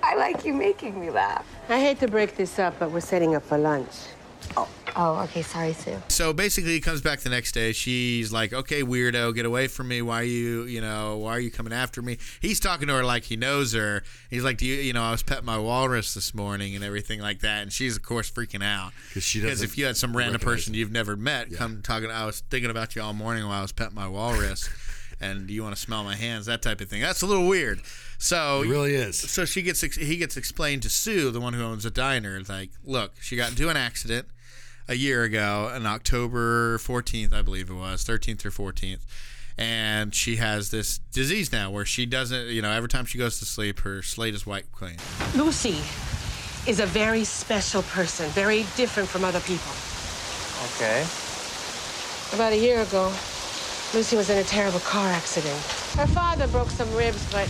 I 0.02 0.16
like 0.16 0.46
you 0.46 0.54
making 0.54 0.98
me 0.98 1.10
laugh. 1.10 1.44
I 1.68 1.78
hate 1.78 2.00
to 2.00 2.08
break 2.08 2.36
this 2.38 2.58
up, 2.58 2.78
but 2.78 2.90
we're 2.90 3.00
setting 3.00 3.34
up 3.34 3.42
for 3.42 3.58
lunch. 3.58 3.96
Oh, 4.56 4.68
oh, 4.96 5.18
okay. 5.24 5.42
Sorry, 5.42 5.72
Sue. 5.72 5.96
So 6.08 6.32
basically, 6.32 6.72
he 6.72 6.80
comes 6.80 7.00
back 7.00 7.20
the 7.20 7.30
next 7.30 7.52
day. 7.52 7.72
She's 7.72 8.32
like, 8.32 8.52
"Okay, 8.52 8.82
weirdo, 8.82 9.34
get 9.34 9.46
away 9.46 9.68
from 9.68 9.88
me. 9.88 10.02
Why 10.02 10.20
are 10.20 10.24
you, 10.24 10.64
you 10.64 10.80
know, 10.80 11.18
why 11.18 11.32
are 11.32 11.40
you 11.40 11.50
coming 11.52 11.72
after 11.72 12.02
me?" 12.02 12.18
He's 12.40 12.58
talking 12.58 12.88
to 12.88 12.94
her 12.94 13.04
like 13.04 13.24
he 13.24 13.36
knows 13.36 13.72
her. 13.74 14.02
He's 14.28 14.42
like, 14.42 14.58
"Do 14.58 14.66
you, 14.66 14.74
you 14.76 14.92
know, 14.92 15.02
I 15.02 15.12
was 15.12 15.22
petting 15.22 15.44
my 15.44 15.58
walrus 15.58 16.14
this 16.14 16.34
morning 16.34 16.74
and 16.74 16.82
everything 16.84 17.20
like 17.20 17.40
that." 17.40 17.62
And 17.62 17.72
she's 17.72 17.96
of 17.96 18.02
course 18.02 18.28
freaking 18.30 18.62
out 18.64 18.92
'Cause 19.14 19.22
she 19.22 19.38
because 19.40 19.58
doesn't 19.60 19.70
if 19.70 19.78
you 19.78 19.84
had 19.86 19.96
some 19.96 20.16
random 20.16 20.40
person 20.40 20.74
you've 20.74 20.90
never 20.92 21.16
met 21.16 21.52
come 21.54 21.80
talking, 21.82 22.10
I 22.10 22.26
was 22.26 22.42
thinking 22.50 22.70
about 22.70 22.96
you 22.96 23.02
all 23.02 23.12
morning 23.12 23.44
while 23.46 23.58
I 23.58 23.62
was 23.62 23.72
petting 23.72 23.94
my 23.94 24.08
walrus. 24.08 24.68
And 25.22 25.50
you 25.50 25.62
want 25.62 25.76
to 25.76 25.80
smell 25.82 26.02
my 26.02 26.16
hands, 26.16 26.46
that 26.46 26.62
type 26.62 26.80
of 26.80 26.88
thing. 26.88 27.02
That's 27.02 27.20
a 27.20 27.26
little 27.26 27.46
weird. 27.46 27.82
So 28.16 28.62
It 28.62 28.68
really 28.68 28.94
is. 28.94 29.18
so 29.18 29.44
she 29.44 29.60
gets 29.60 29.82
he 29.82 30.16
gets 30.16 30.38
explained 30.38 30.80
to 30.84 30.88
Sue, 30.88 31.30
the 31.30 31.40
one 31.42 31.52
who 31.52 31.62
owns 31.62 31.82
the 31.82 31.90
diner, 31.90 32.40
like, 32.48 32.70
look, 32.82 33.12
she 33.20 33.36
got 33.36 33.50
into 33.50 33.68
an 33.68 33.76
accident 33.76 34.28
a 34.90 34.94
year 34.94 35.22
ago, 35.22 35.70
on 35.72 35.86
October 35.86 36.76
14th, 36.78 37.32
I 37.32 37.42
believe 37.42 37.70
it 37.70 37.74
was, 37.74 38.04
13th 38.04 38.44
or 38.44 38.50
14th. 38.50 38.98
And 39.56 40.12
she 40.12 40.36
has 40.36 40.72
this 40.72 40.98
disease 41.12 41.52
now 41.52 41.70
where 41.70 41.84
she 41.84 42.06
doesn't, 42.06 42.48
you 42.48 42.60
know, 42.60 42.72
every 42.72 42.88
time 42.88 43.04
she 43.04 43.16
goes 43.16 43.38
to 43.38 43.44
sleep, 43.44 43.78
her 43.80 44.02
slate 44.02 44.34
is 44.34 44.44
wiped 44.44 44.72
clean. 44.72 44.96
Lucy 45.36 45.78
is 46.68 46.80
a 46.80 46.86
very 46.86 47.22
special 47.22 47.82
person, 47.82 48.28
very 48.30 48.66
different 48.76 49.08
from 49.08 49.22
other 49.22 49.38
people. 49.40 49.70
Okay. 50.74 51.06
About 52.34 52.52
a 52.52 52.58
year 52.58 52.80
ago, 52.80 53.12
Lucy 53.94 54.16
was 54.16 54.28
in 54.28 54.38
a 54.38 54.44
terrible 54.44 54.80
car 54.80 55.08
accident. 55.12 55.56
Her 55.94 56.06
father 56.08 56.48
broke 56.48 56.68
some 56.68 56.92
ribs, 56.96 57.30
but 57.30 57.48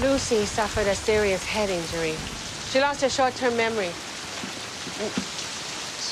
Lucy 0.00 0.44
suffered 0.44 0.86
a 0.86 0.94
serious 0.94 1.44
head 1.44 1.68
injury. 1.68 2.14
She 2.70 2.80
lost 2.80 3.00
her 3.00 3.08
short-term 3.08 3.56
memory. 3.56 3.90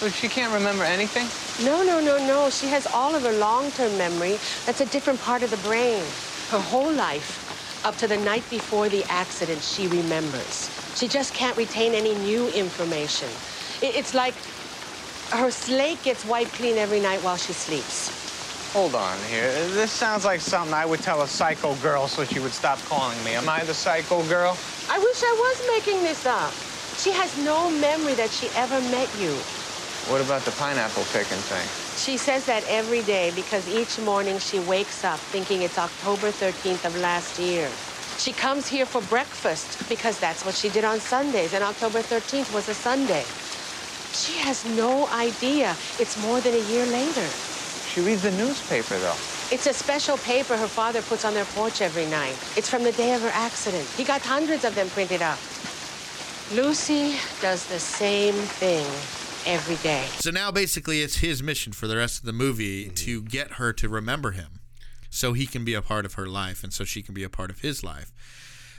So 0.04 0.10
she 0.10 0.28
can't 0.28 0.52
remember 0.52 0.84
anything? 0.84 1.24
No, 1.64 1.82
no, 1.82 1.98
no, 1.98 2.18
no. 2.18 2.50
She 2.50 2.66
has 2.66 2.86
all 2.86 3.14
of 3.14 3.22
her 3.22 3.32
long-term 3.32 3.96
memory. 3.96 4.36
That's 4.66 4.82
a 4.82 4.86
different 4.92 5.18
part 5.18 5.42
of 5.42 5.50
the 5.50 5.56
brain. 5.66 6.04
Her 6.50 6.60
whole 6.60 6.92
life, 6.92 7.80
up 7.86 7.96
to 7.96 8.06
the 8.06 8.18
night 8.18 8.44
before 8.50 8.90
the 8.90 9.02
accident, 9.04 9.62
she 9.62 9.88
remembers. 9.88 10.68
She 10.94 11.08
just 11.08 11.32
can't 11.32 11.56
retain 11.56 11.94
any 11.94 12.14
new 12.16 12.50
information. 12.50 13.30
It's 13.80 14.12
like 14.12 14.34
her 15.32 15.50
slate 15.50 16.02
gets 16.02 16.26
wiped 16.26 16.52
clean 16.52 16.76
every 16.76 17.00
night 17.00 17.20
while 17.24 17.38
she 17.38 17.54
sleeps. 17.54 18.12
Hold 18.74 18.94
on 18.94 19.16
here. 19.30 19.50
This 19.68 19.90
sounds 19.90 20.26
like 20.26 20.42
something 20.42 20.74
I 20.74 20.84
would 20.84 21.00
tell 21.00 21.22
a 21.22 21.26
psycho 21.26 21.76
girl 21.76 22.08
so 22.08 22.26
she 22.26 22.40
would 22.40 22.52
stop 22.52 22.78
calling 22.80 23.16
me. 23.24 23.36
Am 23.36 23.48
I 23.48 23.64
the 23.64 23.72
psycho 23.72 24.22
girl? 24.28 24.54
I 24.90 24.98
wish 24.98 25.22
I 25.22 25.32
was 25.32 25.80
making 25.80 26.02
this 26.02 26.26
up. 26.26 26.52
She 26.98 27.10
has 27.10 27.34
no 27.42 27.70
memory 27.70 28.12
that 28.20 28.28
she 28.28 28.50
ever 28.54 28.78
met 28.92 29.08
you. 29.18 29.34
What 30.08 30.20
about 30.20 30.44
the 30.44 30.50
pineapple 30.50 31.04
picking 31.12 31.38
thing? 31.48 31.66
She 31.96 32.18
says 32.18 32.44
that 32.44 32.62
every 32.68 33.00
day 33.02 33.32
because 33.34 33.66
each 33.66 33.98
morning 33.98 34.38
she 34.38 34.58
wakes 34.60 35.02
up 35.02 35.18
thinking 35.18 35.62
it's 35.62 35.78
October 35.78 36.28
13th 36.28 36.84
of 36.84 36.94
last 36.98 37.38
year. 37.38 37.70
She 38.18 38.32
comes 38.32 38.68
here 38.68 38.84
for 38.84 39.00
breakfast 39.02 39.88
because 39.88 40.18
that's 40.20 40.44
what 40.44 40.54
she 40.54 40.68
did 40.68 40.84
on 40.84 41.00
Sundays, 41.00 41.54
and 41.54 41.64
October 41.64 42.00
13th 42.00 42.52
was 42.52 42.68
a 42.68 42.74
Sunday. 42.74 43.24
She 44.12 44.38
has 44.38 44.64
no 44.76 45.08
idea 45.08 45.74
it's 45.98 46.20
more 46.22 46.40
than 46.40 46.54
a 46.54 46.64
year 46.70 46.84
later. 46.86 47.26
She 47.88 48.02
reads 48.02 48.22
the 48.22 48.32
newspaper, 48.32 48.98
though. 48.98 49.16
It's 49.50 49.66
a 49.66 49.72
special 49.72 50.18
paper 50.18 50.56
her 50.56 50.68
father 50.68 51.00
puts 51.00 51.24
on 51.24 51.32
their 51.32 51.44
porch 51.46 51.80
every 51.80 52.06
night. 52.06 52.36
It's 52.56 52.68
from 52.68 52.84
the 52.84 52.92
day 52.92 53.14
of 53.14 53.22
her 53.22 53.32
accident. 53.32 53.88
He 53.96 54.04
got 54.04 54.20
hundreds 54.20 54.64
of 54.64 54.74
them 54.74 54.88
printed 54.90 55.22
up. 55.22 55.38
Lucy 56.52 57.16
does 57.40 57.66
the 57.66 57.80
same 57.80 58.34
thing. 58.34 58.86
Every 59.46 59.76
day. 59.76 60.04
So 60.18 60.30
now 60.30 60.50
basically 60.50 61.02
it's 61.02 61.16
his 61.16 61.42
mission 61.42 61.72
for 61.72 61.86
the 61.86 61.96
rest 61.96 62.20
of 62.20 62.26
the 62.26 62.32
movie 62.32 62.88
to 62.88 63.22
get 63.22 63.52
her 63.52 63.72
to 63.74 63.88
remember 63.88 64.32
him 64.32 64.60
so 65.10 65.32
he 65.32 65.46
can 65.46 65.64
be 65.64 65.74
a 65.74 65.82
part 65.82 66.04
of 66.04 66.14
her 66.14 66.26
life 66.26 66.64
and 66.64 66.72
so 66.72 66.84
she 66.84 67.02
can 67.02 67.14
be 67.14 67.22
a 67.22 67.28
part 67.28 67.50
of 67.50 67.60
his 67.60 67.84
life. 67.84 68.12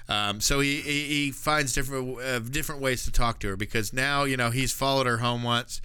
Um, 0.08 0.40
so 0.42 0.60
he, 0.60 0.82
he, 0.82 1.04
he 1.04 1.32
finds 1.32 1.74
different 1.74 2.20
uh, 2.20 2.40
different 2.40 2.82
ways 2.82 3.06
to 3.06 3.12
talk 3.12 3.40
to 3.40 3.48
her 3.50 3.56
because 3.56 3.92
now 3.92 4.24
you 4.24 4.38
know 4.38 4.52
he's 4.52 4.72
followed 4.72 5.08
her 5.08 5.18
home 5.18 5.44
once. 5.44 5.82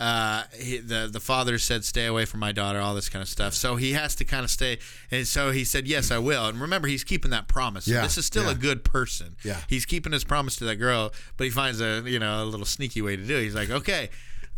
Uh, 0.00 0.44
he, 0.58 0.78
the 0.78 1.10
the 1.12 1.20
father 1.20 1.58
said, 1.58 1.84
"Stay 1.84 2.06
away 2.06 2.24
from 2.24 2.40
my 2.40 2.52
daughter," 2.52 2.80
all 2.80 2.94
this 2.94 3.10
kind 3.10 3.22
of 3.22 3.28
stuff. 3.28 3.52
So 3.52 3.76
he 3.76 3.92
has 3.92 4.14
to 4.16 4.24
kind 4.24 4.44
of 4.44 4.50
stay, 4.50 4.78
and 5.10 5.26
so 5.26 5.50
he 5.50 5.62
said, 5.62 5.86
"Yes, 5.86 6.10
I 6.10 6.16
will." 6.18 6.46
And 6.46 6.58
remember, 6.58 6.88
he's 6.88 7.04
keeping 7.04 7.30
that 7.32 7.48
promise. 7.48 7.84
So 7.84 7.92
Yeah, 7.92 8.02
this 8.02 8.16
is 8.16 8.24
still 8.24 8.44
yeah. 8.44 8.52
a 8.52 8.54
good 8.54 8.82
person. 8.82 9.36
Yeah. 9.44 9.60
he's 9.68 9.84
keeping 9.84 10.12
his 10.12 10.24
promise 10.24 10.56
to 10.56 10.64
that 10.64 10.76
girl, 10.76 11.12
but 11.36 11.44
he 11.44 11.50
finds 11.50 11.80
a 11.82 12.02
you 12.06 12.18
know 12.18 12.42
a 12.42 12.46
little 12.46 12.64
sneaky 12.66 13.02
way 13.02 13.16
to 13.16 13.22
do 13.22 13.36
it. 13.36 13.42
He's 13.42 13.54
like, 13.54 13.68
"Okay." 13.70 14.08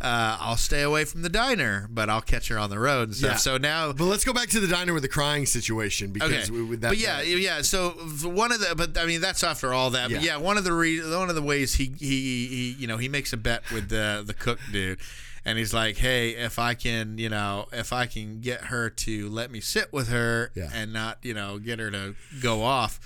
Uh, 0.01 0.35
I'll 0.41 0.57
stay 0.57 0.81
away 0.81 1.05
from 1.05 1.21
the 1.21 1.29
diner, 1.29 1.87
but 1.89 2.09
I'll 2.09 2.19
catch 2.19 2.49
her 2.49 2.57
on 2.59 2.69
the 2.69 2.79
road 2.79 3.03
and 3.09 3.15
stuff. 3.15 3.31
Yeah. 3.31 3.37
So 3.37 3.57
now, 3.57 3.93
But 3.93 4.03
let's 4.05 4.25
go 4.25 4.33
back 4.33 4.49
to 4.49 4.59
the 4.59 4.67
diner 4.67 4.93
with 4.93 5.03
the 5.03 5.07
crying 5.07 5.45
situation 5.45 6.11
because 6.11 6.33
Okay, 6.33 6.51
we- 6.51 6.63
with 6.63 6.81
that. 6.81 6.89
but 6.89 6.97
yeah, 6.97 7.21
yeah. 7.21 7.61
So 7.61 7.91
one 8.23 8.51
of 8.51 8.59
the, 8.59 8.75
but 8.75 8.97
I 8.97 9.05
mean, 9.05 9.21
that's 9.21 9.43
after 9.43 9.73
all 9.73 9.91
that. 9.91 10.09
But 10.11 10.21
Yeah. 10.21 10.33
yeah, 10.33 10.37
one 10.37 10.57
of 10.57 10.65
the 10.65 10.73
re- 10.73 10.99
one 10.99 11.29
of 11.29 11.35
the 11.35 11.41
ways 11.41 11.75
he, 11.75 11.93
he 11.99 12.47
he 12.47 12.75
you 12.77 12.87
know 12.87 12.97
he 12.97 13.07
makes 13.07 13.31
a 13.31 13.37
bet 13.37 13.69
with 13.71 13.87
the 13.89 14.23
the 14.25 14.33
cook 14.33 14.59
dude, 14.73 14.99
and 15.45 15.57
he's 15.57 15.73
like, 15.73 15.97
hey, 15.97 16.29
if 16.31 16.57
I 16.59 16.73
can 16.73 17.17
you 17.17 17.29
know 17.29 17.67
if 17.71 17.91
I 17.93 18.05
can 18.05 18.39
get 18.41 18.65
her 18.65 18.89
to 18.89 19.29
let 19.29 19.51
me 19.51 19.59
sit 19.59 19.91
with 19.93 20.09
her 20.09 20.51
Yeah. 20.55 20.69
and 20.73 20.93
not 20.93 21.19
you 21.23 21.33
know 21.33 21.59
get 21.59 21.79
her 21.79 21.91
to 21.91 22.15
go 22.41 22.63
off, 22.63 22.99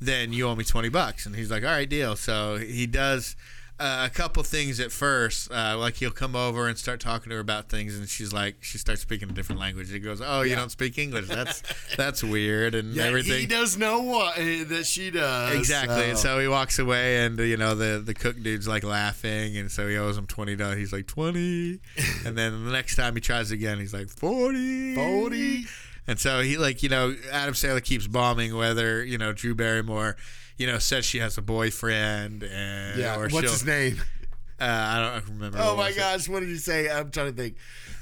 then 0.00 0.32
you 0.32 0.46
owe 0.48 0.54
me 0.56 0.64
twenty 0.64 0.88
bucks. 0.88 1.26
And 1.26 1.34
he's 1.36 1.50
like, 1.50 1.62
all 1.62 1.70
right, 1.70 1.88
deal. 1.88 2.16
So 2.16 2.56
he 2.58 2.86
does. 2.86 3.36
Uh, 3.78 4.04
a 4.06 4.08
couple 4.10 4.42
things 4.42 4.80
at 4.80 4.90
first, 4.90 5.52
uh, 5.52 5.76
like 5.78 5.96
he'll 5.96 6.10
come 6.10 6.34
over 6.34 6.66
and 6.66 6.78
start 6.78 6.98
talking 6.98 7.28
to 7.28 7.34
her 7.34 7.40
about 7.42 7.68
things, 7.68 7.94
and 7.94 8.08
she's 8.08 8.32
like, 8.32 8.56
she 8.62 8.78
starts 8.78 9.02
speaking 9.02 9.28
a 9.28 9.32
different 9.34 9.60
language. 9.60 9.90
He 9.92 9.98
goes, 9.98 10.22
"Oh, 10.24 10.40
you 10.40 10.56
don't 10.56 10.70
speak 10.70 10.96
English? 10.96 11.28
That's 11.28 11.62
that's 11.94 12.24
weird," 12.24 12.74
and 12.74 12.94
Yeah, 12.94 13.04
everything. 13.04 13.38
he 13.38 13.44
does 13.46 13.76
know 13.76 14.00
what 14.00 14.38
uh, 14.38 14.64
that 14.68 14.84
she 14.86 15.10
does. 15.10 15.54
Exactly. 15.56 16.08
And 16.08 16.16
so- 16.18 16.26
so 16.36 16.38
he 16.40 16.48
walks 16.48 16.78
away, 16.78 17.24
and 17.26 17.38
you 17.38 17.58
know 17.58 17.74
the 17.74 18.00
the 18.02 18.14
cook 18.14 18.42
dude's 18.42 18.66
like 18.66 18.82
laughing, 18.82 19.58
and 19.58 19.70
so 19.70 19.86
he 19.86 19.98
owes 19.98 20.16
him 20.16 20.26
twenty 20.26 20.56
dollars. 20.56 20.78
He's 20.78 20.92
like 20.94 21.06
twenty, 21.06 21.80
and 22.24 22.36
then 22.38 22.64
the 22.64 22.72
next 22.72 22.96
time 22.96 23.14
he 23.14 23.20
tries 23.20 23.50
again, 23.50 23.78
he's 23.78 23.92
like 23.92 24.08
forty. 24.08 24.94
40. 24.94 25.66
And 26.08 26.18
so 26.18 26.40
he 26.40 26.56
like 26.56 26.82
you 26.82 26.88
know 26.88 27.14
Adam 27.30 27.52
Sandler 27.52 27.82
keeps 27.84 28.06
bombing 28.06 28.56
whether 28.56 29.04
you 29.04 29.18
know 29.18 29.32
Drew 29.34 29.54
Barrymore 29.54 30.16
you 30.56 30.66
know 30.66 30.78
says 30.78 31.04
she 31.04 31.18
has 31.18 31.38
a 31.38 31.42
boyfriend 31.42 32.42
and 32.42 32.98
yeah. 32.98 33.16
or 33.16 33.28
What's 33.28 33.50
his 33.50 33.64
name? 33.64 34.00
Uh, 34.58 34.64
I 34.64 35.20
don't 35.20 35.34
remember. 35.34 35.58
Oh 35.60 35.76
my 35.76 35.88
was 35.88 35.96
it. 35.96 36.00
gosh, 36.00 36.28
what 36.30 36.40
did 36.40 36.48
he 36.48 36.56
say? 36.56 36.88
I'm 36.88 37.10
trying 37.10 37.30
to 37.30 37.36
think, 37.36 37.56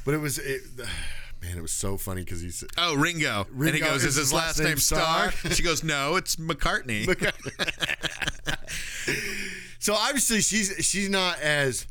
but 0.05 0.15
it 0.15 0.19
was 0.19 0.39
it, 0.39 0.61
man, 1.43 1.59
it 1.59 1.61
was 1.61 1.73
so 1.73 1.97
funny 1.97 2.21
because 2.21 2.43
he 2.43 2.51
said. 2.51 2.69
Oh, 2.79 2.95
Ringo. 2.95 3.49
and 3.53 3.65
he 3.65 3.73
Ringo, 3.73 3.87
goes, 3.87 4.05
is 4.05 4.17
"Is 4.17 4.31
his 4.31 4.33
last 4.33 4.61
name 4.61 4.77
Starr?" 4.77 5.33
she 5.51 5.65
goes, 5.65 5.83
"No, 5.83 6.15
it's 6.15 6.37
McCartney." 6.37 7.07
So 9.85 9.93
obviously 9.93 10.41
she's 10.41 10.75
she's 10.81 11.11
not 11.11 11.39
as 11.41 11.87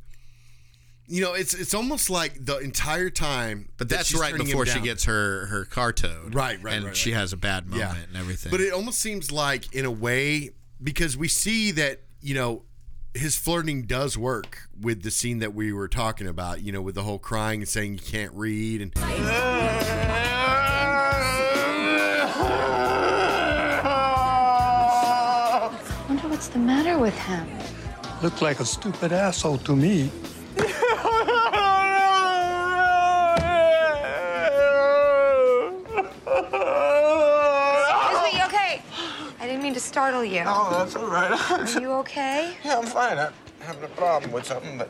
you 1.07 1.21
know, 1.21 1.33
it's 1.33 1.53
it's 1.53 1.73
almost 1.73 2.09
like 2.09 2.45
the 2.45 2.57
entire 2.59 3.09
time 3.09 3.69
But 3.77 3.89
that's 3.89 4.07
she's 4.07 4.19
right 4.19 4.35
before 4.35 4.65
she 4.65 4.79
gets 4.79 5.03
her 5.05 5.47
her 5.47 5.65
car 5.65 5.91
towed. 5.91 6.33
Right, 6.33 6.61
right, 6.63 6.75
and 6.75 6.85
right, 6.85 6.95
she 6.95 7.11
right. 7.11 7.19
has 7.19 7.33
a 7.33 7.37
bad 7.37 7.67
moment 7.67 8.07
and 8.07 8.17
everything. 8.17 8.51
But 8.51 8.61
it 8.61 8.71
almost 8.73 8.99
seems 8.99 9.31
like, 9.31 9.73
in 9.75 9.85
a 9.85 9.91
way, 9.91 10.51
because 10.81 11.17
we 11.17 11.27
see 11.27 11.71
that 11.71 12.01
you 12.21 12.35
know 12.35 12.63
his 13.13 13.35
flirting 13.35 13.83
does 13.83 14.17
work 14.17 14.69
with 14.79 15.03
the 15.03 15.11
scene 15.11 15.39
that 15.39 15.53
we 15.53 15.73
were 15.73 15.89
talking 15.89 16.27
about. 16.27 16.61
You 16.61 16.71
know, 16.71 16.81
with 16.81 16.95
the 16.95 17.03
whole 17.03 17.19
crying 17.19 17.61
and 17.61 17.69
saying 17.69 17.93
you 17.93 17.99
can't 17.99 18.33
read 18.33 18.81
and. 18.81 18.91
I 18.95 19.05
wonder 26.07 26.27
what's 26.29 26.47
the 26.47 26.59
matter 26.59 26.97
with 26.97 27.17
him. 27.17 27.45
Looked 28.21 28.41
like 28.41 28.61
a 28.61 28.65
stupid 28.65 29.11
asshole 29.11 29.57
to 29.59 29.75
me, 29.75 30.09
you 38.33 38.43
okay? 38.45 38.81
I 39.39 39.47
didn't 39.47 39.61
mean 39.62 39.62
to 39.73 39.79
startle 39.79 40.23
you. 40.23 40.43
Oh, 40.45 40.69
that's 40.77 40.95
all 40.95 41.07
right. 41.07 41.31
Are 41.51 41.81
you 41.81 41.91
okay? 41.93 42.55
yeah, 42.65 42.77
I'm 42.77 42.85
fine. 42.85 43.17
I'm 43.17 43.33
having 43.61 43.83
a 43.83 43.87
problem 43.87 44.31
with 44.31 44.45
something, 44.45 44.77
but 44.77 44.89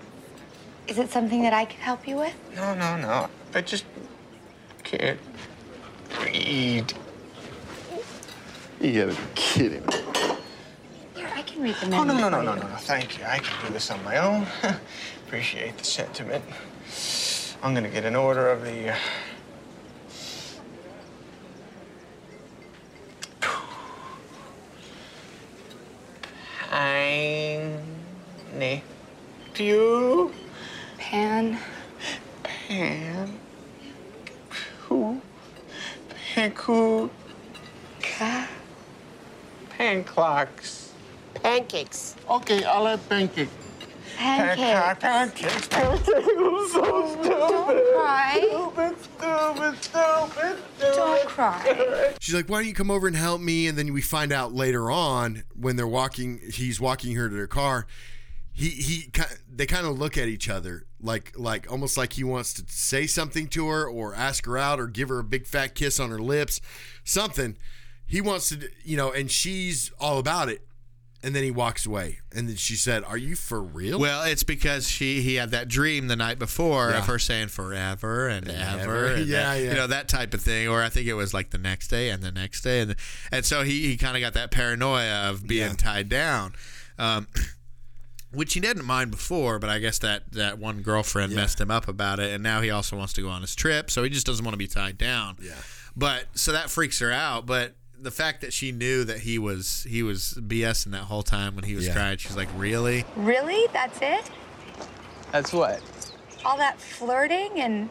Is 0.88 0.97
it 0.97 1.09
something 1.09 1.41
that 1.43 1.53
I 1.53 1.65
can 1.65 1.79
help 1.79 2.07
you 2.07 2.17
with? 2.17 2.34
no, 2.55 2.73
no, 2.75 2.97
no. 2.97 3.29
I 3.53 3.61
just 3.61 3.86
can't 4.84 5.19
read. 6.21 6.93
You 8.81 9.05
gotta 9.05 9.19
be 9.19 9.27
kidding 9.36 9.86
me. 9.86 9.93
Here, 11.15 11.29
I 11.34 11.41
can 11.43 11.63
read 11.63 11.75
the 11.75 11.95
Oh, 11.95 12.03
no, 12.03 12.17
no, 12.17 12.29
no, 12.29 12.41
no, 12.41 12.55
no, 12.55 12.67
no. 12.67 12.75
Thank 12.77 13.17
you. 13.17 13.25
I 13.25 13.39
can 13.39 13.67
do 13.67 13.73
this 13.73 13.89
on 13.91 14.03
my 14.03 14.17
own. 14.17 14.45
Appreciate 15.27 15.77
the 15.77 15.84
sentiment. 15.86 16.43
I'm 17.63 17.73
gonna 17.73 17.89
get 17.89 18.03
an 18.05 18.15
order 18.15 18.49
of 18.49 18.63
the. 18.63 18.91
Uh... 18.91 18.95
Pine. 26.74 27.86
Pew. 29.53 30.34
Pan. 30.97 31.59
Pan. 32.41 33.39
Who? 34.80 35.21
Panku. 36.34 37.11
Ka. 38.01 38.47
Pan 39.69 40.03
clocks. 40.03 40.93
Pancakes. 41.36 42.15
Okay, 42.28 42.63
I'll 42.63 42.88
have 42.88 43.07
pancake. 43.07 43.49
Pancake. 44.16 44.99
Pancakes. 44.99 45.68
Pancakes. 45.68 46.09
I'm 46.09 46.68
so 46.70 47.07
stupid. 47.11 47.30
Don't 47.30 47.93
cry. 47.93 48.47
Stupid, 48.49 49.03
stupid, 49.03 49.84
stupid, 49.84 50.57
stupid. 50.78 50.95
Don't 50.95 51.28
cry. 51.28 52.14
She's 52.20 52.36
like, 52.36 52.47
"Why 52.49 52.59
don't 52.59 52.68
you 52.68 52.74
come 52.74 52.91
over 52.91 53.07
and 53.07 53.16
help 53.16 53.41
me?" 53.41 53.68
And 53.68 53.78
then 53.78 53.93
we 53.93 54.01
find 54.01 54.32
out 54.32 54.53
later 54.53 54.89
on 54.91 55.43
when 55.55 55.76
they're 55.76 55.88
walking, 55.88 56.39
he's 56.53 56.80
walking 56.80 57.16
her 57.16 57.30
to 57.30 57.36
their 57.36 57.47
car. 57.47 57.88
He 58.51 58.70
he, 58.70 59.11
they 59.51 59.66
kind 59.66 59.88
of 59.88 59.97
look 59.97 60.18
at 60.18 60.28
each 60.28 60.47
other 60.47 60.86
like 61.03 61.34
like 61.36 61.70
almost 61.72 61.97
like 61.97 62.14
he 62.14 62.24
wants 62.24 62.53
to 62.53 62.64
say 62.68 63.05
something 63.05 63.47
to 63.49 63.68
her 63.68 63.88
or 63.88 64.16
ask 64.16 64.45
her 64.45 64.57
out 64.57 64.80
or 64.80 64.88
give 64.88 65.09
her 65.09 65.20
a 65.20 65.24
big 65.24 65.45
fat 65.45 65.76
kiss 65.76 65.99
on 65.99 66.09
her 66.09 66.20
lips, 66.20 66.61
something. 67.03 67.57
He 68.05 68.22
wants 68.22 68.49
to, 68.49 68.70
you 68.84 68.95
know, 68.97 69.11
and 69.11 69.30
she's 69.30 69.91
all 69.99 70.20
about 70.20 70.49
it. 70.49 70.66
And 71.26 71.34
then 71.34 71.43
he 71.43 71.51
walks 71.51 71.86
away. 71.86 72.19
And 72.36 72.49
then 72.49 72.57
she 72.57 72.76
said, 72.76 73.03
"Are 73.05 73.17
you 73.17 73.36
for 73.38 73.61
real?" 73.63 73.97
Well, 73.97 74.24
it's 74.24 74.43
because 74.43 74.89
she 74.89 75.21
he 75.21 75.36
had 75.36 75.51
that 75.51 75.69
dream 75.69 76.07
the 76.09 76.17
night 76.17 76.38
before 76.38 76.89
Yeah. 76.89 76.97
of 76.99 77.05
her 77.07 77.17
saying 77.17 77.47
forever 77.47 78.28
and 78.28 78.49
ever. 78.49 78.80
ever, 78.82 79.05
and 79.15 79.26
Yeah, 79.28 79.53
that- 79.53 79.61
yeah. 79.61 79.69
you 79.69 79.76
know 79.76 79.88
that 79.88 80.09
type 80.09 80.34
of 80.34 80.41
thing. 80.41 80.67
Or 80.67 80.84
I 80.84 80.89
think 80.89 81.07
it 81.07 81.13
was 81.13 81.34
like 81.34 81.51
the 81.51 81.57
next 81.57 81.88
day 81.88 82.09
and 82.09 82.21
the 82.21 82.32
next 82.32 82.61
day, 82.61 82.82
and 82.82 82.95
and 83.32 83.45
so 83.45 83.63
he 83.63 83.88
he 83.88 83.95
kind 83.95 84.17
of 84.17 84.21
got 84.21 84.34
that 84.34 84.51
paranoia 84.51 85.30
of 85.30 85.47
being 85.47 85.69
Yeah. 85.69 85.76
tied 85.76 86.09
down. 86.09 86.53
Um, 86.99 87.28
which 88.32 88.53
he 88.55 88.59
didn't 88.59 88.84
mind 88.86 89.11
before, 89.11 89.59
but 89.59 89.69
I 89.69 89.78
guess 89.78 89.99
that, 89.99 90.32
that 90.32 90.57
one 90.57 90.82
girlfriend 90.82 91.32
Yeah. 91.32 91.38
messed 91.41 91.61
him 91.61 91.69
up 91.69 91.88
about 91.88 92.19
it, 92.19 92.32
and 92.34 92.41
now 92.43 92.61
he 92.61 92.71
also 92.71 92.97
wants 92.97 93.13
to 93.13 93.21
go 93.21 93.30
on 93.30 93.41
his 93.41 93.53
trip, 93.53 93.91
so 93.91 94.01
he 94.03 94.09
just 94.09 94.26
doesn't 94.26 94.43
want 94.43 94.53
to 94.55 94.57
be 94.57 94.67
tied 94.67 94.97
down. 94.97 95.38
Yeah. 95.39 95.53
But 95.95 96.26
so 96.34 96.51
that 96.51 96.71
freaks 96.71 96.97
her 96.99 97.11
out. 97.11 97.45
But 97.45 97.76
the 98.04 98.12
fact 98.12 98.41
that 98.41 98.54
she 98.54 98.72
knew 98.72 99.04
that 99.05 99.20
he 99.20 99.39
was 99.39 99.86
he 99.89 100.04
was 100.04 100.34
BSing 100.39 100.92
that 100.92 101.04
whole 101.05 101.24
time 101.24 101.55
when 101.55 101.63
he 101.63 101.75
was 101.75 101.88
Yeah. 101.88 101.93
crying, 101.93 102.17
she's 102.17 102.36
like, 102.36 102.50
really? 102.55 103.05
Really? 103.16 103.67
That's 103.74 104.00
it? 104.01 104.30
That's 105.32 105.51
what? 105.54 105.82
All 106.46 106.58
that 106.58 106.80
flirting 106.80 107.59
and 107.59 107.89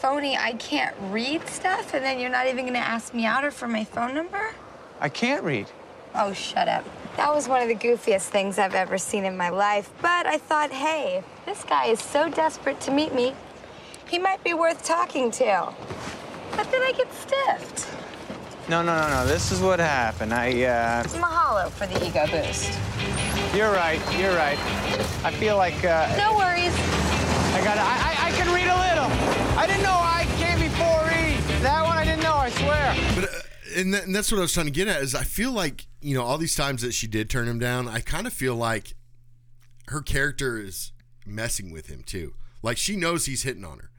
phony 0.00 0.36
I 0.36 0.52
can't 0.52 0.94
read 1.10 1.46
stuff, 1.48 1.92
and 1.94 2.04
then 2.04 2.18
you're 2.20 2.30
not 2.30 2.46
even 2.46 2.64
gonna 2.66 2.78
ask 2.78 3.12
me 3.12 3.26
out 3.26 3.44
or 3.44 3.50
for 3.50 3.68
my 3.68 3.84
phone 3.84 4.14
number? 4.14 4.54
I 5.00 5.08
can't 5.08 5.42
read. 5.42 5.66
Oh, 6.14 6.32
shut 6.32 6.68
up. 6.68 6.84
That 7.16 7.34
was 7.34 7.48
one 7.48 7.60
of 7.62 7.68
the 7.68 7.74
goofiest 7.74 8.28
things 8.28 8.58
I've 8.58 8.74
ever 8.74 8.96
seen 8.96 9.24
in 9.24 9.36
my 9.36 9.48
life. 9.50 9.90
But 10.00 10.26
I 10.26 10.38
thought, 10.38 10.70
hey, 10.70 11.22
this 11.44 11.64
guy 11.64 11.86
is 11.86 12.00
so 12.00 12.30
desperate 12.30 12.80
to 12.82 12.90
meet 12.90 13.14
me, 13.14 13.34
he 14.08 14.18
might 14.18 14.42
be 14.44 14.54
worth 14.54 14.82
talking 14.84 15.30
to. 15.32 15.72
But 16.52 16.70
then 16.70 16.80
I 16.82 16.92
get 16.96 17.12
stiffed. 17.12 17.86
No, 18.68 18.82
no, 18.82 18.96
no, 19.00 19.08
no. 19.08 19.26
This 19.26 19.52
is 19.52 19.60
what 19.60 19.78
happened. 19.78 20.34
I, 20.34 20.64
uh, 20.64 21.02
Mahalo 21.04 21.70
for 21.70 21.86
the 21.86 22.04
ego 22.04 22.26
boost. 22.26 22.72
you're 23.54 23.70
right. 23.70 24.00
You're 24.18 24.34
right. 24.34 24.58
I 25.24 25.30
feel 25.30 25.56
like, 25.56 25.84
uh, 25.84 26.12
No 26.16 26.36
worries. 26.36 26.74
I 27.54 27.60
got. 27.62 27.78
I, 27.78 27.82
I, 27.82 28.28
I 28.28 28.30
can 28.32 28.52
read 28.52 28.66
a 28.66 28.76
little. 28.76 29.56
I 29.56 29.66
didn't 29.66 29.84
know 29.84 29.94
I 29.94 30.26
can't 30.36 30.60
be 30.60 30.68
four 30.68 31.04
read. 31.06 31.38
That 31.62 31.84
one 31.84 31.96
I 31.96 32.04
didn't 32.04 32.22
know. 32.22 32.34
I 32.34 32.50
swear. 32.50 32.96
But 33.14 33.24
uh, 33.24 33.80
and, 33.80 33.94
that, 33.94 34.04
and 34.06 34.14
that's 34.14 34.32
what 34.32 34.38
I 34.38 34.42
was 34.42 34.52
trying 34.52 34.66
to 34.66 34.72
get 34.72 34.88
at 34.88 35.00
is 35.00 35.14
I 35.14 35.22
feel 35.22 35.52
like 35.52 35.86
you 36.00 36.14
know 36.14 36.24
all 36.24 36.36
these 36.36 36.56
times 36.56 36.82
that 36.82 36.92
she 36.92 37.06
did 37.06 37.30
turn 37.30 37.46
him 37.48 37.58
down, 37.58 37.88
I 37.88 38.00
kind 38.00 38.26
of 38.26 38.32
feel 38.32 38.56
like 38.56 38.94
her 39.88 40.02
character 40.02 40.58
is 40.58 40.92
messing 41.24 41.70
with 41.70 41.86
him 41.86 42.02
too. 42.04 42.34
Like 42.62 42.78
she 42.78 42.96
knows 42.96 43.26
he's 43.26 43.44
hitting 43.44 43.64
on 43.64 43.78
her. 43.78 43.90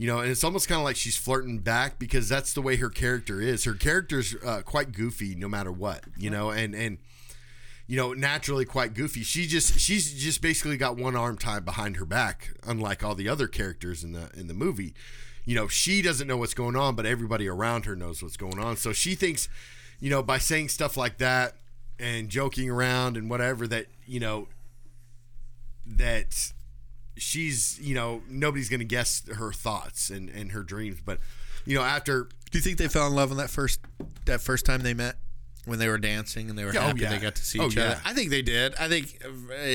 You 0.00 0.06
know, 0.06 0.20
and 0.20 0.30
it's 0.30 0.42
almost 0.42 0.66
kind 0.66 0.78
of 0.78 0.84
like 0.86 0.96
she's 0.96 1.18
flirting 1.18 1.58
back 1.58 1.98
because 1.98 2.26
that's 2.26 2.54
the 2.54 2.62
way 2.62 2.76
her 2.76 2.88
character 2.88 3.42
is. 3.42 3.64
Her 3.64 3.74
character's 3.74 4.34
uh, 4.42 4.62
quite 4.64 4.92
goofy 4.92 5.34
no 5.34 5.46
matter 5.46 5.70
what, 5.70 6.04
you 6.16 6.30
know, 6.30 6.48
and 6.48 6.74
and 6.74 6.96
you 7.86 7.98
know, 7.98 8.14
naturally 8.14 8.64
quite 8.64 8.94
goofy. 8.94 9.22
She 9.22 9.46
just 9.46 9.78
she's 9.78 10.14
just 10.14 10.40
basically 10.40 10.78
got 10.78 10.96
one 10.96 11.16
arm 11.16 11.36
tied 11.36 11.66
behind 11.66 11.98
her 11.98 12.06
back, 12.06 12.54
unlike 12.66 13.04
all 13.04 13.14
the 13.14 13.28
other 13.28 13.46
characters 13.46 14.02
in 14.02 14.12
the 14.12 14.30
in 14.34 14.46
the 14.46 14.54
movie. 14.54 14.94
You 15.44 15.54
know, 15.54 15.68
she 15.68 16.00
doesn't 16.00 16.26
know 16.26 16.38
what's 16.38 16.54
going 16.54 16.76
on, 16.76 16.94
but 16.94 17.04
everybody 17.04 17.46
around 17.46 17.84
her 17.84 17.94
knows 17.94 18.22
what's 18.22 18.38
going 18.38 18.58
on. 18.58 18.78
So 18.78 18.94
she 18.94 19.14
thinks, 19.14 19.50
you 20.00 20.08
know, 20.08 20.22
by 20.22 20.38
saying 20.38 20.70
stuff 20.70 20.96
like 20.96 21.18
that 21.18 21.56
and 21.98 22.30
joking 22.30 22.70
around 22.70 23.18
and 23.18 23.28
whatever 23.28 23.66
that, 23.66 23.84
you 24.06 24.18
know, 24.18 24.48
that 25.84 26.54
she's, 27.20 27.78
you 27.80 27.94
know, 27.94 28.22
nobody's 28.28 28.68
going 28.68 28.80
to 28.80 28.86
guess 28.86 29.22
her 29.36 29.52
thoughts 29.52 30.10
and 30.10 30.28
and 30.30 30.52
her 30.52 30.62
dreams, 30.62 30.98
but 31.04 31.18
you 31.66 31.76
know, 31.76 31.82
after 31.82 32.24
Do 32.50 32.58
you 32.58 32.62
think 32.62 32.78
they 32.78 32.88
fell 32.88 33.06
in 33.06 33.14
love 33.14 33.30
on 33.30 33.36
that 33.36 33.50
first 33.50 33.80
that 34.24 34.40
first 34.40 34.64
time 34.66 34.80
they 34.82 34.94
met? 34.94 35.16
When 35.66 35.78
they 35.78 35.88
were 35.88 35.98
dancing 35.98 36.48
and 36.48 36.58
they 36.58 36.64
were 36.64 36.72
Yeah, 36.72 36.80
oh, 36.80 36.86
happy 36.86 37.00
yeah. 37.02 37.10
they 37.10 37.18
got 37.18 37.34
to 37.34 37.44
see 37.44 37.60
Oh, 37.60 37.66
each 37.66 37.76
yeah. 37.76 37.82
other. 37.84 38.00
I 38.06 38.14
think 38.14 38.30
they 38.30 38.40
did. 38.40 38.74
I 38.76 38.88
think 38.88 39.22
uh, 39.22 39.28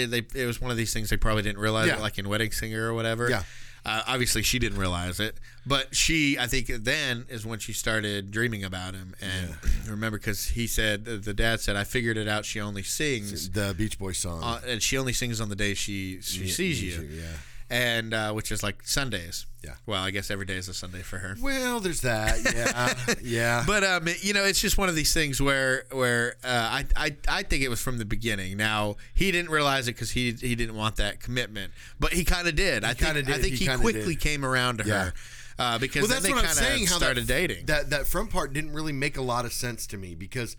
they 0.10 0.26
it 0.34 0.48
was 0.48 0.60
one 0.60 0.72
of 0.72 0.78
these 0.78 0.92
things 0.92 1.12
they 1.12 1.16
probably 1.18 1.44
didn't 1.44 1.60
realize, 1.60 1.88
like 2.00 2.18
in 2.18 2.28
Wedding 2.28 2.52
Singer 2.52 2.90
or 2.90 2.94
whatever. 2.96 3.30
Yeah. 3.30 3.44
Uh, 3.86 4.02
obviously, 4.08 4.42
she 4.42 4.58
didn't 4.58 4.80
realize 4.80 5.20
it, 5.20 5.38
but 5.66 5.96
she, 5.96 6.40
I 6.40 6.48
think, 6.48 6.68
then 6.68 7.26
is 7.30 7.46
when 7.46 7.60
she 7.60 7.72
started 7.72 8.32
dreaming 8.32 8.64
about 8.64 8.96
him. 8.96 9.14
And 9.22 9.56
remember, 9.88 10.18
because 10.18 10.48
he 10.48 10.66
said, 10.66 11.06
the 11.06 11.34
dad 11.34 11.60
said, 11.60 11.76
"I 11.76 11.84
figured 11.84 12.18
it 12.18 12.28
out. 12.28 12.46
She 12.46 12.60
only 12.60 12.82
sings, 12.84 13.50
the 13.52 13.76
Beach 13.78 14.00
Boys 14.00 14.18
song. 14.18 14.42
uh, 14.44 14.60
and 14.68 14.82
she 14.82 14.98
only 14.98 15.14
sings 15.14 15.40
on 15.40 15.50
the 15.50 15.56
day 15.56 15.76
she 15.76 16.20
she 16.22 16.48
sees 16.48 16.82
you, 16.82 17.02
yeah. 17.12 17.24
And 17.70 18.14
uh, 18.14 18.32
which 18.34 18.52
is 18.52 18.62
like 18.64 18.84
Sundays. 18.88 19.46
Yeah. 19.64 19.76
Well, 19.88 20.04
I 20.04 20.12
guess 20.12 20.30
every 20.30 20.46
day 20.46 20.58
is 20.58 20.70
a 20.70 20.74
Sunday 20.76 21.02
for 21.02 21.18
her. 21.18 21.36
Well, 21.42 21.80
there's 21.80 22.02
that. 22.02 22.38
Yeah. 22.54 23.16
yeah. 23.24 23.64
But 23.66 23.84
um, 23.84 24.08
you 24.22 24.34
know, 24.34 24.44
it's 24.44 24.60
just 24.62 24.78
one 24.78 24.90
of 24.90 24.96
these 24.96 25.14
things 25.14 25.42
where 25.42 25.86
where 25.92 26.36
uh, 26.44 26.48
I, 26.48 26.86
I 26.96 27.16
I 27.28 27.44
think 27.44 27.64
it 27.64 27.70
was 27.70 27.82
from 27.82 27.98
the 27.98 28.06
beginning. 28.06 28.58
Now 28.58 28.98
he 29.14 29.32
didn't 29.32 29.50
realize 29.50 29.88
it 29.88 29.94
because 29.96 30.12
he 30.12 30.34
he 30.34 30.56
didn't 30.56 30.76
want 30.76 30.98
that 30.98 31.20
commitment, 31.20 31.74
but 32.00 32.14
he 32.14 32.24
kind 32.24 32.48
of 32.48 32.56
did. 32.56 32.84
I 32.84 32.94
think 32.94 33.14
did. 33.16 33.30
I 33.30 33.38
think 33.40 33.56
He 33.56 33.66
he, 33.66 33.76
quickly 33.78 34.14
did. 34.16 34.20
came 34.22 34.46
around 34.46 34.78
to 34.80 34.88
Yeah. 34.88 35.06
her 35.06 35.14
uh, 35.58 35.80
because 35.80 36.02
well, 36.04 36.10
then 36.10 36.16
that's 36.18 36.26
they 36.26 36.32
what 36.34 36.38
kind 36.46 36.48
I'm 36.50 36.54
saying. 36.54 36.84
of 36.84 36.90
How 36.90 36.98
started 36.98 37.28
that, 37.28 37.34
dating. 37.34 37.66
That 37.66 37.90
that 37.90 38.08
front 38.08 38.30
part 38.30 38.54
didn't 38.54 38.74
really 38.74 38.94
make 38.94 39.18
a 39.18 39.22
lot 39.24 39.46
of 39.46 39.54
sense 39.54 39.88
to 39.88 39.98
me 39.98 40.14
because, 40.14 40.56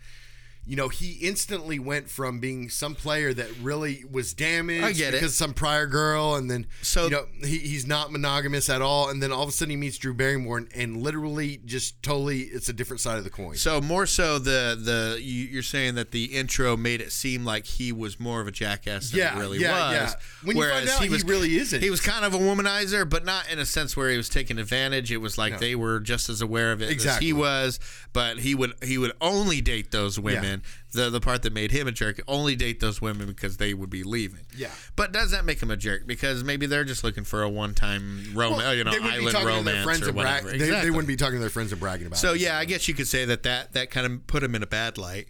you 0.67 0.75
know, 0.75 0.89
he 0.89 1.13
instantly 1.21 1.79
went 1.79 2.09
from 2.09 2.39
being 2.39 2.69
some 2.69 2.93
player 2.93 3.33
that 3.33 3.47
really 3.61 4.03
was 4.11 4.33
damaged 4.33 4.83
I 4.83 4.91
get 4.91 5.13
because 5.13 5.31
of 5.31 5.35
some 5.35 5.53
prior 5.53 5.87
girl, 5.87 6.35
and 6.35 6.51
then 6.51 6.67
So- 6.81 7.05
you 7.05 7.11
know 7.11 7.25
he, 7.41 7.57
he's 7.59 7.87
not 7.87 8.11
monogamous 8.11 8.69
at 8.69 8.81
all, 8.81 9.09
and 9.09 9.23
then 9.23 9.31
all 9.31 9.43
of 9.43 9.49
a 9.49 9.51
sudden 9.51 9.69
he 9.71 9.77
meets 9.77 9.97
Drew 9.97 10.13
Barrymore, 10.13 10.57
and, 10.57 10.69
and 10.75 10.97
literally 11.01 11.61
just 11.65 12.01
totally 12.03 12.41
it's 12.41 12.67
a 12.69 12.73
different 12.73 12.99
side 13.01 13.17
of 13.17 13.23
the 13.23 13.29
coin. 13.29 13.55
So 13.55 13.79
more 13.81 14.05
so 14.05 14.39
the 14.39 14.77
the 14.79 15.19
you, 15.21 15.45
you're 15.45 15.63
saying 15.63 15.95
that 15.95 16.11
the 16.11 16.25
intro 16.25 16.75
made 16.75 16.99
it 17.01 17.11
seem 17.11 17.45
like 17.45 17.65
he 17.65 17.91
was 17.91 18.19
more 18.19 18.41
of 18.41 18.47
a 18.47 18.51
jackass 18.51 19.11
than 19.11 19.19
Yeah, 19.19 19.33
he 19.35 19.39
really 19.39 19.59
yeah, 19.59 19.71
was. 19.71 19.93
yeah. 20.11 20.19
When 20.43 20.57
you 20.57 20.63
find 20.63 20.73
Whereas 20.73 20.89
out 20.89 20.99
he 20.99 21.07
he 21.07 21.13
was 21.13 21.23
really 21.23 21.55
isn't. 21.57 21.81
He 21.81 21.89
was 21.89 22.01
kind 22.01 22.25
of 22.25 22.33
a 22.33 22.37
womanizer, 22.37 23.09
but 23.09 23.23
not 23.23 23.49
in 23.49 23.59
a 23.59 23.65
sense 23.65 23.95
where 23.95 24.09
he 24.09 24.17
was 24.17 24.27
taking 24.29 24.59
advantage. 24.59 25.11
It 25.11 25.17
was 25.17 25.37
like 25.37 25.53
No. 25.53 25.59
they 25.59 25.75
were 25.75 25.99
just 26.01 26.27
as 26.29 26.41
aware 26.41 26.71
of 26.73 26.81
it 26.81 26.89
Exactly. 26.91 27.27
as 27.27 27.29
he 27.29 27.33
was, 27.33 27.79
but 28.11 28.39
he 28.39 28.53
would 28.53 28.73
he 28.83 28.97
would 28.97 29.13
only 29.21 29.61
date 29.61 29.91
those 29.91 30.19
women. 30.19 30.56
The 30.93 31.09
the 31.09 31.19
part 31.19 31.43
that 31.43 31.53
made 31.53 31.71
him 31.71 31.87
a 31.87 31.91
jerk, 31.91 32.21
only 32.27 32.55
date 32.55 32.79
those 32.79 33.01
women 33.01 33.27
because 33.27 33.57
they 33.57 33.73
would 33.73 33.89
be 33.89 34.03
leaving. 34.03 34.45
Yeah. 34.55 34.71
But 34.95 35.11
does 35.11 35.31
that 35.31 35.45
make 35.45 35.61
him 35.61 35.69
a 35.71 35.77
jerk? 35.77 36.07
Because 36.07 36.43
maybe 36.43 36.65
they're 36.65 36.83
just 36.85 37.03
looking 37.03 37.23
for 37.23 37.43
a 37.43 37.49
one 37.49 37.73
time 37.73 38.23
romance, 38.33 38.63
Well, 38.63 38.75
you 38.75 38.83
know, 38.83 38.91
they 38.91 38.99
wouldn't 38.99 39.19
be 39.19 39.27
island 39.27 39.31
talking 39.33 39.47
to 39.47 39.63
their 39.63 39.73
romance 39.75 39.83
friends 39.85 40.07
or 40.07 40.13
whatever. 40.13 40.51
They, 40.51 40.57
they 40.57 40.65
Exactly. 40.65 40.89
wouldn't 40.91 41.07
be 41.07 41.15
talking 41.15 41.35
to 41.35 41.39
their 41.41 41.49
friends 41.49 41.71
and 41.71 41.79
bragging 41.81 42.07
about 42.07 42.19
So 42.19 42.33
it. 42.33 42.41
yeah, 42.41 42.57
I 42.57 42.65
guess 42.65 42.87
you 42.87 42.93
could 42.93 43.07
say 43.07 43.25
that 43.25 43.43
that 43.43 43.73
that 43.73 43.89
kind 43.91 44.05
of 44.05 44.27
put 44.27 44.43
him 44.43 44.55
in 44.55 44.63
a 44.63 44.67
bad 44.67 44.97
light. 44.97 45.27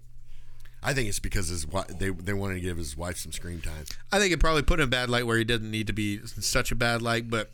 I 0.84 0.94
think 0.94 1.10
it's 1.10 1.20
because 1.20 1.48
his 1.50 1.66
wi- 1.66 1.88
they 1.98 2.10
they 2.12 2.34
wanted 2.34 2.56
to 2.56 2.60
give 2.62 2.78
his 2.78 2.96
wife 2.96 3.18
some 3.18 3.32
screen 3.32 3.62
time. 3.62 3.86
I 4.12 4.20
think 4.20 4.32
it 4.32 4.40
probably 4.40 4.62
put 4.62 4.80
him 4.80 4.84
in 4.84 4.88
a 4.90 4.92
bad 4.92 5.10
light 5.10 5.26
where 5.26 5.38
he 5.38 5.44
didn't 5.44 5.72
need 5.72 5.88
to 5.88 5.94
be 5.94 6.16
in 6.16 6.28
such 6.28 6.72
a 6.72 6.76
bad 6.76 7.02
light, 7.02 7.30
but 7.30 7.52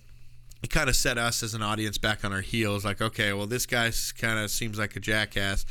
it 0.61 0.69
kind 0.69 0.89
of 0.89 0.95
set 0.95 1.17
us 1.17 1.41
as 1.41 1.53
an 1.53 1.61
audience 1.61 1.97
back 1.97 2.23
on 2.23 2.31
our 2.31 2.41
heels. 2.41 2.85
Like, 2.85 3.01
okay, 3.01 3.33
well, 3.33 3.47
this 3.47 3.65
guy 3.65 3.91
kind 4.17 4.39
of 4.39 4.49
seems 4.51 4.77
like 4.77 4.95
a 4.95 4.99
jackass, 4.99 5.65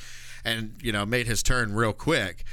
and 0.44 0.74
you 0.82 0.92
know, 0.92 1.04
made 1.06 1.26
his 1.26 1.42
turn 1.42 1.74
real 1.74 1.92
quick. 1.92 2.44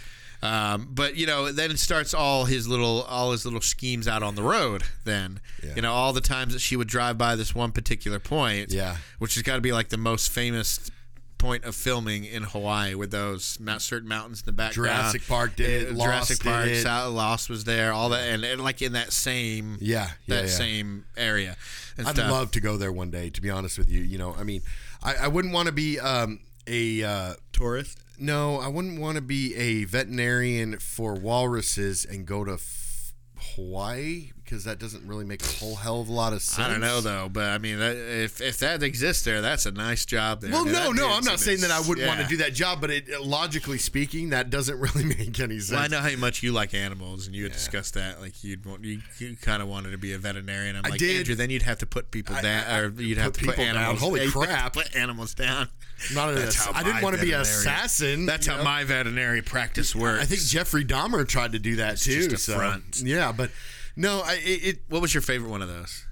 Um, 0.41 0.87
but 0.91 1.17
you 1.17 1.27
know, 1.27 1.51
then 1.51 1.69
it 1.71 1.79
starts 1.79 2.13
all 2.13 2.45
his 2.45 2.65
little 2.67 3.01
all 3.03 3.31
his 3.33 3.43
little 3.45 3.59
schemes 3.61 4.07
out 4.07 4.23
on 4.23 4.35
the 4.35 4.43
road. 4.43 4.83
Then 5.03 5.41
Yeah. 5.61 5.75
you 5.75 5.81
know, 5.81 5.91
all 5.91 6.13
the 6.13 6.21
times 6.21 6.53
that 6.53 6.59
she 6.59 6.75
would 6.77 6.87
drive 6.87 7.17
by 7.17 7.35
this 7.35 7.53
one 7.53 7.71
particular 7.73 8.19
point, 8.19 8.71
Yeah. 8.71 8.97
which 9.17 9.33
has 9.35 9.43
got 9.43 9.55
to 9.55 9.61
be 9.61 9.73
like 9.73 9.89
the 9.89 9.97
most 9.97 10.29
famous 10.29 10.89
point 11.37 11.63
of 11.63 11.73
filming 11.75 12.25
in 12.25 12.43
Hawaii 12.43 12.93
with 12.95 13.11
those 13.11 13.57
mount, 13.61 13.81
certain 13.81 14.07
mountains 14.09 14.41
in 14.41 14.45
the 14.45 14.51
background. 14.51 14.89
Jurassic 14.89 15.25
Park 15.27 15.55
did 15.55 15.83
it, 15.83 15.93
Lost 15.93 16.05
Jurassic 16.05 16.43
Park, 16.43 16.67
it. 16.67 16.83
South 16.83 17.13
Lost 17.13 17.49
was 17.49 17.63
there, 17.63 17.93
all 17.93 18.09
that, 18.09 18.21
and, 18.29 18.43
and 18.43 18.61
like 18.61 18.81
in 18.81 18.91
that 18.93 19.11
same 19.13 19.77
Yeah, 19.79 20.11
yeah, 20.25 20.35
that 20.35 20.45
yeah. 20.45 20.51
same 20.51 21.05
area. 21.17 21.55
I'd 21.97 22.07
stuff. 22.07 22.31
love 22.31 22.51
to 22.51 22.61
go 22.61 22.75
there 22.77 22.91
one 22.91 23.09
day. 23.09 23.29
To 23.29 23.41
be 23.41 23.49
honest 23.49 23.77
with 23.77 23.89
you, 23.89 24.01
you 24.01 24.17
know, 24.17 24.35
I 24.37 24.43
mean, 24.43 24.61
I, 25.03 25.15
I 25.15 25.27
wouldn't 25.29 25.53
want 25.53 25.67
to 25.67 25.71
be 25.73 25.97
um, 25.99 26.39
a 26.69 27.03
uh, 27.03 27.33
tourist. 27.51 27.99
no, 28.17 28.59
I 28.59 28.67
wouldn't 28.67 28.99
want 28.99 29.15
to 29.15 29.21
be 29.21 29.55
a 29.55 29.85
veterinarian 29.85 30.77
for 30.79 31.15
walruses 31.15 32.05
and 32.05 32.25
go 32.25 32.43
to 32.43 32.53
f- 32.53 33.13
Hawaii 33.55 34.31
because 34.49 34.63
that 34.63 34.79
doesn't 34.79 35.05
really 35.07 35.25
make 35.25 35.43
a 35.43 35.47
whole 35.59 35.75
hell 35.75 36.01
of 36.01 36.09
a 36.09 36.11
lot 36.11 36.33
of 36.33 36.41
sense. 36.41 36.67
I 36.67 36.71
don't 36.71 36.81
know 36.81 37.01
though, 37.01 37.29
but 37.29 37.43
I 37.43 37.59
mean, 37.59 37.77
that, 37.77 37.95
if 37.95 38.41
if 38.41 38.57
that 38.59 38.81
exists 38.81 39.23
there, 39.23 39.41
that's 39.41 39.67
a 39.67 39.71
nice 39.71 40.05
job 40.05 40.41
there. 40.41 40.51
Well, 40.51 40.65
no, 40.65 40.91
no, 40.91 41.11
I'm 41.11 41.23
not 41.23 41.39
saying 41.39 41.61
that 41.61 41.69
I 41.69 41.79
wouldn't 41.79 42.07
want 42.07 42.19
to 42.21 42.25
do 42.25 42.37
that 42.37 42.53
job, 42.53 42.81
but 42.81 42.89
it, 42.89 43.21
logically 43.21 43.77
speaking, 43.77 44.29
that 44.29 44.49
doesn't 44.49 44.79
really 44.79 45.03
make 45.03 45.39
any 45.39 45.59
sense. 45.59 45.71
Well, 45.71 45.81
I 45.81 45.87
know 45.87 45.99
how 45.99 46.17
much 46.17 46.41
you 46.41 46.51
like 46.51 46.73
animals, 46.73 47.27
and 47.27 47.35
you 47.35 47.43
had 47.43 47.51
discussed 47.51 47.93
that. 47.93 48.19
Like 48.19 48.43
you'd 48.43 48.65
want, 48.65 48.83
you, 48.83 49.01
you 49.19 49.35
kind 49.39 49.61
of 49.61 49.67
wanted 49.67 49.91
to 49.91 49.99
be 49.99 50.13
a 50.13 50.17
veterinarian. 50.17 50.75
I'm 50.75 50.85
I 50.85 50.89
like, 50.89 50.99
did. 50.99 51.19
Andrew, 51.19 51.35
then 51.35 51.51
you'd 51.51 51.61
have 51.61 51.77
to 51.79 51.85
put 51.85 52.09
people 52.09 52.35
I- 52.35 52.41
down, 52.41 52.63
I- 52.67 52.79
or 52.79 52.89
you'd 52.89 53.19
have 53.19 53.33
to 53.33 53.45
put 53.45 53.55
people 53.55 53.65
down. 53.65 53.97
Holy 53.97 54.19
yeah, 54.21 54.25
you'd 54.25 54.33
have 54.33 54.41
to 54.41 54.47
crap. 54.47 54.73
Put 54.73 54.95
animals 54.95 55.35
down. 55.35 55.67
Not 56.13 56.29
an 56.29 56.39
ass- 56.39 56.67
I 56.73 56.81
didn't 56.81 57.03
want 57.03 57.17
to 57.17 57.21
be 57.21 57.33
an 57.33 57.41
assassin. 57.41 58.25
That's 58.25 58.47
how 58.47 58.57
know? 58.57 58.63
my 58.63 58.83
veterinary 58.83 59.41
practice 59.41 59.95
works. 59.95 60.23
I 60.23 60.25
think 60.25 60.41
Jeffrey 60.41 60.85
Dahmer 60.85 61.27
tried 61.27 61.51
to 61.51 61.59
do 61.59 61.75
that 61.75 61.97
too. 61.97 62.29
just 62.29 62.31
a 62.31 62.37
so, 62.37 62.57
front. 62.57 63.01
Yeah, 63.01 63.31
but 63.33 63.51
no, 63.99 64.21
I, 64.25 64.33
it, 64.35 64.63
it 64.63 64.79
What 64.89 65.01
was 65.01 65.13
your 65.13 65.21
favorite 65.21 65.49
one 65.49 65.61
of 65.61 65.67
those? 65.67 66.05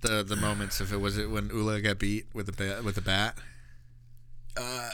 The 0.00 0.22
the 0.24 0.36
moments 0.36 0.80
if 0.80 0.92
it 0.92 0.96
was 0.96 1.16
it 1.16 1.30
when 1.30 1.48
Ula 1.48 1.80
got 1.80 1.98
beat 1.98 2.26
with 2.34 2.46
the 2.46 2.52
bat, 2.52 2.82
with 2.82 2.96
the 2.96 3.00
bat. 3.00 3.36
Uh, 4.56 4.90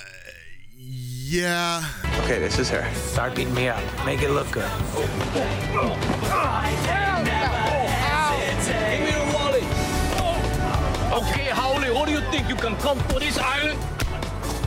yeah. 0.76 1.82
Okay, 2.22 2.38
this 2.38 2.58
is 2.58 2.68
her. 2.70 2.86
Start 2.94 3.34
beating 3.34 3.54
me 3.54 3.68
up. 3.68 3.82
Make 4.04 4.22
it 4.22 4.30
look 4.30 4.50
good. 4.50 4.70
Give 4.94 5.08
me 9.04 9.12
the 9.12 9.30
wallet. 9.34 9.62
Okay, 11.12 11.46
haole, 11.50 11.94
what 11.94 12.06
do 12.06 12.12
you 12.12 12.20
think? 12.30 12.48
You 12.48 12.56
can 12.56 12.76
come 12.76 12.98
to 13.08 13.18
this 13.18 13.38
island? 13.38 13.97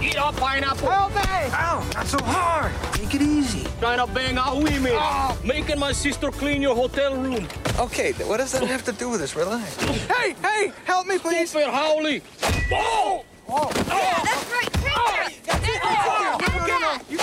Eat 0.02 0.18
our 0.18 0.34
pineapple? 0.34 0.90
Help 0.90 1.14
me! 1.14 1.22
Ow, 1.54 1.88
not 1.94 2.08
so 2.08 2.18
hard. 2.24 2.72
Take 2.94 3.14
it 3.16 3.22
easy. 3.22 3.68
Trying 3.80 4.00
to 4.06 4.12
bang 4.12 4.38
our 4.38 4.56
women. 4.56 4.94
Oh. 4.96 5.38
Making 5.44 5.78
my 5.78 5.92
sister 5.92 6.32
clean 6.32 6.62
your 6.62 6.74
hotel 6.76 7.16
room. 7.16 7.48
Okay, 7.78 8.14
what 8.26 8.38
does 8.38 8.52
that 8.54 8.64
have 8.64 8.84
to 8.86 8.92
do 8.94 9.10
with 9.10 9.20
this? 9.22 9.36
Relax. 9.36 9.76
Hey, 10.08 10.34
hey, 10.42 10.72
help 10.86 11.06
me, 11.06 11.20
please. 11.20 11.52
Stupid 11.52 11.70
haole. 11.70 12.20
Oh. 12.74 13.24
oh! 13.48 13.72
Yeah, 13.88 14.24
that's 14.24 14.52
right. 14.52 14.74
Take 14.74 15.38
it. 15.38 15.44
That's 15.46 15.68
it. 15.68 15.82
That. 15.82 16.38
That. 16.50 16.62
You 17.12 17.18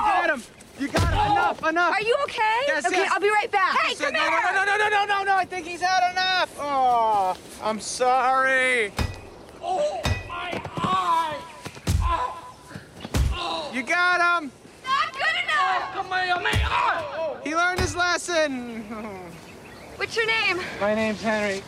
got 0.00 0.30
him. 0.30 0.42
You 0.78 0.88
got 0.88 1.02
him. 1.02 1.32
Enough, 1.32 1.60
oh. 1.62 1.68
enough. 1.68 1.92
Are 1.92 2.02
you 2.02 2.16
okay? 2.24 2.60
Yes, 2.66 2.86
okay, 2.86 2.96
yes. 2.98 3.10
I'll 3.12 3.20
be 3.20 3.30
right 3.30 3.50
back. 3.50 3.76
Hey, 3.78 3.94
come 3.94 4.12
no, 4.12 4.20
here. 4.20 4.30
no, 4.30 4.52
no, 4.52 4.64
no, 4.64 4.76
no, 4.76 4.88
no, 4.88 5.04
no, 5.06 5.22
no. 5.24 5.36
I 5.36 5.44
think 5.44 5.66
he's 5.66 5.80
had 5.80 6.12
enough. 6.12 6.54
Oh, 6.58 7.36
I'm 7.62 7.80
sorry. 7.80 8.92
Oh, 9.60 9.78
my 9.78 10.00
eye. 10.04 10.11
You 13.72 13.82
got 13.82 14.42
him. 14.42 14.52
Not 14.84 15.12
good 15.12 15.44
enough. 15.44 15.92
Come 15.94 16.06
here, 16.06 16.40
man. 16.40 16.60
Oh. 16.66 17.40
He 17.42 17.56
learned 17.56 17.80
his 17.80 17.96
lesson. 17.96 18.82
What's 19.96 20.14
your 20.14 20.26
name? 20.26 20.60
My 20.78 20.94
name's 20.94 21.22
Henry. 21.22 21.62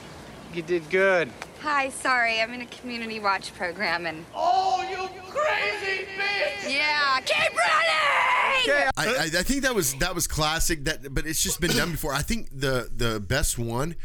You 0.52 0.60
did 0.62 0.88
good. 0.90 1.30
Hi, 1.60 1.88
sorry. 1.88 2.42
I'm 2.42 2.52
in 2.52 2.60
a 2.60 2.66
community 2.66 3.20
watch 3.20 3.54
program 3.54 4.04
and. 4.04 4.26
Oh, 4.34 4.86
you 4.90 5.08
crazy 5.30 6.04
bitch! 6.16 6.72
Yeah, 6.72 7.20
keep 7.20 7.56
running! 7.56 8.62
Okay, 8.62 8.88
I, 8.96 9.06
I, 9.06 9.24
I 9.38 9.42
think 9.42 9.62
that 9.62 9.74
was 9.74 9.94
that 9.94 10.14
was 10.14 10.26
classic. 10.26 10.84
That, 10.84 11.12
but 11.12 11.26
it's 11.26 11.42
just 11.42 11.60
been 11.60 11.72
done 11.72 11.90
before. 11.90 12.12
I 12.12 12.22
think 12.22 12.48
the 12.52 12.90
the 12.94 13.18
best 13.18 13.58
one 13.58 13.96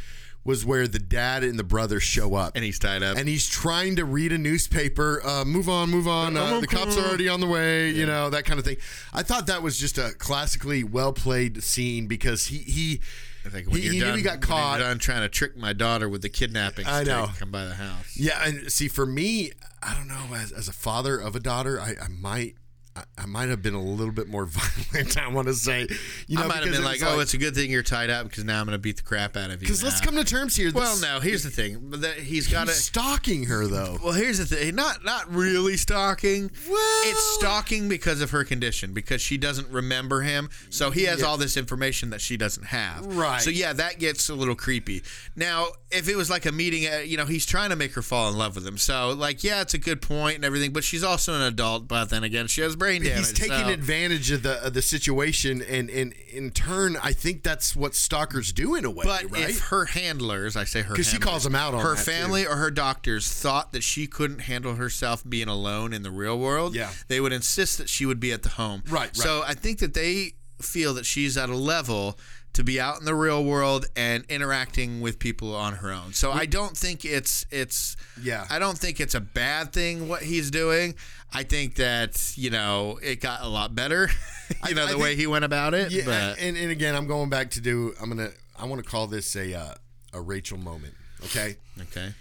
was 0.44 0.66
where 0.66 0.88
the 0.88 1.00
dad 1.00 1.44
and 1.44 1.60
the 1.60 1.64
brother 1.64 2.00
show 2.00 2.34
up, 2.36 2.54
And 2.56 2.64
he's 2.64 2.80
tied 2.80 3.04
up. 3.04 3.18
and 3.18 3.28
he's 3.28 3.48
trying 3.48 3.96
to 3.98 4.06
read 4.06 4.32
a 4.32 4.38
newspaper. 4.38 5.22
Uh, 5.26 5.46
move 5.46 5.68
on, 5.70 5.90
move 5.90 6.08
on. 6.08 6.36
Uh, 6.38 6.60
the 6.60 6.68
cops 6.68 6.98
are 6.98 7.02
already 7.06 7.28
on 7.30 7.40
the 7.40 7.48
way. 7.48 7.90
You 7.92 8.06
know 8.06 8.30
that 8.30 8.46
kind 8.46 8.58
of 8.60 8.66
thing. 8.66 8.78
I 9.14 9.22
thought 9.24 9.48
that 9.48 9.62
was 9.62 9.78
just 9.78 9.98
a 9.98 10.12
classically 10.18 10.84
well 10.84 11.14
played 11.14 11.64
scene 11.64 12.08
because 12.08 12.48
he 12.48 12.58
he 12.60 13.02
I 13.46 13.50
think 13.50 13.68
when 13.70 13.82
He- 13.82 13.88
you're 13.98 14.06
done, 14.08 14.18
he 14.18 14.24
got 14.24 14.42
caught. 14.42 14.80
done 14.80 15.00
trying 15.00 15.22
to 15.22 15.30
trick 15.30 15.56
my 15.58 15.72
daughter 15.74 16.10
with 16.10 16.22
the 16.22 16.30
kidnapping. 16.30 16.86
I 16.88 17.04
know. 17.04 17.30
Come 17.38 17.52
by 17.52 17.66
the 17.66 17.76
house. 17.76 18.16
Yeah, 18.18 18.44
and 18.46 18.70
see, 18.72 18.88
for 18.90 19.06
me, 19.06 19.52
I 19.82 19.94
don't 19.96 20.08
know. 20.10 20.36
As, 20.36 20.52
as 20.52 20.68
a 20.68 20.74
father 20.74 21.18
of 21.18 21.36
a 21.36 21.40
daughter, 21.40 21.80
I, 21.80 21.96
I 22.02 22.08
might, 22.10 22.56
I, 22.96 23.04
I 23.20 23.26
might 23.26 23.50
have 23.50 23.62
been 23.62 23.74
a 23.76 23.82
little 23.82 24.14
bit 24.14 24.28
more 24.28 24.46
violent. 24.48 25.18
I 25.18 25.28
want 25.30 25.48
to 25.48 25.54
say, 25.54 25.88
you 26.28 26.38
know, 26.38 26.44
I 26.44 26.48
might 26.48 26.56
have 26.64 26.66
been 26.66 26.82
it 26.82 26.84
like, 26.84 27.02
"Oh, 27.04 27.20
it's 27.20 27.34
a 27.34 27.38
good 27.38 27.56
thing 27.56 27.70
you're 27.72 27.84
tied 27.84 28.10
up 28.10 28.28
because 28.28 28.44
now 28.44 28.60
I'm 28.60 28.66
going 28.66 28.74
to 28.76 28.80
beat 28.80 28.98
the 28.98 29.04
crap 29.04 29.38
out 29.38 29.46
of 29.52 29.54
you." 29.54 29.68
because 29.68 29.84
let's 29.84 30.02
come 30.02 30.16
to 30.16 30.24
terms 30.24 30.56
here. 30.56 30.72
Well, 30.74 30.94
This- 30.96 31.02
no. 31.02 31.20
Here's 31.20 31.44
the 31.44 31.50
thing. 31.52 31.92
That 31.92 32.16
he's 32.16 32.48
got 32.48 32.68
to. 32.68 32.74
stalking 32.74 33.46
her 33.46 33.68
though. 33.68 33.98
Well, 34.04 34.14
here's 34.14 34.38
the 34.40 34.46
thing. 34.46 34.76
Not 34.76 35.04
not 35.06 35.32
really 35.34 35.78
stalking. 35.78 36.50
Well- 36.70 37.02
it's 37.06 37.36
stalking 37.36 37.88
because 37.90 38.22
of 38.22 38.32
her 38.32 38.44
condition 38.44 38.94
because 38.94 39.22
she 39.22 39.38
doesn't 39.38 39.70
remember 39.70 40.22
him. 40.22 40.50
So 40.70 40.92
he 40.92 41.04
has 41.04 41.20
Yeah. 41.22 41.28
all 41.28 41.38
this 41.38 41.58
information 41.58 42.10
that 42.10 42.22
she 42.22 42.38
doesn't 42.38 42.66
have. 42.68 43.06
Right. 43.06 43.42
So 43.42 43.50
yeah, 43.50 43.74
that 43.74 44.00
gets 44.00 44.30
a 44.30 44.36
little 44.36 44.56
creepy. 44.56 45.04
Now, 45.36 45.68
if 45.92 46.08
it 46.10 46.16
was 46.16 46.30
like 46.30 46.46
a 46.46 46.52
meeting, 46.52 46.88
uh, 46.92 46.98
you 46.98 47.18
know, 47.18 47.26
he's 47.26 47.46
trying 47.46 47.70
to 47.70 47.76
make 47.76 47.94
her 47.94 48.02
fall 48.02 48.30
in 48.30 48.38
love 48.38 48.56
with 48.56 48.66
him. 48.66 48.78
So 48.78 49.12
like, 49.12 49.44
yeah, 49.44 49.62
it's 49.62 49.74
a 49.74 49.78
good 49.78 50.02
point 50.02 50.36
and 50.36 50.46
everything. 50.46 50.72
But 50.74 50.84
she's 50.84 51.04
also 51.04 51.34
an 51.36 51.42
adult. 51.42 51.88
But 51.88 52.06
then 52.10 52.24
again, 52.24 52.48
she 52.48 52.62
has 52.62 52.76
brain 52.80 53.04
damage. 53.04 53.18
He's 53.18 53.34
taking 53.34 53.66
so- 53.66 53.70
advantage 53.70 54.32
of 54.32 54.42
the 54.44 54.66
of 54.66 54.74
the 54.74 54.82
situation, 54.82 55.62
and 55.62 55.90
and 55.90 56.14
in 56.32 56.50
turn, 56.52 56.98
I 57.04 57.14
think 57.14 57.44
that's 57.44 57.76
what 57.76 57.94
stalkers 57.94 58.52
do 58.52 58.74
in 58.76 58.86
a 58.86 58.90
way. 58.90 59.04
But 59.06 59.30
right? 59.30 59.50
if 59.50 59.60
her 59.66 59.86
handlers, 59.86 60.56
I 60.56 60.64
say 60.64 60.82
her, 60.82 60.94
because 60.96 61.10
she 61.10 61.18
calls 61.20 61.44
them 61.44 61.56
out 61.56 61.74
on 61.74 61.82
her 61.82 61.96
that, 61.96 62.04
too. 62.06 62.12
family 62.12 62.48
or 62.48 62.56
her 62.56 62.72
doctors 62.72 63.32
thought 63.32 63.72
that 63.74 63.84
she 63.84 64.08
couldn't 64.08 64.40
handle 64.40 64.76
herself 64.76 65.24
being 65.28 65.48
alone 65.48 65.94
in 65.94 66.02
the 66.02 66.12
real 66.12 66.40
world, 66.40 66.74
Yeah. 66.76 66.92
they 67.08 67.20
would 67.20 67.34
insist 67.34 67.78
that 67.78 67.90
she 67.90 68.06
would 68.06 68.20
be 68.20 68.32
at 68.32 68.44
the 68.44 68.50
home. 68.50 68.84
Right, 68.90 69.16
So 69.16 69.44
I 69.46 69.54
think 69.54 69.80
that 69.80 69.94
they 69.94 70.34
feel 70.62 70.94
that 70.96 71.06
she's 71.06 71.38
at 71.38 71.50
a 71.50 71.56
level 71.56 72.18
to 72.54 72.64
be 72.64 72.80
out 72.80 73.00
in 73.00 73.06
the 73.06 73.16
real 73.16 73.44
world 73.44 73.86
and 73.96 74.26
interacting 74.30 75.02
with 75.02 75.20
people 75.20 75.56
on 75.56 75.76
her 75.76 75.92
own. 75.92 76.14
So 76.14 76.32
I 76.32 76.46
don't 76.46 76.76
think 76.76 77.06
it's 77.06 77.46
it's 77.52 77.96
Yeah. 78.22 78.46
I 78.50 78.60
don't 78.60 78.78
think 78.78 79.00
it's 79.00 79.16
a 79.16 79.20
bad 79.22 79.72
thing 79.72 80.08
what 80.08 80.24
he's 80.24 80.52
doing. 80.52 80.96
I 81.32 81.44
think 81.44 81.76
that, 81.76 82.34
you 82.36 82.50
know, 82.50 83.00
it 83.04 83.22
got 83.22 83.42
a 83.44 83.48
lot 83.48 83.76
better. 83.76 84.10
you 84.68 84.74
know, 84.74 84.84
I 84.84 84.86
the 84.86 84.92
think- 84.94 85.04
way 85.04 85.16
he 85.16 85.28
went 85.28 85.46
about 85.46 85.74
it. 85.74 85.92
yeah, 85.92 86.04
but 86.06 86.40
and, 86.40 86.58
and 86.58 86.72
again, 86.72 86.96
I'm 86.96 87.06
going 87.08 87.30
back 87.30 87.52
to 87.52 87.62
do. 87.62 87.94
I'm 88.02 88.10
gonna. 88.10 88.32
I 88.58 88.66
want 88.66 88.84
to 88.84 88.90
call 88.90 89.06
this 89.08 89.36
a 89.36 89.54
uh, 89.54 89.74
a 90.14 90.20
Rachel 90.22 90.58
moment. 90.58 90.96
Okay. 91.26 91.58
okay. 91.82 92.14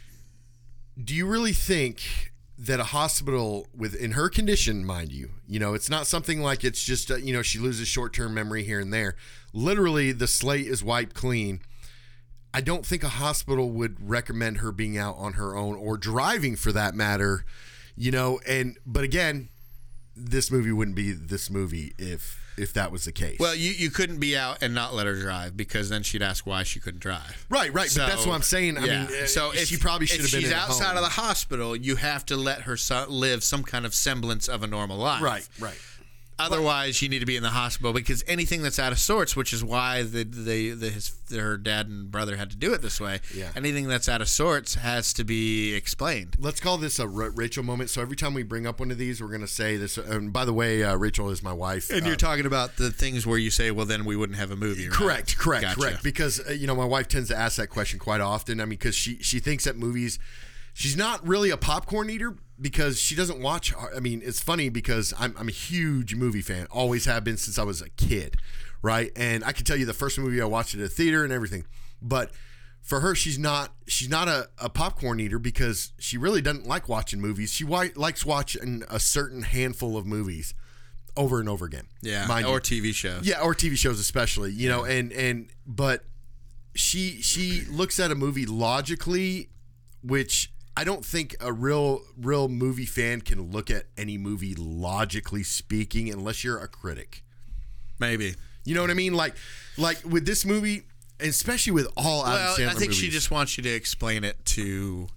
do 1.03 1.15
you 1.15 1.27
really 1.27 1.53
think 1.53 2.33
that 2.59 2.81
a 2.81 2.85
hospital 2.85 3.69
with 3.77 3.95
in 3.95 4.13
her 4.13 4.29
condition 4.29 4.85
mind 4.85 5.13
you 5.13 5.31
you 5.47 5.61
know 5.61 5.75
it's 5.75 5.89
not 5.89 6.09
something 6.09 6.43
like 6.43 6.65
it's 6.65 6.83
just 6.83 7.11
uh, 7.11 7.15
you 7.17 7.33
know 7.33 7.43
she 7.43 7.59
loses 7.59 7.87
short-term 7.87 8.35
memory 8.35 8.65
here 8.65 8.81
and 8.81 8.93
there. 8.93 9.15
Literally 9.53 10.13
the 10.13 10.27
slate 10.27 10.67
is 10.67 10.83
wiped 10.83 11.15
clean. 11.15 11.61
I 12.53 12.61
don't 12.61 12.85
think 12.85 13.05
a 13.05 13.09
hospital 13.09 13.71
would 13.71 14.09
recommend 14.09 14.59
her 14.59 14.73
being 14.73 14.99
out 14.99 15.17
on 15.19 15.35
her 15.35 15.55
own 15.55 15.77
or 15.77 15.97
driving 15.97 16.57
for 16.57 16.73
that 16.73 16.95
matter 16.95 17.45
you 17.99 18.13
know 18.13 18.41
and 18.47 18.79
but 18.87 19.03
again 19.03 19.49
this 20.17 20.51
movie 20.51 20.73
wouldn't 20.73 20.97
be 20.97 21.13
this 21.13 21.51
movie 21.51 21.95
if 21.99 22.38
if 22.59 22.73
that 22.75 22.91
was 22.93 23.05
the 23.05 23.13
case 23.13 23.39
Well, 23.39 23.55
you, 23.55 23.71
you 23.71 23.91
couldn't 23.91 24.19
be 24.19 24.37
out 24.37 24.63
and 24.63 24.75
not 24.75 24.95
let 24.95 25.07
her 25.07 25.15
drive 25.15 25.57
because 25.57 25.89
then 25.89 26.03
she'd 26.03 26.23
ask 26.23 26.47
why 26.47 26.63
she 26.63 26.81
couldn't 26.81 27.01
drive. 27.01 27.47
right 27.49 27.73
right 27.73 27.91
but 27.97 28.07
that's 28.09 28.27
what 28.27 28.35
i'm 28.35 28.43
saying 28.43 28.79
i 28.79 28.85
yeah. 28.85 29.07
mean 29.07 29.27
so 29.27 29.51
if 29.53 29.69
she 29.69 29.77
probably 29.77 30.07
should 30.07 30.21
have 30.21 30.31
been 30.33 30.43
she's 30.43 30.53
outside 30.53 30.89
home. 30.89 30.99
of 30.99 31.03
the 31.03 31.11
hospital, 31.11 31.77
you 31.77 31.97
have 31.97 32.25
to 32.27 32.37
let 32.37 32.63
her 32.63 32.77
son 32.77 33.09
live 33.11 33.43
some 33.43 33.63
kind 33.63 33.85
of 33.87 33.95
semblance 33.95 34.49
of 34.49 34.63
a 34.63 34.67
normal 34.67 34.97
life. 34.99 35.23
right 35.23 35.49
right 35.59 35.79
Otherwise, 36.39 37.03
you 37.03 37.09
need 37.09 37.19
to 37.19 37.27
be 37.27 37.37
in 37.37 37.43
the 37.43 37.49
hospital 37.51 37.93
because 37.93 38.23
anything 38.27 38.63
that's 38.63 38.79
out 38.79 38.93
of 38.93 38.99
sorts, 38.99 39.35
which 39.35 39.53
is 39.53 39.65
why 39.65 40.03
the, 40.03 40.25
the, 40.25 40.71
the 40.71 40.91
his 40.91 41.13
her 41.31 41.57
dad 41.59 41.89
and 41.89 42.11
brother 42.11 42.37
had 42.37 42.49
to 42.51 42.57
do 42.57 42.73
it 42.73 42.81
this 42.81 43.01
way. 43.01 43.21
Yeah. 43.35 43.51
Anything 43.57 43.89
that's 43.89 44.09
out 44.09 44.21
of 44.23 44.29
sorts 44.29 44.77
has 44.77 45.13
to 45.15 45.25
be 45.25 45.75
explained. 45.75 46.37
Let's 46.39 46.61
call 46.61 46.79
this 46.79 46.99
a 46.99 47.07
Ra- 47.09 47.31
Rachel 47.35 47.63
moment. 47.63 47.91
So 47.91 48.01
every 48.01 48.17
time 48.17 48.33
we 48.35 48.43
bring 48.43 48.67
up 48.67 48.81
one 48.81 48.91
of 48.91 48.99
these, 48.99 49.21
we're 49.21 49.29
going 49.29 49.41
to 49.43 49.47
say 49.47 49.77
this. 49.77 49.99
And 49.99 50.33
by 50.33 50.45
the 50.45 50.53
way, 50.55 50.83
uh, 50.85 50.97
Rachel 50.97 51.29
is 51.31 51.43
my 51.43 51.53
wife. 51.53 51.91
And 51.91 52.05
Uh, 52.05 52.07
you're 52.07 52.17
talking 52.17 52.47
about 52.47 52.77
the 52.77 52.91
things 52.91 53.27
where 53.27 53.39
you 53.39 53.51
say, 53.51 53.71
well, 53.71 53.85
then 53.87 54.05
we 54.05 54.17
wouldn't 54.17 54.39
have 54.39 54.51
a 54.51 54.57
movie. 54.57 54.89
right? 54.89 54.97
correct, 54.97 55.37
correct, 55.39 55.63
Gotcha. 55.65 55.81
correct. 55.81 56.03
Because 56.03 56.41
uh, 56.49 56.53
you 56.53 56.67
know, 56.67 56.75
my 56.75 56.85
wife 56.87 57.09
tends 57.09 57.29
to 57.29 57.37
ask 57.37 57.57
that 57.59 57.69
question 57.69 57.99
quite 57.99 58.21
often. 58.21 58.61
I 58.61 58.65
mean, 58.65 58.71
because 58.71 58.95
she 58.95 59.19
she 59.23 59.41
thinks 59.41 59.65
that 59.65 59.77
movies. 59.77 60.19
She's 60.79 60.97
not 60.97 61.27
really 61.27 61.51
a 61.51 61.57
popcorn 61.57 62.09
eater 62.09 62.37
because 62.61 63.01
she 63.01 63.17
doesn't 63.17 63.41
watch. 63.41 63.75
I 63.97 63.99
mean, 63.99 64.23
it's 64.25 64.41
funny 64.41 64.69
because 64.69 65.13
I'm 65.19 65.35
I'm 65.37 65.49
a 65.49 65.51
huge 65.51 66.15
movie 66.15 66.41
fan. 66.41 66.69
Always 66.71 67.05
have 67.07 67.25
been 67.25 67.37
since 67.37 67.59
I 67.59 67.65
was 67.65 67.83
a 67.83 67.91
kid, 67.91 68.37
right? 68.81 69.11
And 69.17 69.43
I 69.43 69.51
can 69.51 69.65
tell 69.65 69.77
you 69.77 69.87
the 69.87 69.93
first 69.93 70.21
movie 70.21 70.41
I 70.41 70.45
watched 70.45 70.77
at 70.77 70.81
a 70.81 70.89
theater 70.89 71.25
and 71.25 71.33
everything, 71.33 71.67
but. 72.01 72.31
For 72.81 73.01
her, 73.01 73.15
she's 73.15 73.39
not 73.39 73.75
she's 73.87 74.09
not 74.09 74.29
a, 74.29 74.49
a 74.57 74.71
popcorn 74.71 75.21
eater 75.21 75.39
because 75.39 75.93
she 75.99 76.17
really 76.17 76.41
doesn't 76.41 76.67
like 76.67 76.89
watching 76.89 77.21
movies. 77.21 77.53
She 77.53 77.65
wi- 77.65 77.93
likes 77.97 78.25
watching 78.25 78.83
a 78.89 78.99
certain 78.99 79.43
handful 79.43 79.99
of 79.99 80.07
movies 80.07 80.55
over 81.15 81.39
and 81.39 81.51
over 81.51 81.67
again. 81.67 81.89
Yeah. 82.01 82.27
mind 82.27 82.47
or 82.47 82.55
you. 82.55 82.61
TV 82.61 82.95
shows. 82.95 83.27
Yeah, 83.27 83.43
or 83.43 83.53
TV 83.55 83.77
shows 83.77 84.01
especially, 84.01 84.53
you 84.53 84.71
know, 84.71 84.85
and 84.85 85.13
and 85.13 85.51
but 85.67 86.05
she 86.75 87.21
she 87.21 87.63
looks 87.69 88.01
at 88.01 88.11
a 88.11 88.15
movie 88.15 88.47
logically, 88.47 89.51
which 90.03 90.51
I 90.79 90.85
don't 90.85 91.05
think 91.05 91.35
a 91.41 91.53
real 91.53 92.03
real 92.17 92.49
movie 92.49 92.87
fan 92.87 93.21
can 93.21 93.51
look 93.51 93.69
at 93.69 93.87
any 93.97 94.17
movie 94.17 94.55
logically 94.55 95.43
speaking 95.43 96.09
unless 96.09 96.45
you're 96.45 96.61
a 96.61 96.69
critic. 96.69 97.25
Maybe. 97.99 98.37
You 98.65 98.77
know 98.77 98.83
what 98.83 98.91
I 98.91 98.95
mean? 98.95 99.13
Like 99.13 99.35
like 99.77 99.99
with 100.05 100.25
this 100.25 100.45
movie, 100.45 100.85
especially 101.19 101.73
with 101.73 101.89
all 101.97 102.25
Adam 102.25 102.45
Well, 102.45 102.57
Sandler 102.57 102.69
I 102.69 102.75
think 102.75 102.93
she 102.93 103.09
just 103.09 103.29
wants 103.29 103.57
you 103.57 103.65
to 103.65 103.69
explain 103.69 104.23
it 104.23 104.45
to 104.45 105.09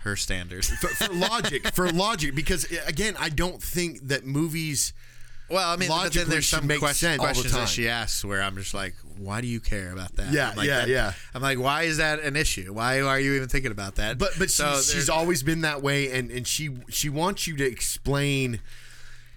her 0.00 0.16
standards. 0.16 0.68
for, 0.68 0.88
for 0.88 1.10
logic 1.14 1.68
for 1.68 1.90
logic 1.90 2.34
because 2.34 2.70
again 2.86 3.16
I 3.18 3.30
don't 3.30 3.62
think 3.62 4.08
that 4.08 4.26
movies 4.26 4.92
Well, 5.48 5.68
I 5.68 5.76
mean, 5.76 5.88
but 5.88 6.12
then 6.12 6.28
there's 6.28 6.48
some 6.48 6.66
make 6.66 6.80
question, 6.80 7.08
sense 7.10 7.20
all 7.20 7.26
the 7.26 7.32
questions 7.34 7.52
that 7.54 7.68
she 7.68 7.88
asks 7.88 8.24
where 8.24 8.42
I'm 8.42 8.56
just 8.56 8.74
like, 8.74 8.94
why 9.16 9.40
do 9.40 9.46
you 9.46 9.60
care 9.60 9.92
about 9.92 10.14
that? 10.16 10.32
Yeah, 10.32 10.50
I'm 10.50 10.56
like, 10.56 10.66
yeah, 10.66 10.78
that- 10.80 10.88
yeah. 10.88 11.12
I'm 11.34 11.42
like, 11.42 11.58
why 11.58 11.82
is 11.84 11.98
that 11.98 12.20
an 12.20 12.34
issue? 12.36 12.72
Why 12.72 13.00
are 13.00 13.20
you 13.20 13.34
even 13.34 13.48
thinking 13.48 13.70
about 13.70 13.94
that? 13.96 14.18
But 14.18 14.32
but 14.38 14.50
So 14.50 14.74
she's, 14.76 14.92
she's 14.92 15.08
always 15.08 15.42
been 15.42 15.60
that 15.60 15.82
way, 15.82 16.10
and 16.10 16.30
and 16.30 16.46
she 16.46 16.70
she 16.88 17.08
wants 17.08 17.46
you 17.46 17.56
to 17.58 17.64
explain, 17.64 18.60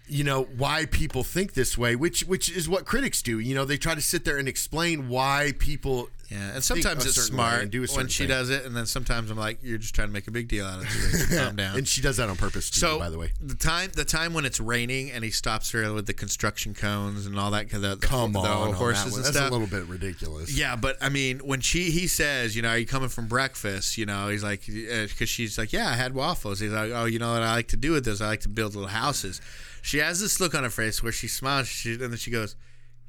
you 0.10 0.24
know, 0.24 0.44
why 0.58 0.86
people 0.86 1.24
think 1.24 1.54
this 1.54 1.78
way, 1.78 1.96
which 1.96 2.22
which 2.22 2.50
is 2.50 2.68
what 2.68 2.86
critics 2.86 3.22
do. 3.22 3.40
You 3.40 3.56
know, 3.56 3.66
they 3.66 3.78
try 3.78 3.96
to 3.96 4.02
sit 4.02 4.26
there 4.26 4.38
and 4.38 4.48
explain 4.48 5.10
why 5.10 5.54
people. 5.60 6.10
Yeah, 6.30 6.54
and 6.54 6.64
sometimes 6.64 7.08
it's 7.08 7.20
smart 7.20 7.64
and 7.64 7.72
do 7.72 7.84
when 7.96 8.08
she 8.08 8.20
thing. 8.24 8.28
does 8.28 8.52
it, 8.52 8.64
and 8.64 8.78
then 8.78 8.86
sometimes 8.86 9.32
I'm 9.32 9.38
like, 9.38 9.58
you're 9.64 9.80
just 9.80 9.96
trying 9.96 10.10
to 10.10 10.14
make 10.14 10.28
a 10.28 10.32
big 10.32 10.48
deal 10.48 10.64
out 10.64 10.84
of 10.84 10.86
it. 10.86 11.36
Calm 11.40 11.56
down. 11.56 11.76
And 11.76 11.88
she 11.88 12.02
does 12.02 12.18
that 12.18 12.30
on 12.30 12.36
purpose 12.36 12.70
too. 12.70 12.82
so 12.82 13.00
by 13.00 13.10
the 13.10 13.18
way, 13.18 13.32
the 13.42 13.56
time 13.56 13.90
the 13.96 14.06
time 14.06 14.36
when 14.36 14.46
it's 14.46 14.60
raining 14.60 15.10
and 15.10 15.24
he 15.24 15.32
stops 15.32 15.72
her 15.72 15.92
with 15.92 16.06
the 16.06 16.14
construction 16.14 16.76
cones 16.76 17.26
and 17.26 17.40
all 17.40 17.50
that, 17.50 17.72
the, 17.72 17.80
the, 17.80 17.98
come 17.98 18.34
the 18.34 18.40
on, 18.40 18.46
on 18.46 18.70
that 18.70 18.78
horses 18.78 19.16
and 19.16 19.26
that's 19.26 19.36
stuff. 19.36 19.50
a 19.50 19.54
little 19.54 19.66
bit 19.66 19.86
ridiculous. 19.88 20.56
Yeah, 20.56 20.76
but 20.76 20.98
I 21.02 21.10
mean, 21.10 21.40
when 21.40 21.62
she 21.62 21.90
he 21.90 22.06
says, 22.06 22.56
you 22.56 22.62
know, 22.62 22.70
are 22.70 22.78
you 22.78 22.86
coming 22.86 23.10
from 23.10 23.28
breakfast? 23.28 23.98
You 23.98 24.06
know, 24.06 24.28
he's 24.28 24.44
like, 24.44 24.62
uh, 24.70 25.08
because 25.08 25.30
she's 25.30 25.58
like, 25.58 25.74
yeah, 25.74 25.90
I 25.90 25.96
had 25.96 26.14
waffles. 26.14 26.60
He's 26.60 26.72
like, 26.72 26.92
oh, 26.94 27.06
you 27.06 27.18
know 27.18 27.34
what 27.34 27.42
I 27.42 27.56
like 27.56 27.70
to 27.70 27.78
do 27.78 27.94
with 27.94 28.06
this? 28.06 28.22
I 28.22 28.28
like 28.28 28.42
to 28.42 28.50
build 28.50 28.76
little 28.76 28.90
houses. 28.90 29.42
She 29.82 29.98
has 30.00 30.20
this 30.22 30.40
look 30.40 30.54
on 30.56 30.64
her 30.64 30.70
face 30.70 31.02
where 31.04 31.12
she 31.12 31.28
smiles, 31.28 31.68
she, 31.68 31.94
and 31.94 32.02
then 32.02 32.18
she 32.18 32.32
goes, 32.32 32.56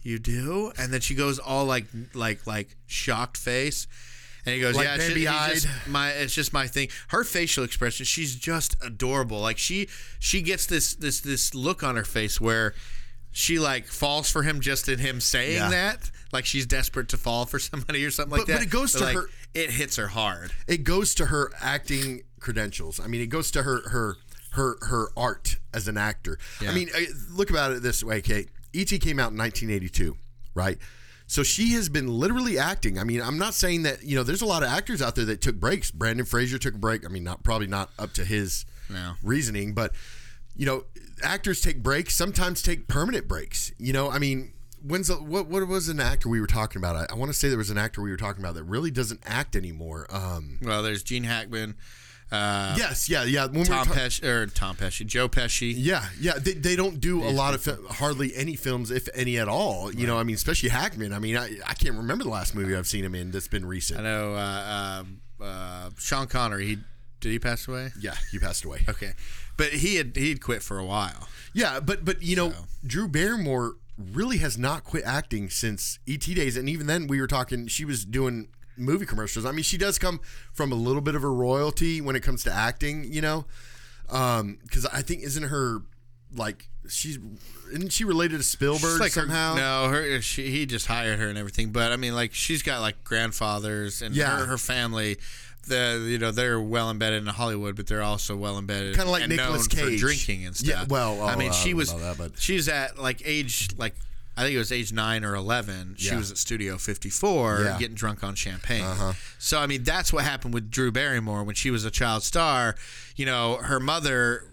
"You 0.02 0.18
do?" 0.18 0.72
And 0.78 0.92
then 0.92 1.00
she 1.00 1.14
goes 1.14 1.38
all 1.38 1.64
like, 1.64 1.86
like, 2.14 2.46
like 2.46 2.76
shocked 2.86 3.36
face. 3.36 3.86
And 4.46 4.54
he 4.54 4.60
goes, 4.60 4.74
Like 4.74 4.86
"Yeah, 4.86 4.94
it's 4.96 5.06
just, 5.12 5.66
just 5.66 5.88
my, 5.88 6.10
it's 6.12 6.34
just 6.34 6.52
my 6.52 6.66
thing." 6.66 6.88
Her 7.08 7.24
facial 7.24 7.62
expression, 7.64 8.06
she's 8.06 8.34
just 8.36 8.74
adorable. 8.82 9.40
Like 9.40 9.58
she, 9.58 9.88
she 10.18 10.40
gets 10.40 10.64
this, 10.66 10.94
this, 10.94 11.20
this 11.20 11.54
look 11.54 11.82
on 11.82 11.96
her 11.96 12.04
face 12.04 12.40
where 12.40 12.72
she 13.32 13.58
like 13.58 13.86
falls 13.86 14.30
for 14.30 14.42
him 14.42 14.60
just 14.60 14.88
in 14.88 14.98
him 14.98 15.20
saying 15.20 15.54
Yeah. 15.56 15.68
that 15.70 16.10
like 16.32 16.46
she's 16.46 16.66
desperate 16.66 17.08
to 17.10 17.16
fall 17.16 17.44
for 17.46 17.58
somebody 17.60 18.04
or 18.04 18.10
something 18.10 18.32
like 18.32 18.40
But- 18.40 18.46
that 18.48 18.54
but 18.58 18.62
it 18.66 18.70
goes 18.70 18.92
to 18.92 19.04
like, 19.04 19.14
her- 19.14 19.28
it 19.54 19.70
hits 19.70 19.96
her 19.96 20.08
hard 20.08 20.50
it 20.66 20.84
goes 20.84 21.14
to 21.16 21.26
her 21.26 21.52
acting 21.60 22.22
credentials. 22.40 22.98
I 22.98 23.06
mean, 23.08 23.20
it 23.20 23.26
goes 23.28 23.50
to 23.52 23.62
her 23.62 23.88
her 23.90 24.16
her 24.52 24.76
her 24.82 25.08
art 25.16 25.56
as 25.72 25.88
an 25.88 25.96
actor. 25.96 26.38
Yeah. 26.60 26.70
I 26.70 26.74
mean, 26.74 26.88
uh, 26.94 27.00
look 27.30 27.50
about 27.50 27.72
it 27.72 27.82
this 27.82 28.02
way, 28.02 28.20
Kate. 28.22 28.48
E.T. 28.72 28.98
came 28.98 29.18
out 29.18 29.32
in 29.32 29.38
1982, 29.38 30.16
right? 30.54 30.78
So 31.26 31.42
she 31.42 31.72
has 31.72 31.88
been 31.88 32.06
literally 32.08 32.58
acting. 32.58 32.98
I 32.98 33.04
mean, 33.04 33.20
I'm 33.20 33.38
not 33.38 33.54
saying 33.54 33.82
that 33.84 34.02
you 34.04 34.16
know. 34.16 34.22
There's 34.22 34.42
a 34.42 34.46
lot 34.46 34.62
of 34.62 34.68
actors 34.68 35.00
out 35.02 35.14
there 35.14 35.24
that 35.26 35.40
took 35.40 35.56
breaks. 35.56 35.90
Brendan 35.90 36.26
Fraser 36.26 36.58
took 36.58 36.74
a 36.74 36.78
break. 36.78 37.04
I 37.04 37.08
mean, 37.08 37.24
not 37.24 37.42
probably 37.42 37.66
not 37.68 37.90
up 37.98 38.12
to 38.14 38.24
his 38.24 38.64
No. 38.88 39.14
reasoning, 39.22 39.72
but 39.74 39.92
you 40.56 40.66
know, 40.66 40.84
actors 41.22 41.60
take 41.60 41.82
breaks. 41.82 42.14
Sometimes 42.16 42.62
take 42.62 42.88
permanent 42.88 43.28
breaks. 43.28 43.72
You 43.78 43.92
know, 43.92 44.10
I 44.10 44.18
mean. 44.18 44.52
When's 44.82 45.08
the, 45.08 45.16
what? 45.16 45.46
What 45.46 45.68
was 45.68 45.90
an 45.90 46.00
actor 46.00 46.30
we 46.30 46.40
were 46.40 46.46
talking 46.46 46.80
about? 46.80 46.96
I, 46.96 47.06
I 47.12 47.14
want 47.14 47.30
to 47.30 47.36
say 47.38 47.50
there 47.50 47.58
was 47.58 47.68
an 47.68 47.76
actor 47.76 48.00
we 48.00 48.08
were 48.10 48.16
talking 48.16 48.42
about 48.42 48.54
that 48.54 48.64
really 48.64 48.90
doesn't 48.90 49.20
act 49.26 49.54
anymore. 49.54 50.06
Um, 50.08 50.58
well 50.62 50.82
there's 50.82 51.02
gene 51.02 51.24
hackman 51.24 51.74
Uh, 52.32 52.74
yes, 52.78 53.08
yeah, 53.08 53.24
yeah. 53.24 53.46
When 53.46 53.64
Tom 53.64 53.86
ta- 53.86 53.92
Pesci 53.92 54.22
or 54.24 54.46
Tom 54.46 54.76
Pesci, 54.76 55.04
Joe 55.04 55.28
Pesci. 55.28 55.74
Yeah, 55.76 56.04
yeah. 56.20 56.34
They, 56.38 56.52
they 56.52 56.76
don't 56.76 57.00
do 57.00 57.24
a 57.24 57.30
lot 57.30 57.54
of 57.54 57.62
fi- 57.62 57.76
hardly 57.94 58.34
any 58.36 58.54
films, 58.54 58.90
if 58.90 59.08
any 59.14 59.36
at 59.38 59.48
all. 59.48 59.92
You 59.92 60.06
know, 60.06 60.16
I 60.16 60.22
mean, 60.22 60.36
especially 60.36 60.68
Hackman. 60.68 61.12
I 61.12 61.18
mean, 61.18 61.36
I, 61.36 61.56
I 61.66 61.74
can't 61.74 61.96
remember 61.96 62.22
the 62.24 62.30
last 62.30 62.54
movie 62.54 62.76
I've 62.76 62.86
seen 62.86 63.04
him 63.04 63.14
in 63.16 63.32
that's 63.32 63.48
been 63.48 63.66
recent. 63.66 64.00
I 64.00 64.02
know 64.04 64.34
uh, 64.34 65.02
uh, 65.40 65.44
uh, 65.44 65.90
Sean 65.98 66.28
Connery. 66.28 66.66
He 66.66 66.78
did 67.20 67.32
he 67.32 67.38
pass 67.38 67.66
away? 67.66 67.90
Yeah, 68.00 68.14
he 68.30 68.38
passed 68.38 68.64
away. 68.64 68.84
Okay, 68.88 69.12
but 69.56 69.68
he 69.68 69.96
had 69.96 70.16
he'd 70.16 70.40
quit 70.40 70.62
for 70.62 70.78
a 70.78 70.84
while. 70.84 71.28
Yeah, 71.52 71.80
but 71.80 72.04
but 72.04 72.22
you 72.22 72.36
know, 72.36 72.52
Drew 72.86 73.08
Barrymore 73.08 73.74
really 73.98 74.38
has 74.38 74.56
not 74.56 74.84
quit 74.84 75.04
acting 75.04 75.50
since 75.50 75.98
ET 76.08 76.20
days, 76.20 76.56
and 76.56 76.68
even 76.68 76.86
then 76.86 77.06
we 77.08 77.20
were 77.20 77.26
talking. 77.26 77.66
She 77.66 77.84
was 77.84 78.04
doing 78.04 78.48
movie 78.80 79.06
commercials. 79.06 79.44
I 79.44 79.52
mean, 79.52 79.62
she 79.62 79.78
does 79.78 79.98
come 79.98 80.20
from 80.52 80.72
a 80.72 80.76
little 80.76 81.02
bit 81.02 81.14
of 81.14 81.22
a 81.24 81.28
royalty 81.28 82.00
when 82.00 82.16
it 82.16 82.20
comes 82.22 82.42
to 82.44 82.52
acting. 82.52 83.12
You 83.12 83.20
know, 83.20 83.44
um, 84.08 84.58
because 84.62 84.86
I 84.86 85.02
think 85.02 85.22
isn't 85.22 85.44
her 85.44 85.82
like 86.34 86.68
she's 86.88 87.18
isn't 87.72 87.92
she 87.92 88.04
related 88.04 88.38
to 88.38 88.42
Spielberg 88.42 89.00
like 89.00 89.12
her- 89.14 89.20
somehow? 89.22 89.54
no, 89.54 89.88
her 89.88 90.20
she, 90.20 90.50
he 90.50 90.66
just 90.66 90.86
hired 90.86 91.18
her 91.18 91.28
and 91.28 91.38
everything. 91.38 91.70
But 91.70 91.92
I 91.92 91.96
mean, 91.96 92.14
like 92.14 92.34
she's 92.34 92.62
got 92.62 92.80
like 92.80 93.04
grandfathers 93.04 94.02
and 94.02 94.14
Yeah. 94.14 94.38
her, 94.38 94.46
her 94.46 94.58
family. 94.58 95.18
The 95.68 96.02
you 96.08 96.16
know 96.18 96.30
they're 96.30 96.58
well 96.58 96.90
embedded 96.90 97.22
in 97.22 97.28
Hollywood, 97.28 97.76
but 97.76 97.86
they're 97.86 98.02
also 98.02 98.34
well 98.34 98.58
embedded, 98.58 98.96
Kinda 98.96 99.10
like 99.10 99.28
Nicholas 99.28 99.70
known 99.72 99.84
for 99.84 99.90
Cage. 99.90 100.00
drinking 100.00 100.46
and 100.46 100.56
stuff. 100.56 100.68
Yeah, 100.68 100.84
well, 100.88 101.22
I 101.22 101.34
oh, 101.34 101.36
mean, 101.36 101.50
I 101.50 101.52
she 101.52 101.74
was 101.74 101.92
that, 101.92 102.32
she's 102.38 102.66
at 102.66 102.98
like 102.98 103.20
age 103.26 103.68
like 103.76 103.94
I 104.36 104.42
think 104.44 104.54
it 104.54 104.58
was 104.58 104.72
age 104.72 104.92
nine 104.92 105.24
or 105.24 105.34
eleven. 105.34 105.94
She 105.98 106.06
Yeah. 106.06 106.16
was 106.18 106.30
at 106.30 106.38
Studio 106.38 106.78
Fifty 106.78 107.10
Four 107.10 107.62
Yeah. 107.64 107.78
getting 107.78 107.94
drunk 107.96 108.22
on 108.24 108.34
champagne. 108.34 108.84
Uh-huh. 108.84 109.12
So 109.38 109.58
I 109.60 109.66
mean, 109.66 109.82
that's 109.84 110.12
what 110.12 110.24
happened 110.24 110.54
with 110.54 110.70
Drew 110.70 110.90
Barrymore 110.92 111.44
when 111.44 111.54
she 111.54 111.70
was 111.70 111.84
a 111.84 111.90
child 111.90 112.22
star. 112.22 112.74
You 113.16 113.26
know, 113.26 113.56
her 113.62 113.80
mother 113.80 114.44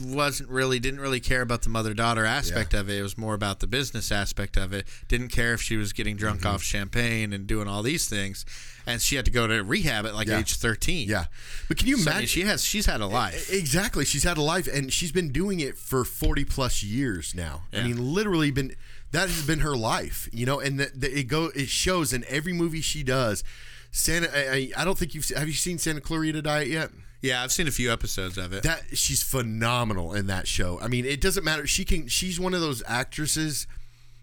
wasn't 0.00 0.48
really 0.48 0.78
didn't 0.78 1.00
really 1.00 1.18
care 1.18 1.40
about 1.42 1.62
the 1.62 1.68
mother 1.68 1.92
daughter 1.92 2.24
aspect 2.24 2.72
of 2.72 2.88
it. 2.88 2.98
It 2.98 3.02
was 3.02 3.18
more 3.18 3.34
about 3.34 3.58
the 3.58 3.66
business 3.66 4.12
aspect 4.12 4.56
of 4.56 4.72
it. 4.72 4.86
Didn't 5.08 5.28
care 5.30 5.54
if 5.54 5.60
she 5.62 5.76
was 5.76 5.92
getting 5.92 6.14
drunk 6.16 6.40
Mm-hmm. 6.42 6.54
off 6.54 6.62
champagne 6.62 7.32
and 7.32 7.48
doing 7.48 7.66
all 7.66 7.82
these 7.82 8.06
things. 8.08 8.44
And 8.86 9.00
she 9.02 9.16
had 9.16 9.24
to 9.24 9.30
go 9.32 9.48
to 9.48 9.62
rehab 9.64 10.06
at 10.06 10.14
like 10.14 10.28
Yeah. 10.28 10.38
age 10.38 10.54
thirteen. 10.54 11.08
Yeah, 11.08 11.24
but 11.66 11.78
can 11.78 11.88
you 11.88 11.96
So, 11.96 12.10
I 12.10 12.14
imagine? 12.14 12.18
mean, 12.20 12.28
she 12.28 12.40
has 12.42 12.64
she's 12.64 12.86
had 12.86 13.00
a 13.00 13.06
life. 13.06 13.50
Exactly. 13.50 14.04
She's 14.04 14.22
had 14.22 14.36
a 14.36 14.42
life 14.42 14.68
and 14.72 14.92
she's 14.92 15.10
been 15.10 15.32
doing 15.32 15.58
it 15.58 15.76
for 15.76 16.04
40 16.04 16.44
plus 16.44 16.84
years 16.84 17.34
now. 17.34 17.62
I 17.72 17.82
mean, 17.82 18.14
literally 18.14 18.52
been 18.52 18.76
that 19.12 19.28
has 19.28 19.46
been 19.46 19.60
her 19.60 19.76
life, 19.76 20.28
you 20.32 20.44
know, 20.44 20.58
and 20.58 20.80
that 20.80 21.00
that 21.00 21.16
it 21.16 21.24
go 21.24 21.50
it 21.54 21.68
shows 21.68 22.12
in 22.12 22.24
every 22.28 22.52
movie 22.52 22.80
she 22.80 23.02
does. 23.02 23.44
Santa 23.90 24.28
I, 24.34 24.72
I 24.76 24.84
don't 24.84 24.98
think 24.98 25.14
you've 25.14 25.28
have 25.30 25.48
you 25.48 25.54
seen 25.54 25.78
Santa 25.78 26.00
Clarita 26.00 26.42
Diet 26.42 26.68
yet? 26.68 26.90
Yeah, 27.20 27.44
I've 27.44 27.52
seen 27.52 27.68
a 27.68 27.72
few 27.72 27.92
episodes 27.92 28.36
of 28.36 28.52
it. 28.52 28.64
That 28.64 28.82
she's 28.94 29.22
phenomenal 29.22 30.12
in 30.12 30.26
that 30.26 30.48
show. 30.48 30.80
I 30.80 30.88
mean, 30.88 31.04
it 31.04 31.20
doesn't 31.20 31.44
matter. 31.44 31.66
She 31.66 31.84
can 31.84 32.08
she's 32.08 32.40
one 32.40 32.52
of 32.52 32.60
those 32.60 32.82
actresses 32.86 33.66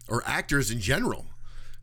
or 0.10 0.22
actors 0.26 0.70
in 0.70 0.82
general 0.82 1.28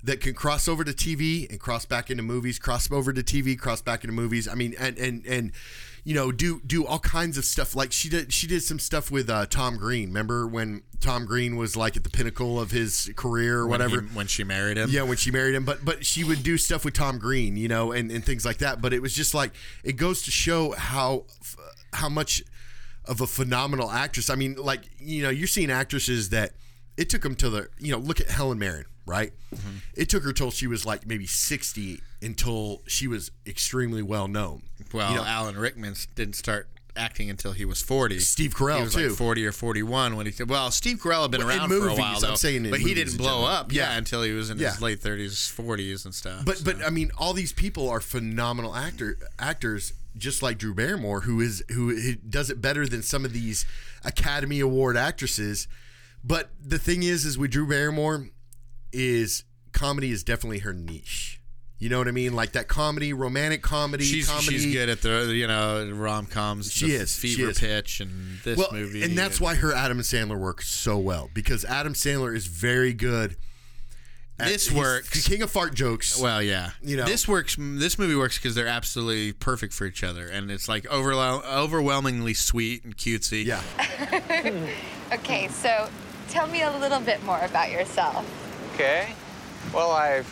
that 0.03 0.21
can 0.21 0.35
cross 0.35 0.69
over 0.69 0.85
to 0.85 0.93
TV 0.93 1.49
and 1.49 1.59
cross 1.59 1.85
back 1.85 2.11
into 2.11 2.23
movies, 2.23 2.59
cross 2.59 2.91
over 2.93 3.13
to 3.13 3.23
TV, 3.23 3.59
cross 3.59 3.81
back 3.81 4.05
into 4.05 4.15
movies. 4.15 4.47
I 4.47 4.55
mean, 4.55 4.75
and 4.79 4.99
and 4.99 5.25
and 5.27 5.53
you 6.07 6.15
know, 6.15 6.31
do 6.31 6.61
do 6.65 6.87
all 6.87 7.01
kinds 7.01 7.37
of 7.37 7.45
stuff. 7.45 7.75
Like 7.75 7.91
she 7.91 8.09
did 8.09 8.33
she 8.33 8.47
did 8.47 8.63
some 8.63 8.79
stuff 8.79 9.11
with 9.11 9.29
uh, 9.29 9.47
Tom 9.47 9.77
Green. 9.77 10.09
Remember 10.11 10.47
when 10.47 10.83
Tom 11.01 11.27
Green 11.27 11.57
was 11.57 11.77
like 11.77 11.97
at 11.97 12.05
the 12.05 12.11
pinnacle 12.11 12.61
of 12.61 12.71
his 12.71 13.11
career 13.17 13.59
or 13.59 13.63
When 13.67 13.81
whatever? 13.81 14.03
he- 14.03 14.07
when 14.15 14.29
she 14.29 14.45
married 14.45 14.77
him. 14.79 14.89
Yeah, 14.89 15.03
when 15.03 15.17
she 15.17 15.33
married 15.33 15.57
him. 15.57 15.65
But 15.65 15.85
but 15.85 16.07
she 16.07 16.23
would 16.23 16.45
do 16.45 16.59
stuff 16.59 16.85
with 16.85 16.95
Tom 16.95 17.19
Green, 17.19 17.57
you 17.57 17.67
know, 17.67 17.91
and, 17.91 18.13
and 18.13 18.25
things 18.25 18.45
like 18.45 18.59
that. 18.59 18.81
But 18.81 18.93
it 18.93 19.03
was 19.03 19.15
just 19.15 19.35
like 19.35 19.51
it 19.83 19.95
goes 19.97 20.23
to 20.23 20.31
show 20.31 20.73
how 20.79 21.25
how 21.93 22.09
much 22.09 22.45
of 23.05 23.21
a 23.21 23.27
phenomenal 23.27 23.91
actress. 23.91 24.31
I 24.31 24.37
mean, 24.37 24.55
like 24.55 24.83
you 25.01 25.25
know, 25.25 25.31
you're 25.31 25.49
seeing 25.49 25.73
actresses 25.73 26.29
that 26.31 26.53
it 26.97 27.11
took 27.11 27.23
them 27.23 27.35
to 27.35 27.51
the 27.51 27.69
you 27.81 27.91
know 27.91 27.99
look 27.99 28.21
at 28.21 28.29
Helen 28.29 28.61
Mirren, 28.61 28.85
right? 29.07 29.33
Mm-hmm. 29.55 29.77
It 29.97 30.09
took 30.09 30.25
her 30.25 30.33
till 30.33 30.51
she 30.51 30.67
was 30.67 30.85
like 30.85 31.07
maybe 31.07 31.27
60 31.27 32.01
until 32.23 32.83
she 32.87 33.07
was 33.09 33.31
extremely 33.47 34.03
well 34.03 34.29
known. 34.29 34.63
Well, 34.93 35.11
You 35.11 35.17
know, 35.17 35.25
Alan 35.25 35.57
Rickman 35.57 35.95
didn't 36.15 36.35
start 36.35 36.69
acting 36.97 37.29
until 37.29 37.53
he 37.53 37.65
was 37.67 37.83
40. 37.83 38.19
Steve 38.21 38.55
Carell, 38.55 38.79
he 38.79 38.83
was 38.85 38.95
too. 38.95 39.09
like 39.11 39.19
40 39.19 39.47
or 39.47 39.53
41 39.53 40.17
when 40.17 40.25
he 40.27 40.33
said, 40.33 40.49
well, 40.49 40.71
Steve 40.71 40.97
Carell 40.99 41.23
had 41.23 41.31
been 41.31 41.41
Well, 41.47 41.51
around 41.51 41.69
for 41.69 41.77
a 41.77 41.81
movies, 41.81 41.99
while, 41.99 42.15
I'm 42.17 42.21
though, 42.23 42.71
but 42.71 42.81
he 42.81 42.95
didn't 42.95 43.19
blow 43.19 43.45
up, 43.45 43.71
yeah, 43.71 43.91
Yeah. 43.93 43.99
until 43.99 44.23
he 44.23 44.33
was 44.33 44.49
in 44.51 44.59
Yeah. 44.59 44.71
his 44.73 44.81
late 44.81 45.01
30s, 45.03 45.47
40s 45.55 46.05
and 46.07 46.15
stuff. 46.15 46.45
But 46.47 46.59
so. 46.59 46.65
but 46.65 46.83
I 46.85 46.89
mean, 46.91 47.11
all 47.19 47.35
these 47.35 47.53
people 47.53 47.89
are 47.91 48.01
phenomenal 48.01 48.75
actor 48.75 49.19
actors, 49.39 49.93
just 50.17 50.43
like 50.43 50.57
Drew 50.57 50.73
Barrymore, 50.73 51.21
who 51.23 51.39
is 51.43 51.63
who 51.69 51.95
who 51.95 52.15
does 52.15 52.49
it 52.49 52.63
better 52.63 52.87
than 52.87 53.03
some 53.03 53.27
of 53.27 53.35
these 53.35 53.67
Academy 54.03 54.61
Award 54.61 54.97
actresses. 54.97 55.69
But 56.25 56.51
the 56.59 56.79
thing 56.79 57.03
is, 57.03 57.27
is 57.27 57.37
with 57.37 57.51
Drew 57.51 57.69
Barrymore, 57.69 58.31
is 58.97 59.45
comedy 59.73 60.11
is 60.11 60.23
definitely 60.25 60.61
her 60.61 60.73
niche. 60.73 61.41
You 61.79 61.91
know 61.91 61.99
what 61.99 62.09
I 62.09 62.13
mean? 62.13 62.33
Like 62.33 62.53
that 62.53 62.69
comedy, 62.69 63.13
romantic 63.13 63.61
comedy, 63.63 64.05
she's, 64.05 64.27
comedy. 64.27 64.47
she's 64.47 64.73
good 64.73 64.89
at 64.89 65.03
the, 65.03 65.35
you 65.35 65.47
know, 65.47 65.91
rom 65.93 66.25
coms. 66.25 66.73
She 66.73 66.93
is, 66.93 67.15
she 67.19 67.35
Fever 67.35 67.51
is. 67.51 67.61
Pitch 67.61 68.01
and 68.01 68.39
this 68.45 68.57
well, 68.57 68.69
movie. 68.73 69.03
and 69.03 69.17
that's 69.17 69.39
why 69.41 69.57
her 69.57 69.75
Adam 69.75 69.99
Sandler 70.01 70.39
works 70.39 70.69
so 70.69 70.97
well 70.97 71.29
because 71.35 71.67
Adam 71.67 71.93
Sandler 71.93 72.35
is 72.35 72.47
very 72.47 72.95
good. 72.95 73.37
at- 74.39 74.49
This 74.49 74.69
he's 74.69 74.79
works. 74.79 75.29
king 75.29 75.43
of 75.43 75.51
fart 75.51 75.75
jokes. 75.75 76.19
Well, 76.19 76.43
yeah. 76.43 76.71
You 76.81 76.97
know. 76.97 77.05
this 77.05 77.29
works. 77.29 77.57
This 77.59 77.99
movie 77.99 78.17
works 78.17 78.39
because 78.39 78.55
they're 78.55 78.67
absolutely 78.67 79.35
perfect 79.35 79.75
for 79.75 79.85
each 79.85 80.03
other, 80.03 80.27
and 80.29 80.51
it's 80.51 80.71
like 80.71 80.85
overwhel- 80.85 81.45
overwhelmingly 81.45 82.33
sweet 82.33 82.85
and 82.85 82.97
cutesy. 82.97 83.45
Yeah. 83.45 83.61
Okay, 85.13 85.47
so 85.49 85.89
tell 86.29 86.47
me 86.49 86.63
a 86.63 86.77
little 86.79 86.99
bit 87.01 87.23
more 87.23 87.39
about 87.41 87.71
yourself. 87.71 88.27
Okay. 88.77 89.15
Well, 89.73 89.91
I've 89.91 90.31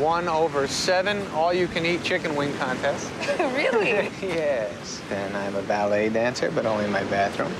won 0.00 0.26
over 0.26 0.66
seven 0.66 1.24
all-you-can-eat 1.28 2.02
chicken 2.02 2.34
wing 2.34 2.52
contests. 2.56 3.08
really? 3.38 4.10
yes. 4.20 5.00
And 5.12 5.36
I'm 5.36 5.54
a 5.54 5.62
ballet 5.62 6.08
dancer, 6.08 6.50
but 6.50 6.66
only 6.66 6.86
in 6.86 6.90
my 6.90 7.04
bathroom. 7.04 7.52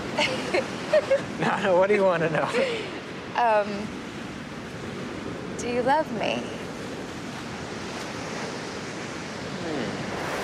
no, 1.40 1.56
no, 1.62 1.78
what 1.78 1.86
do 1.86 1.94
you 1.94 2.02
want 2.02 2.24
to 2.24 2.30
know? 2.30 2.48
Um, 3.36 3.86
do 5.56 5.68
you 5.68 5.82
love 5.82 6.10
me? 6.14 6.42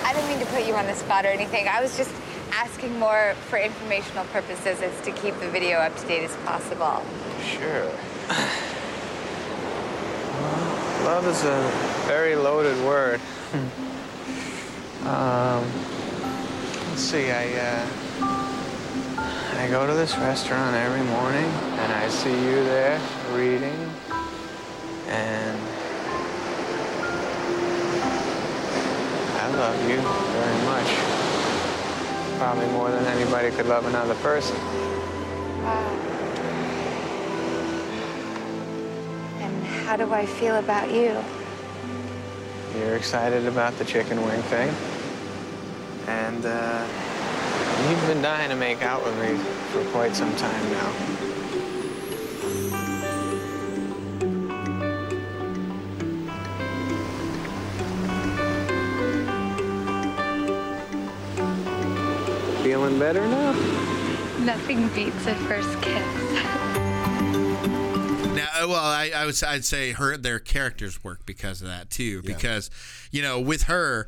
I 0.05 0.13
didn't 0.13 0.29
mean 0.29 0.39
to 0.39 0.45
put 0.53 0.65
you 0.65 0.75
on 0.75 0.87
the 0.87 0.95
spot 0.95 1.25
or 1.25 1.29
anything. 1.29 1.67
I 1.67 1.81
was 1.81 1.97
just 1.97 2.15
asking 2.53 2.97
more 2.97 3.35
for 3.49 3.59
informational 3.59 4.23
purposes 4.27 4.81
as 4.81 5.01
to 5.01 5.11
keep 5.11 5.37
the 5.41 5.49
video 5.49 5.79
up 5.79 5.93
to 5.97 6.07
date 6.07 6.23
as 6.23 6.35
possible. 6.45 7.03
Sure. 7.43 7.91
Love 11.05 11.27
is 11.27 11.43
a 11.43 11.71
very 12.07 12.35
loaded 12.35 12.83
word. 12.83 13.21
um, 15.05 15.63
let's 16.89 17.01
see, 17.01 17.29
I, 17.29 17.53
uh, 17.53 17.87
I 19.59 19.67
go 19.69 19.85
to 19.85 19.93
this 19.93 20.17
restaurant 20.17 20.75
every 20.75 21.03
morning 21.03 21.45
and 21.45 21.93
I 21.93 22.09
see 22.09 22.31
you 22.31 22.63
there 22.63 22.99
reading 23.33 23.93
and 25.07 25.59
I 29.37 29.47
love 29.57 29.79
you 29.87 30.01
very 30.01 30.59
much. 30.65 32.39
Probably 32.39 32.67
more 32.69 32.89
than 32.89 33.05
anybody 33.05 33.51
could 33.51 33.67
love 33.67 33.85
another 33.85 34.15
person. 34.15 34.57
Wow. 35.61 36.14
How 39.85 39.95
do 39.95 40.11
I 40.11 40.25
feel 40.25 40.55
about 40.55 40.89
you? 40.91 41.15
You're 42.75 42.95
excited 42.95 43.45
about 43.45 43.77
the 43.77 43.85
chicken 43.85 44.19
wing 44.25 44.41
thing. 44.43 44.73
And 46.07 46.43
uh, 46.43 46.87
you've 47.87 48.07
been 48.07 48.21
dying 48.21 48.49
to 48.49 48.55
make 48.55 48.81
out 48.81 49.05
with 49.05 49.15
me 49.19 49.37
for 49.71 49.83
quite 49.91 50.15
some 50.15 50.35
time 50.37 50.71
now. 50.71 50.91
Feeling 62.63 62.97
better 62.97 63.25
now? 63.27 63.51
Nothing 64.39 64.87
beats 64.89 65.27
a 65.27 65.35
first 65.35 65.79
kiss. 65.83 66.71
Well, 68.67 68.75
I, 68.75 69.11
I 69.15 69.25
would 69.25 69.41
I'd 69.43 69.65
say 69.65 69.91
her 69.91 70.17
their 70.17 70.39
characters 70.39 71.03
work 71.03 71.25
because 71.25 71.61
of 71.61 71.67
that 71.67 71.89
too. 71.89 72.21
Because 72.21 72.69
you 73.11 73.21
know, 73.21 73.39
with 73.39 73.63
her, 73.63 74.07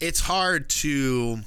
it's 0.00 0.20
hard 0.20 0.68
to 0.70 1.38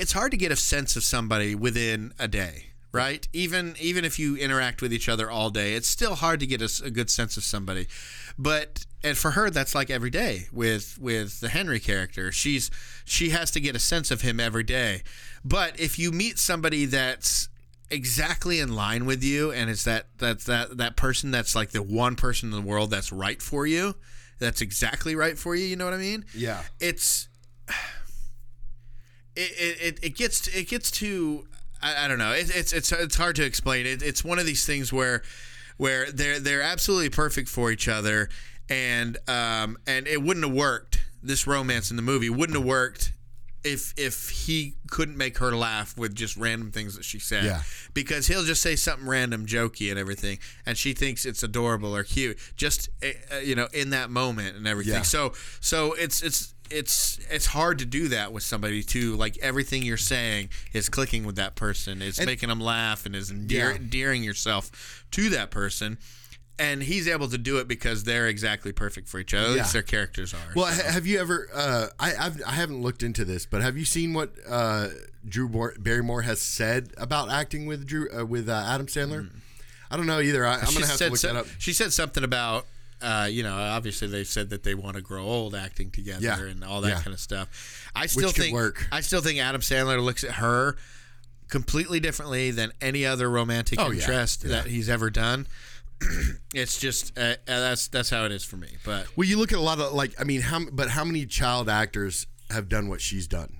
it's 0.00 0.12
hard 0.12 0.30
to 0.30 0.36
get 0.38 0.50
a 0.50 0.56
sense 0.56 0.96
of 0.96 1.04
somebody 1.04 1.54
within 1.54 2.14
a 2.18 2.26
day, 2.26 2.66
right? 2.90 3.28
Even 3.34 3.74
even 3.78 4.04
if 4.04 4.18
you 4.18 4.34
interact 4.36 4.80
with 4.80 4.92
each 4.92 5.08
other 5.08 5.30
all 5.30 5.50
day, 5.50 5.74
it's 5.74 5.88
still 5.88 6.14
hard 6.14 6.40
to 6.40 6.46
get 6.46 6.62
a 6.62 6.90
good 6.90 7.10
sense 7.10 7.36
of 7.36 7.44
somebody. 7.44 7.86
But 8.38 8.86
and 9.04 9.18
for 9.18 9.32
her, 9.32 9.50
that's 9.50 9.74
like 9.74 9.90
every 9.90 10.10
day 10.10 10.46
with 10.52 10.98
with 10.98 11.40
the 11.40 11.50
Henry 11.50 11.80
character. 11.80 12.32
She's 12.32 12.70
she 13.04 13.28
has 13.30 13.50
to 13.50 13.60
get 13.60 13.76
a 13.76 13.78
sense 13.78 14.10
of 14.10 14.22
him 14.22 14.40
every 14.40 14.62
day. 14.62 15.02
But 15.44 15.78
if 15.78 15.98
you 15.98 16.12
meet 16.12 16.38
somebody 16.38 16.86
that's 16.86 17.49
exactly 17.90 18.60
in 18.60 18.74
line 18.74 19.04
with 19.04 19.22
you 19.22 19.50
and 19.50 19.68
it's 19.68 19.84
that 19.84 20.06
that 20.18 20.40
that 20.40 20.76
that 20.76 20.96
person 20.96 21.30
that's 21.30 21.54
like 21.54 21.70
the 21.70 21.82
one 21.82 22.14
person 22.16 22.52
in 22.52 22.54
the 22.54 22.66
world 22.66 22.90
that's 22.90 23.10
right 23.12 23.42
for 23.42 23.66
you 23.66 23.94
that's 24.38 24.60
exactly 24.60 25.14
right 25.16 25.36
for 25.38 25.54
you 25.56 25.64
you 25.64 25.76
know 25.76 25.84
what 25.84 25.94
i 25.94 25.98
mean 25.98 26.24
Yeah. 26.34 26.62
it's 26.78 27.28
it 29.36 29.50
it, 29.58 29.82
it, 29.82 30.04
it 30.04 30.16
gets 30.16 30.46
it 30.48 30.68
gets 30.68 30.90
to 30.92 31.46
I, 31.82 32.04
I 32.04 32.08
don't 32.08 32.18
know 32.18 32.32
it, 32.32 32.50
it's 32.54 32.72
it's 32.72 32.92
it's 32.92 33.16
hard 33.16 33.36
to 33.36 33.44
explain 33.44 33.86
it, 33.86 34.02
it's 34.02 34.24
one 34.24 34.38
of 34.38 34.46
these 34.46 34.64
things 34.66 34.92
where 34.92 35.22
where 35.76 36.10
they're 36.10 36.38
they're 36.38 36.62
absolutely 36.62 37.10
perfect 37.10 37.48
for 37.48 37.70
each 37.70 37.88
other 37.88 38.28
and 38.68 39.16
um 39.28 39.78
and 39.86 40.06
it 40.06 40.22
wouldn't 40.22 40.46
have 40.46 40.54
worked 40.54 41.00
this 41.22 41.46
romance 41.46 41.90
in 41.90 41.96
the 41.96 42.02
movie 42.02 42.30
wouldn't 42.30 42.56
have 42.58 42.66
worked 42.66 43.12
if 43.64 43.92
if 43.98 44.30
he 44.30 44.74
couldn't 44.90 45.16
make 45.16 45.38
her 45.38 45.54
laugh 45.54 45.96
with 45.98 46.14
just 46.14 46.36
random 46.36 46.70
things 46.70 46.94
that 46.96 47.04
she 47.04 47.18
said 47.18 47.44
Yeah. 47.44 47.62
because 47.94 48.26
he'll 48.26 48.44
just 48.44 48.62
say 48.62 48.74
something 48.76 49.06
random 49.06 49.46
jokey 49.46 49.90
and 49.90 49.98
everything 49.98 50.38
and 50.64 50.78
she 50.78 50.92
thinks 50.94 51.26
it's 51.26 51.42
adorable 51.42 51.94
or 51.94 52.02
cute 52.02 52.38
just 52.56 52.88
uh, 53.04 53.36
you 53.38 53.54
know 53.54 53.68
in 53.72 53.90
that 53.90 54.10
moment 54.10 54.56
and 54.56 54.66
everything 54.66 54.94
Yeah. 54.94 55.02
so 55.02 55.32
so 55.60 55.92
it's 55.92 56.22
it's 56.22 56.54
it's 56.70 57.18
it's 57.30 57.46
hard 57.46 57.78
to 57.80 57.84
do 57.84 58.08
that 58.08 58.32
with 58.32 58.44
somebody 58.44 58.82
too 58.82 59.16
like 59.16 59.36
everything 59.38 59.82
you're 59.82 59.96
saying 59.96 60.48
is 60.72 60.88
clicking 60.88 61.24
with 61.26 61.36
that 61.36 61.54
person 61.56 62.00
it's 62.00 62.24
making 62.24 62.48
them 62.48 62.60
laugh 62.60 63.04
and 63.06 63.14
is 63.16 63.30
endear, 63.30 63.70
Yeah. 63.70 63.76
endearing 63.76 64.22
yourself 64.22 65.04
to 65.10 65.28
that 65.30 65.50
person 65.50 65.98
and 66.60 66.82
he's 66.82 67.08
able 67.08 67.26
to 67.28 67.38
do 67.38 67.58
it 67.58 67.66
because 67.66 68.04
they're 68.04 68.28
exactly 68.28 68.70
perfect 68.72 69.08
for 69.08 69.18
each 69.18 69.32
other 69.34 69.56
Yeah. 69.56 69.64
their 69.72 69.82
characters 69.82 70.34
are 70.34 70.52
Well, 70.54 70.72
so. 70.72 70.82
have 70.84 71.06
you 71.06 71.18
ever? 71.18 71.48
Uh, 71.52 71.86
I 71.98 72.14
I've, 72.26 72.42
I 72.46 72.52
haven't 72.52 72.82
looked 72.82 73.02
into 73.02 73.24
this, 73.24 73.46
but 73.46 73.62
have 73.62 73.76
you 73.76 73.84
seen 73.84 74.12
what 74.12 74.30
uh, 74.48 74.88
Drew 75.28 75.48
Bar- 75.48 75.74
Barrymore 75.78 76.22
has 76.22 76.40
said 76.40 76.92
about 76.98 77.30
acting 77.30 77.66
with 77.66 77.86
Drew 77.86 78.08
uh, 78.16 78.24
with 78.26 78.48
uh, 78.48 78.52
Adam 78.66 78.86
Sandler? 78.86 79.28
I 79.90 79.96
don't 79.96 80.06
know 80.06 80.20
either. 80.20 80.46
I, 80.46 80.56
I'm 80.60 80.72
gonna 80.74 80.86
have 80.86 80.98
to 80.98 81.08
look 81.08 81.16
so- 81.18 81.28
that 81.32 81.36
up. 81.36 81.46
She 81.58 81.72
said 81.72 81.92
something 81.92 82.22
about, 82.22 82.66
uh, 83.02 83.26
you 83.30 83.42
know, 83.42 83.54
obviously 83.56 84.06
they've 84.06 84.26
said 84.26 84.50
that 84.50 84.62
they 84.62 84.74
want 84.74 84.94
to 84.96 85.02
grow 85.02 85.24
old 85.24 85.54
acting 85.54 85.90
together 85.90 86.20
Yeah. 86.24 86.52
and 86.52 86.62
all 86.62 86.80
that 86.82 86.88
Yeah. 86.90 87.02
kind 87.02 87.12
of 87.14 87.20
stuff. 87.20 87.90
I 87.96 88.06
still 88.06 88.28
Which 88.28 88.36
think 88.36 88.54
work. 88.54 88.86
I 88.92 89.00
still 89.00 89.20
think 89.20 89.40
Adam 89.40 89.62
Sandler 89.62 90.00
looks 90.00 90.22
at 90.22 90.32
her 90.36 90.76
completely 91.48 91.98
differently 91.98 92.50
than 92.52 92.72
any 92.80 93.04
other 93.04 93.28
romantic 93.28 93.80
Oh, 93.80 93.90
interest 93.92 94.42
that 94.42 94.66
he's 94.66 94.88
ever 94.88 95.10
done. 95.10 95.46
it's 96.54 96.78
just 96.78 97.16
uh, 97.18 97.22
uh, 97.22 97.34
that's 97.46 97.88
that's 97.88 98.10
how 98.10 98.24
it 98.24 98.32
is 98.32 98.44
for 98.44 98.56
me. 98.56 98.68
But 98.84 99.06
Well, 99.16 99.26
you 99.28 99.38
look 99.38 99.52
at 99.52 99.58
a 99.58 99.62
lot 99.62 99.78
of 99.80 99.92
like 99.92 100.14
I 100.20 100.24
mean, 100.24 100.40
how 100.40 100.60
but 100.72 100.88
how 100.90 101.04
many 101.04 101.26
child 101.26 101.68
actors 101.68 102.26
have 102.50 102.68
done 102.68 102.88
what 102.88 103.00
she's 103.00 103.26
done? 103.26 103.56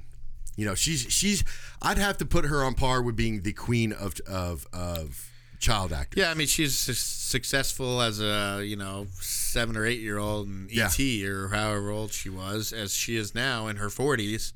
You 0.56 0.66
know, 0.66 0.74
she's 0.74 1.02
she's. 1.08 1.44
I'd 1.80 1.98
have 1.98 2.18
to 2.18 2.26
put 2.26 2.44
her 2.46 2.62
on 2.64 2.74
par 2.74 3.00
with 3.02 3.16
being 3.16 3.42
the 3.42 3.52
queen 3.52 3.92
of 3.92 4.14
of 4.26 4.66
of 4.72 5.30
child 5.58 5.92
actors. 5.92 6.18
yeah, 6.22 6.30
I 6.30 6.34
mean, 6.34 6.46
she's 6.46 6.76
su- 6.76 6.94
successful 6.94 8.00
as 8.02 8.20
a 8.20 8.62
you 8.64 8.76
know 8.76 9.06
seven 9.20 9.76
or 9.76 9.86
eight 9.86 10.00
year 10.00 10.18
old 10.18 10.46
in 10.48 10.68
Yeah. 10.70 10.86
ET 10.98 11.24
or 11.26 11.48
however 11.48 11.90
old 11.90 12.12
she 12.12 12.28
was, 12.30 12.72
as 12.72 12.94
she 12.94 13.16
is 13.16 13.34
now 13.34 13.68
in 13.68 13.76
her 13.76 13.90
forties. 13.90 14.52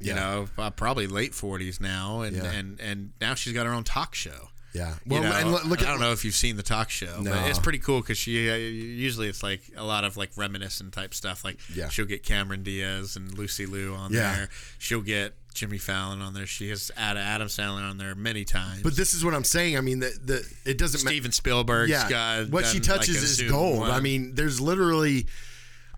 You 0.00 0.08
Yeah. 0.08 0.14
know, 0.16 0.48
uh, 0.58 0.70
probably 0.70 1.06
late 1.06 1.34
forties 1.34 1.80
now, 1.80 2.20
and, 2.22 2.36
Yeah. 2.36 2.50
and 2.52 2.80
and 2.80 3.12
now 3.20 3.34
she's 3.34 3.52
got 3.52 3.66
her 3.66 3.72
own 3.72 3.84
talk 3.84 4.14
show. 4.14 4.48
Yeah. 4.76 4.90
You 4.90 4.96
Well, 5.06 5.22
know, 5.22 5.32
and 5.32 5.50
look- 5.52 5.64
look 5.64 5.82
I 5.82 5.86
don't 5.86 6.00
know 6.00 6.12
if 6.12 6.24
you've 6.24 6.34
seen 6.34 6.56
the 6.56 6.62
talk 6.62 6.90
show, 6.90 7.20
No. 7.20 7.30
but 7.32 7.48
it's 7.48 7.58
pretty 7.58 7.78
cool 7.78 8.00
because 8.00 8.18
she 8.18 8.50
uh, 8.50 8.54
usually 8.56 9.28
it's 9.28 9.42
like 9.42 9.60
a 9.76 9.84
lot 9.84 10.04
of 10.04 10.16
like 10.16 10.30
reminiscent 10.36 10.92
type 10.92 11.14
stuff. 11.14 11.44
Like 11.44 11.58
Yeah. 11.74 11.88
she'll 11.88 12.04
get 12.06 12.22
Cameron 12.22 12.62
Diaz 12.62 13.16
and 13.16 13.36
Lucy 13.36 13.66
Liu 13.66 13.94
on 13.94 14.12
Yeah. 14.12 14.34
there. 14.36 14.48
She'll 14.78 15.00
get 15.00 15.34
Jimmy 15.54 15.78
Fallon 15.78 16.20
on 16.20 16.34
there. 16.34 16.46
She 16.46 16.68
has 16.68 16.90
Ad- 16.96 17.16
Adam 17.16 17.48
Sandler 17.48 17.88
on 17.88 17.96
there 17.96 18.14
many 18.14 18.44
times. 18.44 18.82
But 18.82 18.94
this 18.96 19.14
is 19.14 19.24
what 19.24 19.32
I'm 19.34 19.44
saying. 19.44 19.78
I 19.78 19.80
mean, 19.80 20.00
the, 20.00 20.12
the 20.22 20.46
it 20.70 20.76
doesn't 20.76 21.02
ma- 21.04 21.10
Steven 21.10 21.32
Spielberg's 21.32 21.90
yeah, 21.90 22.08
got 22.10 22.50
what 22.50 22.66
she 22.66 22.78
touches 22.78 23.16
like, 23.16 23.24
is 23.46 23.50
gold. 23.50 23.78
one. 23.78 23.90
I 23.90 24.00
mean, 24.00 24.34
there's 24.34 24.60
literally. 24.60 25.26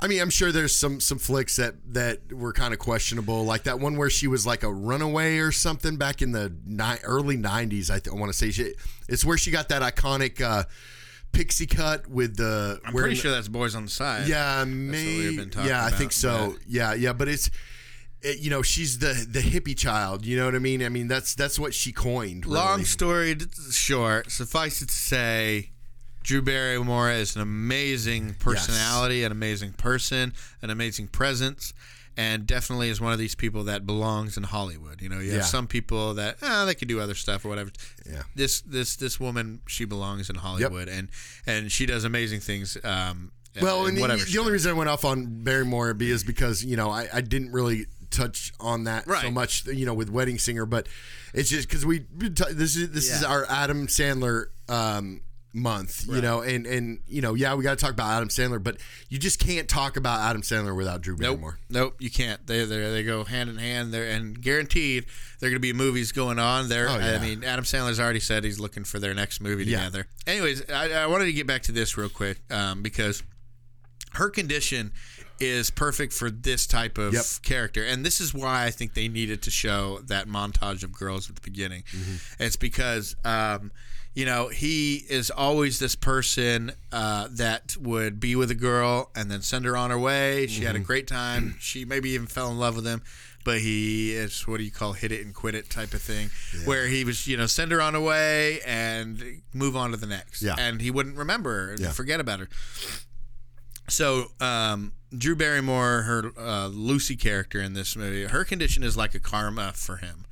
I 0.00 0.06
mean, 0.06 0.20
I'm 0.20 0.30
sure 0.30 0.52
there's 0.52 0.74
some 0.76 1.00
some 1.00 1.18
flicks 1.18 1.56
that 1.56 1.74
that 1.94 2.32
were 2.32 2.52
kind 2.52 2.72
of 2.72 2.78
questionable, 2.78 3.44
like 3.44 3.64
that 3.64 3.80
one 3.80 3.96
where 3.96 4.10
she 4.10 4.28
was 4.28 4.46
like 4.46 4.62
a 4.62 4.72
runaway 4.72 5.38
or 5.38 5.50
something 5.50 5.96
back 5.96 6.22
in 6.22 6.30
the 6.32 6.52
ni- 6.64 7.00
early 7.02 7.36
'90s. 7.36 7.90
I, 7.90 7.98
th- 7.98 8.08
I 8.14 8.18
want 8.18 8.30
to 8.30 8.38
say 8.38 8.50
she, 8.52 8.74
it's 9.08 9.24
where 9.24 9.36
she 9.36 9.50
got 9.50 9.68
that 9.70 9.82
iconic 9.82 10.40
uh, 10.40 10.64
pixie 11.32 11.66
cut 11.66 12.06
with 12.06 12.36
the. 12.36 12.80
I'm 12.84 12.92
pretty 12.94 13.16
the- 13.16 13.20
sure 13.20 13.30
that's 13.32 13.48
Boys 13.48 13.74
on 13.74 13.84
the 13.86 13.90
Side. 13.90 14.28
Yeah, 14.28 14.58
That's 14.58 14.66
what 14.66 14.68
maybe. 14.68 15.38
we've 15.38 15.54
yeah, 15.66 15.84
I 15.84 15.90
think 15.90 16.12
so. 16.12 16.52
but- 16.52 16.62
Yeah, 16.68 16.94
yeah, 16.94 17.12
but 17.12 17.26
it's. 17.28 17.50
It, 18.20 18.40
you 18.40 18.50
know, 18.50 18.62
she's 18.62 18.98
the 18.98 19.26
the 19.30 19.38
hippie 19.40 19.76
child. 19.78 20.26
You 20.26 20.36
know 20.36 20.44
what 20.44 20.56
I 20.56 20.58
mean? 20.58 20.82
I 20.82 20.88
mean, 20.88 21.06
that's 21.08 21.34
that's 21.36 21.56
what 21.56 21.72
she 21.72 21.92
coined. 21.92 22.46
Really. 22.46 22.56
Long 22.58 22.84
story 22.84 23.36
short, 23.70 24.30
suffice 24.32 24.82
it 24.82 24.88
to 24.88 24.94
say, 24.94 25.70
Drew 26.23 26.43
Barrymore 26.43 27.11
is 27.11 27.36
an 27.36 27.43
amazing 27.43 28.35
personality, 28.35 29.24
an 29.24 29.32
amazing 29.32 29.73
person, 29.73 30.32
an 30.62 30.70
amazing 30.70 31.09
presence, 31.09 31.73
and 32.16 32.47
definitely 32.47 32.89
is 32.90 33.01
one 33.01 33.12
of 33.12 33.19
these 33.19 33.35
people 33.35 33.65
that 33.65 33.86
belongs 33.86 34.36
in 34.36 34.43
Hollywood. 34.43 35.01
You 35.01 35.09
know, 35.09 35.20
you 35.20 35.28
Yeah. 35.31 35.36
have 35.36 35.47
some 35.47 35.66
people 35.66 36.15
that 36.15 36.36
ah, 36.43 36.65
they 36.65 36.74
could 36.74 36.89
do 36.89 37.01
other 37.01 37.15
stuff 37.15 37.45
or 37.45 37.49
whatever. 37.49 37.70
Yeah. 38.09 38.24
This 38.35 38.61
this 38.61 38.97
this 38.97 39.19
woman, 39.20 39.61
she 39.66 39.85
belongs 39.85 40.28
in 40.28 40.36
Hollywood, 40.36 40.89
and 40.89 41.09
and 41.47 41.70
she 41.73 41.86
does 41.86 42.05
amazing 42.05 42.40
things. 42.40 42.77
Um, 42.85 43.32
Well, 43.61 43.86
and 43.86 43.99
whatever. 43.99 44.24
the, 44.24 44.31
the 44.32 44.39
only 44.39 44.53
reason 44.53 44.70
I 44.70 44.74
went 44.74 44.90
off 44.90 45.05
on 45.05 45.43
Barrymore 45.45 45.95
be 45.95 46.11
is 46.11 46.24
because 46.24 46.65
you 46.65 46.77
know 46.77 46.90
I, 46.90 47.09
I 47.12 47.20
didn't 47.23 47.53
really 47.53 47.86
touch 48.11 48.53
on 48.59 48.85
that 48.85 49.05
so 49.20 49.31
much 49.31 49.66
you 49.66 49.86
know 49.86 49.95
with 49.95 50.11
Wedding 50.11 50.39
Singer, 50.39 50.66
but 50.66 50.89
it's 51.32 51.49
just 51.51 51.69
because 51.69 51.86
we 51.86 52.05
this 52.19 52.74
is 52.77 52.90
this 52.90 53.11
is 53.15 53.23
our 53.23 53.47
Adam 53.49 53.86
Sandler 53.86 54.47
um, 54.69 55.20
month, 55.54 56.06
you 56.06 56.20
know, 56.20 56.42
and 56.42 56.66
and 56.66 57.00
you 57.08 57.20
know 57.22 57.34
yeah 57.34 57.54
we 57.54 57.62
got 57.64 57.76
to 57.78 57.82
talk 57.82 57.92
about 57.92 58.10
Adam 58.12 58.28
Sandler, 58.28 58.62
but 58.62 58.76
you 59.08 59.18
just 59.18 59.38
can't 59.38 59.68
talk 59.68 59.96
about 59.96 60.20
Adam 60.20 60.42
Sandler 60.42 60.76
without 60.76 61.00
Drew 61.00 61.14
Nope, 61.14 61.20
Barrymore. 61.20 61.58
nope, 61.70 61.96
you 61.98 62.10
can't. 62.10 62.46
They 62.46 62.64
they 62.64 62.78
they 62.90 63.02
go 63.02 63.24
hand 63.24 63.48
in 63.50 63.56
hand. 63.56 63.92
There 63.92 64.04
and 64.08 64.40
guaranteed 64.40 65.06
there 65.40 65.48
are 65.48 65.50
going 65.50 65.56
to 65.56 65.60
be 65.60 65.72
movies 65.72 66.12
going 66.12 66.38
on. 66.38 66.68
There, 66.68 66.88
Oh, 66.88 66.94
I 66.94 67.18
mean, 67.18 67.44
Adam 67.44 67.64
Sandler's 67.64 67.98
already 67.98 68.20
said 68.20 68.44
he's 68.44 68.60
looking 68.60 68.84
for 68.84 68.98
their 68.98 69.14
next 69.14 69.40
movie 69.40 69.64
Yeah. 69.64 69.78
together. 69.84 70.06
Anyways, 70.26 70.70
I, 70.70 70.90
I 70.92 71.06
wanted 71.06 71.24
to 71.26 71.32
get 71.32 71.46
back 71.46 71.62
to 71.62 71.72
this 71.72 71.96
real 71.96 72.08
quick 72.10 72.38
um, 72.52 72.82
because 72.82 73.22
her 74.14 74.30
condition 74.30 74.92
is 75.40 75.70
perfect 75.70 76.12
for 76.12 76.30
this 76.30 76.66
type 76.66 76.98
of 76.98 77.14
Yep. 77.14 77.24
character, 77.42 77.84
and 77.84 78.04
this 78.04 78.20
is 78.20 78.34
why 78.34 78.64
I 78.64 78.70
think 78.70 78.94
they 78.94 79.06
needed 79.08 79.40
to 79.42 79.50
show 79.50 80.00
that 80.06 80.26
montage 80.26 80.82
of 80.82 80.92
girls 80.92 81.30
at 81.30 81.36
the 81.36 81.42
beginning. 81.42 81.84
It's 82.38 82.56
because. 82.56 83.16
Um, 83.24 83.72
you 84.19 84.24
know, 84.24 84.49
he 84.49 85.05
is 85.09 85.31
always 85.31 85.78
this 85.78 85.95
person 85.95 86.73
uh, 86.90 87.28
that 87.31 87.77
would 87.81 88.19
be 88.19 88.35
with 88.35 88.51
a 88.51 88.55
girl 88.57 89.11
and 89.15 89.31
then 89.31 89.43
send 89.43 89.65
her 89.65 89.77
on 89.77 89.90
her 89.90 89.99
way. 89.99 90.49
She 90.49 90.65
had 90.65 90.74
a 90.74 90.81
great 90.81 91.07
time. 91.07 91.55
She 91.61 91.85
maybe 91.85 92.11
even 92.11 92.27
fell 92.27 92.51
in 92.51 92.59
love 92.59 92.74
with 92.74 92.85
him, 92.85 93.01
but 93.45 93.59
he 93.61 94.11
is 94.16 94.45
what 94.49 94.57
do 94.59 94.65
you 94.65 94.73
call 94.73 94.95
hit 94.95 95.12
it 95.12 95.24
and 95.24 95.32
quit 95.32 95.55
it 95.55 95.70
type 95.70 95.95
of 95.95 96.03
thing, 96.03 96.31
where 96.65 96.89
he 96.89 97.05
was, 97.05 97.28
you 97.28 97.36
know, 97.36 97.47
send 97.47 97.70
her 97.70 97.81
on 97.81 97.95
her 97.95 98.01
way 98.01 98.59
and 98.66 99.40
move 99.55 99.77
on 99.77 99.93
to 99.93 99.97
the 99.97 100.07
next. 100.09 100.43
Yeah. 100.43 100.57
And 100.59 100.81
he 100.81 100.90
wouldn't 100.90 101.16
remember 101.16 101.66
her 101.66 101.70
and 101.74 101.81
Yeah. 101.81 101.93
forget 101.93 102.19
about 102.19 102.40
her. 102.40 102.49
So, 103.89 104.32
um, 104.40 104.95
Drew 105.16 105.36
Barrymore, 105.36 106.03
her 106.03 106.32
uh, 106.36 106.66
Lucy 106.66 107.15
character 107.15 107.61
in 107.61 107.73
this 107.74 107.95
movie, 107.95 108.24
her 108.24 108.45
condition 108.45 108.82
is 108.82 108.97
like 108.97 109.15
a 109.15 109.20
karma 109.20 109.73
for 109.74 109.99
him. 109.99 110.24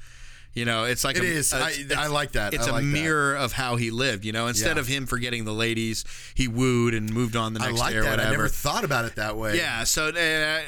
You 0.56 0.64
know, 0.64 0.84
it's 0.84 1.04
like 1.04 1.16
It 1.18 1.22
a, 1.22 1.26
is. 1.26 1.52
I- 1.52 1.70
it's- 1.70 1.96
I 1.98 2.06
like 2.06 2.32
that. 2.32 2.54
It's 2.54 2.66
I 2.66 2.70
a 2.70 2.72
like 2.72 2.82
that. 2.82 2.88
mirror 2.88 3.34
of 3.36 3.52
how 3.52 3.76
he 3.76 3.90
lived. 3.90 4.24
You 4.24 4.32
know, 4.32 4.46
instead 4.46 4.76
Yeah. 4.76 4.80
of 4.80 4.86
him 4.88 5.06
forgetting 5.06 5.44
the 5.44 5.52
ladies, 5.52 6.02
he 6.34 6.48
wooed 6.48 6.94
and 6.94 7.12
moved 7.12 7.36
on 7.36 7.52
the 7.52 7.60
I 7.60 7.66
next 7.66 7.78
like 7.78 7.92
day 7.92 7.98
or 7.98 8.02
that. 8.04 8.10
whatever. 8.12 8.28
I 8.28 8.30
never 8.32 8.48
thought 8.48 8.82
about 8.82 9.04
it 9.04 9.16
that 9.16 9.36
way. 9.36 9.56
Yeah, 9.58 9.84
so 9.84 10.08
uh, 10.08 10.60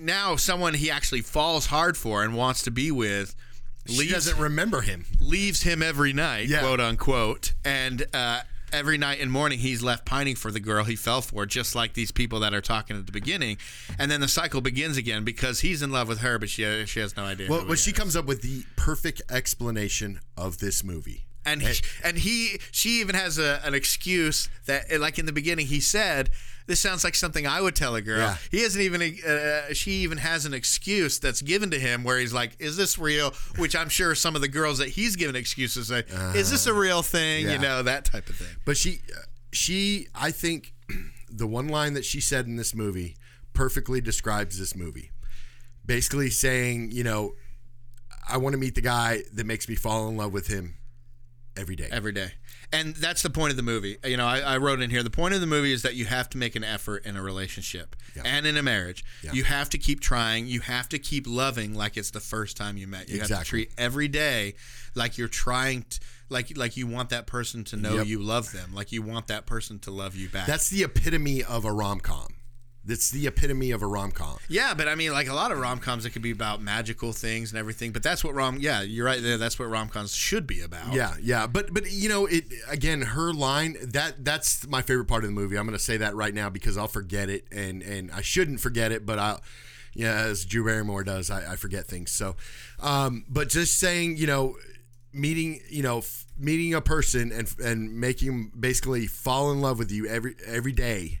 now 0.00 0.36
someone 0.36 0.74
he 0.74 0.90
actually 0.90 1.22
falls 1.22 1.66
hard 1.66 1.96
for 1.96 2.22
and 2.22 2.34
wants 2.34 2.62
to 2.62 2.70
be 2.70 2.90
with 2.92 3.34
she 3.88 3.98
leaves, 3.98 4.12
doesn't 4.12 4.38
remember 4.38 4.82
him. 4.82 5.06
leaves 5.20 5.62
him 5.62 5.82
every 5.82 6.12
night, 6.12 6.46
Yeah. 6.48 6.60
quote 6.60 6.78
unquote, 6.80 7.52
and 7.64 8.06
uh, 8.14 8.42
every 8.72 8.98
night 8.98 9.20
and 9.20 9.30
morning 9.30 9.58
he's 9.58 9.82
left 9.82 10.04
pining 10.04 10.34
for 10.34 10.50
the 10.50 10.60
girl 10.60 10.84
he 10.84 10.96
fell 10.96 11.22
for, 11.22 11.46
just 11.46 11.74
like 11.74 11.94
these 11.94 12.10
people 12.10 12.40
that 12.40 12.54
are 12.54 12.60
talking 12.60 12.96
at 12.96 13.06
the 13.06 13.12
beginning, 13.12 13.58
and 13.98 14.10
then 14.10 14.20
the 14.20 14.28
cycle 14.28 14.60
begins 14.60 14.96
again 14.96 15.24
because 15.24 15.60
he's 15.60 15.82
in 15.82 15.90
love 15.90 16.08
with 16.08 16.18
her, 16.18 16.38
but 16.38 16.48
she 16.48 16.86
she 16.86 17.00
has 17.00 17.16
no 17.16 17.24
idea. 17.24 17.48
Well, 17.48 17.66
well 17.66 17.74
she 17.74 17.90
is. 17.90 17.96
comes 17.96 18.16
up 18.16 18.26
with 18.26 18.42
the 18.42 18.64
perfect 18.76 19.22
explanation 19.30 20.20
of 20.36 20.58
this 20.58 20.82
movie. 20.82 21.26
and 21.44 21.62
he, 21.62 21.82
and 22.04 22.18
he 22.18 22.60
she 22.70 23.00
even 23.00 23.14
has 23.14 23.38
a, 23.38 23.60
an 23.64 23.74
excuse 23.74 24.48
that 24.66 24.84
like 25.00 25.18
in 25.18 25.26
the 25.26 25.32
beginning 25.32 25.66
he 25.66 25.80
said 25.80 26.30
This 26.66 26.80
sounds 26.80 27.04
like 27.04 27.14
something 27.14 27.46
I 27.46 27.60
would 27.60 27.74
tell 27.74 27.94
a 27.94 28.02
girl. 28.02 28.18
Yeah. 28.18 28.36
He 28.50 28.62
hasn't 28.62 28.82
even. 28.82 29.02
Uh, 29.26 29.72
she 29.74 29.90
even 30.02 30.18
has 30.18 30.46
an 30.46 30.54
excuse 30.54 31.18
that's 31.18 31.42
given 31.42 31.70
to 31.70 31.78
him 31.78 32.04
where 32.04 32.18
he's 32.18 32.32
like, 32.32 32.56
"Is 32.58 32.76
this 32.76 32.98
real?" 32.98 33.32
Which 33.56 33.74
I'm 33.74 33.88
sure 33.88 34.14
some 34.14 34.34
of 34.36 34.42
the 34.42 34.48
girls 34.48 34.78
that 34.78 34.88
he's 34.88 35.16
given 35.16 35.36
excuses 35.36 35.88
say, 35.88 36.04
"Is 36.34 36.50
this 36.50 36.66
a 36.66 36.74
real 36.74 37.02
thing?" 37.02 37.46
yeah. 37.46 37.52
You 37.52 37.58
know 37.58 37.82
that 37.82 38.04
type 38.04 38.28
of 38.28 38.36
thing. 38.36 38.56
But 38.64 38.76
she, 38.76 39.00
she, 39.52 40.08
I 40.14 40.30
think, 40.30 40.74
the 41.30 41.46
one 41.46 41.68
line 41.68 41.94
that 41.94 42.04
she 42.04 42.20
said 42.20 42.46
in 42.46 42.56
this 42.56 42.74
movie 42.74 43.16
perfectly 43.52 44.00
describes 44.00 44.58
this 44.58 44.74
movie. 44.76 45.10
Basically 45.84 46.30
saying, 46.30 46.92
you 46.92 47.02
know, 47.04 47.34
I 48.28 48.36
want 48.36 48.52
to 48.54 48.58
meet 48.58 48.74
the 48.74 48.80
guy 48.80 49.22
that 49.34 49.46
makes 49.46 49.68
me 49.68 49.74
fall 49.74 50.08
in 50.08 50.16
love 50.16 50.32
with 50.32 50.46
him 50.46 50.76
every 51.56 51.76
day. 51.76 51.88
every 51.90 52.12
day. 52.12 52.32
And 52.72 52.94
that's 52.96 53.22
the 53.22 53.30
point 53.30 53.50
of 53.50 53.56
the 53.56 53.62
movie. 53.62 53.98
You 54.04 54.16
know, 54.16 54.26
I, 54.26 54.40
I 54.40 54.56
wrote 54.56 54.80
in 54.80 54.88
here 54.90 55.02
the 55.02 55.10
point 55.10 55.34
of 55.34 55.40
the 55.40 55.46
movie 55.46 55.72
is 55.72 55.82
that 55.82 55.94
you 55.94 56.06
have 56.06 56.30
to 56.30 56.38
make 56.38 56.56
an 56.56 56.64
effort 56.64 57.04
in 57.04 57.16
a 57.16 57.22
relationship 57.22 57.94
and 58.24 58.46
in 58.46 58.56
a 58.56 58.62
marriage. 58.62 59.04
Yeah. 59.22 59.32
You 59.32 59.44
have 59.44 59.68
to 59.70 59.78
keep 59.78 60.00
trying. 60.00 60.46
You 60.46 60.60
have 60.60 60.88
to 60.90 60.98
keep 60.98 61.26
loving 61.26 61.74
like 61.74 61.96
it's 61.96 62.10
the 62.10 62.20
first 62.20 62.56
time 62.56 62.76
you 62.78 62.86
met. 62.86 63.08
You 63.10 63.20
have 63.20 63.28
to 63.28 63.44
treat 63.44 63.72
every 63.76 64.08
day 64.08 64.54
like 64.94 65.18
you're 65.18 65.28
trying 65.28 65.82
to, 65.90 66.00
like 66.30 66.56
like 66.56 66.76
you 66.78 66.86
want 66.86 67.10
that 67.10 67.26
person 67.26 67.62
to 67.64 67.76
know 67.76 67.96
Yep. 67.96 68.06
you 68.06 68.18
love 68.20 68.52
them. 68.52 68.74
Like 68.74 68.90
you 68.90 69.02
want 69.02 69.26
that 69.26 69.44
person 69.44 69.78
to 69.80 69.90
love 69.90 70.16
you 70.16 70.28
back. 70.30 70.46
That's 70.46 70.70
the 70.70 70.82
epitome 70.82 71.42
of 71.44 71.64
a 71.66 71.72
rom 71.72 72.00
That's 72.84 73.10
the 73.10 73.28
epitome 73.28 73.70
of 73.70 73.82
a 73.82 73.86
rom 73.86 74.10
com. 74.10 74.38
yeah, 74.48 74.74
but 74.74 74.88
I 74.88 74.96
mean, 74.96 75.12
like 75.12 75.28
a 75.28 75.34
lot 75.34 75.52
of 75.52 75.58
rom 75.58 75.78
coms, 75.78 76.04
it 76.04 76.10
could 76.10 76.22
be 76.22 76.32
about 76.32 76.60
magical 76.60 77.12
things 77.12 77.52
and 77.52 77.58
everything. 77.58 77.92
But 77.92 78.02
that's 78.02 78.24
what 78.24 78.34
rom. 78.34 78.58
Yeah, 78.60 78.82
you're 78.82 79.06
right 79.06 79.22
there. 79.22 79.38
That's 79.38 79.56
what 79.56 79.68
rom 79.68 79.88
coms 79.88 80.14
should 80.14 80.46
be 80.48 80.60
about. 80.62 80.92
Yeah, 80.92 81.14
yeah, 81.22 81.46
but 81.46 81.72
but 81.72 81.90
you 81.92 82.08
know, 82.08 82.26
it 82.26 82.44
again, 82.68 83.02
her 83.02 83.32
line 83.32 83.76
that 83.80 84.24
that's 84.24 84.66
my 84.66 84.82
favorite 84.82 85.04
part 85.06 85.22
of 85.22 85.30
the 85.30 85.34
movie. 85.34 85.56
I'm 85.56 85.64
going 85.64 85.78
to 85.78 85.84
say 85.84 85.96
that 85.98 86.16
right 86.16 86.34
now 86.34 86.50
because 86.50 86.76
I'll 86.76 86.88
forget 86.88 87.28
it, 87.30 87.44
and 87.52 87.82
and 87.82 88.10
I 88.10 88.20
shouldn't 88.20 88.60
forget 88.60 88.90
it, 88.90 89.06
but 89.06 89.18
I'll. 89.18 89.40
Yeah, 89.94 90.14
as 90.14 90.46
Drew 90.46 90.64
Barrymore 90.64 91.04
does, 91.04 91.30
I, 91.30 91.52
I 91.52 91.56
forget 91.56 91.86
things. 91.86 92.10
So, 92.12 92.34
um, 92.80 93.26
but 93.28 93.50
just 93.50 93.78
saying, 93.78 94.16
you 94.16 94.26
know, 94.26 94.56
meeting, 95.12 95.60
you 95.68 95.82
know, 95.82 95.98
f- 95.98 96.24
meeting 96.38 96.72
a 96.74 96.80
person 96.80 97.30
and 97.30 97.54
and 97.62 98.00
making 98.00 98.52
basically 98.58 99.06
fall 99.06 99.52
in 99.52 99.60
love 99.60 99.78
with 99.78 99.92
you 99.92 100.06
every 100.06 100.34
every 100.46 100.72
day 100.72 101.20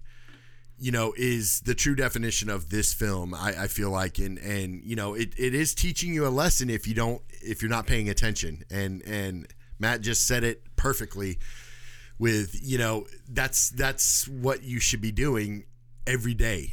you 0.82 0.90
know, 0.90 1.14
is 1.16 1.60
the 1.60 1.76
true 1.76 1.94
definition 1.94 2.50
of 2.50 2.68
this 2.68 2.92
film. 2.92 3.34
I, 3.34 3.54
I 3.56 3.66
feel 3.68 3.90
like, 3.90 4.18
and 4.18 4.36
and 4.38 4.82
you 4.82 4.96
know, 4.96 5.14
it, 5.14 5.32
it 5.38 5.54
is 5.54 5.76
teaching 5.76 6.12
you 6.12 6.26
a 6.26 6.28
lesson 6.28 6.68
if 6.68 6.88
you 6.88 6.94
don't 6.94 7.22
if 7.40 7.62
you're 7.62 7.70
not 7.70 7.86
paying 7.86 8.08
attention. 8.08 8.64
And 8.68 9.00
and 9.02 9.46
Matt 9.78 10.00
just 10.00 10.26
said 10.26 10.42
it 10.42 10.64
perfectly. 10.74 11.38
With 12.18 12.58
you 12.60 12.78
know, 12.78 13.06
that's 13.28 13.70
that's 13.70 14.26
what 14.26 14.64
you 14.64 14.80
should 14.80 15.00
be 15.00 15.12
doing 15.12 15.66
every 16.04 16.34
day. 16.34 16.72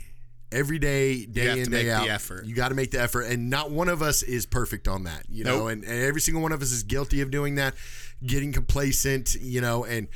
Every 0.51 0.79
day, 0.79 1.27
day 1.27 1.59
in, 1.59 1.65
to 1.65 1.69
day 1.69 1.69
make 1.69 1.85
the 1.85 1.93
out. 1.93 2.09
effort. 2.09 2.45
You 2.45 2.55
got 2.55 2.69
to 2.69 2.75
make 2.75 2.89
the 2.89 2.99
effort, 2.99 3.21
and 3.21 3.51
not 3.51 3.69
one 3.69 3.89
of 3.89 4.01
us 4.01 4.23
is 4.23 4.47
perfect 4.47 4.87
on 4.87 5.03
that. 5.03 5.25
You 5.29 5.43
know, 5.43 5.67
and, 5.67 5.83
and 5.83 6.03
every 6.03 6.21
single 6.21 6.41
one 6.41 6.51
of 6.51 6.63
us 6.63 6.71
is 6.71 6.81
guilty 6.81 7.21
of 7.21 7.29
doing 7.29 7.55
that, 7.55 7.75
getting 8.25 8.53
complacent. 8.53 9.35
You 9.35 9.61
know, 9.61 9.85
and 9.85 10.07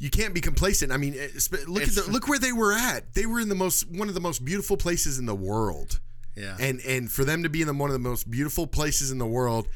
you 0.00 0.10
can't 0.10 0.34
be 0.34 0.40
complacent. 0.40 0.90
I 0.90 0.96
mean, 0.96 1.14
eh, 1.14 1.24
it's- 1.24 1.50
look 1.68 1.82
at 1.84 1.90
the, 1.94 2.10
look 2.10 2.26
where 2.26 2.38
they 2.38 2.52
were 2.52 2.72
at. 2.72 3.14
They 3.14 3.26
were 3.26 3.38
in 3.38 3.48
the 3.48 3.54
most 3.54 3.88
one 3.90 4.08
of 4.08 4.14
the 4.14 4.20
most 4.20 4.44
beautiful 4.44 4.76
places 4.76 5.18
in 5.18 5.26
the 5.26 5.34
world. 5.36 6.00
Yeah. 6.34 6.56
And 6.58 6.80
and 6.80 7.10
for 7.12 7.24
them 7.24 7.42
to 7.44 7.48
be 7.48 7.60
in 7.60 7.66
the, 7.68 7.74
one 7.74 7.90
of 7.90 7.94
the 7.94 8.08
most 8.08 8.28
beautiful 8.30 8.66
places 8.66 9.10
in 9.10 9.18
the 9.18 9.26
world 9.26 9.68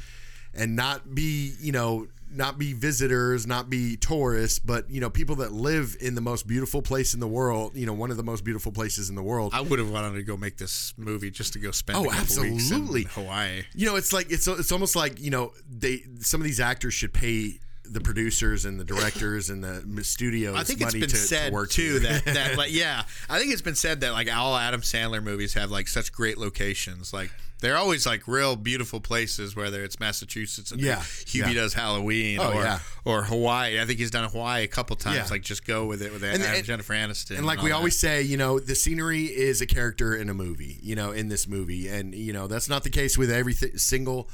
and 0.54 0.74
not 0.74 1.14
be, 1.14 1.52
you 1.60 1.72
know, 1.72 2.06
not 2.30 2.58
be 2.58 2.72
visitors, 2.72 3.46
not 3.46 3.68
be 3.68 3.96
tourists, 3.96 4.58
but 4.58 4.90
you 4.90 5.00
know, 5.00 5.10
people 5.10 5.36
that 5.36 5.52
live 5.52 5.96
in 6.00 6.14
the 6.14 6.20
most 6.20 6.46
beautiful 6.46 6.80
place 6.80 7.12
in 7.12 7.20
the 7.20 7.28
world, 7.28 7.76
you 7.76 7.86
know, 7.86 7.92
one 7.92 8.10
of 8.10 8.16
the 8.16 8.22
most 8.22 8.44
beautiful 8.44 8.72
places 8.72 9.08
in 9.10 9.14
the 9.14 9.22
world. 9.22 9.52
I 9.54 9.60
would 9.60 9.78
have 9.78 9.90
wanted 9.90 10.14
to 10.14 10.22
go 10.22 10.36
make 10.36 10.56
this 10.56 10.94
movie 10.96 11.30
just 11.30 11.52
to 11.52 11.58
go 11.58 11.70
spend. 11.70 11.98
Oh, 11.98 12.04
a 12.04 12.08
couple 12.14 12.20
weeks 12.20 12.36
in 12.38 12.54
absolutely. 12.54 13.02
Hawaii. 13.10 13.64
You 13.74 13.86
know, 13.86 13.96
it's 13.96 14.12
like 14.12 14.32
it's 14.32 14.48
it's 14.48 14.72
almost 14.72 14.96
like 14.96 15.20
you 15.20 15.30
know 15.30 15.52
they 15.68 16.02
some 16.20 16.40
of 16.40 16.44
these 16.46 16.60
actors 16.60 16.94
should 16.94 17.12
pay 17.12 17.60
the 17.84 18.00
producers 18.00 18.64
and 18.64 18.80
the 18.80 18.84
directors 18.84 19.50
and 19.50 19.62
the 19.62 20.04
studios. 20.04 20.56
I 20.56 20.64
think 20.64 20.80
it's 20.80 20.94
money 20.94 21.00
been 21.00 21.10
to, 21.10 21.16
said 21.16 21.52
to 21.52 21.66
too 21.66 21.98
that 22.00 22.24
that 22.26 22.56
like 22.56 22.72
yeah, 22.72 23.04
I 23.28 23.38
think 23.38 23.52
it's 23.52 23.62
been 23.62 23.74
said 23.74 24.00
that 24.00 24.12
like 24.12 24.34
all 24.34 24.56
Adam 24.56 24.80
Sandler 24.80 25.22
movies 25.22 25.54
have 25.54 25.70
like 25.70 25.88
such 25.88 26.12
great 26.12 26.38
locations. 26.38 27.12
Like 27.12 27.30
they're 27.60 27.76
always 27.76 28.04
like 28.06 28.26
real 28.28 28.56
beautiful 28.56 29.00
places, 29.00 29.54
whether 29.56 29.82
it's 29.84 29.98
Massachusetts 30.00 30.70
and 30.70 30.80
Yeah, 30.80 30.96
Hubie 30.96 31.48
yeah. 31.48 31.52
does 31.54 31.72
Halloween 31.74 32.38
Oh, 32.40 32.52
or 32.52 32.62
yeah. 32.62 32.78
or 33.04 33.22
Hawaii. 33.22 33.80
I 33.80 33.84
think 33.86 33.98
he's 33.98 34.10
done 34.10 34.28
Hawaii 34.28 34.64
a 34.64 34.68
couple 34.68 34.96
times. 34.96 35.16
Yeah. 35.16 35.26
Like 35.30 35.42
just 35.42 35.64
go 35.66 35.86
with 35.86 36.02
it 36.02 36.12
with 36.12 36.22
And- 36.24 36.42
Adam- 36.42 36.56
and- 36.56 36.64
Jennifer 36.64 36.94
Aniston. 36.94 37.36
and 37.38 37.46
like 37.46 37.58
all 37.58 37.64
we 37.64 37.70
that. 37.70 37.76
always 37.76 37.98
say, 37.98 38.22
you 38.22 38.36
know, 38.36 38.58
the 38.58 38.74
scenery 38.74 39.24
is 39.24 39.60
a 39.60 39.66
character 39.66 40.14
in 40.16 40.28
a 40.28 40.34
movie. 40.34 40.78
You 40.82 40.94
know, 40.96 41.12
in 41.12 41.28
this 41.28 41.46
movie, 41.48 41.88
and 41.88 42.14
you 42.14 42.32
know 42.32 42.46
that's 42.48 42.68
not 42.68 42.82
the 42.82 42.90
case 42.90 43.16
with 43.16 43.30
every 43.30 43.54
th- 43.54 43.78
single 43.78 44.28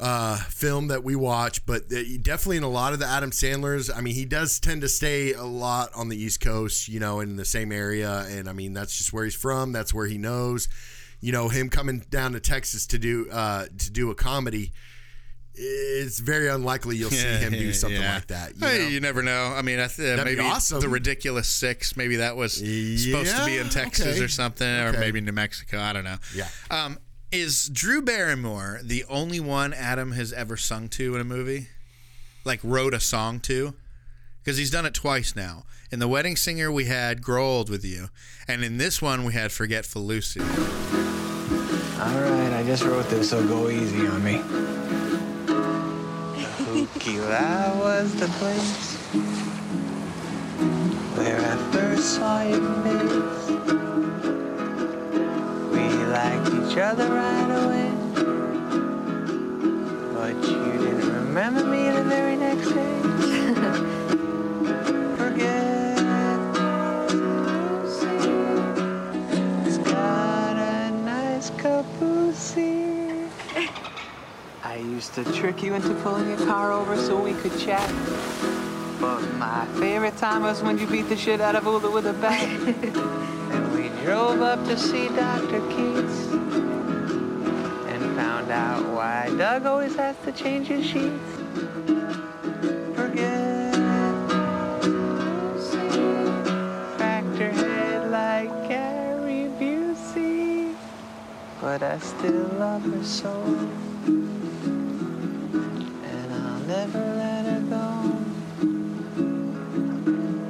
uh, 0.00 0.36
film 0.38 0.88
that 0.88 1.04
we 1.04 1.14
watch, 1.14 1.64
but 1.66 1.88
definitely 1.88 2.56
in 2.56 2.62
a 2.62 2.68
lot 2.70 2.92
of 2.94 2.98
the 2.98 3.06
Adam 3.06 3.30
Sandler's. 3.30 3.90
I 3.90 4.00
mean, 4.00 4.14
he 4.14 4.24
does 4.24 4.58
tend 4.58 4.80
to 4.80 4.88
stay 4.88 5.32
a 5.34 5.44
lot 5.44 5.90
on 5.94 6.08
the 6.08 6.16
East 6.16 6.40
Coast, 6.40 6.88
you 6.88 6.98
know, 7.00 7.20
in 7.20 7.36
the 7.36 7.44
same 7.44 7.70
area, 7.70 8.26
and 8.30 8.48
I 8.48 8.52
mean 8.52 8.72
that's 8.72 8.96
just 8.96 9.12
where 9.12 9.24
he's 9.24 9.34
from. 9.34 9.72
That's 9.72 9.92
where 9.92 10.06
he 10.06 10.16
knows. 10.18 10.68
You 11.20 11.32
know, 11.32 11.48
him 11.50 11.68
coming 11.68 12.02
down 12.08 12.32
to 12.32 12.40
Texas 12.40 12.86
to 12.88 12.98
do 12.98 13.28
uh, 13.30 13.66
to 13.66 13.90
do 13.90 14.10
a 14.10 14.14
comedy. 14.14 14.72
It's 15.54 16.20
very 16.20 16.48
unlikely 16.48 16.96
you'll 16.96 17.10
see 17.10 17.26
him 17.26 17.52
do 17.52 17.72
something 17.74 18.00
Yeah. 18.00 18.14
like 18.14 18.28
that. 18.28 18.52
You 18.56 18.66
Hey, 18.66 18.78
know? 18.78 18.88
you 18.88 19.00
never 19.00 19.22
know. 19.22 19.52
I 19.54 19.60
mean, 19.62 19.80
I 19.80 19.88
th- 19.88 20.24
maybe 20.24 20.40
awesome. 20.40 20.80
the 20.80 20.88
ridiculous 20.88 21.48
six. 21.48 21.96
Maybe 21.96 22.16
that 22.16 22.36
was 22.36 22.54
supposed 22.54 23.36
to 23.36 23.44
be 23.44 23.58
in 23.58 23.68
Texas 23.68 24.06
okay. 24.16 24.24
or 24.24 24.28
something, 24.28 24.66
or 24.66 24.92
maybe 24.92 25.20
New 25.20 25.32
Mexico. 25.32 25.78
I 25.80 25.92
don't 25.92 26.04
know. 26.04 26.16
Yeah. 26.34 26.48
Um, 26.70 26.98
is 27.32 27.68
Drew 27.68 28.02
Barrymore 28.02 28.80
the 28.82 29.04
only 29.08 29.38
one 29.38 29.72
Adam 29.72 30.12
has 30.12 30.32
ever 30.32 30.56
sung 30.56 30.88
to 30.90 31.14
in 31.14 31.20
a 31.20 31.24
movie? 31.24 31.68
Like 32.44 32.60
wrote 32.62 32.94
a 32.94 33.00
song 33.00 33.40
to? 33.40 33.74
Because 34.42 34.56
he's 34.56 34.70
done 34.70 34.86
it 34.86 34.94
twice 34.94 35.36
now. 35.36 35.64
In 35.92 35.98
The 35.98 36.08
Wedding 36.08 36.34
Singer, 36.34 36.72
we 36.72 36.86
had 36.86 37.22
Grow 37.22 37.46
Old 37.46 37.68
With 37.68 37.84
You. 37.84 38.08
And 38.48 38.64
in 38.64 38.78
this 38.78 39.02
one, 39.02 39.24
we 39.24 39.32
had 39.32 39.52
Forgetful 39.52 40.02
Lucy. 40.02 40.40
All 40.40 40.46
right, 42.20 42.52
I 42.52 42.62
just 42.66 42.82
wrote 42.84 43.08
this, 43.10 43.30
so 43.30 43.46
go 43.46 43.68
easy 43.68 44.06
on 44.06 44.24
me. 44.24 44.40
Hukilau 46.72 47.76
was 47.78 48.14
the 48.14 48.28
place 48.38 48.96
where 51.16 51.38
I 51.38 51.56
first 51.72 52.14
saw. 52.14 52.40
We 55.70 55.88
liked 56.06 56.48
each 56.48 56.76
other 56.78 57.08
right 57.08 57.50
away, 57.62 57.92
but 60.14 60.34
you 60.48 60.72
didn't 60.78 61.12
remember 61.14 61.64
me 61.64 61.90
the 61.90 62.02
very 62.04 62.36
next 62.36 62.70
day. 62.70 63.00
Forget 65.16 65.98
It's 69.66 69.78
got 69.78 70.56
a 70.56 70.90
nice. 70.90 71.50
I 74.62 74.76
used 74.76 75.14
to 75.14 75.24
trick 75.32 75.62
you 75.62 75.74
into 75.74 75.94
pulling 76.02 76.28
your 76.28 76.38
car 76.38 76.72
over 76.72 76.96
so 76.96 77.20
we 77.20 77.32
could 77.34 77.58
chat. 77.58 77.88
But 79.00 79.20
my 79.34 79.66
favorite 79.78 80.16
time 80.16 80.42
was 80.42 80.62
when 80.62 80.78
you 80.78 80.86
beat 80.86 81.08
the 81.08 81.16
shit 81.16 81.40
out 81.40 81.56
of 81.56 81.64
Ula 81.64 81.90
with 81.90 82.06
a 82.06 82.12
bat. 82.12 83.54
drove 84.04 84.40
up 84.40 84.64
to 84.64 84.76
see 84.78 85.08
Dr. 85.08 85.60
Keats. 85.68 86.26
And 87.92 88.16
found 88.16 88.50
out 88.50 88.82
why 88.94 89.30
Doug 89.36 89.66
always 89.66 89.94
has 89.96 90.16
to 90.24 90.32
change 90.32 90.68
his 90.68 90.86
sheets. 90.86 91.32
Forget 92.94 93.74
cracked 96.96 97.36
her 97.36 97.50
head 97.50 98.10
like 98.10 98.68
Gary 98.68 99.50
Busey. 99.58 100.74
But 101.60 101.82
I 101.82 101.98
still 101.98 102.48
love 102.58 102.82
her 102.82 103.04
so. 103.04 103.32
And 106.06 106.32
I'll 106.32 106.60
never 106.60 106.98
let 106.98 107.44
her 107.44 107.60
go. 107.68 108.16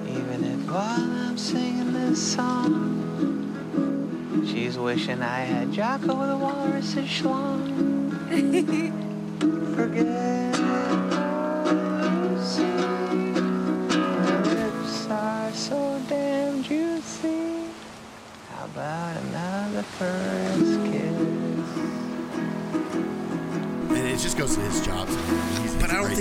Even 0.08 0.44
if 0.44 0.70
while 0.70 1.10
I'm 1.26 1.36
singing 1.36 1.92
this 1.92 2.34
song, 2.34 2.99
she's 4.46 4.78
wishing 4.78 5.22
I 5.22 5.40
had 5.40 5.72
Jocko 5.72 6.26
the 6.26 6.36
Walrus's 6.36 7.08
schlong. 7.08 8.10
Forget 9.76 11.09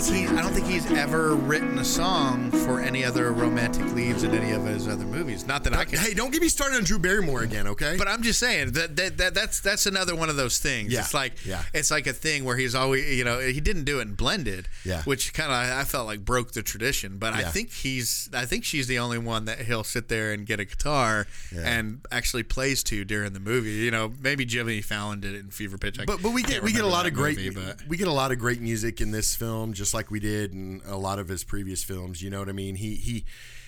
think 0.02 0.30
he. 0.30 0.38
I 0.38 0.42
don't 0.42 0.54
think 0.54 0.68
he's 0.68 0.90
ever 0.92 1.36
written 1.36 1.78
a 1.80 1.84
song 1.86 2.52
for 2.52 2.80
any 2.80 3.04
other 3.04 3.32
romantic 3.32 3.86
leads 3.94 4.24
in 4.24 4.32
any 4.32 4.52
of 4.52 4.64
his 4.66 4.88
other 4.88 5.06
movies. 5.06 5.46
Not 5.46 5.64
that 5.66 5.74
I 5.74 5.86
can. 5.86 6.00
Hey, 6.00 6.14
don't 6.14 6.32
get 6.32 6.42
me 6.42 6.48
started 6.48 6.76
on 6.78 6.84
Drew 6.84 7.00
Barrymore 7.00 7.44
again, 7.44 7.68
okay? 7.68 7.96
But 7.98 8.08
I'm 8.08 8.22
just 8.24 8.40
saying 8.40 8.72
that, 8.74 8.96
that, 8.96 9.18
that 9.18 9.34
that's 9.34 9.60
that's 9.60 9.86
another 9.86 10.16
one 10.16 10.30
of 10.30 10.36
those 10.36 10.60
things. 10.60 10.92
Yeah, 10.94 11.02
It's 11.02 11.14
like 11.14 11.46
yeah. 11.46 11.64
it's 11.74 11.92
like 11.92 12.08
a 12.08 12.14
thing 12.14 12.46
where 12.46 12.56
he's 12.58 12.76
always 12.76 13.18
you 13.18 13.24
know 13.24 13.40
he 13.40 13.60
didn't 13.60 13.84
do 13.86 14.00
it 14.00 14.04
in 14.04 14.14
blended. 14.14 14.68
Yeah. 14.86 15.04
Which 15.04 15.34
kind 15.34 15.52
of 15.52 15.78
I 15.78 15.84
felt 15.84 16.08
like 16.08 16.24
broke 16.24 16.52
the 16.54 16.62
tradition. 16.64 17.18
But 17.18 17.34
I 17.34 17.44
think 17.44 17.72
he's 17.72 18.30
I 18.34 18.46
think 18.46 18.64
she's 18.64 18.88
the 18.88 19.00
only 19.00 19.18
one 19.18 19.46
that 19.46 19.60
he'll 19.60 19.84
sit 19.84 20.08
there 20.08 20.32
and 20.32 20.46
get 20.46 20.60
a 20.60 20.66
guitar 20.66 21.28
Yeah. 21.54 21.62
and 21.78 22.02
actually 22.12 22.44
plays 22.44 22.84
to 22.84 23.04
during 23.04 23.34
the 23.34 23.40
movie. 23.40 23.72
You 23.72 23.92
know 23.92 24.14
maybe 24.22 24.46
Jimmy 24.46 24.82
Fallon 24.82 25.20
did 25.20 25.34
it 25.36 25.40
in 25.40 25.50
Fever 25.52 25.78
Pitch. 25.78 26.00
I 26.00 26.06
but 26.06 26.22
but 26.22 26.32
we 26.34 26.44
get 26.44 26.64
we 26.64 26.72
get 26.72 26.84
a 26.84 26.88
lot 26.88 27.06
of 27.06 27.14
great 27.14 27.38
movie, 27.38 27.50
but 27.50 27.86
we 27.88 27.98
get 27.98 28.08
a 28.08 28.12
lot 28.14 28.32
of 28.32 28.40
great 28.40 28.62
music 28.62 29.02
in 29.02 29.12
this 29.12 29.36
film, 29.36 29.74
just 29.74 29.89
like 29.94 30.10
we 30.12 30.20
did 30.20 30.54
in 30.54 30.82
a 30.86 30.98
lot 30.98 31.20
of 31.20 31.28
his 31.28 31.44
previous 31.44 31.84
films. 31.84 32.22
You 32.22 32.30
know 32.30 32.40
what 32.40 32.50
I 32.50 32.54
mean? 32.54 32.76
He 32.76 32.96
he. 32.96 33.26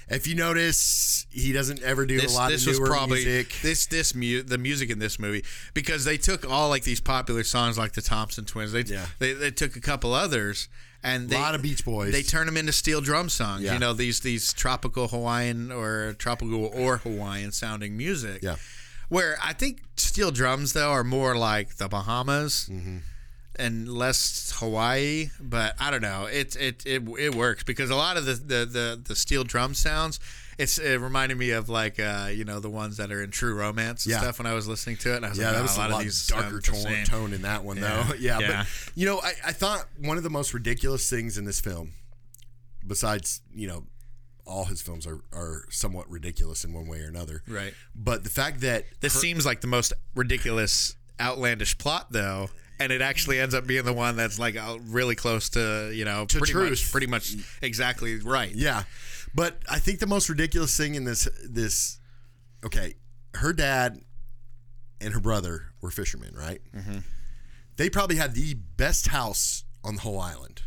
If 0.10 0.28
you 0.28 0.36
notice, 0.36 1.26
he 1.30 1.54
doesn't 1.54 1.82
ever 1.84 2.06
do 2.06 2.20
this, 2.20 2.34
a 2.34 2.38
lot 2.38 2.50
this 2.50 2.64
of 2.64 2.68
was 2.72 2.80
newer 2.80 2.88
probably 2.90 3.24
music. 3.24 3.56
this 3.62 3.86
this 3.86 4.14
mu- 4.14 4.42
the 4.44 4.58
music 4.58 4.90
in 4.90 5.00
this 5.00 5.18
movie 5.18 5.46
because 5.74 6.04
they 6.04 6.18
took 6.18 6.50
all 6.50 6.68
like 6.68 6.84
these 6.84 7.00
popular 7.00 7.44
songs 7.44 7.78
like 7.78 7.94
the 7.94 8.02
Thompson 8.02 8.44
Twins. 8.44 8.74
They 8.74 8.82
Yeah. 8.82 9.06
they, 9.20 9.32
they 9.34 9.52
took 9.52 9.78
a 9.78 9.80
couple 9.80 10.14
others 10.14 10.68
and 11.02 11.30
they, 11.30 11.38
Lot 11.38 11.56
of 11.56 11.62
Beach 11.62 11.86
Boys. 11.86 12.12
They 12.12 12.24
turn 12.24 12.46
them 12.46 12.58
into 12.58 12.74
steel 12.74 13.00
drum 13.00 13.30
songs. 13.30 13.64
Yeah. 13.64 13.74
You 13.74 13.80
know 13.80 13.94
these 13.94 14.20
these 14.20 14.52
tropical 14.52 15.08
Hawaiian 15.08 15.72
or 15.72 16.14
tropical 16.20 16.66
or 16.66 16.98
Hawaiian 16.98 17.54
sounding 17.54 17.96
music. 17.96 18.42
Yeah. 18.44 18.58
Where 19.08 19.38
I 19.42 19.54
think 19.54 19.82
steel 19.96 20.32
drums 20.32 20.74
though 20.74 20.92
are 20.92 21.06
more 21.06 21.38
like 21.38 21.76
the 21.78 21.88
Bahamas. 21.88 22.68
Mm-hmm. 22.70 22.98
And 23.62 23.88
less 23.88 24.54
Hawaii, 24.58 25.30
but 25.40 25.76
I 25.80 25.92
don't 25.92 26.02
know. 26.02 26.26
It 26.26 26.56
it 26.56 26.84
it, 26.86 27.04
it 27.20 27.36
works 27.36 27.64
because 27.64 27.90
a 27.92 27.96
lot 27.96 28.18
of 28.18 28.26
the, 28.26 28.34
the, 28.34 28.66
the, 28.66 29.02
the 29.08 29.16
steel 29.16 29.44
drum 29.44 29.76
sounds, 29.76 30.20
it's 30.58 30.80
it 30.80 31.00
reminded 31.00 31.38
me 31.38 31.52
of 31.52 31.70
like 31.70 32.00
uh, 32.00 32.30
you 32.34 32.44
know 32.44 32.60
the 32.60 32.72
ones 32.72 32.98
that 32.98 33.12
are 33.12 33.22
in 33.22 33.30
True 33.30 33.54
Romance 33.54 34.06
and 34.06 34.14
Yeah. 34.14 34.22
stuff 34.22 34.40
when 34.40 34.48
I 34.48 34.54
was 34.54 34.68
listening 34.68 34.98
to 34.98 35.14
it. 35.14 35.18
And 35.18 35.26
I 35.28 35.30
was 35.30 35.38
yeah, 35.38 35.46
like, 35.46 35.54
that 35.56 35.60
oh, 35.60 35.64
was 35.64 35.76
a 35.78 35.80
lot, 35.80 35.92
of 35.92 36.00
these 36.00 36.28
darker 36.28 36.60
tone, 36.60 37.04
tone 37.06 37.34
in 37.34 37.44
that 37.44 37.64
one, 37.64 37.78
Yeah. 37.78 38.04
though. 38.08 38.16
Yeah, 38.16 38.40
Yeah. 38.42 38.58
but 38.66 38.92
you 38.96 39.06
know, 39.06 39.20
I, 39.22 39.34
I 39.46 39.52
thought 39.52 39.86
one 40.00 40.18
of 40.18 40.24
the 40.24 40.30
most 40.32 40.54
ridiculous 40.56 41.08
things 41.10 41.38
in 41.38 41.46
this 41.46 41.60
film, 41.62 41.92
besides 42.86 43.42
you 43.54 43.68
know, 43.68 43.86
all 44.46 44.66
his 44.66 44.82
films 44.82 45.06
are 45.06 45.20
are 45.32 45.66
somewhat 45.70 46.10
ridiculous 46.10 46.64
in 46.64 46.74
one 46.74 46.88
way 46.88 47.02
or 47.02 47.08
another. 47.08 47.44
Right. 47.48 47.74
But 47.96 48.24
the 48.24 48.30
fact 48.32 48.62
that 48.62 48.86
This 49.02 49.14
her- 49.14 49.20
seems 49.20 49.46
like 49.46 49.62
the 49.62 49.68
most 49.68 49.94
ridiculous, 50.16 50.96
outlandish 51.20 51.78
plot 51.78 52.08
though. 52.12 52.50
And 52.82 52.92
it 52.92 53.02
actually 53.02 53.40
ends 53.40 53.54
up 53.56 53.66
being 53.68 53.86
the 53.86 53.94
one 53.94 54.16
that's 54.16 54.40
like 54.40 54.56
really 54.88 55.16
close 55.16 55.50
to 55.50 55.92
you 55.94 56.06
know 56.06 56.26
To 56.26 56.38
pretty 56.40 56.54
truth. 56.54 56.70
much 56.72 56.92
pretty 56.92 57.08
much 57.08 57.34
exactly 57.62 58.18
right. 58.20 58.52
Yeah, 58.54 58.84
but 59.36 59.58
I 59.70 59.80
think 59.80 60.00
the 60.00 60.08
most 60.08 60.30
ridiculous 60.30 60.76
thing 60.76 60.96
in 60.96 61.04
this 61.04 61.28
this 61.48 62.00
okay, 62.66 62.96
her 63.36 63.54
dad 63.54 64.00
and 65.00 65.14
her 65.14 65.20
brother 65.20 65.68
were 65.82 65.92
fishermen, 65.92 66.34
right? 66.36 66.62
Mm-hmm. 66.76 67.00
They 67.78 67.90
probably 67.90 68.18
had 68.18 68.36
the 68.36 68.54
best 68.54 69.08
house 69.08 69.64
on 69.84 69.96
the 69.96 70.02
whole 70.02 70.20
island. 70.20 70.61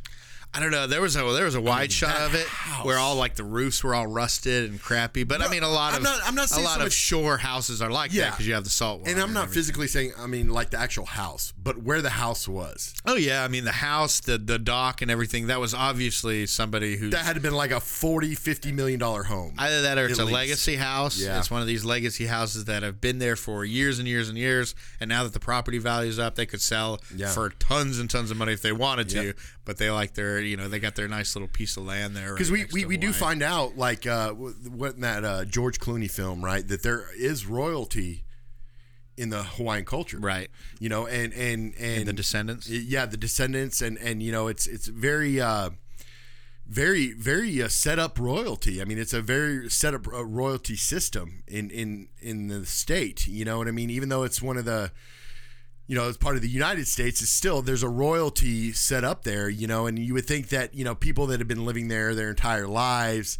I 0.55 0.61
don't 0.61 0.71
know. 0.71 0.87
There 0.87 1.01
was 1.01 1.17
a 1.17 1.23
there 1.33 1.45
was 1.45 1.55
a 1.57 1.61
wide 1.61 1.91
shot 1.93 2.17
of 2.17 2.35
it 2.35 2.47
house. 2.47 2.85
where 2.87 2.97
all 2.99 3.17
like 3.17 3.35
the 3.35 3.43
roofs 3.45 3.83
were 3.83 3.95
all 3.95 4.07
rusted 4.07 4.71
and 4.71 4.81
crappy. 4.81 5.25
But 5.25 5.43
I 5.43 5.49
mean, 5.49 5.63
a 5.63 5.69
lot 5.69 5.93
I'm 5.95 5.99
of 5.99 6.03
not- 6.05 6.21
I'm 6.25 6.35
not 6.35 6.51
a 6.57 6.61
lot 6.61 6.79
so 6.81 6.87
of 6.87 6.93
shore 6.93 7.37
houses 7.39 7.83
are 7.83 7.91
like 7.91 8.13
that 8.13 8.31
because 8.33 8.47
you 8.47 8.55
have 8.55 8.65
the 8.65 8.71
salt 8.71 9.01
water. 9.01 9.11
And 9.11 9.21
I'm 9.21 9.33
not 9.33 9.45
everything. 9.45 9.55
physically 9.55 9.87
saying, 9.89 10.13
I 10.19 10.27
mean, 10.27 10.49
like 10.51 10.71
the 10.71 10.79
actual 10.79 11.07
house, 11.07 11.53
but 11.61 11.79
where 11.83 12.01
the 12.01 12.11
house 12.11 12.47
was. 12.47 12.95
Oh 13.05 13.17
yeah, 13.17 13.43
I 13.45 13.49
mean 13.49 13.65
the 13.65 13.73
house, 13.73 14.21
the 14.21 14.39
the 14.39 14.59
dock, 14.59 15.03
and 15.03 15.11
everything. 15.11 15.49
That 15.49 15.61
was 15.61 15.75
obviously 15.75 16.47
somebody 16.47 16.97
who 16.97 17.11
That 17.11 17.25
had 17.25 17.43
been 17.43 17.55
like 17.55 17.71
a 17.73 17.81
40, 17.81 18.35
50 18.35 18.71
million 18.73 19.01
dollar 19.01 19.25
home. 19.25 19.55
either 19.59 19.83
that 19.83 19.99
or 19.99 20.07
it's 20.07 20.19
a 20.19 20.25
least. 20.25 20.35
legacy 20.35 20.77
house. 20.77 21.19
Yeah. 21.19 21.39
It's 21.39 21.51
one 21.51 21.61
of 21.63 21.67
these 21.67 21.85
legacy 21.85 22.27
houses 22.27 22.67
that 22.67 22.83
have 22.83 23.01
been 23.01 23.19
there 23.19 23.37
for 23.37 23.65
years 23.65 23.99
and 23.99 24.07
years 24.07 24.29
and 24.29 24.39
years. 24.39 24.75
And 25.01 25.09
now 25.09 25.25
that 25.25 25.33
the 25.33 25.41
property 25.41 25.79
value's 25.79 26.19
up, 26.19 26.37
they 26.37 26.47
could 26.47 26.61
sell 26.63 27.01
Yeah. 27.15 27.33
for 27.33 27.51
tons 27.51 27.99
and 27.99 28.09
tons 28.09 28.31
of 28.31 28.37
money 28.37 28.53
if 28.53 28.63
they 28.63 28.73
wanted 28.73 29.09
to. 29.11 29.25
Yep. 29.27 29.37
But 29.65 29.79
they 29.79 29.91
like 29.91 30.15
their, 30.15 30.41
you 30.41 30.57
know, 30.57 30.69
they 30.69 30.79
got 30.79 30.95
their 30.95 31.09
nice 31.09 31.35
little 31.35 31.49
piece 31.49 31.77
of 31.79 31.85
land 31.85 32.15
there. 32.15 32.35
Because 32.35 32.51
right 32.51 32.71
we, 32.73 32.83
we, 32.83 32.85
we 32.85 32.97
do 32.99 33.13
find 33.13 33.43
out, 33.43 33.79
like, 33.79 34.07
uh, 34.07 34.33
what 34.33 34.97
in 34.97 35.01
that 35.01 35.25
uh, 35.25 35.45
George 35.47 35.79
Clooney 35.79 36.11
film, 36.11 36.45
right, 36.45 36.67
that 36.69 36.83
there 36.83 37.07
is 37.17 37.47
royalty 37.47 38.25
in 39.17 39.31
the 39.31 39.43
Hawaiian 39.43 39.85
culture, 39.85 40.19
Right. 40.19 40.51
You 40.81 40.89
know, 40.89 41.07
and 41.07 41.33
and 41.33 41.75
and 41.79 42.07
the 42.07 42.13
Descendants? 42.13 42.69
yeah, 42.69 43.07
the 43.07 43.17
descendants, 43.17 43.81
and 43.81 43.97
and 43.99 44.23
you 44.23 44.33
know, 44.33 44.49
it's 44.49 44.67
it's 44.67 44.87
very. 44.87 45.41
Uh, 45.41 45.71
very, 46.67 47.13
very 47.13 47.63
uh, 47.63 47.69
set 47.69 47.99
up 47.99 48.19
royalty. 48.19 48.81
I 48.81 48.87
mean, 48.87 48.97
it's 48.99 49.13
a 49.13 49.21
very 49.21 49.69
set 49.69 49.93
up 49.93 50.09
uh, 50.09 50.25
royalty 50.25 50.77
system 50.77 51.43
in 51.47 51.69
in 51.71 52.09
in 52.23 52.49
the 52.49 52.65
state. 52.65 53.27
You 53.27 53.45
know 53.45 53.59
what 53.59 53.69
I 53.69 53.71
mean? 53.71 53.91
Even 53.91 54.09
though 54.09 54.23
it's 54.23 54.41
one 54.41 54.57
of 54.57 54.65
the, 54.65 54.91
you 55.87 55.95
know, 55.95 56.09
as 56.09 56.17
part 56.17 56.37
of 56.37 56.43
the 56.43 56.49
United 56.49 56.87
States, 56.89 57.21
it's 57.21 57.31
still 57.31 57.61
there's 57.63 57.83
a 57.83 57.89
royalty 57.89 58.73
set 58.73 59.05
up 59.05 59.25
there. 59.25 59.49
You 59.49 59.67
know, 59.67 59.87
and 59.87 59.99
you 59.99 60.15
would 60.15 60.27
think 60.27 60.49
that 60.49 60.75
you 60.75 60.85
know 60.85 60.95
people 60.95 61.27
that 61.29 61.41
have 61.41 61.49
been 61.49 61.65
living 61.67 61.89
there 61.89 62.15
their 62.15 62.31
entire 62.31 62.67
lives 62.67 63.39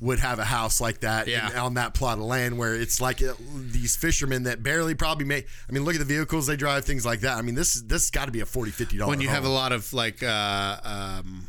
would 0.00 0.18
have 0.18 0.40
a 0.40 0.44
house 0.44 0.80
like 0.80 1.00
that 1.02 1.28
Yeah. 1.28 1.52
in- 1.52 1.56
on 1.56 1.74
that 1.74 1.94
plot 1.94 2.18
of 2.18 2.24
land 2.24 2.58
where 2.58 2.74
it's 2.74 3.00
like 3.00 3.22
uh, 3.22 3.34
these 3.54 3.94
fishermen 3.94 4.42
that 4.42 4.60
barely 4.60 4.96
probably 4.96 5.24
make 5.24 5.46
I 5.68 5.72
mean 5.72 5.84
look 5.84 5.94
at 5.94 6.00
the 6.00 6.04
vehicles 6.04 6.48
they 6.48 6.56
drive 6.56 6.84
things 6.84 7.06
like 7.06 7.20
that 7.20 7.38
I 7.38 7.42
mean 7.42 7.54
this 7.54 7.74
this 7.80 8.10
got 8.10 8.24
to 8.24 8.32
be 8.32 8.40
a 8.40 8.44
40 8.46 8.72
50 8.72 8.98
dollar 8.98 9.08
when 9.08 9.20
you 9.20 9.28
have 9.28 9.44
a 9.44 9.48
lot 9.48 9.70
of 9.70 9.92
like 9.92 10.20
uh 10.20 10.76
um 10.82 11.46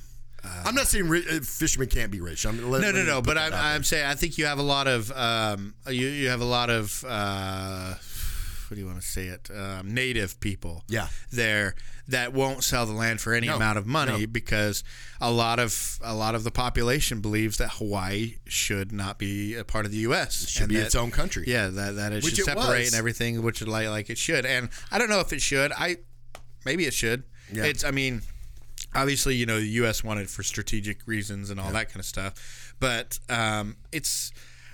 I'm 0.64 0.76
not 0.76 0.86
saying 0.86 1.08
ri- 1.10 1.26
uh, 1.28 1.40
fishermen 1.42 1.88
can't 1.90 2.12
be 2.12 2.22
rich 2.22 2.46
I'm, 2.46 2.70
let- 2.70 2.82
no, 2.82 2.88
let 2.90 2.96
no, 2.96 3.04
no. 3.04 3.22
But 3.24 3.40
I'm. 3.40 3.52
I'm 3.52 3.84
saying 3.84 4.06
I 4.06 4.14
think 4.14 4.38
you 4.38 4.46
have 4.46 4.60
a 4.60 4.64
lot 4.64 4.86
of 4.86 5.12
um, 5.14 5.74
you 5.90 6.06
you 6.08 6.30
have 6.30 6.42
a 6.42 6.46
lot 6.46 6.70
of 6.70 7.04
uh, 7.08 7.96
what 8.76 8.80
do 8.80 8.82
you 8.82 8.88
want 8.88 9.02
to 9.02 9.08
say 9.08 9.28
it? 9.28 9.50
Um, 9.56 9.94
native 9.94 10.38
people, 10.42 10.84
Yeah. 10.90 11.08
there 11.32 11.76
that 12.10 12.34
won't 12.34 12.62
sell 12.62 12.86
the 12.86 12.92
land 12.94 13.22
for 13.22 13.34
any 13.34 13.48
No, 13.48 13.56
amount 13.56 13.78
of 13.78 13.88
money 13.88 14.20
no. 14.22 14.28
because 14.28 14.84
a 15.22 15.32
lot 15.32 15.60
of 15.60 15.98
a 16.04 16.14
lot 16.14 16.36
of 16.36 16.44
the 16.44 16.52
population 16.52 17.22
believes 17.22 17.56
that 17.58 17.70
Hawaii 17.76 18.36
should 18.46 18.92
not 18.92 19.18
be 19.18 19.56
a 19.56 19.64
part 19.64 19.86
of 19.86 19.92
the 19.94 20.00
U.S. 20.00 20.44
It 20.44 20.50
should 20.50 20.68
be 20.68 20.76
that- 20.76 20.88
its 20.88 20.96
own 20.96 21.10
country. 21.10 21.46
Yeah, 21.48 21.68
that 21.70 21.96
that 21.96 22.12
it 22.12 22.24
Which 22.24 22.34
should 22.36 22.40
it 22.42 22.46
separate 22.46 22.80
was. 22.80 22.88
and 22.90 22.96
everything, 22.96 23.42
which 23.44 23.62
is 23.62 23.68
like 23.70 23.88
like 23.88 24.10
it 24.10 24.18
should. 24.18 24.46
And 24.46 24.68
I 24.92 24.98
don't 24.98 25.10
know 25.10 25.22
if 25.22 25.32
it 25.32 25.42
should. 25.42 25.72
I 25.72 25.98
maybe 26.66 26.86
it 26.86 26.94
should. 26.94 27.24
Yeah. 27.54 27.64
It's 27.64 27.86
I 27.86 27.92
mean 27.92 28.24
obviously 28.94 29.36
you 29.36 29.46
know 29.46 29.60
the 29.62 29.68
U.S. 29.82 30.04
wanted 30.04 30.30
for 30.30 30.44
strategic 30.44 31.08
reasons 31.08 31.50
and 31.50 31.62
all 31.62 31.72
that 31.72 31.88
kind 31.88 32.00
of 32.02 32.06
stuff, 32.06 32.76
but 32.82 33.20
um, 33.30 33.78
it's 33.94 34.32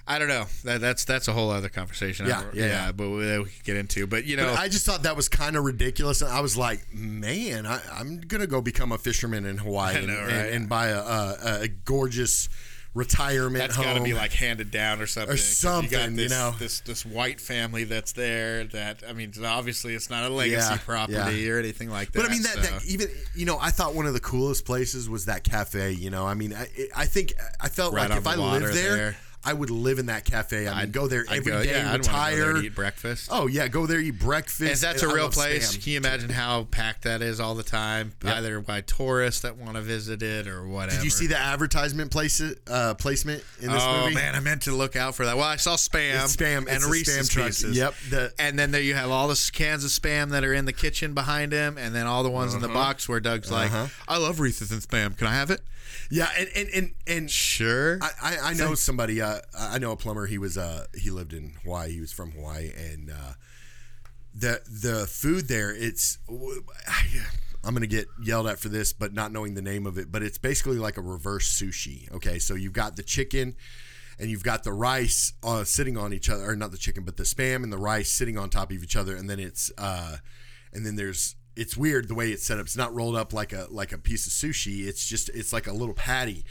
I 0.08 0.20
don't 0.20 0.28
know 0.28 0.46
that 0.64 0.82
that's 0.82 1.06
that's 1.06 1.28
a 1.28 1.34
whole 1.34 1.50
other 1.52 1.70
conversation. 1.70 2.26
Yeah, 2.28 2.40
I 2.40 2.44
yeah, 2.56 2.66
yeah. 2.66 2.92
but 2.92 3.10
we, 3.10 3.18
we 3.40 3.46
could 3.46 3.64
get 3.64 3.78
into. 3.78 4.08
But 4.08 4.26
you 4.26 4.36
know, 4.36 4.48
But 4.48 4.60
I 4.60 4.68
just 4.68 4.86
thought 4.86 5.04
that 5.04 5.16
was 5.16 5.30
kind 5.30 5.56
of 5.56 5.64
ridiculous. 5.64 6.22
And 6.22 6.32
I 6.32 6.42
was 6.42 6.58
like, 6.58 6.94
man, 6.94 7.66
I, 7.66 7.80
I'm 7.94 8.20
going 8.20 8.42
to 8.42 8.48
go 8.48 8.62
become 8.62 8.92
a 8.92 8.98
fisherman 8.98 9.46
in 9.46 9.58
Hawaii 9.60 9.98
and, 9.98 10.08
know, 10.08 10.14
and, 10.20 10.28
right? 10.28 10.52
and 10.54 10.68
buy 10.68 10.88
a, 10.88 11.00
a, 11.00 11.60
a 11.64 11.68
gorgeous 11.68 12.50
retirement 12.94 13.60
that's 13.60 13.76
home. 13.76 13.86
got 13.86 13.94
to 13.94 14.04
be 14.04 14.14
like 14.14 14.34
handed 14.34 14.70
down 14.70 15.02
or 15.02 15.08
something. 15.08 15.30
'cause 15.32 15.46
something, 15.46 15.90
you, 15.92 15.98
got 15.98 16.10
you 16.10 16.16
this, 16.18 16.32
know. 16.32 16.54
this 16.60 16.82
this 16.82 17.06
white 17.06 17.40
family 17.40 17.84
that's 17.86 18.12
there. 18.14 18.66
That 18.66 19.04
I 19.08 19.14
mean, 19.14 19.34
obviously 19.46 19.94
it's 19.96 20.10
not 20.10 20.30
a 20.30 20.34
legacy 20.34 20.74
Yeah, 20.74 20.78
property 20.86 21.38
yeah. 21.42 21.52
or 21.52 21.60
anything 21.60 21.90
like 21.90 22.12
that. 22.12 22.20
But 22.22 22.26
I 22.30 22.34
mean 22.34 22.44
that, 22.44 22.56
so- 22.56 22.62
that 22.62 22.86
even 22.86 23.08
you 23.36 23.46
know 23.46 23.58
I 23.62 23.70
thought 23.72 23.96
one 23.96 24.08
of 24.08 24.14
the 24.14 24.20
coolest 24.20 24.66
places 24.66 25.08
was 25.10 25.26
that 25.26 25.44
cafe. 25.44 25.92
You 25.92 26.10
know, 26.10 26.26
I 26.28 26.34
mean 26.34 26.54
I, 26.54 26.68
I 26.96 27.06
think 27.06 27.34
I 27.62 27.70
felt 27.70 27.94
Right 27.94 28.10
like 28.10 28.20
if 28.20 28.28
I 28.28 28.36
lived 28.36 28.74
there, 28.74 28.96
there. 28.98 29.18
I 29.44 29.54
would 29.54 29.70
live 29.72 29.98
in 29.98 30.06
that 30.06 30.24
cafe. 30.24 30.68
I 30.68 30.82
I'd 30.82 30.92
go 30.92 31.08
there 31.08 31.26
I'd 31.28 31.44
go- 31.44 31.64
day, 31.64 31.72
yeah, 31.72 31.92
I'd 31.94 32.04
go 32.04 32.12
there 32.12 32.14
retire. 32.44 32.56
and 32.58 32.66
eat 32.66 32.76
breakfast. 32.76 33.30
Oh 33.32 33.48
yeah, 33.48 33.68
go 33.68 33.86
there, 33.88 34.00
eat 34.00 34.20
breakfast. 34.20 34.82
That's 34.82 35.02
and 35.02 35.12
a 35.12 35.16
real 35.16 35.30
place, 35.30 35.76
Spam. 35.76 35.84
can 35.84 35.92
you 35.94 35.98
imagine 35.98 36.30
how 36.30 36.66
packed 36.66 37.04
that 37.06 37.22
is 37.24 37.40
all 37.40 37.56
the 37.56 37.64
time? 37.64 38.14
Yep. 38.24 38.36
Either 38.36 38.60
by 38.60 38.82
tourists 38.82 39.42
that 39.42 39.58
want 39.58 39.76
to 39.76 39.82
visit 39.82 40.22
it 40.22 40.48
or 40.48 40.68
whatever. 40.68 40.96
Did 40.98 41.04
you 41.06 41.10
see 41.10 41.26
the 41.28 41.38
advertisement 41.40 42.12
place 42.12 42.42
uh, 42.68 42.94
placement 42.96 43.44
in 43.60 43.72
this 43.72 43.82
oh 43.84 44.02
movie? 44.04 44.16
man, 44.16 44.36
I 44.36 44.40
meant 44.42 44.62
to 44.64 44.72
look 44.74 44.96
out 44.96 45.16
for 45.16 45.26
that. 45.26 45.36
Well, 45.38 45.46
I 45.48 45.56
saw 45.56 45.76
spam, 45.76 46.24
It's 46.24 46.36
Spam. 46.36 46.68
and 46.70 46.84
Reese's 46.84 47.30
Spam 47.30 47.46
pieces. 47.48 47.76
Yep, 47.78 47.94
the- 48.10 48.34
and 48.38 48.60
then 48.60 48.72
there 48.72 48.82
you 48.82 48.94
have 48.94 49.10
all 49.10 49.28
the 49.28 49.50
cans 49.54 49.84
of 49.84 49.90
spam 49.92 50.30
that 50.32 50.44
are 50.44 50.54
in 50.54 50.66
the 50.66 50.74
kitchen 50.74 51.14
behind 51.16 51.52
him, 51.52 51.78
and 51.80 51.96
then 51.96 52.06
all 52.06 52.22
the 52.24 52.30
ones 52.30 52.54
in 52.54 52.62
the 52.62 52.68
box 52.68 53.10
where 53.10 53.20
Doug's 53.20 53.50
like, 53.52 53.72
Uh-huh. 53.72 53.88
"I 54.08 54.18
love 54.18 54.40
Reese's 54.40 54.72
and 54.72 54.82
spam. 54.82 55.18
Can 55.18 55.26
I 55.28 55.34
have 55.34 55.50
it?" 55.50 55.62
Yeah, 56.12 56.30
and 56.38 56.50
and 56.56 56.70
and, 56.70 56.92
and 57.08 57.32
Sure. 57.32 58.00
I, 58.02 58.10
I, 58.22 58.38
I 58.50 58.54
know 58.54 58.76
somebody. 58.76 59.22
Uh, 59.22 59.40
I 59.58 59.80
know 59.80 59.94
a 59.94 59.98
plumber. 59.98 60.28
He 60.28 60.38
was 60.38 60.58
uh, 60.58 60.86
he 60.94 61.10
lived 61.10 61.34
in 61.34 61.54
Hawaii. 61.64 61.94
He 61.94 62.02
was 62.02 62.12
from 62.12 62.32
Hawaii, 62.32 62.72
and 62.76 63.10
uh, 63.10 63.34
the 64.36 64.62
the 64.70 65.08
food 65.08 65.48
there. 65.48 65.74
It's 65.74 66.20
I'm 67.64 67.74
gonna 67.74 67.88
get 67.88 68.08
yelled 68.22 68.48
at 68.48 68.60
for 68.60 68.70
this, 68.70 68.92
but 68.92 69.14
not 69.14 69.32
knowing 69.32 69.54
the 69.56 69.62
name 69.62 69.88
of 69.88 69.98
it. 69.98 70.12
But 70.12 70.22
it's 70.22 70.38
basically 70.38 70.78
like 70.78 70.98
a 70.98 71.02
reverse 71.02 71.50
sushi. 71.50 72.12
Okay, 72.14 72.40
so 72.40 72.56
you've 72.56 72.74
got 72.74 72.96
the 72.98 73.04
chicken. 73.04 73.56
And 74.20 74.30
you've 74.30 74.44
got 74.44 74.64
the 74.64 74.74
rice 74.74 75.34
uh, 75.42 75.64
sitting 75.64 75.98
on 75.98 76.14
each 76.14 76.30
other, 76.30 76.48
or 76.48 76.56
not 76.56 76.70
the 76.70 76.78
chicken, 76.78 77.04
but 77.06 77.18
the 77.18 77.24
spam 77.24 77.64
and 77.64 77.74
the 77.74 77.78
rice 77.78 78.12
sitting 78.12 78.38
on 78.38 78.52
top 78.52 78.70
of 78.70 78.84
each 78.84 78.96
other, 78.96 79.16
and 79.16 79.28
then 79.28 79.40
it's, 79.40 79.72
uh, 79.80 80.18
and 80.72 80.86
then 80.86 80.96
there's 80.96 81.36
it's 81.56 81.76
weird 81.76 82.08
the 82.08 82.16
way 82.16 82.32
it's 82.32 82.44
set 82.46 82.58
up. 82.60 82.66
It's 82.66 82.78
not 82.78 82.94
rolled 82.94 83.16
up 83.16 83.34
like 83.34 83.54
a 83.54 83.68
like 83.70 83.92
a 83.92 83.98
piece 83.98 84.26
of 84.28 84.34
sushi. 84.34 84.86
It's 84.88 85.06
just 85.08 85.30
it's 85.30 85.52
like 85.54 85.68
a 85.68 85.74
little 85.74 85.94
patty. 85.96 86.46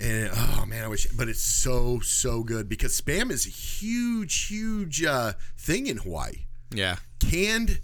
And 0.00 0.30
oh 0.32 0.64
man, 0.66 0.84
I 0.84 0.88
wish, 0.88 1.06
but 1.08 1.28
it's 1.28 1.42
so 1.42 1.98
so 2.00 2.42
good 2.44 2.68
because 2.68 2.98
spam 3.00 3.30
is 3.32 3.46
a 3.46 3.50
huge 3.50 4.46
huge 4.46 5.02
uh, 5.04 5.32
thing 5.56 5.86
in 5.88 5.96
Hawaii. 5.98 6.46
Yeah. 6.72 6.96
Canned 7.18 7.80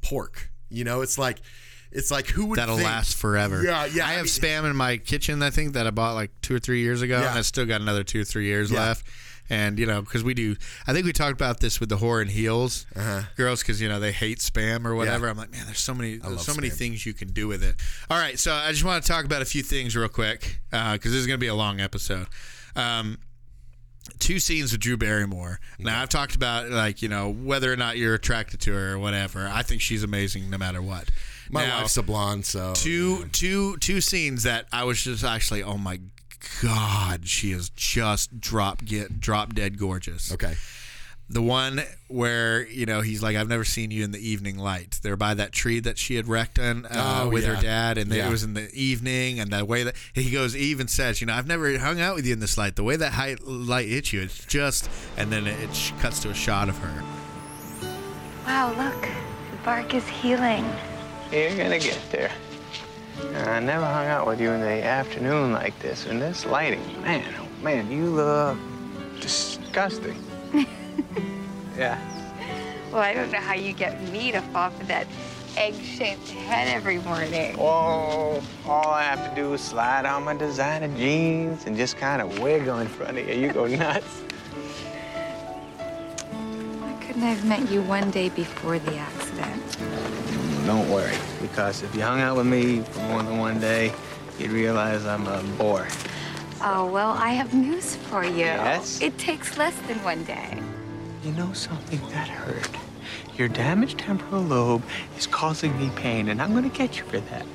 pork. 0.00 0.50
You 0.68 0.84
know, 0.84 1.00
it's 1.00 1.18
like 1.18 1.40
it's 1.90 2.10
like 2.10 2.26
who 2.28 2.46
would 2.46 2.58
That'll 2.58 2.76
think- 2.76 2.86
last 2.86 3.16
forever. 3.16 3.62
Yeah, 3.64 3.86
yeah. 3.86 4.06
I 4.06 4.12
have 4.12 4.26
mean- 4.26 4.32
spam 4.32 4.68
in 4.70 4.76
my 4.76 4.96
kitchen. 4.98 5.42
I 5.42 5.50
think 5.50 5.72
that 5.74 5.86
I 5.86 5.90
bought 5.90 6.14
like 6.14 6.30
two 6.40 6.54
or 6.54 6.58
three 6.58 6.82
years 6.82 7.02
ago, 7.02 7.20
Yeah. 7.20 7.30
and 7.30 7.38
I 7.38 7.42
still 7.42 7.66
got 7.66 7.80
another 7.80 8.04
two 8.04 8.20
or 8.20 8.24
three 8.24 8.46
years 8.46 8.70
Yeah. 8.70 8.80
left. 8.80 9.06
And 9.48 9.78
you 9.78 9.86
know, 9.86 10.02
because 10.02 10.24
we 10.24 10.34
do, 10.34 10.56
I 10.86 10.92
think 10.92 11.06
we 11.06 11.12
talked 11.12 11.32
about 11.32 11.60
this 11.60 11.78
with 11.80 11.88
the 11.88 11.96
whore 11.96 12.20
and 12.20 12.30
heels 12.30 12.86
girls, 13.36 13.62
because 13.62 13.80
you 13.80 13.88
know 13.88 14.00
they 14.00 14.12
hate 14.12 14.38
spam 14.38 14.84
or 14.84 14.94
whatever. 14.94 15.26
Uh-huh. 15.26 15.26
Yeah. 15.26 15.30
I'm 15.30 15.36
like, 15.36 15.52
man, 15.52 15.66
there's 15.66 15.78
so 15.78 15.94
many, 15.94 16.16
there's 16.16 16.44
so 16.44 16.54
many 16.54 16.70
things 16.70 17.06
you 17.06 17.14
can 17.14 17.28
do 17.28 17.46
with 17.48 17.62
it. 17.62 17.76
All 18.10 18.18
right, 18.18 18.38
so 18.38 18.52
I 18.52 18.70
just 18.72 18.84
want 18.84 19.02
to 19.04 19.08
talk 19.08 19.24
about 19.24 19.42
a 19.42 19.46
few 19.46 19.62
things 19.62 19.94
real 19.94 20.08
quick 20.08 20.60
because 20.70 20.98
this 21.02 21.14
is 21.14 21.26
going 21.26 21.38
to 21.38 21.44
be 21.44 21.46
a 21.48 21.54
long 21.54 21.80
episode. 21.80 22.26
Um, 22.74 23.18
two 24.18 24.38
scenes 24.38 24.72
with 24.72 24.80
Drew 24.80 24.96
Barrymore. 24.96 25.60
Now 25.78 26.02
I've 26.02 26.08
talked 26.08 26.34
about 26.34 26.70
like 26.70 27.02
you 27.02 27.08
know 27.08 27.30
whether 27.30 27.72
or 27.72 27.76
not 27.76 27.96
you're 27.96 28.14
attracted 28.14 28.60
to 28.62 28.72
her 28.72 28.94
or 28.94 28.98
whatever. 28.98 29.48
I 29.52 29.62
think 29.62 29.80
she's 29.80 30.02
amazing 30.02 30.50
no 30.50 30.58
matter 30.58 30.82
what. 30.82 31.08
My 31.48 31.64
Now, 31.66 31.80
wife's 31.82 31.96
a 31.96 32.02
blonde, 32.02 32.44
so 32.44 32.72
two 32.74 33.26
two 33.26 33.76
two 33.78 34.00
scenes 34.00 34.42
that 34.42 34.66
I 34.72 34.84
was 34.84 35.02
just 35.02 35.22
actually 35.24 35.62
oh 35.62 35.78
my 35.78 36.00
god 36.62 37.26
she 37.28 37.52
is 37.52 37.68
just 37.70 38.40
drop 38.40 38.84
get 38.84 39.20
drop 39.20 39.54
dead 39.54 39.78
gorgeous. 39.78 40.32
Okay. 40.32 40.54
The 41.28 41.42
one 41.42 41.82
where 42.06 42.64
you 42.68 42.86
know 42.86 43.00
he's 43.00 43.20
like 43.20 43.34
I've 43.36 43.48
never 43.48 43.64
seen 43.64 43.90
you 43.90 44.04
in 44.04 44.12
the 44.12 44.18
evening 44.28 44.58
light. 44.58 45.00
They're 45.02 45.16
by 45.16 45.34
that 45.34 45.50
tree 45.50 45.80
that 45.80 45.98
she 45.98 46.14
had 46.14 46.28
wrecked 46.28 46.56
on 46.60 46.86
uh, 46.86 47.22
Oh, 47.24 47.28
with 47.30 47.44
her 47.44 47.60
dad, 47.60 47.98
and 47.98 48.12
Yeah. 48.12 48.28
it 48.28 48.30
was 48.30 48.44
in 48.44 48.54
the 48.54 48.72
evening. 48.72 49.40
And 49.40 49.52
the 49.52 49.64
way 49.64 49.82
that 49.82 49.96
he 50.14 50.30
goes, 50.30 50.52
he 50.52 50.60
even 50.66 50.86
says, 50.86 51.20
you 51.20 51.26
know, 51.26 51.34
I've 51.34 51.48
never 51.48 51.76
hung 51.78 52.00
out 52.00 52.14
with 52.14 52.26
you 52.26 52.32
in 52.32 52.38
this 52.38 52.56
light. 52.56 52.76
The 52.76 52.84
way 52.84 52.94
that 52.94 53.12
high 53.14 53.34
light 53.42 53.88
hits 53.88 54.12
you, 54.12 54.20
it's 54.22 54.44
just. 54.46 54.88
And 55.16 55.32
then 55.32 55.48
it, 55.48 55.74
sh- 55.74 55.90
cuts 56.00 56.20
to 56.20 56.30
a 56.30 56.34
shot 56.34 56.68
of 56.68 56.78
her. 56.78 57.02
Wow, 58.46 58.68
look. 58.76 59.02
The 59.50 59.56
bark 59.64 59.94
is 59.94 60.06
healing. 60.06 60.64
You're 61.32 61.56
gonna 61.56 61.80
get 61.80 61.98
there. 62.12 62.30
I 63.18 63.60
never 63.60 63.84
hung 63.84 64.06
out 64.06 64.26
with 64.26 64.40
you 64.40 64.50
in 64.50 64.60
the 64.60 64.84
afternoon 64.84 65.52
like 65.52 65.78
this, 65.80 66.06
in 66.06 66.18
this 66.18 66.44
lighting. 66.44 66.82
Man, 67.02 67.24
oh 67.38 67.62
man, 67.62 67.90
you 67.90 68.06
look 68.06 68.58
disgusting. 69.20 70.22
yeah. 71.76 71.98
Well, 72.92 73.02
I 73.02 73.14
don't 73.14 73.30
know 73.30 73.38
how 73.38 73.54
you 73.54 73.72
get 73.72 74.00
me 74.10 74.32
to 74.32 74.40
fall 74.42 74.70
for 74.70 74.84
that 74.84 75.06
egg-shaped 75.56 76.28
head 76.30 76.68
every 76.68 76.98
morning. 76.98 77.56
Whoa, 77.56 78.42
all 78.66 78.90
I 78.90 79.02
have 79.02 79.30
to 79.30 79.34
do 79.34 79.54
is 79.54 79.60
slide 79.62 80.04
on 80.04 80.24
my 80.24 80.34
designer 80.34 80.88
jeans 80.96 81.64
and 81.66 81.76
just 81.76 81.96
kind 81.96 82.20
of 82.20 82.38
wiggle 82.40 82.78
in 82.78 82.88
front 82.88 83.18
of 83.18 83.28
you. 83.28 83.34
You 83.34 83.52
go 83.52 83.66
nuts. 83.76 84.22
Why 86.80 86.92
couldn't 87.00 87.22
I 87.22 87.30
have 87.30 87.44
met 87.44 87.70
you 87.70 87.82
one 87.82 88.10
day 88.10 88.28
before 88.28 88.78
the 88.78 88.96
accident? 88.96 89.65
Don't 90.66 90.90
worry, 90.90 91.16
because 91.40 91.82
if 91.84 91.94
you 91.94 92.02
hung 92.02 92.20
out 92.20 92.36
with 92.36 92.46
me 92.46 92.80
for 92.80 92.98
more 93.00 93.22
than 93.22 93.38
one 93.38 93.60
day, 93.60 93.92
you'd 94.38 94.50
realize 94.50 95.06
I'm 95.06 95.26
a 95.28 95.40
bore. 95.56 95.86
Oh, 96.60 96.90
well, 96.90 97.10
I 97.10 97.28
have 97.30 97.54
news 97.54 97.94
for 97.96 98.24
you. 98.24 98.36
Yes? 98.46 99.00
It 99.00 99.16
takes 99.16 99.56
less 99.56 99.76
than 99.86 100.02
one 100.02 100.24
day. 100.24 100.58
You 101.22 101.30
know 101.32 101.52
something 101.52 102.00
that 102.10 102.28
hurt? 102.28 102.68
Your 103.36 103.46
damaged 103.48 103.98
temporal 103.98 104.42
lobe 104.42 104.82
is 105.16 105.26
causing 105.26 105.78
me 105.78 105.90
pain, 105.94 106.28
and 106.30 106.42
I'm 106.42 106.52
gonna 106.52 106.68
get 106.68 106.96
you 106.98 107.04
for 107.04 107.20
that. 107.20 107.46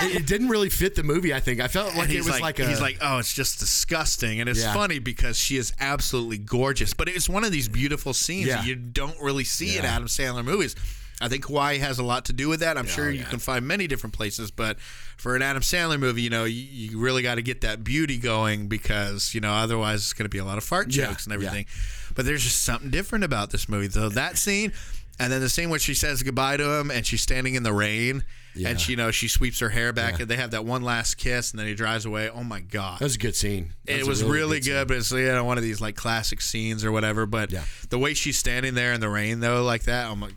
It, 0.00 0.16
it 0.22 0.26
didn't 0.26 0.48
really 0.50 0.68
fit 0.70 0.94
the 0.94 1.02
movie. 1.02 1.34
I 1.34 1.40
think 1.40 1.58
I 1.60 1.66
felt 1.66 1.96
like 1.96 2.10
And 2.10 2.18
it 2.18 2.24
was 2.24 2.40
like, 2.40 2.60
a, 2.60 2.66
he's 2.68 2.80
like, 2.80 2.98
oh, 3.00 3.18
it's 3.18 3.32
just 3.34 3.58
disgusting, 3.58 4.38
and 4.40 4.48
it's 4.48 4.62
Yeah. 4.62 4.72
funny 4.72 5.00
because 5.00 5.36
she 5.36 5.56
is 5.56 5.72
absolutely 5.80 6.38
gorgeous. 6.38 6.94
But 6.94 7.08
it's 7.08 7.28
one 7.28 7.42
of 7.42 7.50
these 7.50 7.68
beautiful 7.68 8.14
scenes 8.14 8.46
Yeah. 8.46 8.56
that 8.58 8.66
you 8.66 8.76
don't 8.76 9.20
really 9.20 9.42
see 9.44 9.76
in 9.76 9.84
Adam 9.84 10.06
Sandler 10.06 10.44
movies. 10.44 10.76
I 11.20 11.28
think 11.28 11.46
Hawaii 11.46 11.78
has 11.78 11.98
a 11.98 12.04
lot 12.04 12.26
to 12.26 12.32
do 12.32 12.48
with 12.48 12.60
that. 12.60 12.78
I'm 12.78 12.84
oh, 12.84 12.88
sure 12.88 13.06
oh, 13.06 13.10
you 13.10 13.20
yeah. 13.20 13.24
can 13.24 13.40
find 13.40 13.66
many 13.66 13.86
different 13.88 14.14
places, 14.14 14.50
but 14.52 14.78
for 15.16 15.34
an 15.34 15.42
Adam 15.42 15.62
Sandler 15.62 15.98
movie, 15.98 16.22
you 16.22 16.30
know, 16.30 16.44
you, 16.44 16.62
you 16.62 16.98
really 17.00 17.22
got 17.22 17.34
to 17.36 17.42
get 17.42 17.60
that 17.62 17.82
beauty 17.82 18.18
going 18.18 18.68
because 18.68 19.34
you 19.34 19.40
know 19.40 19.52
otherwise 19.52 20.00
it's 20.02 20.12
going 20.12 20.26
to 20.26 20.28
be 20.28 20.38
a 20.38 20.44
lot 20.44 20.58
of 20.58 20.64
fart 20.64 20.94
Yeah, 20.94 21.06
jokes 21.06 21.26
and 21.26 21.32
yeah. 21.32 21.48
everything. 21.48 21.66
But 22.14 22.24
there's 22.24 22.44
just 22.44 22.62
something 22.62 22.90
different 22.90 23.24
about 23.24 23.50
this 23.50 23.68
movie. 23.68 23.88
though. 23.88 24.08
that 24.10 24.38
scene. 24.38 24.72
And 25.20 25.32
then 25.32 25.40
the 25.40 25.48
scene 25.48 25.68
where 25.68 25.80
she 25.80 25.94
says 25.94 26.22
goodbye 26.22 26.58
to 26.58 26.78
him 26.78 26.92
and 26.92 27.04
she's 27.04 27.22
standing 27.22 27.56
in 27.56 27.64
the 27.64 27.72
rain 27.72 28.22
Yeah. 28.54 28.68
and 28.68 28.80
she, 28.80 28.92
you 28.92 28.96
know, 28.96 29.10
she 29.10 29.26
sweeps 29.26 29.58
her 29.58 29.68
hair 29.70 29.92
back 29.92 30.12
Yeah. 30.14 30.22
and 30.22 30.30
they 30.30 30.36
have 30.36 30.52
that 30.52 30.64
one 30.64 30.82
last 30.82 31.16
kiss 31.16 31.50
and 31.50 31.58
then 31.58 31.66
he 31.66 31.74
drives 31.74 32.06
away. 32.06 32.30
Oh 32.30 32.44
my 32.44 32.60
God. 32.60 33.00
that 33.00 33.04
was 33.06 33.16
a 33.16 33.18
good 33.18 33.34
scene. 33.34 33.72
That 33.86 33.98
It 33.98 34.06
was 34.06 34.22
really, 34.22 34.62
scene. 34.62 34.74
good, 34.74 34.86
but 34.86 34.96
it's 34.98 35.10
you 35.10 35.24
know, 35.26 35.42
one 35.44 35.58
of 35.58 35.64
these 35.64 35.80
like 35.80 35.96
classic 35.96 36.40
scenes 36.40 36.84
or 36.84 36.92
whatever. 36.92 37.26
But 37.26 37.50
Yeah. 37.50 37.64
the 37.90 37.98
way 37.98 38.14
she's 38.14 38.38
standing 38.38 38.74
there 38.74 38.92
in 38.92 39.00
the 39.00 39.08
rain 39.08 39.40
though, 39.40 39.64
like 39.64 39.82
that, 39.84 40.06
oh, 40.06 40.12
I'm 40.12 40.20
like, 40.20 40.34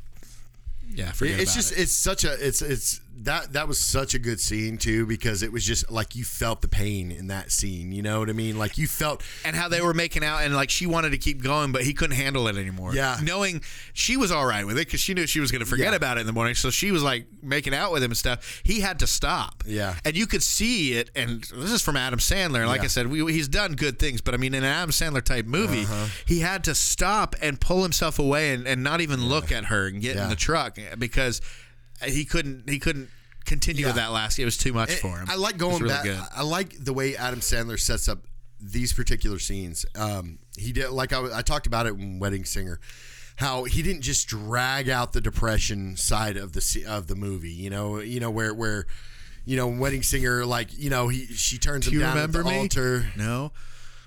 yeah, 0.93 1.11
forget 1.11 1.39
it's 1.39 1.53
just 1.53 1.72
it. 1.72 1.80
it's 1.80 1.93
such 1.93 2.23
a 2.23 2.34
it's 2.45 2.61
it's 2.61 3.00
that 3.23 3.53
that 3.53 3.68
was 3.68 3.80
such 3.80 4.14
a 4.14 4.19
good 4.19 4.39
scene 4.39 4.77
too 4.77 5.06
because 5.06 5.43
it 5.43 5.52
was 5.52 5.64
just 5.65 5.91
like 5.91 6.15
you 6.15 6.23
felt 6.23 6.61
the 6.61 6.68
pain 6.68 7.11
in 7.11 7.27
that 7.27 7.52
scene. 7.52 7.91
You 7.91 8.02
know 8.02 8.19
what 8.19 8.30
I 8.30 8.34
mean? 8.34 8.57
Like 8.57 8.77
you 8.77 8.88
felt 8.88 9.23
and 9.45 9.56
how 9.56 9.68
they 9.69 9.81
were 9.81 9.93
making 9.93 10.23
out, 10.23 10.41
and 10.43 10.56
like 10.56 10.69
she 10.69 10.85
wanted 10.85 11.11
to 11.11 11.18
keep 11.18 11.41
going, 11.43 11.72
but 11.72 11.84
he 11.84 11.93
couldn't 11.93 12.15
handle 12.15 12.48
it 12.48 12.56
anymore. 12.57 12.93
Yeah. 12.95 13.18
knowing 13.23 13.61
she 13.93 14.18
was 14.18 14.31
all 14.31 14.45
right 14.45 14.65
with 14.65 14.77
it 14.77 14.88
because 14.88 14.99
she 14.99 15.14
knew 15.14 15.27
she 15.27 15.39
was 15.39 15.52
going 15.52 15.60
to 15.60 15.65
forget 15.65 15.91
Yeah. 15.91 15.95
about 15.95 16.18
it 16.18 16.22
in 16.22 16.26
the 16.27 16.34
morning, 16.34 16.56
so 16.56 16.69
she 16.69 16.91
was 16.91 17.03
like 17.03 17.26
making 17.41 17.73
out 17.73 17.91
with 17.91 18.03
him 18.03 18.11
and 18.11 18.18
stuff. 18.18 18.61
He 18.64 18.80
had 18.80 18.99
to 18.99 19.07
stop. 19.07 19.64
Yeah. 19.65 19.95
and 20.06 20.15
you 20.15 20.26
could 20.27 20.43
see 20.43 20.93
it. 20.93 21.10
And 21.15 21.43
this 21.43 21.72
is 21.72 21.81
from 21.81 21.95
Adam 21.98 22.19
Sandler. 22.19 22.65
Like 22.68 22.80
Yeah. 22.81 22.85
I 22.85 22.88
said, 22.88 23.07
we, 23.07 23.31
he's 23.31 23.48
done 23.48 23.73
good 23.73 23.99
things, 23.99 24.22
but 24.22 24.34
I 24.34 24.38
mean, 24.38 24.53
in 24.53 24.64
an 24.64 24.69
Adam 24.72 24.89
Sandler 24.91 25.23
type 25.23 25.45
movie, 25.45 25.84
Uh-huh. 25.84 26.07
he 26.26 26.39
had 26.39 26.64
to 26.65 26.76
stop 26.76 27.35
and 27.41 27.60
pull 27.61 27.84
himself 27.84 28.18
away 28.19 28.53
and, 28.53 28.68
and 28.68 28.84
not 28.84 29.02
even 29.02 29.26
look 29.27 29.52
at 29.52 29.65
her 29.65 29.88
and 29.88 30.02
get 30.02 30.18
in 30.18 30.30
the 30.30 30.35
truck 30.35 30.77
because 30.98 31.41
he 32.03 32.25
couldn't. 32.25 32.69
He 32.69 32.79
couldn't 32.79 33.09
continue 33.45 33.85
with 33.87 33.95
that 33.95 34.11
last. 34.11 34.37
It 34.39 34.45
was 34.45 34.57
too 34.57 34.73
much 34.73 34.91
for 34.95 35.17
him. 35.17 35.27
I 35.29 35.35
like 35.35 35.57
going 35.57 35.81
really 35.81 35.93
back. 35.93 36.03
good. 36.03 36.19
I 36.35 36.43
like 36.43 36.75
the 36.83 36.93
way 36.93 37.15
Adam 37.15 37.39
Sandler 37.39 37.79
sets 37.79 38.07
up 38.07 38.19
these 38.59 38.93
particular 38.93 39.39
scenes. 39.39 39.85
Um, 39.95 40.39
he 40.57 40.71
did 40.71 40.89
like 40.91 41.13
I, 41.13 41.39
I 41.39 41.41
talked 41.41 41.67
about 41.67 41.87
it 41.87 41.95
in 41.95 42.19
Wedding 42.19 42.45
Singer, 42.45 42.79
how 43.37 43.63
he 43.63 43.81
didn't 43.81 44.01
just 44.01 44.27
drag 44.27 44.89
out 44.89 45.13
the 45.13 45.21
depression 45.21 45.97
side 45.97 46.37
of 46.37 46.53
the 46.53 46.85
of 46.87 47.07
the 47.07 47.15
movie. 47.15 47.51
You 47.51 47.69
know, 47.69 47.99
you 47.99 48.19
know 48.19 48.31
where 48.31 48.53
where. 48.53 48.85
You 49.43 49.57
know, 49.57 49.67
Wedding 49.69 50.03
Singer, 50.03 50.45
like 50.45 50.69
you 50.77 50.91
know, 50.91 51.07
he 51.07 51.25
she 51.25 51.57
turns 51.57 51.85
Do 51.85 51.89
him 51.89 51.93
you 51.95 51.99
down 52.01 52.13
remember 52.13 52.39
at 52.41 52.45
the 52.45 52.51
me? 52.51 52.57
altar. 52.59 53.05
No. 53.17 53.51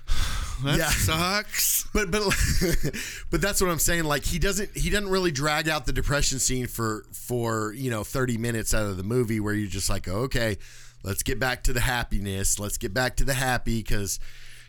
That 0.63 0.77
Yeah. 0.77 0.89
sucks. 0.89 1.83
But 1.95 2.11
but 2.11 2.23
but 3.31 3.39
that's 3.41 3.61
what 3.61 3.69
I'm 3.69 3.79
saying. 3.79 4.03
Like 4.03 4.25
he 4.25 4.37
doesn't 4.37 4.75
he 4.75 4.89
doesn't 4.89 5.09
really 5.09 5.31
drag 5.31 5.69
out 5.69 5.85
the 5.85 5.93
depression 5.93 6.39
scene 6.39 6.67
for 6.67 7.05
for 7.13 7.71
you 7.73 7.89
know 7.89 8.03
30 8.03 8.37
minutes 8.37 8.73
out 8.73 8.85
of 8.85 8.97
the 8.97 9.03
movie 9.03 9.39
where 9.39 9.53
you're 9.53 9.69
just 9.69 9.89
like 9.89 10.07
okay, 10.09 10.57
let's 11.03 11.23
get 11.23 11.39
back 11.39 11.63
to 11.63 11.73
the 11.73 11.79
happiness. 11.79 12.59
Let's 12.59 12.77
get 12.77 12.93
back 12.93 13.15
to 13.17 13.23
the 13.23 13.33
happy 13.33 13.79
because 13.81 14.19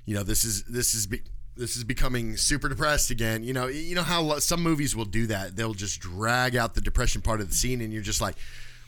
you 0.04 0.14
know 0.14 0.22
this 0.22 0.44
is 0.44 0.62
this 0.64 0.94
is. 0.94 1.06
Be, 1.08 1.20
this 1.56 1.74
is 1.74 1.84
becoming 1.84 2.36
super 2.36 2.68
depressed 2.68 3.10
again. 3.10 3.42
You 3.42 3.54
know, 3.54 3.66
you 3.66 3.94
know 3.94 4.02
how 4.02 4.38
some 4.40 4.62
movies 4.62 4.94
will 4.94 5.06
do 5.06 5.26
that. 5.28 5.56
They'll 5.56 5.72
just 5.72 6.00
drag 6.00 6.54
out 6.54 6.74
the 6.74 6.82
depression 6.82 7.22
part 7.22 7.40
of 7.40 7.48
the 7.48 7.54
scene, 7.56 7.80
and 7.80 7.90
you're 7.94 8.02
just 8.02 8.20
like, 8.20 8.34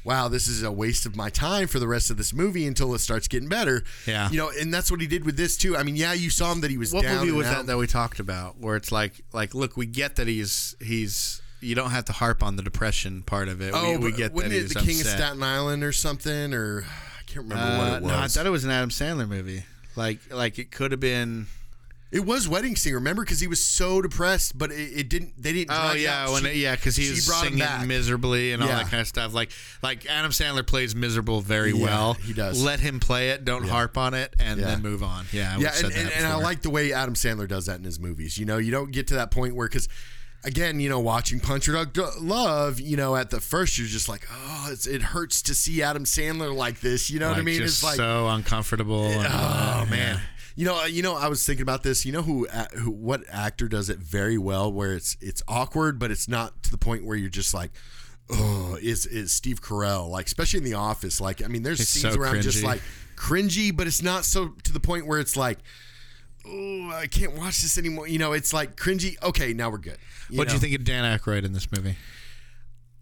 "Wow, 0.04 0.28
this 0.28 0.48
is 0.48 0.62
a 0.62 0.72
waste 0.72 1.06
of 1.06 1.16
my 1.16 1.30
time 1.30 1.68
for 1.68 1.78
the 1.78 1.88
rest 1.88 2.10
of 2.10 2.16
this 2.16 2.32
movie 2.32 2.66
until 2.66 2.94
it 2.94 2.98
starts 3.00 3.28
getting 3.28 3.48
better." 3.48 3.84
Yeah. 4.06 4.30
you 4.30 4.36
know, 4.38 4.50
and 4.58 4.72
that's 4.72 4.90
what 4.90 5.00
he 5.00 5.06
did 5.06 5.24
with 5.24 5.36
this 5.36 5.56
too. 5.56 5.76
I 5.76 5.82
mean, 5.82 5.96
yeah, 5.96 6.12
you 6.12 6.30
saw 6.30 6.52
him 6.52 6.60
that 6.62 6.70
he 6.70 6.78
was 6.78 6.92
what 6.92 7.02
down 7.02 7.20
movie 7.20 7.32
was 7.32 7.46
out. 7.46 7.56
that 7.58 7.66
that 7.66 7.76
we 7.78 7.86
talked 7.86 8.20
about 8.20 8.58
where 8.58 8.76
it's 8.76 8.90
like 8.92 9.20
like 9.32 9.54
look 9.54 9.76
we 9.76 9.86
get 9.86 10.16
that 10.16 10.26
he's 10.28 10.74
he's 10.80 11.42
you 11.60 11.74
don't 11.74 11.90
have 11.90 12.04
to 12.04 12.12
harp 12.12 12.42
on 12.42 12.54
the 12.56 12.62
depression 12.62 13.22
part 13.22 13.48
of 13.48 13.60
it 13.60 13.72
Oh, 13.74 13.92
we, 13.98 14.10
we 14.10 14.12
get 14.12 14.32
wasn't 14.32 14.52
that 14.52 14.58
it 14.64 14.68
the 14.74 14.80
King 14.80 15.00
of. 15.00 15.06
Staten 15.06 15.42
Island 15.42 15.82
or 15.82 15.90
something? 15.92 16.54
Or 16.54 16.84
I 16.84 17.22
can't 17.26 17.46
remember 17.48 17.64
Uh, 17.64 17.78
what 17.78 17.88
it 17.88 18.02
was. 18.04 18.12
no 18.12 18.18
I 18.18 18.28
thought 18.28 18.46
it 18.46 18.50
was 18.50 18.64
an 18.64 18.70
Adam 18.70 18.90
Sandler 18.90 19.28
movie 19.28 19.64
like 19.96 20.20
like 20.30 20.58
it 20.60 20.70
could 20.70 20.92
have 20.92 21.00
been 21.00 21.48
It 22.10 22.24
was 22.24 22.48
Wedding 22.48 22.74
Singer. 22.74 22.96
Remember, 22.96 23.22
because 23.22 23.38
he 23.40 23.46
was 23.48 23.62
so 23.62 24.00
depressed, 24.00 24.56
but 24.56 24.70
it, 24.72 24.76
it 25.00 25.08
didn't. 25.10 25.34
They 25.42 25.52
didn't. 25.52 25.72
Oh 25.72 25.92
yeah, 25.92 26.24
out. 26.24 26.32
when 26.32 26.44
She- 26.44 26.48
it, 26.48 26.56
yeah, 26.56 26.74
because 26.74 26.96
he 26.96 27.10
was 27.10 27.26
singing 27.26 27.62
miserably 27.86 28.52
and 28.52 28.62
all 28.62 28.68
Yeah. 28.68 28.76
that 28.78 28.90
kind 28.90 29.02
of 29.02 29.06
stuff. 29.06 29.34
Like 29.34 29.50
like 29.82 30.06
Adam 30.06 30.30
Sandler 30.30 30.66
plays 30.66 30.94
miserable 30.96 31.42
very 31.42 31.72
Yeah, 31.72 31.84
well. 31.84 32.14
he 32.14 32.32
does. 32.32 32.62
Let 32.62 32.80
him 32.80 32.98
play 32.98 33.30
it. 33.30 33.44
Don't 33.44 33.66
Yeah. 33.66 33.72
harp 33.72 33.98
on 33.98 34.14
it, 34.14 34.34
and 34.38 34.58
then 34.58 34.80
move 34.80 35.02
on. 35.02 35.26
Yeah, 35.32 35.54
I 35.56 35.60
yeah, 35.60 35.72
and, 35.76 35.92
and, 35.92 36.10
and 36.12 36.26
I 36.26 36.36
like 36.36 36.62
the 36.62 36.70
way 36.70 36.94
Adam 36.94 37.12
Sandler 37.14 37.46
does 37.46 37.66
that 37.66 37.78
in 37.78 37.84
his 37.84 38.00
movies. 38.00 38.38
You 38.38 38.46
know, 38.46 38.56
you 38.56 38.70
don't 38.70 38.90
get 38.90 39.06
to 39.08 39.14
that 39.14 39.30
point 39.30 39.54
where 39.54 39.68
because. 39.68 39.88
Again, 40.44 40.78
you 40.78 40.88
know, 40.88 41.00
watching 41.00 41.40
Punch 41.40 41.64
Drunk 41.64 41.98
Love, 42.20 42.78
you 42.78 42.96
know, 42.96 43.16
at 43.16 43.30
the 43.30 43.40
first 43.40 43.76
you're 43.76 43.88
just 43.88 44.08
like, 44.08 44.24
oh, 44.32 44.68
it's, 44.70 44.86
it 44.86 45.02
hurts 45.02 45.42
to 45.42 45.54
see 45.54 45.82
Adam 45.82 46.04
Sandler 46.04 46.54
like 46.54 46.78
this. 46.78 47.10
You 47.10 47.18
know 47.18 47.28
what 47.28 47.38
I 47.38 47.42
mean? 47.42 47.60
It's 47.60 47.82
like, 47.82 47.96
so 47.96 48.28
uncomfortable. 48.28 49.06
and- 49.06 49.26
oh 49.26 49.82
yeah. 49.82 49.86
man, 49.90 50.20
you 50.58 50.64
know, 50.64 50.84
you 50.86 51.04
know, 51.04 51.14
I 51.14 51.28
was 51.28 51.46
thinking 51.46 51.62
about 51.62 51.84
this. 51.84 52.04
You 52.04 52.10
know 52.10 52.22
who, 52.22 52.48
uh, 52.48 52.66
who, 52.78 52.90
what 52.90 53.22
actor 53.30 53.68
does 53.68 53.88
it 53.88 53.98
very 53.98 54.36
well, 54.36 54.72
where 54.72 54.92
it's 54.92 55.16
it's 55.20 55.40
awkward, 55.46 56.00
but 56.00 56.10
it's 56.10 56.26
not 56.26 56.64
to 56.64 56.72
the 56.72 56.76
point 56.76 57.04
where 57.04 57.16
you're 57.16 57.30
just 57.30 57.54
like, 57.54 57.70
oh, 58.28 58.76
is 58.82 59.06
is 59.06 59.30
Steve 59.30 59.62
Carell. 59.62 60.10
Like 60.10 60.26
especially 60.26 60.58
in 60.58 60.64
The 60.64 60.74
Office. 60.74 61.20
Like 61.20 61.44
I 61.44 61.46
mean, 61.46 61.62
there's 61.62 61.78
It's 61.78 61.90
scenes 61.90 62.12
so 62.14 62.18
where 62.18 62.28
I'm 62.28 62.40
just 62.40 62.64
like 62.64 62.82
cringy, 63.14 63.74
but 63.74 63.86
it's 63.86 64.02
not 64.02 64.24
so 64.24 64.48
to 64.64 64.72
the 64.72 64.80
point 64.80 65.06
where 65.06 65.20
it's 65.20 65.36
like. 65.36 65.58
Oh, 66.50 66.90
I 66.94 67.08
can't 67.08 67.34
watch 67.36 67.60
this 67.60 67.76
anymore. 67.76 68.08
You 68.08 68.18
know, 68.18 68.32
it's 68.32 68.54
like 68.54 68.74
cringy. 68.74 69.22
Okay, 69.22 69.52
now 69.52 69.68
we're 69.70 69.78
good. 69.78 69.98
What 70.30 70.48
do 70.48 70.54
you 70.54 70.60
think 70.60 70.74
of 70.74 70.82
Dan 70.82 71.04
Aykroyd 71.04 71.44
in 71.44 71.52
this 71.52 71.70
movie? 71.70 71.96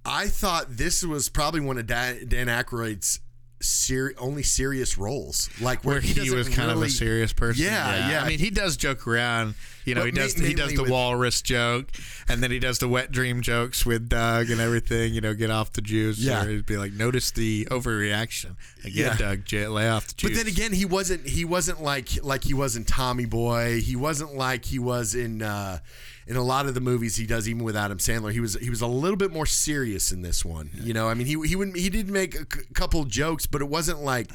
I 0.04 0.26
thought 0.26 0.76
this 0.76 1.04
was 1.04 1.28
probably 1.28 1.60
one 1.60 1.78
of 1.78 1.86
Dan, 1.86 2.26
Dan 2.26 2.48
Aykroyd's 2.48 3.20
ser- 3.66 4.14
only 4.18 4.42
serious 4.42 4.96
roles, 4.96 5.50
like 5.60 5.84
where, 5.84 5.94
Where 5.96 6.00
he, 6.00 6.14
doesn't 6.14 6.34
was 6.36 6.48
kind 6.48 6.70
of 6.70 6.80
a 6.82 6.88
serious 6.88 7.32
person. 7.32 7.64
Yeah, 7.64 8.10
yeah. 8.10 8.22
I 8.22 8.28
mean, 8.28 8.38
he 8.38 8.50
does 8.50 8.76
joke 8.76 9.06
around. 9.06 9.54
You 9.84 9.94
know, 9.94 10.00
But 10.00 10.06
he 10.06 10.10
does 10.12 10.36
ma- 10.38 10.46
he 10.46 10.54
does 10.54 10.72
the 10.74 10.82
with- 10.82 10.90
walrus 10.90 11.42
joke, 11.42 11.86
and 12.28 12.42
then 12.42 12.50
he 12.50 12.58
does 12.58 12.80
the 12.80 12.88
wet 12.88 13.12
dream 13.12 13.40
jokes 13.40 13.86
with 13.86 14.08
Doug 14.08 14.50
and 14.50 14.60
everything. 14.60 15.14
You 15.14 15.20
know, 15.20 15.32
get 15.32 15.50
off 15.50 15.72
the 15.74 15.80
juice. 15.80 16.18
Yeah. 16.18 16.44
or 16.44 16.48
he'd 16.48 16.66
be 16.66 16.76
like, 16.76 16.92
notice 16.92 17.30
the 17.30 17.66
overreaction 17.70 18.56
again, 18.84 18.92
Yeah. 18.94 19.16
Doug. 19.16 19.52
Lay 19.52 19.88
off 19.88 20.08
the 20.08 20.14
juice. 20.14 20.30
But 20.30 20.36
then 20.36 20.46
again, 20.48 20.72
he 20.72 20.84
wasn't. 20.84 21.26
He 21.28 21.44
wasn't 21.44 21.82
like 21.82 22.08
like 22.24 22.42
he 22.42 22.52
was 22.54 22.74
in 22.74 22.84
Tommy 22.84 23.26
Boy. 23.26 23.80
He 23.80 23.94
wasn't 23.94 24.34
like 24.34 24.64
he 24.64 24.78
was 24.80 25.14
in 25.14 25.40
uh, 25.42 25.78
in 26.26 26.36
a 26.36 26.42
lot 26.42 26.66
of 26.66 26.74
the 26.74 26.80
movies 26.80 27.16
he 27.16 27.26
does, 27.26 27.48
even 27.48 27.62
with 27.64 27.76
Adam 27.76 27.98
Sandler. 27.98 28.32
He 28.32 28.40
was 28.40 28.54
he 28.60 28.70
was 28.70 28.80
a 28.80 28.86
little 28.86 29.16
bit 29.16 29.32
more 29.32 29.46
serious 29.46 30.10
in 30.12 30.22
this 30.22 30.44
one. 30.44 30.70
You 30.74 30.92
know, 30.94 31.08
I 31.08 31.14
mean, 31.14 31.26
he 31.26 31.36
he 31.46 31.54
would 31.56 31.76
he 31.76 31.88
did 31.88 32.08
make 32.08 32.34
a 32.34 32.38
c- 32.52 32.66
couple 32.74 33.04
jokes, 33.04 33.46
but 33.46 33.60
it 33.62 33.68
wasn't 33.68 34.00
like 34.02 34.30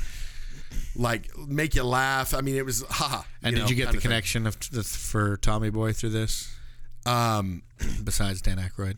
like 0.96 1.36
make 1.38 1.76
you 1.76 1.84
laugh. 1.84 2.34
I 2.34 2.42
mean, 2.42 2.56
it 2.56 2.66
was 2.66 2.84
haha. 2.90 3.24
And 3.44 3.56
did 3.56 3.64
know, 3.64 3.68
you 3.68 3.76
get 3.76 3.88
the 3.88 3.92
thing. 3.94 4.02
connection 4.02 4.48
of 4.48 4.58
the, 4.72 4.84
for 4.84 5.38
Tommy 5.38 5.70
Boy 5.70 5.94
through 5.94 6.12
this? 6.12 6.54
Um, 7.06 7.64
besides 8.04 8.42
Dan 8.42 8.58
Aykroyd. 8.58 8.96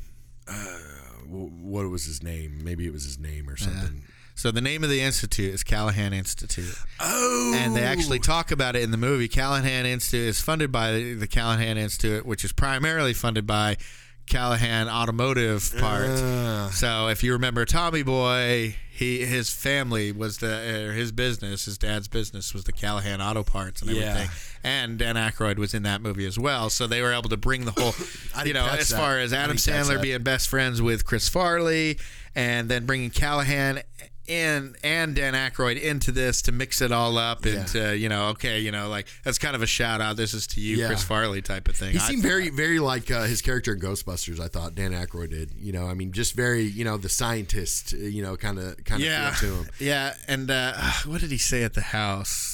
wh- 0.48 1.64
what 1.64 1.90
was 1.90 2.06
his 2.06 2.22
name? 2.22 2.64
Maybe 2.64 2.86
it 2.86 2.94
was 2.94 3.03
his 3.06 3.18
name 3.18 3.49
or 3.49 3.56
something. 3.57 4.03
So 4.35 4.51
the 4.51 4.61
name 4.61 4.84
of 4.84 4.89
the 4.89 5.01
institute 5.01 5.53
is 5.53 5.64
Callahan 5.64 6.11
Institute. 6.14 6.76
Oh, 6.99 7.53
and 7.55 7.76
they 7.76 7.84
actually 7.84 8.19
talk 8.19 8.51
about 8.51 8.76
it 8.76 8.81
in 8.81 8.91
the 8.91 8.97
movie. 8.97 9.27
Callahan 9.27 9.85
Institute 9.85 10.27
is 10.27 10.41
funded 10.41 10.72
by 10.72 10.91
the, 10.91 11.27
Callahan 11.27 11.77
Institute, 11.77 12.26
which 12.26 12.43
is 12.43 12.51
primarily 12.51 13.14
funded 13.14 13.45
by 13.45 13.77
Callahan 14.26 14.88
Automotive 14.89 15.72
Parts. 15.80 16.22
Ah. 16.23 16.69
so 16.73 17.07
if 17.10 17.23
you 17.23 17.34
remember 17.34 17.65
Tommy 17.65 18.03
Boy, 18.03 18.76
he 18.89 19.26
his 19.26 19.49
family 19.53 20.11
was 20.14 20.38
the 20.38 20.88
or 20.88 20.93
his 20.93 21.11
business, 21.11 21.65
his 21.65 21.77
dad's 21.77 22.07
business 22.07 22.53
was 22.53 22.64
the 22.64 22.72
Callahan 22.72 23.22
Auto 23.22 23.43
Parts 23.43 23.81
and 23.81 23.91
Yeah. 23.91 24.03
everything. 24.03 24.30
And 24.64 24.97
Dan 24.97 25.15
Aykroyd 25.15 25.57
was 25.57 25.73
in 25.73 25.84
that 25.84 26.01
movie 26.01 26.26
as 26.26 26.39
well, 26.39 26.69
so 26.69 26.88
they 26.88 27.01
were 27.01 27.11
able 27.11 27.30
to 27.30 27.38
bring 27.38 27.65
the 27.65 27.72
whole, 27.72 27.93
you 28.45 28.53
know, 28.53 28.65
as 28.65 28.89
that. 28.89 28.97
far 28.97 29.19
as 29.19 29.34
Adam 29.34 29.57
Sandler 29.57 30.01
being 30.01 30.23
best 30.23 30.47
friends 30.47 30.81
with 30.81 31.05
Chris 31.05 31.27
Farley, 31.27 31.99
and 32.34 32.69
then 32.69 32.85
bringing 32.85 33.10
Callahan 33.10 33.81
in 34.28 34.76
and 34.84 35.16
Dan 35.16 35.34
Aykroyd 35.34 35.82
into 35.82 36.12
this 36.12 36.41
to 36.44 36.52
mix 36.52 36.82
it 36.82 36.91
all 36.91 37.18
up 37.18 37.45
Yeah. 37.45 37.52
and 37.54 37.68
to, 37.70 37.98
you 37.98 38.10
know, 38.10 38.28
okay, 38.30 38.60
you 38.60 38.72
know, 38.72 38.88
like 38.90 39.08
that's 39.24 39.38
kind 39.38 39.56
of 39.56 39.62
a 39.62 39.68
shout 39.68 40.00
out. 40.02 40.16
This 40.16 40.34
is 40.34 40.48
to 40.48 40.62
you, 40.62 40.78
Yeah. 40.78 40.88
Chris 40.88 41.04
Farley 41.04 41.41
type 41.41 41.68
of 41.68 41.76
thing. 41.76 41.91
He 41.94 42.00
seemed 42.00 42.24
very, 42.24 42.50
very 42.50 42.80
like 42.80 43.12
uh, 43.12 43.24
his 43.24 43.41
character 43.41 43.74
in 43.74 43.80
Ghostbusters. 43.80 44.40
I 44.40 44.48
thought 44.48 44.76
Dan 44.76 44.91
Aykroyd 44.91 45.32
did. 45.32 45.52
You 45.60 45.74
know, 45.74 45.88
I 45.88 45.94
mean, 45.94 46.12
just 46.12 46.34
very, 46.36 46.64
you 46.64 46.84
know, 46.86 46.98
the 46.98 47.10
scientist. 47.10 47.94
uh, 47.94 47.98
You 47.98 48.22
know, 48.24 48.38
kind 48.38 48.60
of, 48.60 48.84
kind 48.86 49.02
of 49.02 49.08
yeah, 49.08 49.32
to 49.40 49.45
him. 49.45 49.68
yeah. 49.80 50.14
And 50.28 50.50
uh, 50.52 50.74
what 51.06 51.22
did 51.22 51.32
he 51.32 51.38
say 51.38 51.64
at 51.64 51.74
the 51.74 51.82
house? 51.82 52.52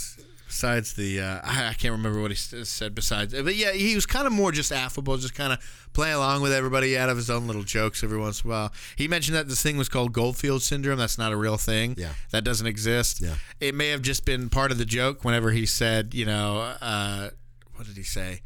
Besides 0.50 0.94
the, 0.94 1.22
uh, 1.22 1.42
I, 1.44 1.68
I 1.68 1.74
can't 1.74 1.92
remember 1.92 2.20
what 2.20 2.32
he 2.32 2.36
said. 2.36 2.96
Besides, 2.96 3.36
but 3.36 3.56
yeah, 3.56 3.72
he 3.72 3.94
was 3.94 4.08
kind 4.08 4.26
of 4.26 4.34
more 4.34 4.52
just 4.52 4.72
affable, 4.72 5.16
just 5.16 5.36
kind 5.36 5.54
of 5.54 5.60
playing 5.94 6.16
along 6.16 6.42
with 6.42 6.52
everybody. 6.52 6.98
Out 6.98 7.08
of 7.08 7.18
his 7.18 7.30
own 7.30 7.46
little 7.46 7.62
jokes 7.62 8.04
every 8.04 8.18
once 8.18 8.42
in 8.42 8.50
a 8.50 8.54
while. 8.54 8.74
He 8.96 9.08
mentioned 9.08 9.38
that 9.38 9.48
this 9.48 9.62
thing 9.62 9.78
was 9.78 9.90
called 9.90 10.12
Goldfield 10.12 10.64
syndrome. 10.64 10.98
That's 10.98 11.20
not 11.20 11.32
a 11.32 11.38
real 11.38 11.58
thing. 11.58 11.94
Yeah. 12.00 12.14
that 12.32 12.44
doesn't 12.44 12.66
exist. 12.66 13.22
Yeah. 13.22 13.36
it 13.60 13.76
may 13.76 13.90
have 13.90 14.02
just 14.02 14.26
been 14.26 14.50
part 14.50 14.72
of 14.72 14.80
the 14.80 14.86
joke. 14.86 15.24
Whenever 15.24 15.52
he 15.52 15.68
said, 15.68 16.16
you 16.16 16.26
know, 16.26 16.74
uh, 16.82 17.30
what 17.76 17.86
did 17.86 17.96
he 17.96 18.04
say? 18.04 18.42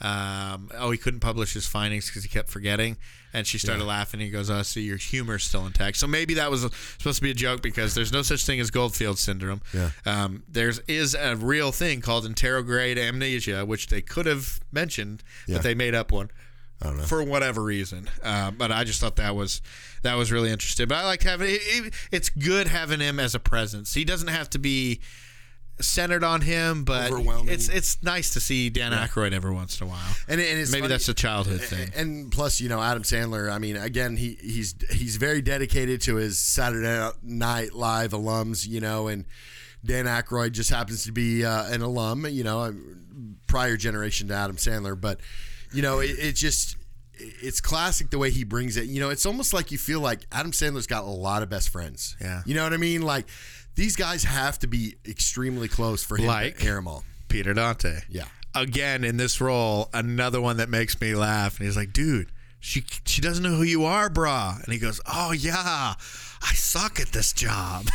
Um, 0.00 0.70
oh, 0.78 0.92
he 0.92 0.98
couldn't 0.98 1.20
publish 1.20 1.54
his 1.54 1.66
findings 1.66 2.06
because 2.06 2.22
he 2.22 2.28
kept 2.28 2.50
forgetting. 2.50 2.98
And 3.34 3.46
she 3.46 3.58
started 3.58 3.84
laughing. 3.84 4.20
He 4.20 4.30
goes, 4.30 4.48
"Oh, 4.48 4.62
so 4.62 4.80
your 4.80 4.96
humor's 4.96 5.44
still 5.44 5.66
intact." 5.66 5.98
So 5.98 6.06
maybe 6.06 6.34
that 6.34 6.50
was 6.50 6.62
supposed 6.62 7.16
to 7.18 7.22
be 7.22 7.30
a 7.30 7.34
joke 7.34 7.60
because 7.60 7.94
there's 7.94 8.12
no 8.12 8.22
such 8.22 8.46
thing 8.46 8.58
as 8.58 8.70
Goldfield 8.70 9.18
syndrome. 9.18 9.60
Yeah. 9.74 9.90
Um, 10.06 10.44
there's 10.48 10.78
is 10.88 11.14
a 11.14 11.36
real 11.36 11.70
thing 11.70 12.00
called 12.00 12.24
anterograde 12.26 12.96
amnesia, 12.98 13.66
which 13.66 13.88
they 13.88 14.00
could 14.00 14.24
have 14.26 14.60
mentioned, 14.72 15.22
Yeah. 15.46 15.56
but 15.56 15.62
they 15.62 15.74
made 15.74 15.94
up 15.94 16.10
one 16.10 16.30
I 16.80 16.86
don't 16.86 16.96
know. 16.98 17.02
for 17.02 17.22
whatever 17.22 17.62
reason. 17.62 18.08
Uh, 18.22 18.50
but 18.50 18.72
I 18.72 18.84
just 18.84 18.98
thought 19.00 19.16
that 19.16 19.36
was 19.36 19.60
that 20.02 20.14
was 20.14 20.32
really 20.32 20.50
interesting. 20.50 20.88
But 20.88 20.96
I 20.98 21.04
like 21.04 21.22
having 21.22 21.50
it, 21.50 21.60
it, 21.64 21.94
it's 22.10 22.30
good 22.30 22.68
having 22.68 23.00
him 23.00 23.20
as 23.20 23.34
a 23.34 23.40
presence. 23.40 23.92
He 23.94 24.04
doesn't 24.04 24.28
have 24.28 24.48
to 24.50 24.58
be 24.58 25.00
centered 25.80 26.24
on 26.24 26.40
him, 26.40 26.84
but 26.84 27.10
it's 27.46 27.68
it's 27.68 28.02
nice 28.02 28.30
to 28.34 28.40
see 28.40 28.70
Dan 28.70 28.92
Aykroyd 28.92 29.32
every 29.32 29.52
once 29.52 29.80
in 29.80 29.86
a 29.86 29.90
while. 29.90 30.14
And, 30.28 30.40
and 30.40 30.58
it's 30.58 30.70
maybe 30.70 30.82
funny- 30.82 30.94
that's 30.94 31.08
a 31.08 31.14
childhood 31.14 31.60
thing. 31.60 31.90
And 31.94 32.30
plus, 32.32 32.60
you 32.60 32.68
know, 32.68 32.82
Adam 32.82 33.02
Sandler. 33.02 33.50
I 33.50 33.58
mean, 33.58 33.76
again, 33.76 34.16
he 34.16 34.38
he's 34.40 34.74
he's 34.90 35.16
very 35.16 35.42
dedicated 35.42 36.00
to 36.02 36.16
his 36.16 36.38
Saturday 36.38 37.10
Night 37.22 37.74
Live 37.74 38.12
alums. 38.12 38.66
You 38.66 38.80
know, 38.80 39.08
and 39.08 39.24
Dan 39.84 40.06
Aykroyd 40.06 40.52
just 40.52 40.70
happens 40.70 41.04
to 41.04 41.12
be 41.12 41.44
uh, 41.44 41.72
an 41.72 41.82
alum. 41.82 42.26
You 42.26 42.44
know, 42.44 42.74
prior 43.46 43.76
generation 43.76 44.28
to 44.28 44.34
Adam 44.34 44.56
Sandler, 44.56 45.00
but 45.00 45.20
you 45.72 45.82
know, 45.82 46.00
it, 46.00 46.10
it 46.18 46.32
just. 46.32 46.76
It's 47.20 47.60
classic 47.60 48.10
the 48.10 48.18
way 48.18 48.30
he 48.30 48.44
brings 48.44 48.76
it. 48.76 48.84
You 48.84 49.00
know, 49.00 49.10
it's 49.10 49.26
almost 49.26 49.52
like 49.52 49.72
you 49.72 49.78
feel 49.78 49.98
like 49.98 50.20
Adam 50.30 50.52
Sandler's 50.52 50.86
got 50.86 51.02
a 51.02 51.08
lot 51.08 51.42
of 51.42 51.48
best 51.48 51.68
friends. 51.68 52.14
Yeah. 52.20 52.42
You 52.46 52.54
know 52.54 52.62
what 52.62 52.72
I 52.72 52.76
mean? 52.76 53.02
Like 53.02 53.26
these 53.78 53.94
guys 53.96 54.24
have 54.24 54.58
to 54.58 54.66
be 54.66 54.96
extremely 55.06 55.68
close 55.68 56.02
for 56.02 56.16
him 56.16 56.26
Like- 56.26 56.58
to 56.58 56.64
air 56.66 56.76
'em 56.78 56.88
all. 56.88 57.04
Peter 57.28 57.54
Dante. 57.54 58.00
Yeah. 58.08 58.24
Again 58.54 59.04
in 59.04 59.18
this 59.18 59.40
role, 59.40 59.88
another 59.94 60.40
one 60.40 60.56
that 60.56 60.68
makes 60.68 61.00
me 61.00 61.14
laugh. 61.14 61.58
And 61.58 61.66
he's 61.66 61.76
like, 61.76 61.92
dude, 61.92 62.32
she 62.58 62.84
she 63.06 63.20
doesn't 63.20 63.44
know 63.44 63.54
who 63.56 63.62
you 63.62 63.84
are, 63.84 64.10
brah. 64.10 64.62
And 64.64 64.72
he 64.72 64.78
goes, 64.80 65.00
oh 65.06 65.30
yeah, 65.32 65.94
I 66.42 66.54
suck 66.54 66.98
at 66.98 67.08
this 67.12 67.32
job. 67.32 67.86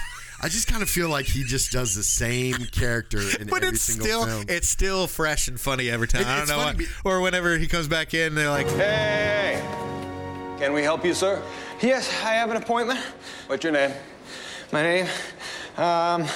I 0.42 0.50
just 0.50 0.68
kind 0.68 0.84
of 0.84 0.90
feel 0.90 1.10
like 1.10 1.26
he 1.26 1.44
just 1.44 1.72
does 1.72 1.96
the 1.96 2.04
same 2.04 2.66
character 2.72 3.20
in 3.40 3.48
but 3.50 3.64
every 3.64 3.76
it's 3.76 3.84
single 3.84 4.06
still 4.06 4.26
film. 4.26 4.46
it's 4.48 4.70
still 4.70 5.08
fresh 5.08 5.48
and 5.48 5.60
funny 5.60 5.90
every 5.90 6.08
time. 6.08 6.22
It- 6.22 6.28
I 6.28 6.38
don't 6.38 6.48
know 6.48 6.58
funny 6.64 6.86
what, 7.02 7.14
or 7.14 7.22
whenever 7.22 7.58
he 7.58 7.68
comes 7.68 7.88
back 7.90 8.14
in, 8.14 8.36
they're 8.36 8.50
like, 8.50 8.68
Hey! 8.70 9.62
Can 10.60 10.72
we 10.74 10.82
help 10.84 11.04
you, 11.04 11.14
sir? 11.14 11.42
Yes, 11.82 12.08
I 12.24 12.36
have 12.36 12.52
an 12.52 12.58
appointment. 12.58 13.00
What's 13.48 13.64
your 13.66 13.74
name? 13.74 13.92
My 14.72 14.82
name, 14.82 15.08
um, 15.78 16.28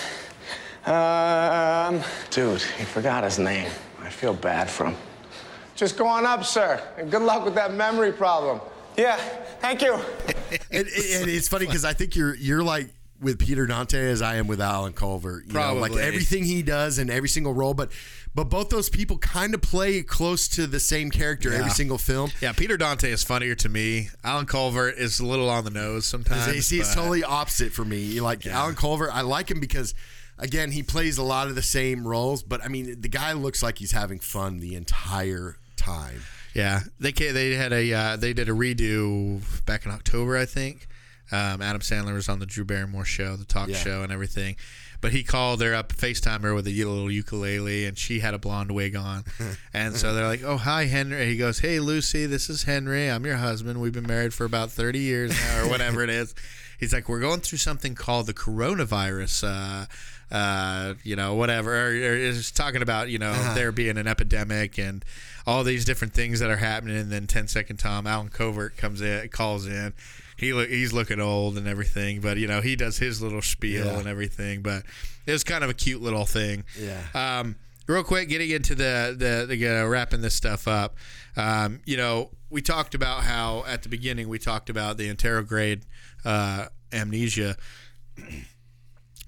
um, 0.86 2.02
Dude, 2.30 2.62
he 2.62 2.84
forgot 2.86 3.24
his 3.24 3.40
name. 3.40 3.70
I 4.02 4.10
feel 4.10 4.34
bad 4.34 4.70
for 4.70 4.86
him. 4.86 4.96
just 5.76 5.98
go 5.98 6.08
on 6.08 6.26
up, 6.26 6.46
sir. 6.46 6.82
And 6.98 7.12
good 7.12 7.22
luck 7.22 7.44
with 7.44 7.56
that 7.56 7.74
memory 7.74 8.12
problem. 8.12 8.62
Yeah, 8.98 9.18
thank 9.60 9.82
you. 9.82 9.94
and, 10.72 10.88
and 10.88 11.30
it's 11.30 11.48
funny 11.48 11.66
because 11.66 11.86
I 11.86 11.94
think 11.94 12.16
you're 12.16 12.36
you're 12.36 12.64
like 12.64 12.90
with 13.20 13.40
Peter 13.40 13.66
Dante 13.66 14.10
as 14.10 14.22
I 14.22 14.36
am 14.36 14.48
with 14.48 14.62
Allen 14.62 14.94
Covert. 14.94 15.48
You 15.48 15.54
know, 15.54 15.76
like 15.76 15.94
everything 15.94 16.44
he 16.44 16.62
does 16.62 17.00
in 17.00 17.10
every 17.10 17.30
single 17.30 17.54
role, 17.54 17.74
but 17.74 17.92
but 18.36 18.46
both 18.46 18.70
those 18.70 18.90
people 18.90 19.18
kind 19.18 19.54
of 19.54 19.62
play 19.62 20.04
close 20.04 20.48
to 20.50 20.68
the 20.68 20.80
same 20.80 21.10
character 21.10 21.52
every 21.54 21.72
single 21.72 21.98
film. 21.98 22.32
yeah, 22.42 22.52
Peter 22.52 22.78
Dante 22.78 23.12
is 23.12 23.24
funnier 23.24 23.56
to 23.56 23.70
me. 23.70 24.10
Allen 24.24 24.46
Covert 24.46 24.96
is 24.98 25.20
a 25.20 25.26
little 25.26 25.50
on 25.50 25.64
the 25.64 25.72
nose 25.72 26.06
sometimes. 26.06 26.54
You 26.56 26.62
see, 26.62 26.80
it's 26.80 26.94
totally 26.94 27.24
opposite 27.24 27.74
for 27.74 27.86
me. 27.86 28.20
Like 28.20 28.46
Allen 28.46 28.76
Covert, 28.76 29.10
I 29.14 29.22
like 29.22 29.50
him 29.50 29.60
because. 29.60 29.94
Again, 30.40 30.70
he 30.70 30.84
plays 30.84 31.18
a 31.18 31.24
lot 31.24 31.48
of 31.48 31.56
the 31.56 31.64
same 31.64 32.08
roles, 32.08 32.44
but 32.44 32.64
I 32.64 32.68
mean, 32.68 33.02
the 33.02 33.08
guy 33.10 33.34
looks 33.34 33.64
like 33.64 33.80
he's 33.80 33.94
having 33.94 34.20
fun 34.20 34.60
the 34.60 34.76
entire 34.76 35.58
time. 35.78 36.22
Yeah, 36.54 36.82
they 37.00 37.12
they 37.12 37.56
had 37.56 37.74
a 37.74 37.92
uh, 37.92 38.18
they 38.18 38.34
did 38.34 38.48
a 38.48 38.52
redo 38.52 39.42
back 39.66 39.86
in 39.86 39.92
October, 39.92 40.38
I 40.38 40.46
think. 40.46 40.88
Um, 41.32 41.62
Adam 41.62 41.82
Sandler 41.82 42.14
was 42.14 42.30
on 42.30 42.40
the 42.40 42.46
Drew 42.46 42.64
Barrymore 42.66 43.06
show, 43.06 43.36
the 43.36 43.46
talk 43.46 43.68
Yeah. 43.70 43.78
show, 43.78 44.04
and 44.04 44.12
everything. 44.12 44.56
But 45.00 45.12
he 45.12 45.24
called 45.24 45.62
her 45.62 45.76
up, 45.76 45.94
FaceTime 45.94 46.42
her 46.42 46.54
with 46.56 46.66
a 46.68 46.72
little 46.72 47.12
ukulele, 47.12 47.86
and 47.86 47.98
she 47.98 48.20
had 48.20 48.34
a 48.34 48.40
blonde 48.40 48.72
wig 48.72 48.96
on. 48.96 49.26
and 49.74 49.96
so 49.96 50.14
they're 50.14 50.26
like, 50.28 50.44
"Oh, 50.44 50.58
hi, 50.58 50.86
Henry." 50.86 51.26
He 51.28 51.38
goes, 51.38 51.60
"Hey, 51.60 51.80
Lucy, 51.80 52.26
this 52.26 52.50
is 52.50 52.64
Henry. 52.64 53.08
I'm 53.10 53.26
your 53.26 53.36
husband. 53.38 53.80
We've 53.80 53.94
been 53.94 54.08
married 54.08 54.34
for 54.34 54.46
about 54.46 54.72
30 54.72 55.00
years 55.00 55.32
now, 55.32 55.64
or 55.66 55.70
whatever 55.70 56.02
it 56.04 56.10
is." 56.10 56.34
He's 56.80 56.94
like, 56.94 57.08
"We're 57.10 57.20
going 57.20 57.42
through 57.42 57.60
something 57.60 57.94
called 57.94 58.26
the 58.28 58.34
coronavirus." 58.34 59.44
Uh, 59.44 59.86
uh, 60.34 60.96
you 61.04 61.16
know, 61.16 61.36
whatever. 61.36 61.74
Or, 61.74 61.88
or 61.90 61.92
is 62.16 62.52
talking 62.52 62.82
about, 62.82 63.10
you 63.10 63.18
know, 63.20 63.34
there 63.54 63.72
being 63.72 63.98
an 63.98 64.08
epidemic 64.08 64.78
and 64.78 65.06
all 65.46 65.64
these 65.64 65.86
different 65.86 66.14
things 66.14 66.40
that 66.42 66.50
are 66.50 66.58
happening. 66.58 66.98
And 66.98 67.12
then 67.12 67.28
10 67.28 67.48
second 67.48 67.78
Tom, 67.78 68.06
Allen 68.06 68.30
Covert 68.30 68.76
comes 68.78 69.00
in, 69.02 69.30
calls 69.30 69.66
in. 69.66 69.94
He 70.38 70.54
look, 70.54 70.70
he's 70.70 70.94
looking 70.94 71.20
old 71.20 71.58
and 71.58 71.68
everything, 71.68 72.22
but 72.22 72.38
you 72.38 72.48
know 72.48 72.62
he 72.62 72.76
does 72.76 72.98
his 72.98 73.22
little 73.22 73.42
spiel 73.42 73.86
Yeah. 73.86 73.98
and 74.00 74.08
everything. 74.08 74.62
But 74.62 74.84
it 75.26 75.32
was 75.32 75.44
kind 75.44 75.64
of 75.64 75.70
a 75.70 75.74
cute 75.74 76.02
little 76.02 76.26
thing. 76.26 76.64
Yeah. 76.80 77.02
Um, 77.14 77.56
real 77.88 78.04
quick, 78.04 78.30
getting 78.30 78.50
into 78.52 78.76
the 78.76 79.16
the, 79.18 79.46
the 79.56 79.68
uh, 79.68 79.86
wrapping 79.88 80.22
this 80.22 80.36
stuff 80.36 80.68
up. 80.68 80.96
Um, 81.36 81.82
you 81.86 81.98
know, 81.98 82.30
we 82.50 82.62
talked 82.62 82.96
about 82.96 83.24
how 83.24 83.64
at 83.68 83.84
the 83.84 83.90
beginning 83.90 84.30
we 84.30 84.40
talked 84.40 84.70
about 84.70 84.98
the 84.98 85.14
anterograde 85.14 85.84
uh, 86.24 86.68
amnesia. 86.94 87.56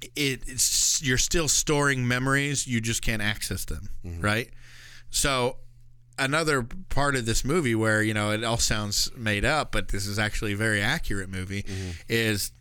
It, 0.02 0.41
it's 0.48 1.02
you're 1.03 1.18
still 1.18 1.48
storing 1.49 2.07
memories, 2.07 2.65
you 2.68 2.80
just 2.80 3.02
can't 3.02 3.22
access 3.22 3.65
them, 3.65 3.90
right? 4.22 4.49
So 5.10 5.57
another 6.20 6.64
part 6.90 7.16
of 7.16 7.26
this 7.26 7.44
movie 7.46 7.76
where 7.76 8.02
you 8.04 8.14
know 8.14 8.32
it 8.32 8.44
all 8.44 8.58
sounds 8.58 9.10
made 9.16 9.46
up, 9.46 9.72
but 9.72 9.88
this 9.90 10.06
is 10.06 10.20
actually 10.20 10.54
a 10.54 10.58
very 10.58 10.82
accurate 10.82 11.30
movie 11.30 11.66
is 12.08 12.52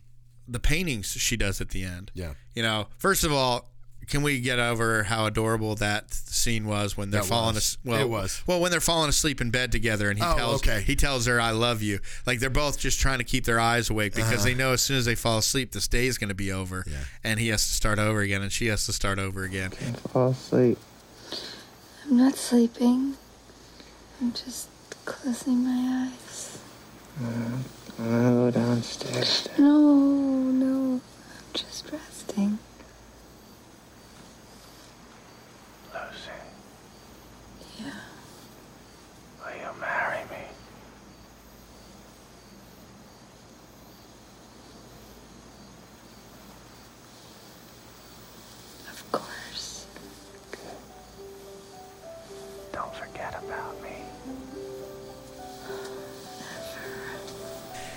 the 0.47 0.59
paintings 0.59 1.07
she 1.11 1.37
does 1.37 1.61
at 1.61 1.69
the 1.69 1.83
end. 1.83 2.11
Yeah. 2.15 2.33
You 2.55 2.63
know, 2.63 2.87
first 2.97 3.23
of 3.23 3.31
all, 3.31 3.69
can 4.07 4.23
we 4.23 4.39
get 4.41 4.57
over 4.57 5.03
how 5.03 5.27
adorable 5.27 5.75
that 5.75 6.11
scene 6.11 6.65
was 6.65 6.97
when 6.97 7.11
they're 7.11 7.21
That 7.21 7.27
falling 7.27 7.53
was. 7.53 7.73
as- 7.73 7.77
well 7.85 8.01
It 8.01 8.09
was. 8.09 8.41
well 8.47 8.59
when 8.59 8.71
they're 8.71 8.79
falling 8.81 9.09
asleep 9.09 9.39
in 9.39 9.51
bed 9.51 9.71
together 9.71 10.09
and 10.09 10.17
he 10.17 10.25
Oh, 10.25 10.35
tells 10.35 10.61
okay. 10.67 10.81
he 10.81 10.95
tells 10.95 11.27
her 11.27 11.39
I 11.39 11.51
love 11.51 11.83
you. 11.83 11.99
Like 12.25 12.39
they're 12.39 12.49
both 12.49 12.79
just 12.79 12.99
trying 12.99 13.19
to 13.19 13.23
keep 13.23 13.45
their 13.45 13.59
eyes 13.59 13.91
awake 13.91 14.15
because 14.15 14.33
Uh-huh. 14.33 14.43
they 14.45 14.55
know 14.55 14.73
as 14.73 14.81
soon 14.81 14.97
as 14.97 15.05
they 15.05 15.13
fall 15.13 15.37
asleep 15.37 15.73
this 15.73 15.87
day 15.87 16.07
is 16.07 16.17
going 16.17 16.29
to 16.29 16.33
be 16.33 16.51
over 16.51 16.83
and 17.23 17.39
he 17.39 17.49
has 17.49 17.67
to 17.67 17.73
start 17.75 17.99
over 17.99 18.21
again 18.21 18.41
and 18.41 18.51
she 18.51 18.65
has 18.67 18.87
to 18.87 18.93
start 18.93 19.19
over 19.19 19.43
again. 19.43 19.69
Fall 20.11 20.31
asleep. 20.31 20.79
I'm 22.05 22.17
not 22.17 22.35
sleeping. 22.35 23.13
I'm 24.21 24.33
just 24.33 24.67
closing 25.05 25.63
my 25.63 26.09
eyes. 26.11 26.59
Uh, 27.23 27.57
go 27.97 28.51
downstairs. 28.51 29.47
No, 29.57 29.79
no. 29.79 30.99
I'm 30.99 31.53
just 31.53 31.89
resting. 31.91 32.59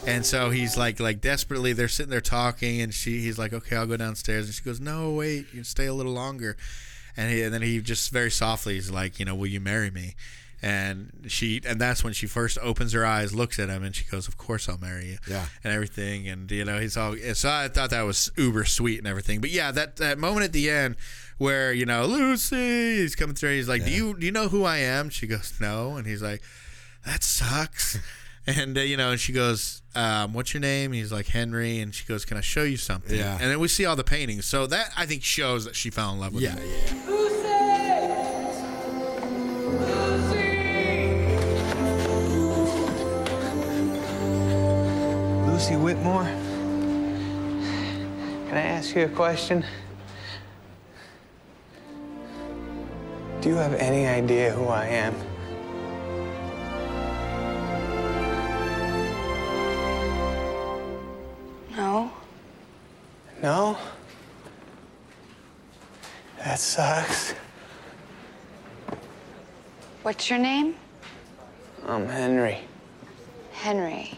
And 0.06 0.26
so 0.26 0.50
he's 0.50 0.76
like, 0.76 0.98
like 0.98 1.20
desperately, 1.20 1.72
they're 1.72 1.86
sitting 1.88 2.10
there 2.10 2.20
talking, 2.20 2.80
and 2.80 2.92
she, 2.92 3.20
he's 3.20 3.38
like, 3.38 3.52
okay, 3.52 3.76
I'll 3.76 3.86
go 3.86 3.96
downstairs, 3.96 4.46
and 4.46 4.54
she 4.54 4.62
goes, 4.62 4.80
no, 4.80 5.12
wait, 5.12 5.46
you 5.52 5.62
stay 5.62 5.86
a 5.86 5.94
little 5.94 6.12
longer, 6.12 6.56
and, 7.16 7.30
he, 7.30 7.42
and 7.42 7.54
then 7.54 7.62
he 7.62 7.80
just 7.80 8.10
very 8.10 8.30
softly 8.30 8.76
is 8.78 8.90
like, 8.90 9.20
you 9.20 9.24
know, 9.24 9.34
will 9.36 9.46
you 9.46 9.60
marry 9.60 9.90
me? 9.92 10.14
And 10.60 11.24
she, 11.28 11.60
and 11.66 11.80
that's 11.80 12.02
when 12.02 12.12
she 12.12 12.26
first 12.26 12.58
opens 12.62 12.92
her 12.92 13.04
eyes, 13.06 13.32
looks 13.32 13.58
at 13.60 13.68
him, 13.68 13.84
and 13.84 13.94
she 13.94 14.04
goes, 14.04 14.26
of 14.26 14.36
course 14.36 14.68
I'll 14.68 14.78
marry 14.78 15.06
you, 15.06 15.18
Yeah. 15.28 15.46
and 15.62 15.72
everything, 15.72 16.26
and 16.28 16.50
you 16.50 16.64
know, 16.64 16.80
he's 16.80 16.96
all, 16.96 17.14
so 17.34 17.48
I 17.48 17.68
thought 17.68 17.90
that 17.90 18.02
was 18.02 18.30
uber 18.36 18.64
sweet 18.64 18.98
and 18.98 19.06
everything, 19.06 19.40
but 19.40 19.50
yeah, 19.50 19.70
that 19.70 19.96
that 19.96 20.18
moment 20.18 20.44
at 20.46 20.52
the 20.52 20.68
end 20.68 20.96
where 21.38 21.72
you 21.72 21.84
know 21.86 22.06
Lucy, 22.06 22.96
he's 22.96 23.14
coming 23.16 23.34
through, 23.36 23.54
he's 23.54 23.68
like, 23.68 23.84
do 23.84 23.90
you 23.90 24.16
do 24.18 24.26
you 24.26 24.30
know 24.32 24.48
who 24.48 24.64
I 24.64 24.78
am? 24.78 25.10
She 25.10 25.26
goes, 25.28 25.54
no, 25.60 25.96
and 25.96 26.06
he's 26.08 26.22
like, 26.22 26.42
that 27.06 27.22
sucks. 27.24 27.98
And 28.46 28.76
uh, 28.76 28.80
you 28.80 28.96
know, 28.96 29.12
and 29.12 29.20
she 29.20 29.32
goes, 29.32 29.82
um, 29.94 30.32
"What's 30.34 30.52
your 30.52 30.60
name?" 30.60 30.92
He's 30.92 31.12
like 31.12 31.28
Henry, 31.28 31.78
and 31.78 31.94
she 31.94 32.04
goes, 32.04 32.24
"Can 32.24 32.36
I 32.36 32.40
show 32.40 32.64
you 32.64 32.76
something?" 32.76 33.16
Yeah. 33.16 33.38
And 33.40 33.48
then 33.50 33.60
we 33.60 33.68
see 33.68 33.84
all 33.84 33.94
the 33.94 34.02
paintings. 34.02 34.46
So 34.46 34.66
that 34.66 34.92
I 34.96 35.06
think 35.06 35.22
shows 35.22 35.64
that 35.64 35.76
she 35.76 35.90
fell 35.90 36.12
in 36.12 36.18
love 36.18 36.34
with 36.34 36.42
Yeah, 36.42 36.56
him. 36.56 36.68
yeah. 37.06 37.08
Lucy 45.46 45.76
Whitmore? 45.76 46.24
Can 48.48 48.54
I 48.56 48.62
ask 48.62 48.94
you 48.96 49.04
a 49.04 49.08
question? 49.08 49.64
Do 53.40 53.48
you 53.48 53.54
have 53.56 53.74
any 53.74 54.06
idea 54.06 54.52
who 54.52 54.66
I 54.66 54.86
am? 54.86 55.14
No? 61.76 62.12
No? 63.42 63.78
That 66.38 66.58
sucks. 66.58 67.34
What's 70.02 70.28
your 70.28 70.38
name? 70.38 70.74
I'm 71.86 72.06
Henry. 72.06 72.58
Henry. 73.52 74.12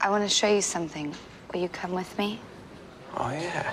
I 0.00 0.10
want 0.10 0.24
to 0.24 0.28
show 0.28 0.52
you 0.52 0.60
something. 0.60 1.14
Will 1.52 1.60
you 1.60 1.68
come 1.70 1.92
with 1.92 2.16
me? 2.18 2.38
Oh, 3.16 3.30
yeah. 3.30 3.72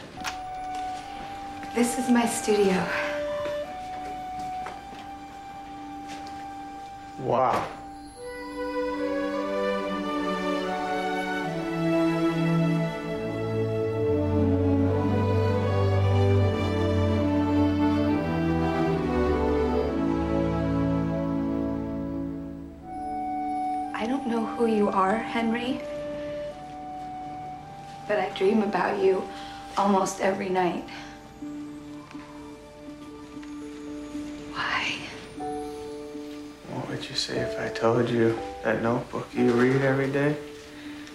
This 1.76 2.00
is 2.00 2.10
my 2.10 2.26
studio. 2.26 2.82
Wow. 7.20 7.68
Who 24.66 24.76
you 24.76 24.90
are, 24.90 25.16
Henry, 25.16 25.80
but 28.08 28.18
I 28.18 28.32
dream 28.36 28.64
about 28.64 29.00
you 29.00 29.22
almost 29.78 30.22
every 30.22 30.50
night. 30.50 30.90
Why? 34.54 34.98
What 36.72 36.90
would 36.90 37.08
you 37.08 37.16
say 37.16 37.38
if 37.38 37.60
I 37.60 37.70
told 37.76 38.10
you 38.10 38.40
that 38.64 38.82
notebook 38.82 39.28
you 39.36 39.52
read 39.52 39.84
every 39.84 40.12
day 40.12 40.36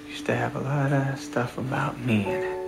used 0.09 0.27
to 0.27 0.37
have 0.37 0.55
a 0.55 0.61
lot 0.61 0.93
of 0.93 1.19
stuff 1.19 1.59
about 1.59 1.99
me 1.99 2.27
in 2.27 2.43
it? 2.45 2.61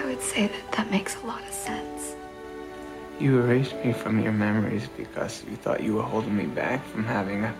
I 0.00 0.06
would 0.06 0.22
say 0.22 0.48
that 0.48 0.72
that 0.72 0.90
makes 0.90 1.14
a 1.22 1.26
lot 1.26 1.42
of 1.42 1.52
sense. 1.52 2.16
You 3.20 3.38
erased 3.38 3.76
me 3.84 3.92
from 3.92 4.20
your 4.20 4.32
memories 4.32 4.88
because 4.96 5.44
you 5.48 5.54
thought 5.54 5.84
you 5.84 5.94
were 5.94 6.02
holding 6.02 6.36
me 6.36 6.46
back 6.46 6.84
from 6.86 7.04
having 7.04 7.44
a 7.44 7.54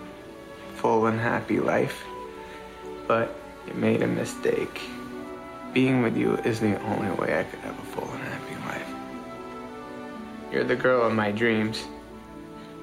full 0.79 1.07
and 1.07 1.19
happy 1.19 1.59
life. 1.61 2.05
But 3.07 3.35
you 3.67 3.75
made 3.75 4.03
a 4.03 4.07
mistake. 4.07 4.81
Being 5.73 6.03
with 6.03 6.17
you 6.17 6.37
is 6.39 6.61
the 6.61 6.81
only 6.83 7.11
way 7.11 7.39
I 7.39 7.45
could 7.45 7.59
have 7.61 7.79
a 7.79 7.83
full 7.83 8.09
and 8.11 8.23
happy 8.23 8.55
life. 8.67 8.89
You're 10.53 10.65
the 10.65 10.77
girl 10.77 11.07
of 11.07 11.13
my 11.13 11.31
dreams. 11.33 11.85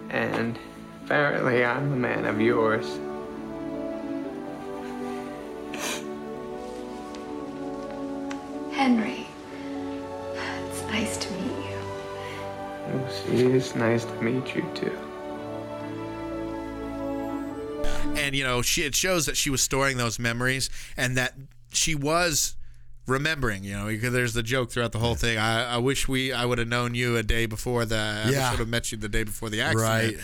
And 0.09 0.59
apparently 1.05 1.65
I'm 1.65 1.89
the 1.89 1.95
man 1.95 2.25
of 2.25 2.39
yours. 2.39 2.99
Henry, 8.71 9.25
it's 10.67 10.81
nice 10.83 11.17
to 11.17 11.31
meet 11.33 11.69
you. 11.69 11.77
Oh, 12.87 13.09
Lucy, 13.29 13.45
it's 13.53 13.75
nice 13.75 14.05
to 14.05 14.21
meet 14.21 14.53
you 14.53 14.63
too. 14.75 15.04
And 18.25 18.35
you 18.35 18.43
know 18.43 18.61
she 18.61 18.81
it 18.83 18.95
shows 18.95 19.25
that 19.25 19.37
she 19.37 19.49
was 19.49 19.61
storing 19.61 19.97
those 19.97 20.17
memories 20.19 20.69
and 20.97 21.15
that 21.17 21.33
she 21.71 21.93
was 21.95 22.55
remembering 23.07 23.63
you 23.63 23.73
know 23.77 23.85
because 23.87 24.11
there's 24.13 24.33
the 24.33 24.41
joke 24.43 24.71
throughout 24.71 24.91
the 24.91 24.97
whole 24.99 25.13
thing 25.15 25.37
i, 25.37 25.75
I 25.75 25.77
wish 25.77 26.07
we 26.07 26.33
i 26.33 26.43
would 26.43 26.57
have 26.57 26.67
known 26.67 26.95
you 26.95 27.17
a 27.17 27.23
day 27.23 27.45
before 27.45 27.85
the 27.85 28.23
i 28.25 28.29
Yeah. 28.31 28.49
would 28.51 28.59
have 28.59 28.67
met 28.69 28.91
you 28.91 28.97
the 28.97 29.09
day 29.09 29.23
before 29.23 29.49
the 29.51 29.61
accident 29.61 30.15
Right. 30.15 30.17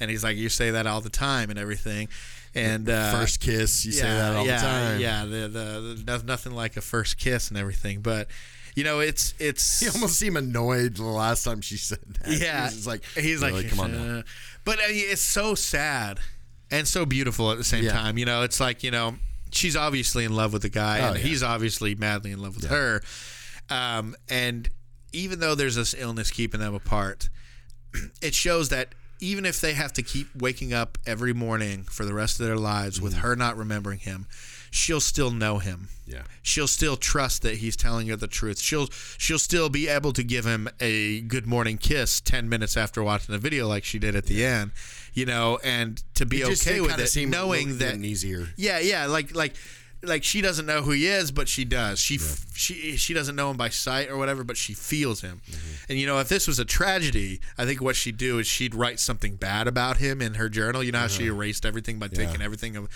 and 0.00 0.10
he's 0.10 0.22
like 0.22 0.36
you 0.36 0.48
say 0.50 0.70
that 0.72 0.86
all 0.86 1.00
the 1.00 1.08
time 1.10 1.48
and 1.50 1.58
everything 1.58 2.08
and 2.54 2.88
uh, 2.88 3.12
First 3.12 3.40
kiss, 3.40 3.84
you 3.84 3.92
say 3.92 4.08
that 4.08 4.34
all 4.34 4.44
the 4.44 4.50
time. 4.56 4.98
yeah 5.00 5.24
the, 5.26 5.48
the, 5.48 5.94
the 5.96 6.02
no- 6.06 6.22
nothing 6.24 6.52
like 6.54 6.76
a 6.76 6.80
first 6.80 7.18
kiss 7.18 7.48
and 7.50 7.58
everything 7.58 8.00
but 8.00 8.28
you 8.74 8.84
know 8.84 9.00
it's 9.00 9.32
it's 9.38 9.80
He 9.84 9.88
almost 9.88 10.18
seemed 10.18 10.36
annoyed 10.38 10.96
the 10.96 11.04
last 11.04 11.44
time 11.44 11.60
she 11.62 11.76
said 11.78 11.98
that. 12.20 12.38
yeah, 12.38 12.68
he's 12.68 12.86
like 12.86 13.02
he's 13.14 13.40
like, 13.42 13.52
"Really, 13.54 13.68
come 13.68 13.80
on 13.80 13.92
now. 13.92 14.22
But 14.64 14.78
uh, 14.80 14.82
it's 14.88 15.22
so 15.22 15.54
sad 15.54 16.18
and 16.70 16.86
so 16.88 17.06
beautiful 17.06 17.50
at 17.52 17.58
the 17.58 17.64
same 17.64 17.84
Yeah. 17.84 17.92
time. 17.92 18.18
You 18.18 18.24
know, 18.24 18.42
it's 18.42 18.60
like 18.60 18.82
you 18.82 18.90
know, 18.90 19.16
she's 19.50 19.76
obviously 19.76 20.24
in 20.24 20.34
love 20.34 20.52
with 20.52 20.62
the 20.62 20.68
guy, 20.68 21.00
Oh, 21.00 21.08
and 21.12 21.16
yeah. 21.18 21.22
he's 21.24 21.42
obviously 21.42 21.94
madly 21.94 22.32
in 22.32 22.40
love 22.40 22.56
with 22.56 22.66
her. 22.66 23.02
Um, 23.70 24.14
and 24.28 24.68
even 25.12 25.40
though 25.40 25.54
there's 25.54 25.74
this 25.76 25.94
illness 25.96 26.30
keeping 26.30 26.60
them 26.60 26.74
apart, 26.74 27.28
it 28.22 28.34
shows 28.34 28.68
that 28.68 28.94
even 29.18 29.46
if 29.46 29.60
they 29.60 29.72
have 29.72 29.92
to 29.94 30.02
keep 30.02 30.28
waking 30.36 30.72
up 30.74 30.98
every 31.06 31.32
morning 31.32 31.84
for 31.84 32.04
the 32.04 32.12
rest 32.12 32.38
of 32.38 32.46
their 32.46 32.56
lives 32.58 33.00
with 33.00 33.14
Mm-hmm. 33.14 33.22
her 33.22 33.36
not 33.36 33.56
remembering 33.56 33.98
him, 33.98 34.26
she'll 34.76 35.00
still 35.00 35.30
know 35.30 35.58
him. 35.58 35.88
Yeah. 36.06 36.22
She'll 36.42 36.68
still 36.68 36.96
trust 36.96 37.42
that 37.42 37.56
he's 37.56 37.76
telling 37.76 38.06
her 38.08 38.16
the 38.16 38.28
truth. 38.28 38.60
She'll 38.60 38.88
she'll 39.18 39.38
still 39.38 39.68
be 39.68 39.88
able 39.88 40.12
to 40.12 40.22
give 40.22 40.44
him 40.44 40.68
a 40.80 41.22
good 41.22 41.46
morning 41.46 41.78
kiss 41.78 42.20
10 42.20 42.48
minutes 42.48 42.76
after 42.76 43.02
watching 43.02 43.32
the 43.32 43.38
video 43.38 43.66
like 43.66 43.84
she 43.84 43.98
did 43.98 44.14
at 44.14 44.26
the 44.26 44.44
end, 44.44 44.70
you 45.14 45.26
know, 45.26 45.58
and 45.64 46.02
to 46.14 46.24
be 46.26 46.42
It 46.42 46.60
okay 46.62 46.80
with 46.80 46.98
it 46.98 47.28
knowing 47.28 47.78
that 47.78 47.96
easier. 47.96 48.48
Yeah, 48.56 48.78
yeah, 48.78 49.06
like 49.06 49.34
like 49.34 49.56
like 50.02 50.22
she 50.22 50.40
doesn't 50.42 50.66
know 50.66 50.82
who 50.82 50.92
he 50.92 51.06
is, 51.08 51.32
but 51.32 51.48
she 51.48 51.64
does. 51.64 51.98
She 51.98 52.16
f 52.16 52.44
she 52.54 52.96
she 52.96 53.12
doesn't 53.14 53.34
know 53.34 53.50
him 53.50 53.56
by 53.56 53.70
sight 53.70 54.08
or 54.08 54.16
whatever, 54.16 54.44
but 54.44 54.56
she 54.56 54.74
feels 54.74 55.22
him. 55.22 55.40
Mm-hmm. 55.50 55.84
And 55.90 55.98
you 55.98 56.06
know, 56.06 56.20
if 56.20 56.28
this 56.28 56.46
was 56.46 56.58
a 56.60 56.64
tragedy, 56.64 57.40
I 57.58 57.64
think 57.64 57.80
what 57.80 57.96
she'd 57.96 58.18
do 58.18 58.38
is 58.38 58.46
she'd 58.46 58.74
write 58.74 59.00
something 59.00 59.34
bad 59.36 59.66
about 59.66 59.96
him 59.96 60.22
in 60.22 60.34
her 60.34 60.48
journal. 60.48 60.84
You 60.84 60.92
know 60.92 61.00
how 61.00 61.06
she 61.08 61.24
Uh-huh. 61.28 61.34
erased 61.34 61.64
everything 61.66 61.98
by 61.98 62.06
Yeah. 62.12 62.26
taking 62.26 62.42
everything 62.42 62.76
of 62.76 62.88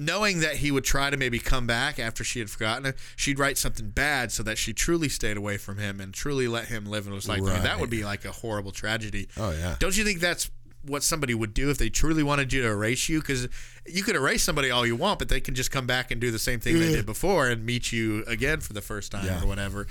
knowing 0.00 0.40
that 0.40 0.56
he 0.56 0.70
would 0.70 0.84
try 0.84 1.10
to 1.10 1.16
maybe 1.16 1.38
come 1.38 1.66
back 1.66 1.98
after 1.98 2.24
she 2.24 2.38
had 2.38 2.48
forgotten 2.50 2.86
it, 2.86 2.96
she'd 3.16 3.38
write 3.38 3.58
something 3.58 3.90
bad 3.90 4.32
so 4.32 4.42
that 4.42 4.56
she 4.58 4.72
truly 4.72 5.08
stayed 5.08 5.36
away 5.36 5.56
from 5.58 5.76
him 5.78 6.00
and 6.00 6.14
truly 6.14 6.48
let 6.48 6.66
him 6.68 6.86
live 6.86 7.06
and 7.06 7.14
was 7.14 7.28
like, 7.28 7.42
man, 7.42 7.62
that 7.62 7.78
would 7.78 7.90
be 7.90 8.02
like 8.04 8.24
a 8.24 8.32
horrible 8.32 8.72
tragedy. 8.72 9.28
Oh, 9.36 9.50
yeah. 9.52 9.76
Don't 9.78 9.96
you 9.96 10.02
think 10.04 10.20
that's 10.20 10.50
what 10.82 11.02
somebody 11.02 11.34
would 11.34 11.52
do 11.52 11.68
if 11.68 11.76
they 11.76 11.90
truly 11.90 12.22
wanted 12.22 12.52
you 12.54 12.62
to 12.62 12.68
erase 12.68 13.08
you? 13.10 13.20
Because 13.20 13.46
you 13.86 14.02
could 14.02 14.16
erase 14.16 14.42
somebody 14.42 14.70
all 14.70 14.86
you 14.86 14.96
want, 14.96 15.18
but 15.18 15.28
they 15.28 15.40
can 15.40 15.54
just 15.54 15.70
come 15.70 15.86
back 15.86 16.10
and 16.10 16.18
do 16.20 16.30
the 16.30 16.38
same 16.38 16.58
thing 16.60 16.78
they 16.80 16.92
did 16.92 17.04
before 17.04 17.48
and 17.48 17.66
meet 17.66 17.92
you 17.92 18.24
again 18.26 18.60
for 18.60 18.72
the 18.72 18.80
first 18.80 19.12
time 19.12 19.26
Yeah. 19.26 19.42
or 19.42 19.46
whatever. 19.46 19.86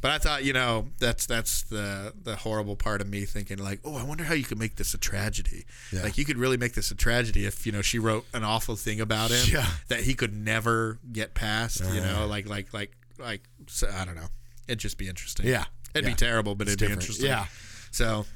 But 0.00 0.12
I 0.12 0.18
thought, 0.18 0.44
you 0.44 0.52
know, 0.52 0.88
that's 1.00 1.26
that's 1.26 1.62
the 1.62 2.12
the 2.22 2.36
horrible 2.36 2.76
part 2.76 3.00
of 3.00 3.08
me 3.08 3.24
thinking 3.24 3.58
like, 3.58 3.80
oh, 3.84 3.96
I 3.96 4.04
wonder 4.04 4.22
how 4.24 4.34
you 4.34 4.44
could 4.44 4.58
make 4.58 4.76
this 4.76 4.94
a 4.94 4.98
tragedy. 4.98 5.66
Yeah. 5.92 6.02
Like 6.04 6.16
you 6.16 6.24
could 6.24 6.38
really 6.38 6.56
make 6.56 6.74
this 6.74 6.90
a 6.92 6.94
tragedy 6.94 7.46
if 7.46 7.66
you 7.66 7.72
know 7.72 7.82
she 7.82 7.98
wrote 7.98 8.24
an 8.32 8.44
awful 8.44 8.76
thing 8.76 9.00
about 9.00 9.30
him 9.32 9.44
Yeah. 9.52 9.66
that 9.88 10.00
he 10.00 10.14
could 10.14 10.32
never 10.34 10.98
get 11.12 11.34
past. 11.34 11.80
You 11.92 12.00
know, 12.00 12.22
Uh. 12.22 12.26
like 12.28 12.48
like 12.48 12.72
like 12.72 12.92
like 13.18 13.42
so, 13.66 13.90
I 13.92 14.04
don't 14.04 14.14
know. 14.14 14.28
It'd 14.68 14.78
just 14.78 14.98
be 14.98 15.08
interesting. 15.08 15.46
Yeah. 15.46 15.64
it'd 15.94 16.04
Yeah. 16.04 16.10
be 16.14 16.16
terrible, 16.16 16.54
but 16.54 16.68
It's 16.68 16.74
it'd 16.74 16.88
be 16.88 16.92
interesting. 16.92 17.26
Yeah. 17.26 17.46
So, 17.90 18.26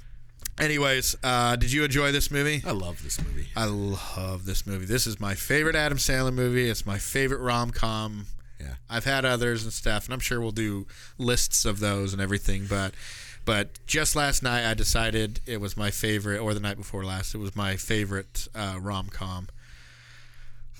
anyways, 0.58 1.14
uh, 1.22 1.56
did 1.56 1.70
you 1.72 1.84
enjoy 1.84 2.10
this 2.10 2.30
movie? 2.30 2.62
I 2.66 2.72
love 2.72 3.02
this 3.04 3.22
movie. 3.22 3.48
I 3.54 3.66
love 3.66 4.46
this 4.46 4.66
movie. 4.66 4.86
This 4.86 5.06
is 5.06 5.20
my 5.20 5.34
favorite 5.34 5.76
Adam 5.76 5.98
Sandler 5.98 6.32
movie. 6.32 6.68
It's 6.68 6.84
my 6.86 6.98
favorite 6.98 7.38
rom 7.40 7.70
com. 7.70 8.26
Yeah. 8.62 8.74
I've 8.88 9.04
had 9.04 9.24
others 9.24 9.64
and 9.64 9.72
stuff, 9.72 10.04
and 10.06 10.14
I'm 10.14 10.20
sure 10.20 10.40
we'll 10.40 10.52
do 10.52 10.86
lists 11.18 11.64
of 11.64 11.80
those 11.80 12.12
and 12.12 12.22
everything. 12.22 12.66
But 12.68 12.94
but 13.44 13.84
just 13.86 14.14
last 14.14 14.42
night, 14.42 14.70
I 14.70 14.74
decided 14.74 15.40
it 15.46 15.60
was 15.60 15.76
my 15.76 15.90
favorite, 15.90 16.38
or 16.38 16.54
the 16.54 16.60
night 16.60 16.76
before 16.76 17.04
last, 17.04 17.34
it 17.34 17.38
was 17.38 17.56
my 17.56 17.76
favorite 17.76 18.46
uh, 18.54 18.76
rom 18.80 19.08
com. 19.08 19.48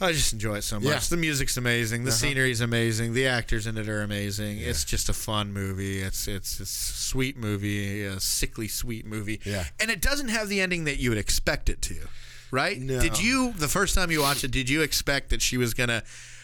I 0.01 0.11
just 0.13 0.33
enjoy 0.33 0.57
it 0.57 0.63
so 0.63 0.81
much. 0.81 0.89
Yeah. 0.89 0.99
The 0.99 1.17
music's 1.17 1.57
amazing. 1.57 2.03
The 2.05 2.11
Uh-huh. 2.11 2.17
scenery's 2.19 2.61
amazing. 2.61 3.15
The 3.15 3.29
actors 3.29 3.69
in 3.69 3.77
it 3.79 3.89
are 3.89 4.03
amazing. 4.03 4.59
Yeah. 4.59 4.69
It's 4.71 4.85
just 4.85 5.09
a 5.09 5.13
fun 5.13 5.53
movie. 5.53 6.01
It's 6.01 6.27
it's 6.27 6.59
a 6.59 6.67
sweet 6.67 7.37
movie, 7.37 8.03
a 8.03 8.19
sickly 8.19 8.67
sweet 8.69 9.07
movie. 9.07 9.41
Yeah. 9.45 9.65
And 9.79 9.91
it 9.93 10.01
doesn't 10.01 10.29
have 10.29 10.49
the 10.49 10.61
ending 10.61 10.85
that 10.85 10.99
you 10.99 11.11
would 11.11 11.19
expect 11.19 11.69
it 11.69 11.81
to, 11.83 12.09
right? 12.51 12.81
No. 12.81 13.01
Did 13.01 13.21
you 13.23 13.53
the 13.53 13.69
first 13.69 13.95
time 13.95 14.11
you 14.11 14.23
watched 14.23 14.43
it? 14.43 14.51
Did 14.51 14.69
you 14.69 14.83
expect 14.83 15.31
that 15.31 15.41
she 15.41 15.57
was 15.57 15.73
gonna 15.73 16.03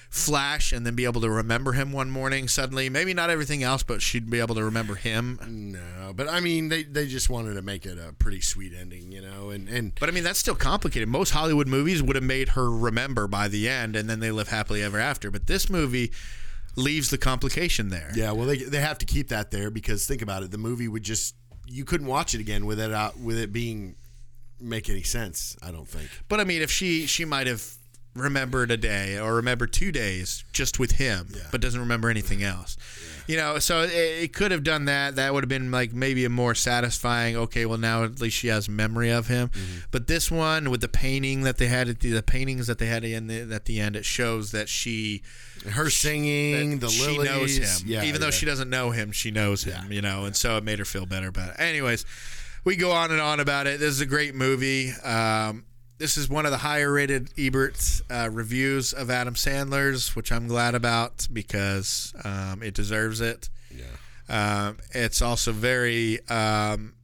flash 0.09 0.72
and 0.72 0.86
then 0.86 0.94
be 0.94 1.05
able 1.05 1.20
to 1.20 1.30
remember 1.30 1.72
him 1.72 1.93
one 1.93 2.10
morning 2.10 2.48
suddenly? 2.48 2.89
Maybe 2.89 3.14
not 3.14 3.30
everything 3.30 3.62
else, 3.62 3.82
but 3.82 4.02
she'd 4.02 4.30
be 4.30 4.40
able 4.40 4.55
to 4.55 4.64
remember 4.64 4.94
him. 4.94 5.39
No, 5.47 6.12
but 6.14 6.28
I 6.28 6.40
mean, 6.40 6.68
they, 6.68 6.82
they 6.82 7.06
just 7.06 7.28
wanted 7.28 7.55
to 7.55 7.62
make 7.62 7.86
it 7.86 7.98
a 7.98 8.12
pretty 8.12 8.40
sweet 8.40 8.72
ending, 8.72 9.12
you 9.12 9.20
know, 9.20 9.51
and, 9.51 9.68
and 9.68 9.93
But 9.98 10.09
I 10.09 10.12
mean, 10.12 10.24
that's 10.24 10.39
still 10.39 10.55
complicated. 10.55 11.09
Most 11.09 11.30
Hollywood 11.30 11.68
movies 11.68 12.02
would 12.02 12.16
have 12.16 12.24
made 12.24 12.51
her 12.51 12.70
remember 12.70 13.26
by 13.26 13.48
the 13.48 13.68
end, 13.68 13.97
and 13.97 14.09
then 14.09 14.20
they 14.20 14.30
live 14.30 14.48
happily 14.48 14.82
ever 14.82 14.98
after. 14.98 15.30
But 15.30 15.47
this 15.47 15.68
movie 15.68 16.12
leaves 16.76 17.10
the 17.10 17.18
complication 17.18 17.89
there. 17.89 18.12
yeah, 18.14 18.32
well, 18.32 18.47
they 18.47 18.59
they 18.59 18.80
have 18.80 18.98
to 18.98 19.06
keep 19.06 19.28
that 19.28 19.51
there 19.51 19.70
because 19.70 20.06
think 20.06 20.22
about 20.22 20.43
it, 20.43 20.51
the 20.51 20.59
movie 20.59 20.89
would 20.89 21.02
just 21.02 21.35
you 21.66 21.85
couldn't 21.85 22.06
watch 22.06 22.35
it 22.35 22.40
again 22.40 22.64
with 22.66 22.80
it 22.80 22.93
out 22.93 23.18
with 23.18 23.39
it 23.39 23.52
being 23.52 23.97
make 24.60 24.89
any 24.89 25.02
sense. 25.02 25.56
I 25.62 25.70
don't 25.70 25.89
think. 25.89 26.09
But 26.28 26.40
I 26.40 26.44
mean, 26.44 26.62
if 26.62 26.70
she 26.70 27.06
she 27.06 27.24
might 27.24 27.47
have 27.47 27.77
remembered 28.18 28.70
a 28.70 28.76
day 28.76 29.18
or 29.18 29.34
remember 29.34 29.66
two 29.66 29.90
days 29.92 30.44
just 30.52 30.78
with 30.78 30.92
him, 30.92 31.28
but 31.50 31.60
doesn't 31.60 31.80
remember 31.80 32.08
anything 32.10 32.42
else. 32.42 32.76
You 33.26 33.36
know, 33.36 33.58
so 33.58 33.82
it, 33.82 33.90
it 33.92 34.32
could 34.32 34.52
have 34.52 34.62
done 34.64 34.86
that. 34.86 35.16
That 35.16 35.34
would 35.34 35.44
have 35.44 35.48
been 35.50 35.70
like 35.70 35.92
maybe 35.92 36.24
a 36.24 36.30
more 36.30 36.54
satisfying. 36.54 37.36
Okay, 37.36 37.66
well 37.66 37.76
now 37.78 38.02
at 38.04 38.20
least 38.20 38.36
she 38.38 38.48
has 38.48 38.68
memory 38.70 39.10
of 39.10 39.26
him. 39.26 39.50
But 39.90 40.06
this 40.06 40.30
one 40.30 40.70
with 40.70 40.80
the 40.80 40.88
painting 40.88 41.42
that 41.42 41.58
they 41.58 41.66
had 41.66 41.88
at 41.88 42.00
the, 42.00 42.10
the 42.10 42.22
paintings 42.22 42.66
that 42.68 42.78
they 42.78 42.86
had 42.86 43.04
in 43.04 43.26
the, 43.26 43.54
at 43.54 43.66
the 43.66 43.80
end, 43.80 43.96
it 43.96 44.06
shows 44.06 44.50
that 44.52 44.68
she 44.70 45.22
Her 45.68 45.90
singing, 45.90 46.78
the 46.78 46.88
she 46.88 47.02
lilies, 47.18 47.58
knows 47.58 47.80
him. 47.82 47.88
yeah, 47.88 48.04
Even 48.04 48.20
though 48.22 48.30
she 48.30 48.46
doesn't 48.46 48.70
know 48.70 48.90
him, 48.92 49.12
she 49.12 49.30
knows 49.30 49.64
him. 49.64 49.92
You 49.92 50.00
know, 50.00 50.24
and 50.24 50.34
so 50.34 50.56
it 50.56 50.64
made 50.64 50.78
her 50.78 50.84
feel 50.86 51.04
better 51.04 51.28
about 51.28 51.50
it. 51.50 51.56
Anyways, 51.60 52.06
we 52.64 52.76
go 52.76 52.92
on 52.92 53.10
and 53.10 53.20
on 53.20 53.40
about 53.40 53.66
it. 53.66 53.78
This 53.78 53.90
is 53.90 54.00
a 54.00 54.06
great 54.06 54.34
movie. 54.34 54.90
Um, 55.04 55.64
this 55.98 56.16
is 56.16 56.28
one 56.28 56.46
of 56.46 56.52
the 56.52 56.58
higher 56.58 56.92
rated 56.92 57.30
Ebert 57.36 58.02
uh, 58.10 58.28
reviews 58.32 58.92
of 58.92 59.10
Adam 59.10 59.34
Sandler's, 59.34 60.14
which 60.14 60.30
I'm 60.32 60.46
glad 60.48 60.74
about 60.74 61.26
because 61.32 62.14
um, 62.24 62.62
it 62.62 62.74
deserves 62.74 63.20
it. 63.20 63.48
Yeah. 63.74 63.86
Um, 64.68 64.78
it's 64.92 65.20
also 65.22 65.52
very. 65.52 66.20
Um, 66.28 66.94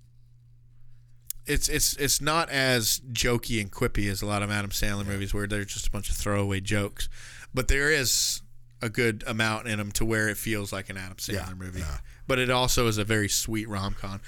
it's 1.46 1.68
it's 1.68 1.94
it's 1.96 2.20
not 2.22 2.48
as 2.48 3.00
jokey 3.12 3.60
and 3.60 3.70
quippy 3.70 4.10
as 4.10 4.22
a 4.22 4.26
lot 4.26 4.42
of 4.42 4.50
Adam 4.50 4.70
Sandler 4.70 5.04
movies 5.06 5.34
where 5.34 5.46
they're 5.46 5.64
just 5.64 5.86
a 5.88 5.90
bunch 5.90 6.08
of 6.08 6.16
throwaway 6.16 6.60
jokes, 6.60 7.08
but 7.52 7.68
there 7.68 7.90
is 7.90 8.40
a 8.80 8.88
good 8.88 9.24
amount 9.26 9.66
in 9.66 9.78
them 9.78 9.90
to 9.92 10.04
where 10.04 10.28
it 10.28 10.36
feels 10.38 10.72
like 10.72 10.88
an 10.88 10.96
Adam 10.96 11.16
Sandler 11.16 11.32
Yeah, 11.48 11.54
movie. 11.54 11.80
yeah. 11.80 11.98
But 12.26 12.38
it 12.38 12.51
also 12.51 12.86
is 12.86 12.96
a 12.98 13.05
very 13.05 13.28
sweet 13.28 13.68
rom 13.68 13.94
com. 14.01 14.20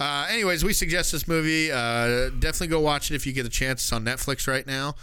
Uh, 0.00 0.26
anyways, 0.30 0.64
we 0.64 0.72
suggest 0.72 1.12
this 1.12 1.28
movie. 1.28 1.70
Uh, 1.70 2.30
definitely 2.30 2.68
go 2.68 2.80
watch 2.80 3.10
it 3.10 3.14
if 3.14 3.26
you 3.26 3.32
get 3.32 3.44
a 3.46 3.50
chance. 3.50 3.82
It's 3.82 3.92
on 3.92 4.04
Netflix 4.04 4.48
right 4.48 4.66
now. 4.66 4.94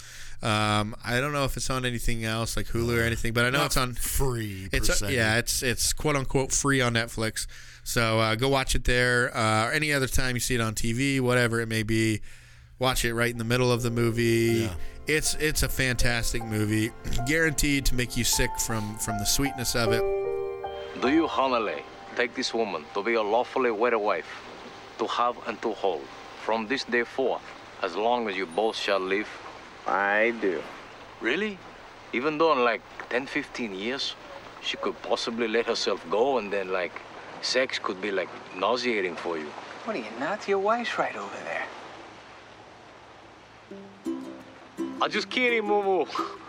Um, 0.41 0.95
I 1.03 1.19
don't 1.19 1.33
know 1.33 1.43
if 1.43 1.57
it's 1.57 1.69
on 1.69 1.85
anything 1.85 2.23
else 2.23 2.55
like 2.57 2.67
Hulu 2.67 2.97
or 2.97 3.01
anything, 3.03 3.33
but 3.33 3.45
I 3.45 3.49
know 3.49 3.59
Not 3.59 3.65
it's 3.67 3.77
on 3.77 3.93
free. 3.93 4.67
per 4.71 4.77
it's 4.77 4.97
se. 4.99 5.13
yeah, 5.13 5.37
it's 5.37 5.61
it's 5.61 5.91
quote 5.93 6.15
unquote 6.15 6.51
free 6.51 6.81
on 6.81 6.93
Netflix. 6.93 7.45
So 7.83 8.19
uh, 8.19 8.35
go 8.35 8.47
watch 8.49 8.73
it 8.73 8.85
there. 8.85 9.35
Uh, 9.35 9.67
or 9.67 9.71
any 9.73 9.91
other 9.93 10.07
time 10.07 10.35
you 10.35 10.39
see 10.39 10.55
it 10.55 10.61
on 10.61 10.75
TV, 10.75 11.19
whatever 11.19 11.59
it 11.59 11.67
may 11.67 11.83
be, 11.83 12.21
watch 12.79 13.03
it 13.05 13.13
right 13.13 13.31
in 13.31 13.37
the 13.37 13.43
middle 13.43 13.71
of 13.71 13.83
the 13.83 13.91
movie. 13.91 14.63
Yeah. 14.69 14.73
It's 15.07 15.35
it's 15.35 15.63
a 15.63 15.69
fantastic 15.69 16.43
movie, 16.43 16.91
guaranteed 17.27 17.85
to 17.87 17.95
make 17.95 18.15
you 18.15 18.23
sick 18.23 18.51
from 18.59 18.97
from 18.97 19.17
the 19.19 19.25
sweetness 19.25 19.75
of 19.75 19.91
it. 19.91 20.01
Do 21.01 21.09
you, 21.09 21.27
Hanale, 21.27 21.81
take 22.19 22.35
this 22.35 22.53
woman 22.53 22.83
to 22.93 23.01
be 23.01 23.11
your 23.13 23.23
lawfully 23.23 23.71
wedded 23.71 23.99
wife, 23.99 24.29
to 24.97 25.07
have 25.07 25.37
and 25.47 25.61
to 25.61 25.71
hold, 25.71 26.05
from 26.43 26.67
this 26.67 26.83
day 26.83 27.05
forth, 27.05 27.41
as 27.81 27.95
long 27.95 28.27
as 28.27 28.35
you 28.35 28.45
both 28.45 28.75
shall 28.75 28.99
live? 28.99 29.29
I 29.87 30.33
do. 30.41 30.61
Really? 31.21 31.57
Even 32.11 32.37
though 32.37 32.51
in 32.51 32.65
like 32.65 32.81
10, 33.09 33.25
15 33.25 33.73
years, 33.73 34.15
she 34.61 34.75
could 34.75 35.01
possibly 35.01 35.47
let 35.47 35.65
herself 35.65 36.05
go 36.09 36.39
and 36.39 36.51
then, 36.51 36.73
like, 36.73 36.91
sex 37.41 37.79
could 37.79 38.01
be, 38.01 38.11
like, 38.11 38.27
nauseating 38.53 39.15
for 39.15 39.37
you. 39.37 39.49
What 39.85 39.95
are 39.95 39.99
you 39.99 40.11
nuts? 40.19 40.49
Your 40.49 40.59
wife's 40.59 40.99
right 40.99 41.15
over 41.15 41.39
there. 41.45 41.65
I'm 45.01 45.09
just 45.09 45.29
kidding, 45.29 45.65
Moo 45.65 46.05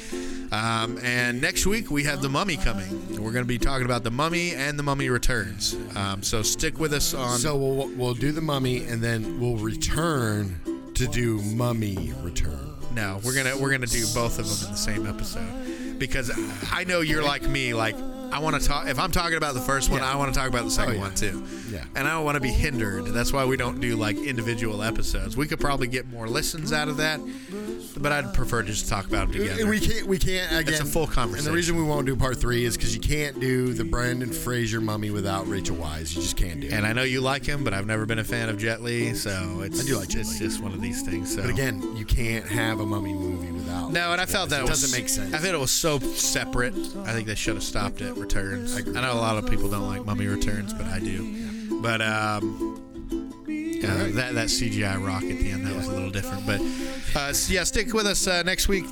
Um, 0.51 0.99
and 1.03 1.41
next 1.41 1.67
week 1.67 1.91
we 1.91 2.05
have 2.05 2.23
The 2.23 2.29
Mummy 2.29 2.57
coming. 2.57 3.09
We're 3.11 3.33
going 3.33 3.45
to 3.45 3.49
be 3.49 3.59
talking 3.59 3.85
about 3.85 4.03
The 4.05 4.11
Mummy 4.11 4.55
and 4.55 4.79
The 4.79 4.83
Mummy 4.83 5.11
Returns. 5.11 5.77
Um, 5.95 6.23
so 6.23 6.43
stick 6.43 6.79
with 6.79 6.93
us 6.93 7.13
on. 7.15 7.39
So 7.39 7.57
we'll 7.57 7.89
we'll 7.97 8.15
do 8.15 8.33
the 8.33 8.41
mummy 8.41 8.85
and 8.85 9.03
then 9.03 9.41
we'll 9.41 9.57
return 9.57 10.59
to 10.95 11.07
do 11.07 11.41
mummy 11.43 12.13
return. 12.23 12.75
no, 12.95 13.21
we're 13.25 13.35
gonna 13.35 13.57
we're 13.59 13.71
gonna 13.71 13.87
do 13.87 14.05
both 14.15 14.39
of 14.39 14.49
them 14.49 14.67
in 14.69 14.73
the 14.73 14.79
same 14.79 15.07
episode 15.07 15.99
because 15.99 16.31
I 16.73 16.85
know 16.85 17.01
you're 17.01 17.23
like 17.23 17.43
me. 17.43 17.75
Like 17.75 17.97
I 18.33 18.41
want 18.41 18.61
to 18.61 18.67
talk. 18.69 18.87
If 18.89 18.99
I'm 18.99 19.11
talking 19.11 19.37
about 19.37 19.55
the 19.55 19.61
first 19.61 19.91
one, 19.91 20.01
Yeah. 20.01 20.13
I 20.13 20.17
want 20.17 20.33
to 20.33 20.39
talk 20.39 20.49
about 20.49 20.65
the 20.65 20.71
second 20.71 20.93
Oh, 20.93 20.97
yeah. 20.97 21.01
one 21.03 21.15
too. 21.15 21.45
Yeah. 21.71 21.85
And 21.97 22.07
I 22.07 22.13
don't 22.13 22.25
want 22.25 22.37
to 22.37 22.41
be 22.41 22.51
hindered. 22.51 23.07
That's 23.07 23.33
why 23.33 23.45
we 23.45 23.57
don't 23.57 23.81
do 23.81 23.97
like 23.97 24.17
individual 24.19 24.83
episodes. 24.83 25.37
We 25.37 25.47
could 25.47 25.61
probably 25.61 25.87
get 25.89 26.07
more 26.09 26.29
listens 26.29 26.73
out 26.73 26.89
of 26.89 26.99
that, 26.99 27.21
but 27.97 28.13
I'd 28.13 28.33
prefer 28.35 28.63
to 28.63 28.69
just 28.69 28.89
talk 28.89 29.07
about 29.07 29.31
them 29.33 29.41
together. 29.41 29.67
We 29.69 29.81
can't. 29.81 30.07
We 30.07 30.19
can't. 30.19 30.51
Again, 30.53 30.75
It's 30.75 30.81
a 30.81 30.85
full 30.85 31.07
conversation. 31.07 31.47
And 31.47 31.53
the 31.53 31.57
reason 31.57 31.77
we 31.77 31.83
won't 31.83 32.07
do 32.07 32.15
part 32.17 32.37
three 32.39 32.65
is 32.65 32.77
because 32.77 32.95
you 32.95 33.01
can't 33.01 33.39
do 33.41 33.73
the 33.73 33.85
Brendan 33.85 34.33
Fraser 34.33 34.81
mummy 34.81 35.11
without 35.11 35.49
Rachel 35.49 35.77
Weisz. 35.77 36.15
You 36.15 36.23
just 36.23 36.37
can't 36.37 36.61
do. 36.61 36.67
it. 36.69 36.73
And 36.73 36.87
I 36.87 36.93
know 36.93 37.03
you 37.03 37.21
like 37.21 37.45
him, 37.45 37.65
but 37.65 37.73
I've 37.75 37.87
never 37.87 38.07
been 38.07 38.19
a 38.19 38.25
fan 38.25 38.49
of 38.49 38.59
Jet 38.59 38.83
Li, 38.83 39.15
so 39.15 39.61
it's 39.63 39.83
I 39.83 39.87
do 39.87 39.97
like 39.99 40.09
Jet 40.09 40.21
it's 40.21 40.39
just 40.39 40.61
one 40.63 40.73
of 40.73 40.81
these 40.81 41.03
things. 41.03 41.35
So 41.35 41.43
But 41.43 41.51
again, 41.51 41.97
you 41.97 42.05
can't 42.05 42.47
have 42.47 42.81
a 42.81 42.87
mummy 42.87 43.13
movie 43.15 43.49
without. 43.69 43.93
No, 43.93 44.13
and 44.13 44.21
I 44.21 44.27
felt 44.27 44.51
that 44.51 44.61
it 44.61 44.69
was, 44.69 44.81
doesn't 44.81 44.99
make 44.99 45.09
sense. 45.09 45.35
I 45.35 45.39
think 45.39 45.55
it 45.55 45.59
was 45.59 45.71
so 45.71 45.99
separate. 45.99 46.75
I 47.05 47.13
think 47.13 47.27
they 47.27 47.35
should 47.35 47.55
have 47.55 47.65
stopped 47.65 48.01
at 48.01 48.17
Returns. 48.17 48.77
I, 48.77 48.83
know 48.83 49.13
a 49.13 49.15
lot 49.15 49.37
of 49.37 49.49
people 49.49 49.69
don't 49.69 49.87
like 49.87 50.05
Mummy 50.05 50.27
Returns, 50.27 50.73
but 50.75 50.87
I 50.87 50.99
do. 50.99 51.81
But 51.81 52.01
um, 52.01 52.83
uh, 53.85 54.09
that 54.17 54.35
that 54.35 54.49
CGI 54.49 55.05
rock 55.05 55.23
at 55.23 55.39
the 55.39 55.51
end 55.51 55.67
that 55.67 55.75
was 55.77 55.87
a 55.87 55.93
little 55.93 56.11
different. 56.11 56.47
But 56.47 56.61
uh, 57.15 57.29
s- 57.29 57.51
yeah, 57.51 57.65
stick 57.65 57.93
with 57.93 58.07
us 58.07 58.27
uh, 58.27 58.43
next 58.43 58.69
week. 58.69 58.85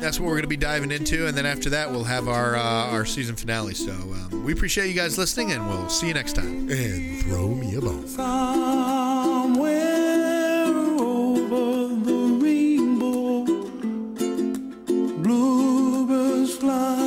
That's 0.00 0.20
what 0.20 0.26
we're 0.26 0.34
going 0.34 0.42
to 0.42 0.48
be 0.48 0.56
diving 0.56 0.90
into, 0.90 1.26
and 1.26 1.36
then 1.36 1.46
after 1.46 1.70
that, 1.70 1.90
we'll 1.90 2.04
have 2.04 2.28
our 2.28 2.56
uh, 2.56 2.60
our 2.90 3.04
season 3.06 3.36
finale. 3.36 3.74
So 3.74 3.92
um, 3.92 4.44
we 4.44 4.52
appreciate 4.52 4.88
you 4.88 4.94
guys 4.94 5.16
listening, 5.16 5.52
and 5.52 5.66
we'll 5.68 5.88
see 5.88 6.08
you 6.08 6.14
next 6.14 6.34
time. 6.34 6.68
And 6.70 7.22
throw 7.22 7.48
me 7.48 7.74
a 7.76 7.80
bone. 7.80 8.06
Sun. 8.06 10.03
bluebirds 15.24 16.58
fly. 16.58 17.03